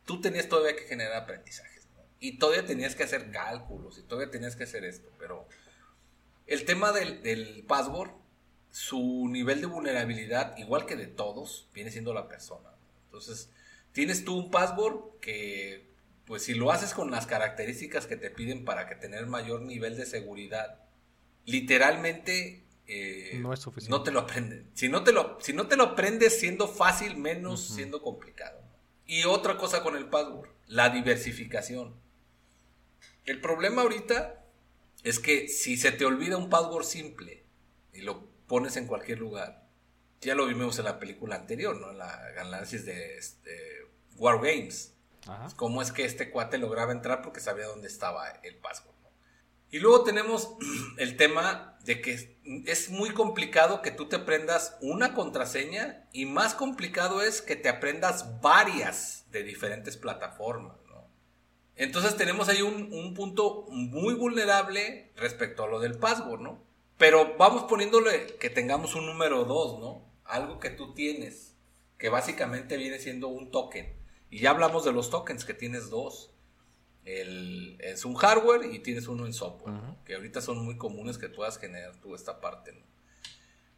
tú 0.05 0.21
tenías 0.21 0.49
todavía 0.49 0.77
que 0.77 0.85
generar 0.85 1.15
aprendizajes, 1.15 1.87
¿no? 1.97 2.03
Y 2.21 2.39
todavía 2.39 2.65
tenías 2.67 2.95
que 2.95 3.03
hacer 3.05 3.31
cálculos 3.31 3.99
y 3.99 4.03
todavía 4.03 4.31
tenías 4.31 4.55
que 4.55 4.65
hacer 4.65 4.85
esto, 4.85 5.09
pero 5.19 5.47
el 6.53 6.65
tema 6.67 6.93
del, 6.93 7.23
del 7.23 7.65
password, 7.67 8.11
su 8.71 9.27
nivel 9.29 9.61
de 9.61 9.67
vulnerabilidad, 9.67 10.57
igual 10.59 10.85
que 10.87 10.97
de 10.97 11.07
todos, 11.07 11.69
viene 11.75 11.91
siendo 11.91 12.13
la 12.13 12.29
persona. 12.29 12.69
Entonces, 13.07 13.51
tienes 13.93 14.25
tú 14.25 14.37
un 14.37 14.51
password 14.51 15.19
que, 15.21 15.89
pues 16.27 16.45
si 16.45 16.55
lo 16.55 16.71
haces 16.71 16.93
con 16.93 17.11
las 17.11 17.27
características 17.27 18.07
que 18.07 18.17
te 18.17 18.31
piden 18.31 18.65
para 18.65 18.87
que 18.87 18.95
tener 18.97 19.27
mayor 19.27 19.63
nivel 19.63 19.97
de 19.97 20.05
seguridad, 20.05 20.79
literalmente 21.47 22.63
eh, 22.87 23.39
No 23.41 23.55
es 23.55 23.61
suficiente. 23.61 23.91
no 23.91 24.03
te 24.03 24.11
lo 24.11 24.21
aprendes. 24.21 24.65
Si 24.75 24.89
no 24.91 25.05
te 25.05 25.13
lo, 25.13 25.39
si 25.41 25.55
no 25.55 25.69
te 25.69 25.77
lo 25.77 25.85
aprendes 25.85 26.39
siendo 26.39 26.69
fácil, 26.69 27.17
menos 27.17 27.67
siendo 27.67 28.03
complicado. 28.03 28.61
Y 29.07 29.25
otra 29.25 29.57
cosa 29.57 29.83
con 29.83 29.97
el 29.97 30.07
password, 30.07 30.51
la 30.67 30.91
diversificación. 30.91 31.95
El 33.25 33.41
problema 33.41 33.83
ahorita 33.83 34.42
es 35.03 35.19
que 35.19 35.49
si 35.49 35.77
se 35.77 35.93
te 35.93 36.05
olvida 36.05 36.37
un 36.37 36.49
password 36.49 36.85
simple 36.85 37.45
y 37.93 38.03
lo 38.03 38.29
pones 38.47 38.77
en 38.77 38.87
cualquier 38.87 39.19
lugar, 39.19 39.67
ya 40.21 40.35
lo 40.35 40.47
vimos 40.47 40.79
en 40.79 40.85
la 40.85 40.99
película 40.99 41.37
anterior, 41.37 41.77
¿no? 41.77 41.91
En 41.91 41.99
la 41.99 42.33
análisis 42.39 42.85
de 42.85 43.17
este, 43.17 43.87
War 44.17 44.37
Games. 44.37 44.95
Ajá. 45.27 45.49
Cómo 45.57 45.83
es 45.83 45.93
que 45.93 46.05
este 46.05 46.31
cuate 46.31 46.59
lograba 46.59 46.93
entrar 46.93 47.23
porque 47.23 47.41
sabía 47.41 47.67
dónde 47.67 47.89
estaba 47.89 48.29
el 48.29 48.57
password. 48.57 48.95
¿no? 49.03 49.09
Y 49.71 49.81
luego 49.81 50.05
tenemos 50.05 50.57
el 50.99 51.17
tema 51.17 51.77
de 51.85 52.01
que 52.01 52.39
es 52.67 52.91
muy 52.91 53.11
complicado 53.11 53.83
que 53.83 53.91
tú 53.91 54.09
te 54.09 54.17
aprendas 54.17 54.77
una 54.81 55.15
contraseña 55.15 56.09
y 56.13 56.27
más 56.27 56.55
complicado 56.55 57.23
es 57.23 57.43
que 57.43 57.57
te 57.57 57.69
aprendas 57.69 58.41
varias 58.41 59.27
de 59.31 59.43
diferentes 59.43 59.97
plataformas. 59.97 60.77
Entonces 61.83 62.17
tenemos 62.17 62.49
ahí 62.49 62.63
un, 62.63 62.93
un 62.93 63.13
punto 63.13 63.67
muy 63.69 64.15
vulnerable 64.15 65.11
respecto 65.17 65.65
a 65.65 65.67
lo 65.67 65.81
del 65.81 65.99
password, 65.99 66.41
¿no? 66.41 66.63
Pero 66.97 67.37
vamos 67.37 67.65
poniéndole 67.65 68.37
que 68.39 68.51
tengamos 68.51 68.95
un 68.95 69.07
número 69.07 69.45
2, 69.45 69.81
¿no? 69.81 70.09
Algo 70.25 70.61
que 70.61 70.71
tú 70.71 70.95
tienes, 70.95 71.57
que 71.99 72.09
básicamente 72.09 72.77
viene 72.77 73.01
siendo 73.01 73.27
un 73.27 73.51
token. 73.51 73.97
Y 74.31 74.39
ya 74.39 74.51
hablamos 74.51 74.85
de 74.85 74.93
los 74.93 75.11
tokens, 75.11 75.45
que 75.45 75.55
tienes 75.55 75.91
dos. 75.91 76.33
El, 77.05 77.81
es 77.81 78.05
un 78.05 78.15
hardware 78.15 78.73
y 78.73 78.79
tienes 78.79 79.09
uno 79.09 79.27
en 79.27 79.33
software, 79.33 79.75
que 80.05 80.15
ahorita 80.15 80.41
son 80.41 80.65
muy 80.65 80.79
comunes 80.79 81.19
que 81.19 81.29
puedas 81.29 81.59
generar 81.59 82.01
tú 82.01 82.15
esta 82.15 82.41
parte. 82.41 82.71
¿no? 82.75 82.87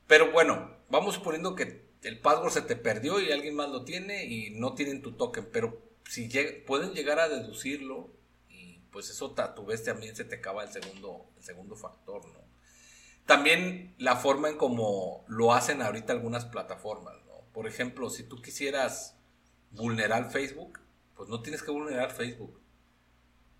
Pero 0.06 0.30
bueno, 0.30 0.76
vamos 0.90 1.14
suponiendo 1.14 1.54
que 1.54 1.86
el 2.02 2.20
password 2.20 2.52
se 2.52 2.60
te 2.60 2.76
perdió 2.76 3.18
y 3.18 3.32
alguien 3.32 3.54
más 3.54 3.70
lo 3.70 3.86
tiene 3.86 4.26
y 4.26 4.50
no 4.50 4.74
tienen 4.74 5.00
tu 5.00 5.12
token, 5.12 5.48
pero 5.50 5.83
si 6.08 6.28
pueden 6.66 6.92
llegar 6.92 7.18
a 7.18 7.28
deducirlo 7.28 8.10
y 8.48 8.78
pues 8.90 9.10
eso 9.10 9.34
a 9.38 9.54
tu 9.54 9.64
vez 9.64 9.84
también 9.84 10.14
se 10.14 10.24
te 10.24 10.36
acaba 10.36 10.62
el 10.62 10.70
segundo, 10.70 11.30
el 11.36 11.42
segundo 11.42 11.76
factor, 11.76 12.26
¿no? 12.26 12.44
También 13.26 13.94
la 13.98 14.16
forma 14.16 14.50
en 14.50 14.58
cómo 14.58 15.24
lo 15.28 15.54
hacen 15.54 15.80
ahorita 15.80 16.12
algunas 16.12 16.44
plataformas, 16.44 17.14
¿no? 17.26 17.40
Por 17.52 17.66
ejemplo, 17.66 18.10
si 18.10 18.24
tú 18.24 18.42
quisieras 18.42 19.16
vulnerar 19.70 20.30
Facebook, 20.30 20.80
pues 21.14 21.28
no 21.28 21.40
tienes 21.40 21.62
que 21.62 21.70
vulnerar 21.70 22.12
Facebook. 22.12 22.60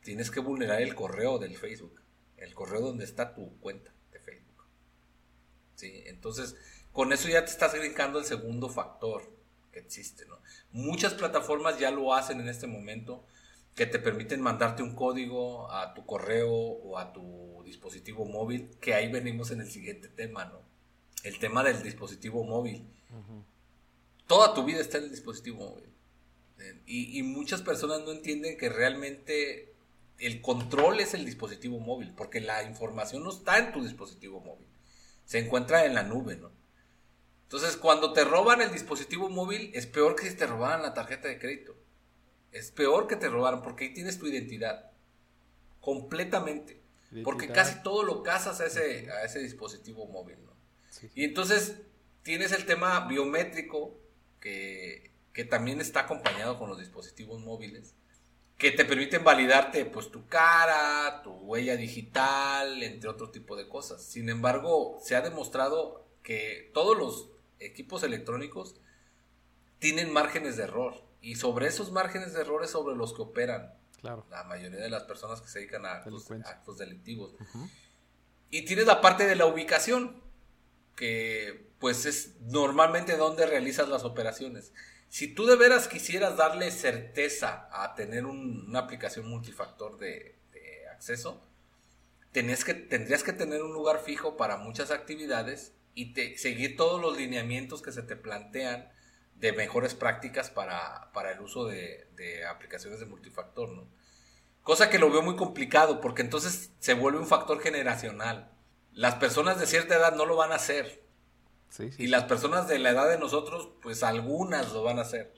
Tienes 0.03 0.31
que 0.31 0.41
vulnerar 0.41 0.83
el 0.83 0.95
correo 0.95 1.39
del 1.39 1.57
Facebook, 1.57 2.03
el 2.37 2.53
correo 2.53 2.81
donde 2.81 3.05
está 3.05 3.35
tu 3.35 3.59
cuenta 3.61 3.95
de 4.13 4.21
Facebook. 4.21 4.67
Sí, 5.77 6.03
entonces 6.07 6.57
con 6.93 7.13
eso 7.15 7.29
ya 7.29 7.45
te 7.45 7.51
estás 7.51 7.73
brincando 7.73 8.19
el 8.19 8.27
segundo 8.27 8.69
factor 8.69 9.34
que 9.75 9.81
existe, 9.81 10.25
¿no? 10.27 10.39
Muchas 10.73 11.15
plataformas 11.15 11.79
ya 11.79 11.91
lo 11.91 12.15
hacen 12.15 12.41
en 12.41 12.49
este 12.49 12.69
momento 12.69 13.27
que 13.75 13.87
te 13.87 13.99
permiten 13.99 14.41
mandarte 14.41 14.85
un 14.85 14.95
código 14.95 15.71
a 15.71 15.95
tu 15.95 16.07
correo 16.07 16.51
o 16.51 16.97
a 16.97 17.13
tu 17.13 17.63
dispositivo 17.65 18.25
móvil, 18.25 18.71
que 18.81 18.95
ahí 18.95 19.11
venimos 19.11 19.51
en 19.51 19.61
el 19.61 19.71
siguiente 19.71 20.09
tema, 20.09 20.45
¿no? 20.45 20.61
El 21.25 21.39
tema 21.41 21.65
del 21.65 21.83
dispositivo 21.83 22.45
móvil. 22.45 22.87
Toda 24.29 24.55
tu 24.55 24.65
vida 24.65 24.81
está 24.81 24.99
en 24.99 25.05
el 25.05 25.11
dispositivo 25.11 25.59
móvil. 25.59 25.91
Y, 26.87 27.19
y 27.19 27.23
muchas 27.25 27.63
personas 27.63 28.01
no 28.03 28.13
entienden 28.13 28.57
que 28.57 28.69
realmente 28.69 29.75
el 30.19 30.41
control 30.41 31.01
es 31.01 31.15
el 31.15 31.25
dispositivo 31.25 31.81
móvil, 31.81 32.13
porque 32.17 32.41
la 32.41 32.63
información 32.63 33.25
no 33.25 33.31
está 33.31 33.59
en 33.59 33.73
tu 33.73 33.83
dispositivo 33.83 34.41
móvil, 34.41 34.69
se 35.25 35.41
encuentra 35.41 35.85
en 35.85 35.95
la 35.95 36.05
nube, 36.05 36.37
¿no? 36.37 36.51
Entonces, 37.55 37.77
cuando 37.77 38.13
te 38.13 38.25
roban 38.25 38.63
el 38.63 38.73
dispositivo 38.73 39.31
móvil, 39.31 39.71
es 39.75 39.87
peor 39.87 40.17
que 40.17 40.29
si 40.29 40.35
te 40.35 40.45
robaran 40.45 40.83
la 40.83 40.93
tarjeta 40.93 41.29
de 41.29 41.39
crédito. 41.39 41.77
Es 42.51 42.73
peor 42.73 43.07
que 43.07 43.15
te 43.15 43.29
robaran, 43.29 43.63
porque 43.63 43.85
ahí 43.85 43.95
tienes 43.95 44.19
tu 44.19 44.27
identidad. 44.27 44.91
Completamente. 45.81 46.83
Porque 47.23 47.47
casi 47.47 47.81
todo 47.85 48.03
lo 48.03 48.25
casas 48.25 48.61
a 48.61 48.67
ese, 48.67 49.09
a 49.09 49.23
ese 49.23 49.39
dispositivo 49.39 50.05
móvil, 50.07 50.39
¿no? 50.45 50.53
Y 51.15 51.23
entonces 51.23 51.77
tienes 52.25 52.51
el 52.51 52.67
tema 52.67 53.07
biométrico 53.07 54.01
que, 54.41 55.13
que 55.33 55.45
también 55.45 55.81
está 55.81 56.01
acompañado 56.01 56.59
con 56.59 56.69
los 56.69 56.81
dispositivos 56.81 57.41
móviles 57.41 57.95
que 58.59 58.73
te 58.73 58.85
permiten 58.85 59.23
validarte 59.23 59.85
pues 59.85 60.11
tu 60.11 60.27
cara, 60.27 61.23
tu 61.23 61.31
huella 61.31 61.77
digital, 61.77 62.83
entre 62.83 63.09
otro 63.09 63.31
tipo 63.31 63.55
de 63.55 63.69
cosas. 63.69 64.03
Sin 64.03 64.29
embargo, 64.29 64.99
se 65.05 65.15
ha 65.15 65.21
demostrado 65.21 66.05
que 66.25 66.71
todos 66.73 66.99
los 66.99 67.34
equipos 67.61 68.03
electrónicos 68.03 68.77
tienen 69.79 70.13
márgenes 70.13 70.57
de 70.57 70.65
error 70.65 71.05
y 71.21 71.37
sobre 71.37 71.67
esos 71.67 71.93
márgenes 71.93 72.35
de 72.35 72.41
error 72.41 72.65
es 72.65 72.71
sobre 72.71 72.97
los 72.97 73.15
que 73.15 73.23
operan 73.23 73.75
claro. 74.01 74.27
la 74.31 74.45
mayoría 74.45 74.81
de 74.81 74.91
las 74.91 75.05
personas 75.05 75.41
que 75.41 75.49
se 75.49 75.61
dedican 75.61 75.87
a 75.87 75.93
actos, 75.93 76.79
delictivos. 76.79 77.35
Y 78.51 78.63
tienes 78.67 78.87
la 78.87 79.01
parte 79.01 79.27
de 79.27 79.35
la 79.35 79.47
ubicación, 79.47 80.23
que 80.97 81.71
pues 81.79 82.07
es 82.07 82.41
normalmente 82.43 83.17
donde 83.17 83.47
realizas 83.47 83.89
las 83.89 84.05
operaciones. 84.05 84.73
Si 85.09 85.29
tú 85.29 85.47
de 85.47 85.57
veras 85.57 85.89
quisieras 85.89 86.37
darle 86.37 86.71
certeza 86.71 87.69
a 87.73 87.95
tener 87.95 88.27
una 88.27 88.81
aplicación 88.81 89.29
multifactor 89.29 89.99
de, 89.99 90.39
acceso, 90.93 91.41
que, 92.33 92.43
tendrías 92.43 93.23
que 93.23 93.33
tener 93.33 93.63
un 93.63 93.73
lugar 93.73 94.01
fijo 94.01 94.37
para 94.37 94.57
muchas 94.57 94.91
actividades 94.91 95.73
y 95.95 96.15
seguir 96.37 96.77
todos 96.77 97.01
los 97.01 97.17
lineamientos 97.17 97.83
que 97.83 97.93
se 97.93 98.03
te 98.03 98.17
plantean 98.17 98.91
de 99.37 99.53
mejores 99.53 99.95
prácticas 99.95 100.51
para, 100.51 101.11
el 101.33 101.41
uso 101.41 101.67
de, 101.67 102.07
aplicaciones 102.49 103.01
de 103.01 103.07
multifactor, 103.07 103.71
¿no? 103.71 103.89
Cosa 104.63 104.89
que 104.89 104.99
lo 104.99 105.11
veo 105.11 105.21
muy 105.21 105.37
complicado 105.37 106.01
porque 106.01 106.23
entonces 106.23 106.71
se 106.79 106.95
vuelve 106.95 107.19
un 107.19 107.27
factor 107.27 107.61
generacional. 107.61 108.51
Las 108.93 109.17
personas 109.17 109.61
de 109.61 109.67
cierta 109.67 109.97
edad 109.97 110.17
no 110.17 110.25
lo 110.25 110.37
van 110.37 110.53
a 110.53 110.55
hacer 110.55 111.05
y 111.99 112.07
las 112.07 112.25
personas 112.25 112.69
de 112.69 112.79
la 112.79 112.91
edad 112.91 113.09
de 113.09 113.19
nosotros, 113.19 113.69
pues 113.83 114.03
algunas 114.03 114.73
lo 114.73 114.83
van 114.83 114.99
a 114.99 115.03
hacer. 115.03 115.35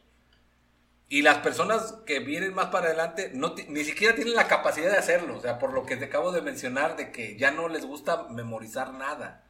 Y 1.08 1.22
las 1.22 1.38
personas 1.38 1.94
que 2.04 2.18
vienen 2.18 2.52
más 2.52 2.66
para 2.66 2.88
adelante 2.88 3.30
no 3.32 3.54
ni 3.68 3.84
siquiera 3.84 4.14
tienen 4.14 4.34
la 4.34 4.48
capacidad 4.48 4.90
de 4.90 4.98
hacerlo. 4.98 5.36
O 5.38 5.40
sea, 5.40 5.58
por 5.58 5.72
lo 5.72 5.86
que 5.86 5.96
te 5.96 6.06
acabo 6.06 6.32
de 6.32 6.42
mencionar, 6.42 6.96
de 6.96 7.10
que 7.10 7.38
ya 7.38 7.52
no 7.52 7.68
les 7.68 7.86
gusta 7.86 8.24
memorizar 8.28 8.92
nada. 8.92 9.45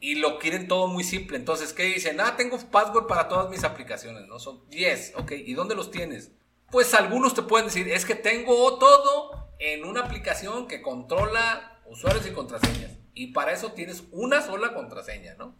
Y 0.00 0.16
lo 0.16 0.38
quieren 0.38 0.68
todo 0.68 0.88
muy 0.88 1.04
simple. 1.04 1.36
Entonces, 1.36 1.72
¿qué 1.72 1.84
dicen? 1.84 2.20
Ah, 2.20 2.36
tengo 2.36 2.58
password 2.58 3.06
para 3.06 3.28
todas 3.28 3.50
mis 3.50 3.64
aplicaciones, 3.64 4.26
¿no? 4.26 4.38
Son 4.38 4.68
10, 4.70 5.14
ok. 5.16 5.32
¿Y 5.32 5.54
dónde 5.54 5.74
los 5.74 5.90
tienes? 5.90 6.32
Pues 6.70 6.94
algunos 6.94 7.34
te 7.34 7.42
pueden 7.42 7.66
decir, 7.66 7.88
es 7.88 8.04
que 8.04 8.14
tengo 8.14 8.78
todo 8.78 9.48
en 9.58 9.84
una 9.84 10.00
aplicación 10.00 10.66
que 10.66 10.82
controla 10.82 11.80
usuarios 11.86 12.26
y 12.26 12.30
contraseñas. 12.30 12.92
Y 13.14 13.28
para 13.28 13.52
eso 13.52 13.72
tienes 13.72 14.04
una 14.10 14.40
sola 14.40 14.72
contraseña, 14.74 15.34
¿no? 15.34 15.54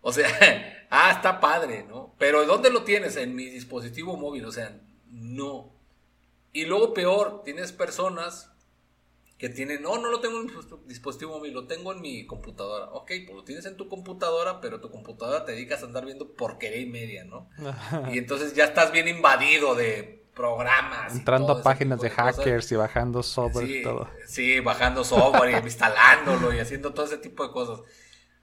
O 0.00 0.12
sea, 0.12 0.28
ah, 0.90 1.12
está 1.12 1.40
padre, 1.40 1.84
¿no? 1.88 2.14
Pero 2.18 2.44
¿dónde 2.46 2.70
lo 2.70 2.82
tienes? 2.82 3.16
En 3.16 3.34
mi 3.34 3.46
dispositivo 3.46 4.16
móvil, 4.16 4.44
o 4.44 4.52
sea, 4.52 4.80
no. 5.06 5.72
Y 6.52 6.64
luego 6.64 6.94
peor, 6.94 7.42
tienes 7.44 7.72
personas 7.72 8.50
que 9.40 9.48
tienen, 9.48 9.80
no, 9.80 9.96
no 9.96 10.10
lo 10.10 10.20
tengo 10.20 10.38
en 10.38 10.46
mi 10.48 10.52
dispositivo 10.86 11.38
móvil, 11.38 11.54
lo 11.54 11.66
tengo 11.66 11.94
en 11.94 12.02
mi 12.02 12.26
computadora. 12.26 12.90
Ok, 12.92 13.10
pues 13.24 13.34
lo 13.34 13.42
tienes 13.42 13.64
en 13.64 13.74
tu 13.78 13.88
computadora, 13.88 14.60
pero 14.60 14.82
tu 14.82 14.90
computadora 14.90 15.46
te 15.46 15.52
dedicas 15.52 15.82
a 15.82 15.86
andar 15.86 16.04
viendo 16.04 16.34
porquería 16.34 16.78
y 16.82 16.84
media, 16.84 17.24
¿no? 17.24 17.48
y 18.12 18.18
entonces 18.18 18.54
ya 18.54 18.64
estás 18.64 18.92
bien 18.92 19.08
invadido 19.08 19.74
de 19.74 20.26
programas. 20.34 21.14
Entrando 21.14 21.54
a 21.54 21.62
páginas 21.62 22.02
de, 22.02 22.10
hackers 22.10 22.70
y 22.70 22.76
bajando 22.76 23.22
software 23.22 23.70
y 23.70 23.82
todo. 23.82 24.10
Sí, 24.26 24.60
bajando 24.60 25.04
software 25.04 25.52
y 25.52 25.66
instalándolo 25.66 26.52
y 26.52 26.58
haciendo 26.58 26.92
todo 26.92 27.06
ese 27.06 27.16
tipo 27.16 27.46
de 27.46 27.50
cosas. 27.50 27.80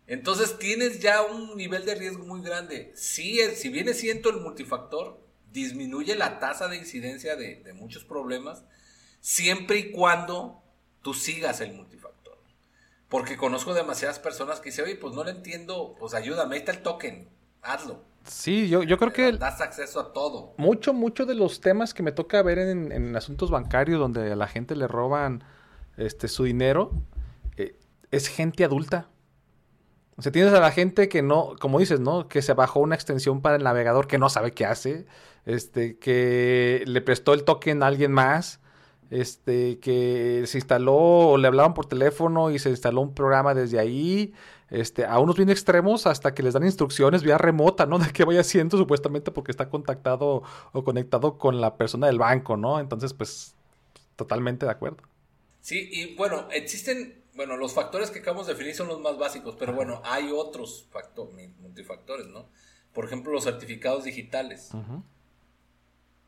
Entonces 0.08 0.58
tienes 0.58 1.00
ya 1.00 1.22
un 1.22 1.56
nivel 1.56 1.86
de 1.86 1.94
riesgo 1.94 2.26
muy 2.26 2.42
grande. 2.42 2.92
Si, 2.96 3.40
si 3.56 3.70
viene 3.70 3.94
siendo 3.94 4.32
el 4.32 4.38
multifactor, 4.38 5.24
disminuye 5.52 6.16
la 6.16 6.40
tasa 6.40 6.68
de 6.68 6.78
incidencia 6.78 7.36
de, 7.36 7.58
de 7.58 7.74
muchos 7.74 8.04
problemas, 8.04 8.64
siempre 9.22 9.78
y 9.78 9.92
cuando 9.92 10.64
tú 11.08 11.14
sigas 11.14 11.62
el 11.62 11.72
multifactor. 11.74 12.38
Porque 13.08 13.38
conozco 13.38 13.74
demasiadas 13.74 14.20
personas 14.20 14.60
que 14.60 14.72
dicen, 14.72 14.84
oye, 14.84 14.98
pues 14.98 15.14
no 15.14 15.24
lo 15.24 15.30
entiendo, 15.30 15.96
pues 15.98 16.14
ayúdame, 16.14 16.56
ahí 16.56 16.60
está 16.60 16.74
el 16.74 16.82
token, 16.82 17.30
hazlo. 17.62 18.02
Sí, 18.26 18.68
yo, 18.68 18.84
yo 18.84 18.98
creo 18.98 19.14
que... 19.14 19.32
Das 19.32 19.62
acceso 19.62 20.02
a 20.02 20.12
todo. 20.12 20.54
Mucho, 20.58 20.92
mucho 20.94 21.26
de 21.26 21.34
los 21.34 21.62
temas 21.62 21.94
que 21.94 22.04
me 22.04 22.12
toca 22.12 22.42
ver 22.42 22.60
en, 22.60 23.16
asuntos 23.16 23.52
bancarios 23.52 24.02
donde 24.02 24.34
a 24.34 24.36
la 24.36 24.48
gente 24.48 24.76
le 24.76 24.86
roban 24.86 25.46
este, 25.96 26.28
su 26.28 26.44
dinero, 26.44 26.92
eh, 27.56 27.80
es 28.12 28.28
gente 28.28 28.66
adulta. 28.66 29.08
O 30.18 30.22
sea, 30.22 30.34
tienes 30.34 30.54
a 30.54 30.60
la 30.60 30.72
gente 30.72 31.08
que 31.08 31.22
no, 31.22 31.56
como 31.62 31.80
dices, 31.80 32.02
¿no? 32.02 32.28
Que 32.28 32.42
se 32.42 32.52
bajó 32.52 32.82
una 32.82 32.96
extensión 32.96 33.42
para 33.42 33.56
el 33.56 33.64
navegador 33.64 34.08
que 34.08 34.18
no 34.18 34.28
sabe 34.28 34.52
qué 34.52 34.66
hace, 34.66 35.06
este, 35.46 36.00
que 36.00 36.84
le 36.86 37.00
prestó 37.00 37.34
el 37.34 37.46
token 37.46 37.82
a 37.82 37.88
alguien 37.88 38.12
más, 38.12 38.60
este, 39.10 39.80
que 39.80 40.44
se 40.46 40.58
instaló 40.58 40.96
o 40.96 41.38
le 41.38 41.48
hablaban 41.48 41.74
por 41.74 41.86
teléfono 41.86 42.52
y 42.52 42.60
se 42.60 42.70
instaló 42.70 43.02
un 43.02 43.14
programa 43.14 43.54
desde 43.54 43.80
ahí, 43.80 44.34
este, 44.70 45.06
a 45.06 45.20
unos 45.20 45.38
bien 45.38 45.50
extremos 45.50 46.08
hasta 46.08 46.34
que 46.34 46.44
les 46.44 46.54
dan 46.54 46.66
instrucciones 46.66 47.24
vía 47.24 47.38
remota, 47.38 47.86
¿no? 47.86 48.00
De 48.00 48.12
qué 48.12 48.26
vaya 48.26 48.42
haciendo 48.42 48.78
supuestamente 48.78 49.32
porque 49.32 49.52
está 49.52 49.70
contactado 49.70 50.44
o 50.74 50.84
conectado 50.84 51.38
con 51.38 51.62
la 51.62 51.78
persona 51.78 52.08
del 52.08 52.18
banco, 52.18 52.58
¿no? 52.58 52.80
Entonces, 52.80 53.14
pues, 53.14 53.56
totalmente 54.16 54.66
de 54.66 54.72
acuerdo. 54.72 54.98
Sí, 55.62 55.90
y 55.92 56.16
bueno, 56.16 56.48
existen, 56.52 57.24
bueno, 57.36 57.58
los 57.58 57.74
factores 57.74 58.10
que 58.10 58.20
acabamos 58.20 58.48
de 58.48 58.54
definir 58.54 58.76
son 58.76 58.88
los 58.88 59.00
más 59.00 59.18
básicos, 59.18 59.56
pero 59.58 59.74
bueno, 59.74 60.02
hay 60.06 60.32
otros 60.32 60.88
factores, 60.92 61.34
multifactores, 61.60 62.28
¿no? 62.28 62.50
Por 62.94 63.06
ejemplo, 63.06 63.32
los 63.32 63.44
certificados 63.44 64.06
digitales. 64.06 64.72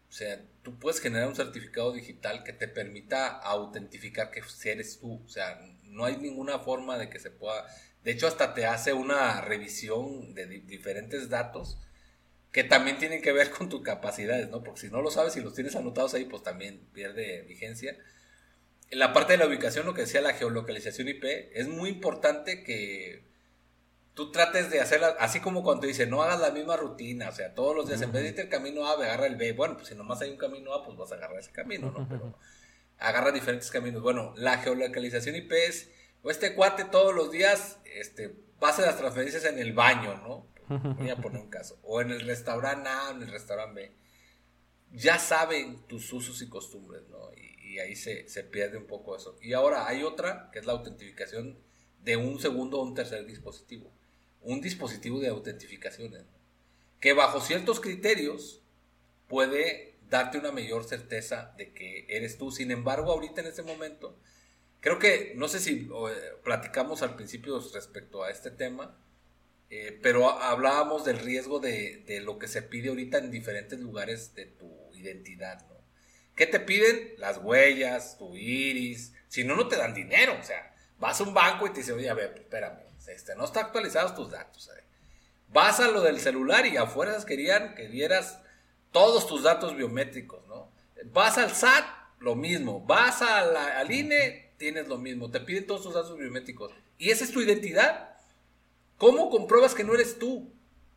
O 0.09 0.11
sea, 0.11 0.41
tú 0.63 0.79
puedes 0.79 0.99
generar 0.99 1.27
un 1.27 1.35
certificado 1.35 1.91
digital 1.91 2.43
que 2.43 2.53
te 2.53 2.67
permita 2.67 3.27
autentificar 3.27 4.31
que 4.31 4.41
eres 4.65 4.99
tú. 4.99 5.21
O 5.23 5.29
sea, 5.29 5.61
no 5.83 6.05
hay 6.05 6.17
ninguna 6.17 6.59
forma 6.59 6.97
de 6.97 7.09
que 7.09 7.19
se 7.19 7.29
pueda 7.29 7.65
de 8.03 8.11
hecho, 8.11 8.27
hasta 8.27 8.53
te 8.53 8.65
hace 8.65 8.93
una 8.93 9.41
revisión 9.41 10.33
de 10.33 10.45
diferentes 10.45 11.29
datos 11.29 11.77
que 12.51 12.63
también 12.63 12.97
tienen 12.97 13.21
que 13.21 13.31
ver 13.31 13.51
con 13.51 13.69
tus 13.69 13.81
capacidades, 13.81 14.49
¿no? 14.49 14.63
Porque 14.63 14.81
si 14.81 14.87
no 14.89 15.01
lo 15.01 15.11
sabes 15.11 15.35
y 15.35 15.41
los 15.41 15.53
tienes 15.53 15.75
anotados 15.75 16.13
ahí, 16.13 16.25
pues 16.25 16.41
también 16.41 16.79
pierde 16.93 17.43
vigencia. 17.43 17.97
En 18.89 18.99
la 18.99 19.13
parte 19.13 19.33
de 19.33 19.37
la 19.37 19.47
ubicación, 19.47 19.85
lo 19.85 19.93
que 19.93 20.01
decía 20.01 20.21
la 20.21 20.33
geolocalización 20.33 21.09
IP, 21.09 21.23
es 21.53 21.67
muy 21.67 21.89
importante 21.89 22.63
que 22.63 23.28
tú 24.19 24.33
trates 24.33 24.69
de 24.69 24.81
hacerla, 24.81 25.15
así 25.17 25.39
como 25.39 25.63
cuando 25.63 25.87
dice, 25.87 26.05
no 26.05 26.21
hagas 26.21 26.41
la 26.41 26.51
misma 26.51 26.75
rutina, 26.75 27.29
o 27.29 27.31
sea, 27.31 27.55
todos 27.55 27.73
los 27.73 27.87
días, 27.87 28.01
en 28.01 28.11
vez 28.11 28.23
de 28.23 28.29
irte 28.29 28.41
el 28.41 28.49
camino 28.49 28.85
A, 28.85 28.91
agarra 28.91 29.27
el 29.27 29.37
B. 29.37 29.53
Bueno, 29.53 29.75
pues 29.75 29.87
si 29.87 29.95
nomás 29.95 30.19
hay 30.19 30.29
un 30.29 30.35
camino 30.35 30.73
A, 30.73 30.83
pues 30.83 30.97
vas 30.97 31.13
a 31.13 31.15
agarrar 31.15 31.39
ese 31.39 31.53
camino, 31.53 31.89
¿no? 31.89 32.05
Pero 32.09 32.35
agarra 32.97 33.31
diferentes 33.31 33.71
caminos. 33.71 34.01
Bueno, 34.01 34.33
la 34.35 34.57
geolocalización 34.57 35.37
IP 35.37 35.53
es 35.53 35.89
o 36.21 36.29
este 36.29 36.53
cuate 36.53 36.83
todos 36.83 37.15
los 37.15 37.31
días 37.31 37.79
este, 37.85 38.29
pasa 38.59 38.81
las 38.81 38.97
transferencias 38.97 39.45
en 39.45 39.57
el 39.57 39.71
baño, 39.71 40.15
¿no? 40.17 40.49
Voy 40.95 41.09
a 41.09 41.15
poner 41.15 41.41
un 41.41 41.49
caso. 41.49 41.79
O 41.83 42.01
en 42.01 42.11
el 42.11 42.19
restaurante 42.21 42.89
A 42.89 43.09
o 43.09 43.11
en 43.13 43.23
el 43.23 43.31
restaurante 43.31 43.81
B. 43.81 43.95
Ya 44.91 45.17
saben 45.17 45.87
tus 45.87 46.11
usos 46.11 46.41
y 46.41 46.49
costumbres, 46.49 47.07
¿no? 47.09 47.31
Y, 47.33 47.79
ahí 47.79 47.95
se, 47.95 48.25
pierde 48.51 48.77
un 48.77 48.87
poco 48.87 49.15
eso. 49.15 49.37
Y 49.41 49.53
ahora 49.53 49.87
hay 49.87 50.03
otra, 50.03 50.49
que 50.51 50.59
es 50.59 50.65
la 50.65 50.73
autentificación 50.73 51.57
de 52.01 52.17
un 52.17 52.39
segundo 52.39 52.79
o 52.79 52.83
un 52.83 52.93
tercer 52.93 53.25
dispositivo. 53.25 53.93
Un 54.41 54.61
dispositivo 54.61 55.19
de 55.19 55.29
autentificaciones. 55.29 56.23
Que 56.99 57.13
bajo 57.13 57.41
ciertos 57.41 57.79
criterios 57.79 58.61
puede 59.27 59.95
darte 60.09 60.37
una 60.37 60.51
mayor 60.51 60.83
certeza 60.83 61.53
de 61.57 61.73
que 61.73 62.05
eres 62.09 62.37
tú. 62.37 62.51
Sin 62.51 62.71
embargo, 62.71 63.11
ahorita 63.11 63.41
en 63.41 63.47
este 63.47 63.63
momento 63.63 64.17
Creo 64.81 64.97
que, 64.97 65.33
no 65.35 65.47
sé 65.47 65.59
si 65.59 65.89
eh, 65.91 66.31
platicamos 66.43 67.01
al 67.01 67.15
principio 67.15 67.59
respecto 67.73 68.23
a 68.23 68.31
este 68.31 68.49
tema, 68.49 68.97
eh, 69.69 69.99
pero 70.01 70.29
hablábamos 70.29 71.03
del 71.03 71.19
riesgo 71.19 71.59
de, 71.59 72.21
lo 72.23 72.39
que 72.39 72.47
se 72.47 72.61
pide 72.61 72.89
ahorita 72.89 73.17
en 73.17 73.29
diferentes 73.29 73.79
lugares 73.79 74.33
de 74.35 74.45
tu 74.45 74.71
identidad, 74.93 75.67
¿no? 75.67 75.77
¿Qué 76.35 76.47
te 76.47 76.61
piden? 76.61 77.15
Las 77.17 77.39
huellas, 77.39 78.17
tu 78.17 78.35
iris. 78.37 79.13
Si 79.27 79.43
no, 79.43 79.57
no 79.57 79.67
te 79.67 79.75
dan 79.75 79.93
dinero. 79.93 80.37
O 80.39 80.43
sea, 80.43 80.73
vas 80.97 81.19
a 81.19 81.23
un 81.25 81.33
banco 81.33 81.67
y 81.67 81.71
te 81.71 81.79
dicen, 81.81 81.95
oye, 81.95 82.09
a 82.09 82.13
ver, 82.13 82.33
espérame, 82.37 82.79
este, 83.09 83.35
no 83.35 83.45
está 83.45 83.61
actualizados 83.61 84.15
tus 84.15 84.31
datos. 84.31 84.69
¿eh? 84.69 84.83
Vas 85.49 85.79
a 85.79 85.89
lo 85.89 86.01
del 86.01 86.19
celular 86.19 86.65
y 86.65 86.77
afuera 86.77 87.17
querían 87.25 87.75
que 87.75 87.87
dieras 87.87 88.39
todos 88.91 89.27
tus 89.27 89.43
datos 89.43 89.75
biométricos, 89.75 90.45
¿no? 90.47 90.71
Vas 91.05 91.37
al 91.37 91.51
SAT 91.53 91.85
lo 92.19 92.35
mismo. 92.35 92.81
Vas 92.81 93.21
a 93.21 93.79
al 93.79 93.91
INE, 93.91 94.53
tienes 94.57 94.87
lo 94.87 94.97
mismo. 94.97 95.31
Te 95.31 95.39
piden 95.39 95.65
todos 95.67 95.83
tus 95.83 95.93
datos 95.93 96.17
biométricos. 96.17 96.71
Y 96.97 97.11
esa 97.11 97.23
es 97.23 97.31
tu 97.31 97.41
identidad. 97.41 98.17
¿Cómo 98.97 99.29
compruebas 99.29 99.73
que 99.73 99.83
no 99.83 99.93
eres 99.93 100.19
tú? 100.19 100.51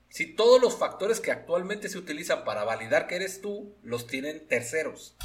Si 0.09 0.26
todos 0.26 0.60
los 0.60 0.76
factores 0.76 1.20
que 1.20 1.30
actualmente 1.30 1.89
se 1.89 1.97
utilizan 1.97 2.44
para 2.44 2.64
validar 2.64 3.06
que 3.06 3.16
eres 3.16 3.40
tú, 3.40 3.74
los 3.82 4.06
tienen 4.06 4.47
terceros. 4.47 5.16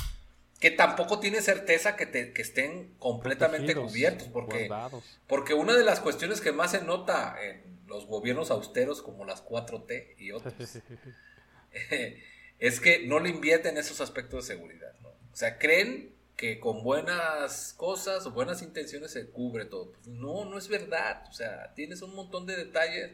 Que 0.60 0.72
tampoco 0.72 1.20
tiene 1.20 1.42
certeza 1.42 1.96
que, 1.96 2.06
te, 2.08 2.34
que 2.34 2.42
estén 2.42 2.96
completamente 2.98 3.76
cubiertos. 3.76 4.28
Porque, 4.28 4.70
porque 5.28 5.54
una 5.54 5.76
de 5.76 5.84
las 5.84 6.00
cuestiones 6.00 6.42
que 6.42 6.52
más 6.52 6.72
se 6.72 6.82
nota 6.82 7.38
en 7.42 7.78
los 7.88 8.08
gobiernos 8.08 8.52
austeros 8.52 9.02
como 9.02 9.24
las 9.26 9.46
4T 9.46 10.16
y 10.18 10.32
otros 10.34 10.54
es 12.60 12.80
que 12.80 13.06
no 13.06 13.20
le 13.20 13.30
invierten 13.30 13.78
esos 13.78 14.02
aspectos 14.02 14.48
de 14.48 14.56
seguridad. 14.56 14.94
O 15.32 15.36
sea, 15.36 15.60
creen 15.60 16.16
que 16.36 16.60
con 16.60 16.84
buenas 16.84 17.74
cosas 17.74 18.26
o 18.26 18.32
buenas 18.32 18.62
intenciones 18.62 19.12
se 19.12 19.28
cubre 19.30 19.66
todo. 19.66 19.92
Pues 19.92 20.08
no, 20.08 20.46
no 20.46 20.58
es 20.58 20.68
verdad. 20.68 21.24
O 21.30 21.34
sea, 21.34 21.74
tienes 21.76 22.02
un 22.02 22.16
montón 22.16 22.46
de 22.46 22.56
detalles 22.56 23.12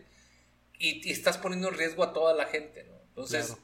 y, 0.77 1.09
estás 1.09 1.37
poniendo 1.37 1.69
en 1.69 1.75
riesgo 1.75 2.03
a 2.03 2.13
toda 2.13 2.33
la 2.33 2.45
gente. 2.45 2.83
¿no? 2.83 2.95
Entonces, 3.09 3.55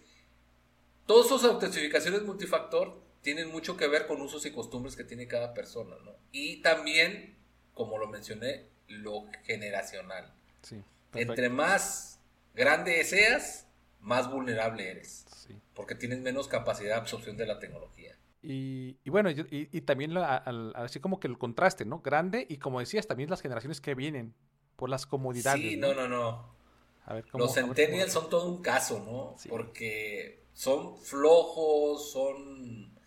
todas 1.06 1.28
esas 1.28 1.44
autentificaciones 1.44 2.24
multifactor 2.24 3.02
tienen 3.22 3.52
mucho 3.52 3.78
que 3.78 3.88
ver 3.88 4.08
con 4.08 4.22
usos 4.22 4.46
y 4.46 4.52
costumbres 4.52 4.96
que 4.96 5.04
tiene 5.04 5.28
cada 5.28 5.54
persona. 5.54 5.96
¿no? 6.04 6.16
Y 6.32 6.62
también, 6.62 7.38
como 7.74 7.98
lo 7.98 8.08
mencioné, 8.08 8.68
lo 8.88 9.26
generacional. 9.44 10.34
Entre 11.14 11.50
más 11.50 12.20
grande 12.54 13.04
seas, 13.04 13.68
más 14.00 14.30
vulnerable 14.30 14.90
eres. 14.90 15.26
Porque 15.74 15.96
tienes 15.96 16.20
menos 16.20 16.48
capacidad 16.48 16.90
de 16.90 16.96
absorción 16.96 17.38
de 17.38 17.46
la 17.46 17.60
tecnología. 17.60 18.16
Y, 18.42 18.98
bueno, 19.10 19.30
y, 19.30 19.82
también 19.82 20.16
así 20.18 21.00
como 21.00 21.20
que 21.20 21.28
el 21.28 21.38
contraste, 21.38 21.86
¿no? 21.86 22.00
Grande 22.00 22.46
y 22.50 22.58
como 22.58 22.80
decías, 22.80 23.08
también 23.08 23.30
las 23.30 23.42
generaciones 23.42 23.82
que 23.82 23.96
vienen 23.96 24.34
por 24.76 24.90
las 24.90 25.06
comodidades. 25.06 25.62
Sí, 25.62 25.78
no, 25.78 25.94
no, 25.94 26.08
no. 26.08 26.56
Los 27.34 27.56
centennials 27.56 28.14
son 28.14 28.30
todo 28.30 28.48
un 28.48 28.62
caso, 28.62 29.00
¿no? 29.04 29.36
Porque 29.50 30.44
son 30.54 30.98
flojos, 30.98 32.12
son 32.12 32.99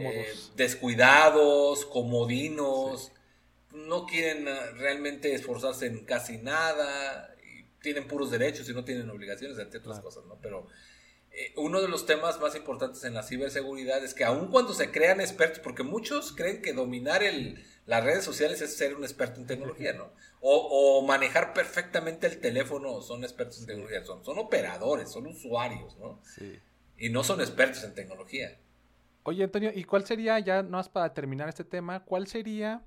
eh, 0.00 0.26
descuidados, 0.56 1.86
comodinos, 1.86 3.12
no 3.72 4.06
quieren 4.06 4.48
ah, 4.48 4.70
realmente 4.76 5.34
esforzarse 5.34 5.86
en 5.86 6.04
casi 6.04 6.38
nada, 6.38 7.34
y 7.42 7.64
tienen 7.82 8.08
puros 8.08 8.30
derechos 8.30 8.68
y 8.68 8.74
no 8.74 8.84
tienen 8.84 9.08
obligaciones, 9.10 9.58
entre 9.58 9.80
otras 9.80 10.00
cosas, 10.00 10.24
¿no? 10.26 10.38
Pero 10.40 10.66
eh, 11.30 11.52
uno 11.56 11.80
de 11.80 11.88
los 11.88 12.06
temas 12.06 12.40
más 12.40 12.54
importantes 12.56 13.04
en 13.04 13.14
la 13.14 13.22
ciberseguridad 13.22 14.02
es 14.04 14.14
que 14.14 14.24
aun 14.24 14.48
cuando 14.48 14.74
se 14.74 14.90
crean 14.90 15.20
expertos, 15.20 15.60
porque 15.60 15.82
muchos 15.82 16.32
creen 16.32 16.62
que 16.62 16.72
dominar 16.72 17.22
el, 17.22 17.64
las 17.86 18.04
redes 18.04 18.24
sociales 18.24 18.60
es 18.60 18.76
ser 18.76 18.94
un 18.94 19.04
experto 19.04 19.40
en 19.40 19.46
tecnología, 19.46 19.92
¿no? 19.92 20.12
O, 20.40 21.02
manejar 21.02 21.52
perfectamente 21.52 22.28
el 22.28 22.38
teléfono 22.38 23.02
son 23.02 23.24
expertos 23.24 23.58
en 23.58 23.66
tecnología, 23.66 24.04
son, 24.04 24.24
son 24.24 24.38
operadores, 24.38 25.10
son 25.10 25.26
usuarios, 25.26 25.96
¿no? 25.96 26.20
Sí. 26.22 26.60
Y 26.96 27.08
no 27.10 27.24
son 27.24 27.40
expertos 27.40 27.82
en 27.82 27.92
tecnología. 27.92 28.56
Oye, 29.24 29.44
Antonio, 29.44 29.70
¿y 29.74 29.84
cuál 29.84 30.06
sería, 30.06 30.38
ya 30.38 30.62
no 30.62 30.78
más 30.78 30.88
para 30.88 31.12
terminar 31.12 31.48
este 31.48 31.64
tema, 31.64 32.04
cuál 32.04 32.26
sería 32.26 32.82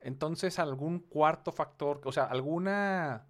entonces 0.00 0.58
algún 0.58 1.00
cuarto 1.00 1.52
factor, 1.52 2.00
o 2.04 2.12
sea, 2.12 2.24
alguna 2.24 3.26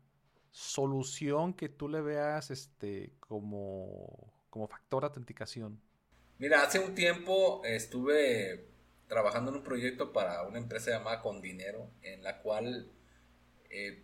solución 0.50 1.54
que 1.54 1.68
tú 1.68 1.88
le 1.88 2.00
veas 2.00 2.50
este 2.50 3.12
como 3.20 4.32
como 4.50 4.66
factor 4.66 5.02
de 5.02 5.06
autenticación? 5.06 5.80
Mira, 6.38 6.62
hace 6.62 6.78
un 6.78 6.94
tiempo 6.94 7.62
estuve 7.64 8.66
trabajando 9.08 9.50
en 9.50 9.58
un 9.58 9.62
proyecto 9.62 10.12
para 10.12 10.42
una 10.42 10.58
empresa 10.58 10.90
llamada 10.90 11.20
Con 11.20 11.40
Dinero, 11.40 11.90
en 12.02 12.22
la 12.22 12.38
cual 12.40 12.90
eh, 13.70 14.02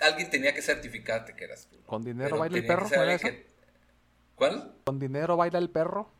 alguien 0.00 0.30
tenía 0.30 0.54
que 0.54 0.62
certificarte 0.62 1.34
que 1.34 1.44
eras 1.44 1.68
tú. 1.68 1.82
¿Con 1.84 2.02
dinero 2.02 2.38
baila 2.38 2.58
el 2.58 2.66
perro? 2.66 2.88
¿Cuál? 4.34 4.74
¿Con 4.84 4.98
dinero 4.98 5.36
baila 5.36 5.58
el 5.58 5.70
perro? 5.70 6.12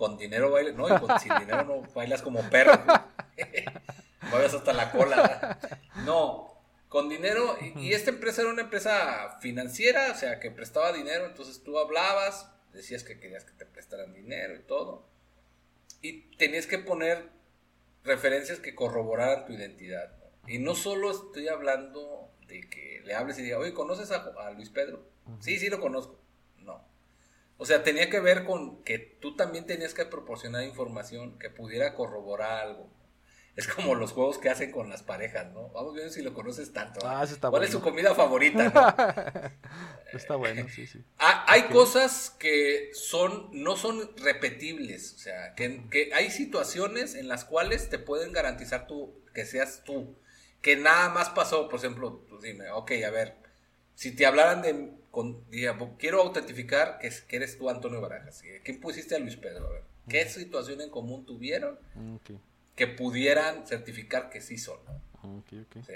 Con 0.00 0.16
dinero 0.16 0.50
baila, 0.50 0.72
no, 0.72 0.88
y 0.88 0.98
con, 0.98 1.20
sin 1.20 1.30
dinero 1.40 1.62
no 1.62 1.82
bailas 1.92 2.22
como 2.22 2.40
perro. 2.48 2.72
Mueves 4.30 4.54
hasta 4.54 4.72
la 4.72 4.90
cola. 4.90 5.58
No, 6.06 6.58
con 6.88 7.10
dinero, 7.10 7.58
y, 7.60 7.78
y, 7.78 7.92
esta 7.92 8.08
empresa 8.08 8.40
era 8.40 8.50
una 8.50 8.62
empresa 8.62 9.36
financiera, 9.42 10.10
o 10.10 10.14
sea, 10.14 10.40
que 10.40 10.50
prestaba 10.50 10.94
dinero, 10.94 11.26
entonces 11.26 11.62
tú 11.62 11.78
hablabas, 11.78 12.50
decías 12.72 13.04
que 13.04 13.20
querías 13.20 13.44
que 13.44 13.52
te 13.52 13.66
prestaran 13.66 14.14
dinero 14.14 14.56
y 14.56 14.60
todo. 14.60 15.04
Y 16.00 16.34
tenías 16.38 16.66
que 16.66 16.78
poner 16.78 17.28
referencias 18.02 18.58
que 18.58 18.74
corroboraran 18.74 19.44
tu 19.44 19.52
identidad. 19.52 20.14
Y 20.46 20.60
no 20.60 20.76
solo 20.76 21.10
estoy 21.10 21.48
hablando 21.48 22.30
de 22.48 22.62
que 22.70 23.02
le 23.04 23.12
hables 23.12 23.38
y 23.38 23.42
diga, 23.42 23.58
oye, 23.58 23.74
¿conoces 23.74 24.10
a, 24.12 24.50
Luis 24.52 24.70
Pedro? 24.70 25.04
Sí, 25.40 25.58
sí 25.58 25.68
lo 25.68 25.78
conozco. 25.78 26.18
O 27.60 27.66
sea, 27.66 27.82
tenía 27.82 28.08
que 28.08 28.20
ver 28.20 28.44
con 28.44 28.82
que 28.84 28.98
tú 28.98 29.36
también 29.36 29.66
tenías 29.66 29.92
que 29.92 30.06
proporcionar 30.06 30.64
información 30.64 31.38
que 31.38 31.50
pudiera 31.50 31.94
corroborar 31.94 32.52
algo. 32.52 32.88
Es 33.54 33.68
como 33.68 33.94
los 33.94 34.12
juegos 34.12 34.38
que 34.38 34.48
hacen 34.48 34.70
con 34.70 34.88
las 34.88 35.02
parejas, 35.02 35.52
¿no? 35.52 35.68
Vamos 35.68 35.92
viendo 35.92 36.10
si 36.10 36.22
lo 36.22 36.32
conoces 36.32 36.72
tanto. 36.72 37.06
Ah, 37.06 37.22
está 37.22 37.50
¿Cuál 37.50 37.64
es 37.64 37.70
su 37.70 37.82
comida 37.82 38.14
favorita? 38.14 39.52
está 40.14 40.36
bueno, 40.36 40.66
sí, 40.70 40.86
sí. 40.86 41.04
Ah, 41.18 41.44
hay 41.46 41.64
cosas 41.64 42.34
que 42.38 42.92
son, 42.94 43.50
no 43.52 43.76
son 43.76 44.10
repetibles. 44.16 45.12
O 45.12 45.18
sea, 45.18 45.54
que, 45.54 45.86
que, 45.90 46.14
hay 46.14 46.30
situaciones 46.30 47.14
en 47.14 47.28
las 47.28 47.44
cuales 47.44 47.90
te 47.90 47.98
pueden 47.98 48.32
garantizar 48.32 48.86
tú, 48.86 49.22
que 49.34 49.44
seas 49.44 49.82
tú. 49.84 50.16
Que 50.62 50.76
nada 50.76 51.10
más 51.10 51.28
pasó, 51.28 51.68
por 51.68 51.78
ejemplo, 51.78 52.24
pues 52.26 52.40
dime, 52.40 52.70
ok, 52.70 52.92
a 53.06 53.10
ver, 53.10 53.36
si 53.96 54.16
te 54.16 54.24
hablaran 54.24 54.62
de, 54.62 54.98
con, 55.10 55.44
quiero 55.98 56.22
autentificar 56.22 56.98
que, 56.98 57.10
que, 57.26 57.36
eres 57.36 57.58
tú 57.58 57.68
Antonio 57.68 58.00
Barajas. 58.00 58.42
¿Quién 58.64 58.80
pusiste 58.80 59.16
a 59.16 59.18
Luis 59.18 59.36
Pedro? 59.36 59.66
A 59.66 59.70
ver, 59.70 59.82
¿qué 60.08 60.24
situación 60.28 60.80
en 60.80 60.90
común 60.90 61.24
tuvieron? 61.24 61.78
Okay 62.20 62.38
que 62.80 62.86
pudieran 62.86 63.66
certificar 63.66 64.30
que 64.30 64.40
sí 64.40 64.56
son. 64.56 64.78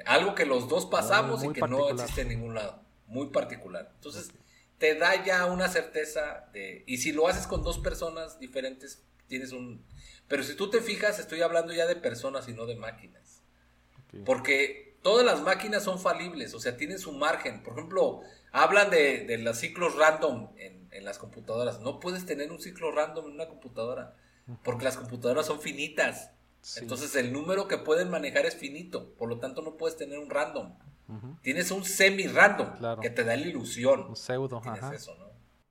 algo 0.04 0.34
que 0.34 0.44
los 0.44 0.68
dos 0.68 0.84
pasamos 0.84 1.42
y 1.42 1.48
que 1.48 1.62
no 1.62 1.88
existe 1.88 2.20
en 2.20 2.28
ningún 2.28 2.54
lado. 2.54 2.78
Muy 3.06 3.28
particular. 3.28 3.90
Entonces, 3.94 4.32
te 4.76 4.94
da 4.94 5.24
ya 5.24 5.46
una 5.46 5.68
certeza 5.68 6.50
de... 6.52 6.84
Y 6.86 6.98
si 6.98 7.12
lo 7.12 7.26
haces 7.26 7.46
con 7.46 7.62
dos 7.62 7.78
personas 7.78 8.38
diferentes, 8.38 9.02
tienes 9.28 9.52
un... 9.52 9.82
Pero 10.28 10.42
si 10.42 10.56
tú 10.56 10.68
te 10.68 10.82
fijas, 10.82 11.18
estoy 11.18 11.40
hablando 11.40 11.72
ya 11.72 11.86
de 11.86 11.96
personas 11.96 12.50
y 12.50 12.52
no 12.52 12.66
de 12.66 12.76
máquinas. 12.76 13.40
Porque 14.26 14.98
todas 15.00 15.24
las 15.24 15.40
máquinas 15.40 15.84
son 15.84 15.98
falibles, 15.98 16.52
o 16.52 16.60
sea, 16.60 16.76
tienen 16.76 16.98
su 16.98 17.12
margen. 17.12 17.62
Por 17.62 17.72
ejemplo, 17.72 18.20
hablan 18.54 18.88
de, 18.88 19.26
de 19.26 19.38
los 19.38 19.58
ciclos 19.58 19.96
random 19.96 20.48
en, 20.56 20.88
en 20.94 21.04
las 21.04 21.18
computadoras. 21.18 21.80
No 21.80 22.00
puedes 22.00 22.24
tener 22.24 22.50
un 22.52 22.60
ciclo 22.60 22.92
random 22.92 23.26
en 23.26 23.32
una 23.32 23.48
computadora, 23.48 24.16
porque 24.62 24.84
las 24.84 24.96
computadoras 24.96 25.46
son 25.46 25.60
finitas. 25.60 26.30
Entonces 26.76 27.14
el 27.16 27.32
número 27.32 27.68
que 27.68 27.76
pueden 27.76 28.08
manejar 28.08 28.46
es 28.46 28.56
finito, 28.56 29.12
por 29.16 29.28
lo 29.28 29.38
tanto 29.38 29.60
no 29.60 29.76
puedes 29.76 29.96
tener 29.98 30.18
un 30.18 30.30
random. 30.30 30.72
Tienes 31.42 31.70
un 31.70 31.84
semi-random 31.84 33.00
que 33.02 33.10
te 33.10 33.24
da 33.24 33.36
la 33.36 33.42
ilusión. 33.42 34.06
Un 34.08 34.16
pseudo, 34.16 34.62
Eso, 34.94 35.14
¿no? 35.16 35.26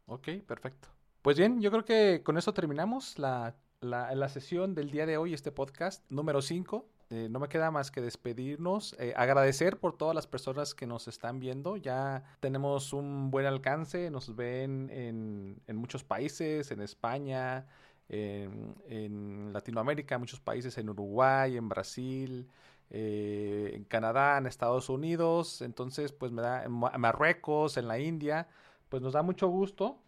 Ok, 0.06 0.28
perfecto. 0.46 0.90
Pues 1.24 1.38
bien, 1.38 1.62
yo 1.62 1.72
creo 1.72 1.86
que 1.86 2.22
con 2.24 2.38
eso 2.38 2.54
terminamos 2.54 3.18
la, 3.18 3.56
la, 3.82 4.30
sesión 4.30 4.76
del 4.76 4.92
día 4.92 5.06
de 5.06 5.18
hoy, 5.18 5.34
este 5.34 5.52
podcast 5.52 6.04
número 6.10 6.42
5. 6.42 6.86
Eh, 7.14 7.28
no 7.30 7.40
me 7.40 7.48
queda 7.48 7.70
más 7.70 7.92
que 7.92 8.02
despedirnos, 8.02 8.96
eh, 8.98 9.14
agradecer 9.16 9.80
por 9.80 9.96
todas 9.96 10.16
las 10.16 10.26
personas 10.26 10.74
que 10.74 10.88
nos 10.88 11.08
están 11.08 11.40
viendo. 11.40 11.78
Ya 11.78 12.24
tenemos 12.40 12.92
un 12.92 13.30
buen 13.30 13.46
alcance, 13.46 14.10
nos 14.10 14.36
ven 14.36 14.90
en, 14.92 15.62
en 15.68 15.76
muchos 15.76 16.04
países, 16.04 16.72
en 16.72 16.82
España, 16.82 17.68
en, 18.10 19.54
Latinoamérica, 19.54 20.16
en 20.16 20.22
muchos 20.22 20.40
países, 20.40 20.78
en 20.78 20.90
Uruguay, 20.90 21.58
en 21.58 21.70
Brasil, 21.70 22.50
eh, 22.90 23.72
en 23.74 23.84
Canadá, 23.86 24.38
en 24.38 24.48
Estados 24.48 24.90
Unidos, 24.90 25.62
entonces 25.62 26.12
pues 26.12 26.32
me 26.32 26.42
da, 26.42 26.64
en 26.64 26.72
Marruecos, 26.72 27.78
en 27.78 27.88
la 27.88 28.00
India, 28.00 28.48
pues 28.90 29.02
nos 29.02 29.14
da 29.14 29.22
mucho 29.22 29.48
gusto. 29.48 30.00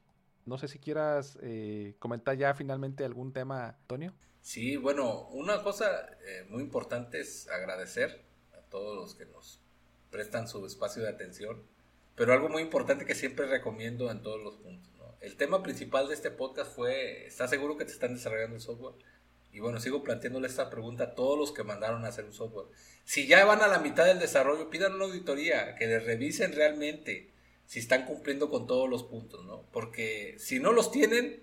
No 0.46 0.58
sé 0.58 0.68
si 0.68 0.80
quieras 0.80 1.38
eh, 1.42 1.96
comentar 2.00 2.38
ya 2.38 2.54
finalmente 2.54 3.04
algún 3.04 3.34
tema, 3.34 3.70
Antonio. 3.70 4.14
Sí, 4.46 4.78
bueno, 4.78 5.28
una 5.30 5.64
cosa 5.64 6.08
eh, 6.26 6.46
muy 6.50 6.62
importante 6.62 7.20
es 7.20 7.48
agradecer 7.48 8.22
a 8.54 8.62
todos 8.70 8.96
los 8.96 9.16
que 9.16 9.26
nos 9.26 9.60
prestan 10.12 10.48
su 10.48 10.64
espacio 10.66 11.02
de 11.02 11.10
atención, 11.10 11.64
pero 12.16 12.32
algo 12.32 12.48
muy 12.50 12.62
importante 12.62 13.06
que 13.06 13.16
siempre 13.16 13.48
recomiendo 13.48 14.12
en 14.12 14.22
todos 14.22 14.42
los 14.44 14.58
puntos 14.58 14.96
el 15.26 15.38
tema 15.38 15.64
principal 15.64 16.08
de 16.08 16.14
este 16.14 16.30
podcast 16.30 16.76
fue, 16.76 17.26
¿estás 17.26 17.50
seguro 17.50 17.78
que 17.78 17.86
te 17.86 17.92
están 17.92 18.14
desarrollando 18.14 18.58
el 18.58 18.62
software? 18.62 18.94
Y 19.52 19.60
bueno, 19.60 19.80
sigo 19.80 20.04
planteándole 20.04 20.48
esta 20.48 20.70
pregunta 20.70 21.06
a 21.06 21.16
todos 21.16 21.38
los 21.40 21.52
que 21.52 21.64
mandaron 21.64 22.06
a 22.06 22.10
hacer 22.10 22.26
un 22.26 22.34
software. 22.34 22.68
Si 23.06 23.26
ya 23.26 23.44
van 23.44 23.62
a 23.62 23.68
la 23.68 23.80
mitad 23.80 24.06
del 24.06 24.20
desarrollo, 24.20 24.70
pidan 24.70 24.94
una 24.94 25.06
auditoría, 25.06 25.76
que 25.76 25.88
les 25.88 26.06
revisen 26.06 26.54
realmente 26.54 27.32
si 27.66 27.80
están 27.80 28.06
cumpliendo 28.06 28.50
con 28.50 28.68
todos 28.68 28.90
los 28.90 29.04
puntos, 29.04 29.44
¿no? 29.46 29.64
Porque 29.72 30.36
si 30.38 30.60
no 30.60 30.72
los 30.74 30.92
tienen, 30.92 31.42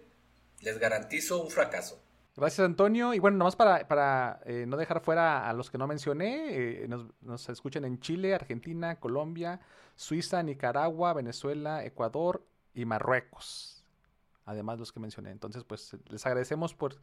les 0.60 0.78
garantizo 0.78 1.42
un 1.42 1.50
fracaso. 1.50 2.01
Gracias, 2.34 2.64
Antonio. 2.64 3.12
Y 3.12 3.18
bueno, 3.18 3.36
nomás 3.36 3.56
para, 3.56 3.86
para 3.86 4.40
eh, 4.46 4.64
no 4.66 4.76
dejar 4.76 5.00
fuera 5.00 5.48
a 5.48 5.52
los 5.52 5.70
que 5.70 5.76
no 5.76 5.86
mencioné, 5.86 6.82
eh, 6.82 6.88
nos, 6.88 7.06
nos, 7.20 7.48
escuchan 7.50 7.84
en 7.84 8.00
Chile, 8.00 8.34
Argentina, 8.34 8.98
Colombia, 8.98 9.60
Suiza, 9.96 10.42
Nicaragua, 10.42 11.12
Venezuela, 11.12 11.84
Ecuador 11.84 12.42
y 12.74 12.86
Marruecos. 12.86 13.84
Además, 14.46 14.78
los 14.78 14.92
que 14.92 15.00
mencioné. 15.00 15.30
Entonces, 15.30 15.64
pues 15.64 15.96
les 16.09 16.24
agradecemos 16.24 16.74
por, 16.74 16.96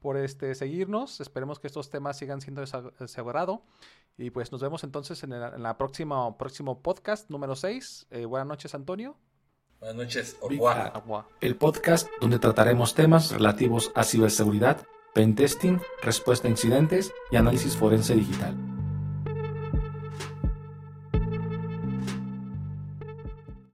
por 0.00 0.16
este, 0.18 0.54
seguirnos. 0.54 1.20
Esperemos 1.20 1.58
que 1.58 1.66
estos 1.66 1.90
temas 1.90 2.18
sigan 2.18 2.40
siendo 2.40 2.60
de 2.60 2.66
su 3.08 3.20
agrado. 3.20 3.62
Y 4.16 4.30
pues 4.30 4.52
nos 4.52 4.60
vemos 4.60 4.84
entonces 4.84 5.22
en, 5.24 5.32
el, 5.32 5.62
la 5.62 5.76
próxima 5.76 6.36
próximo 6.36 6.82
podcast 6.82 7.30
número 7.30 7.56
6. 7.56 8.08
Eh, 8.10 8.24
buenas 8.26 8.46
noches, 8.46 8.74
Antonio. 8.74 9.16
Buenas 9.84 9.96
noches. 9.96 10.38
El 11.42 11.56
podcast 11.56 12.08
donde 12.18 12.38
trataremos 12.38 12.94
temas 12.94 13.30
relativos 13.32 13.92
a 13.94 14.02
ciberseguridad, 14.04 14.78
pentesting, 15.12 15.78
respuesta 16.00 16.48
a 16.48 16.50
incidentes 16.50 17.12
y 17.30 17.36
análisis 17.36 17.76
forense 17.76 18.14
digital. 18.14 18.73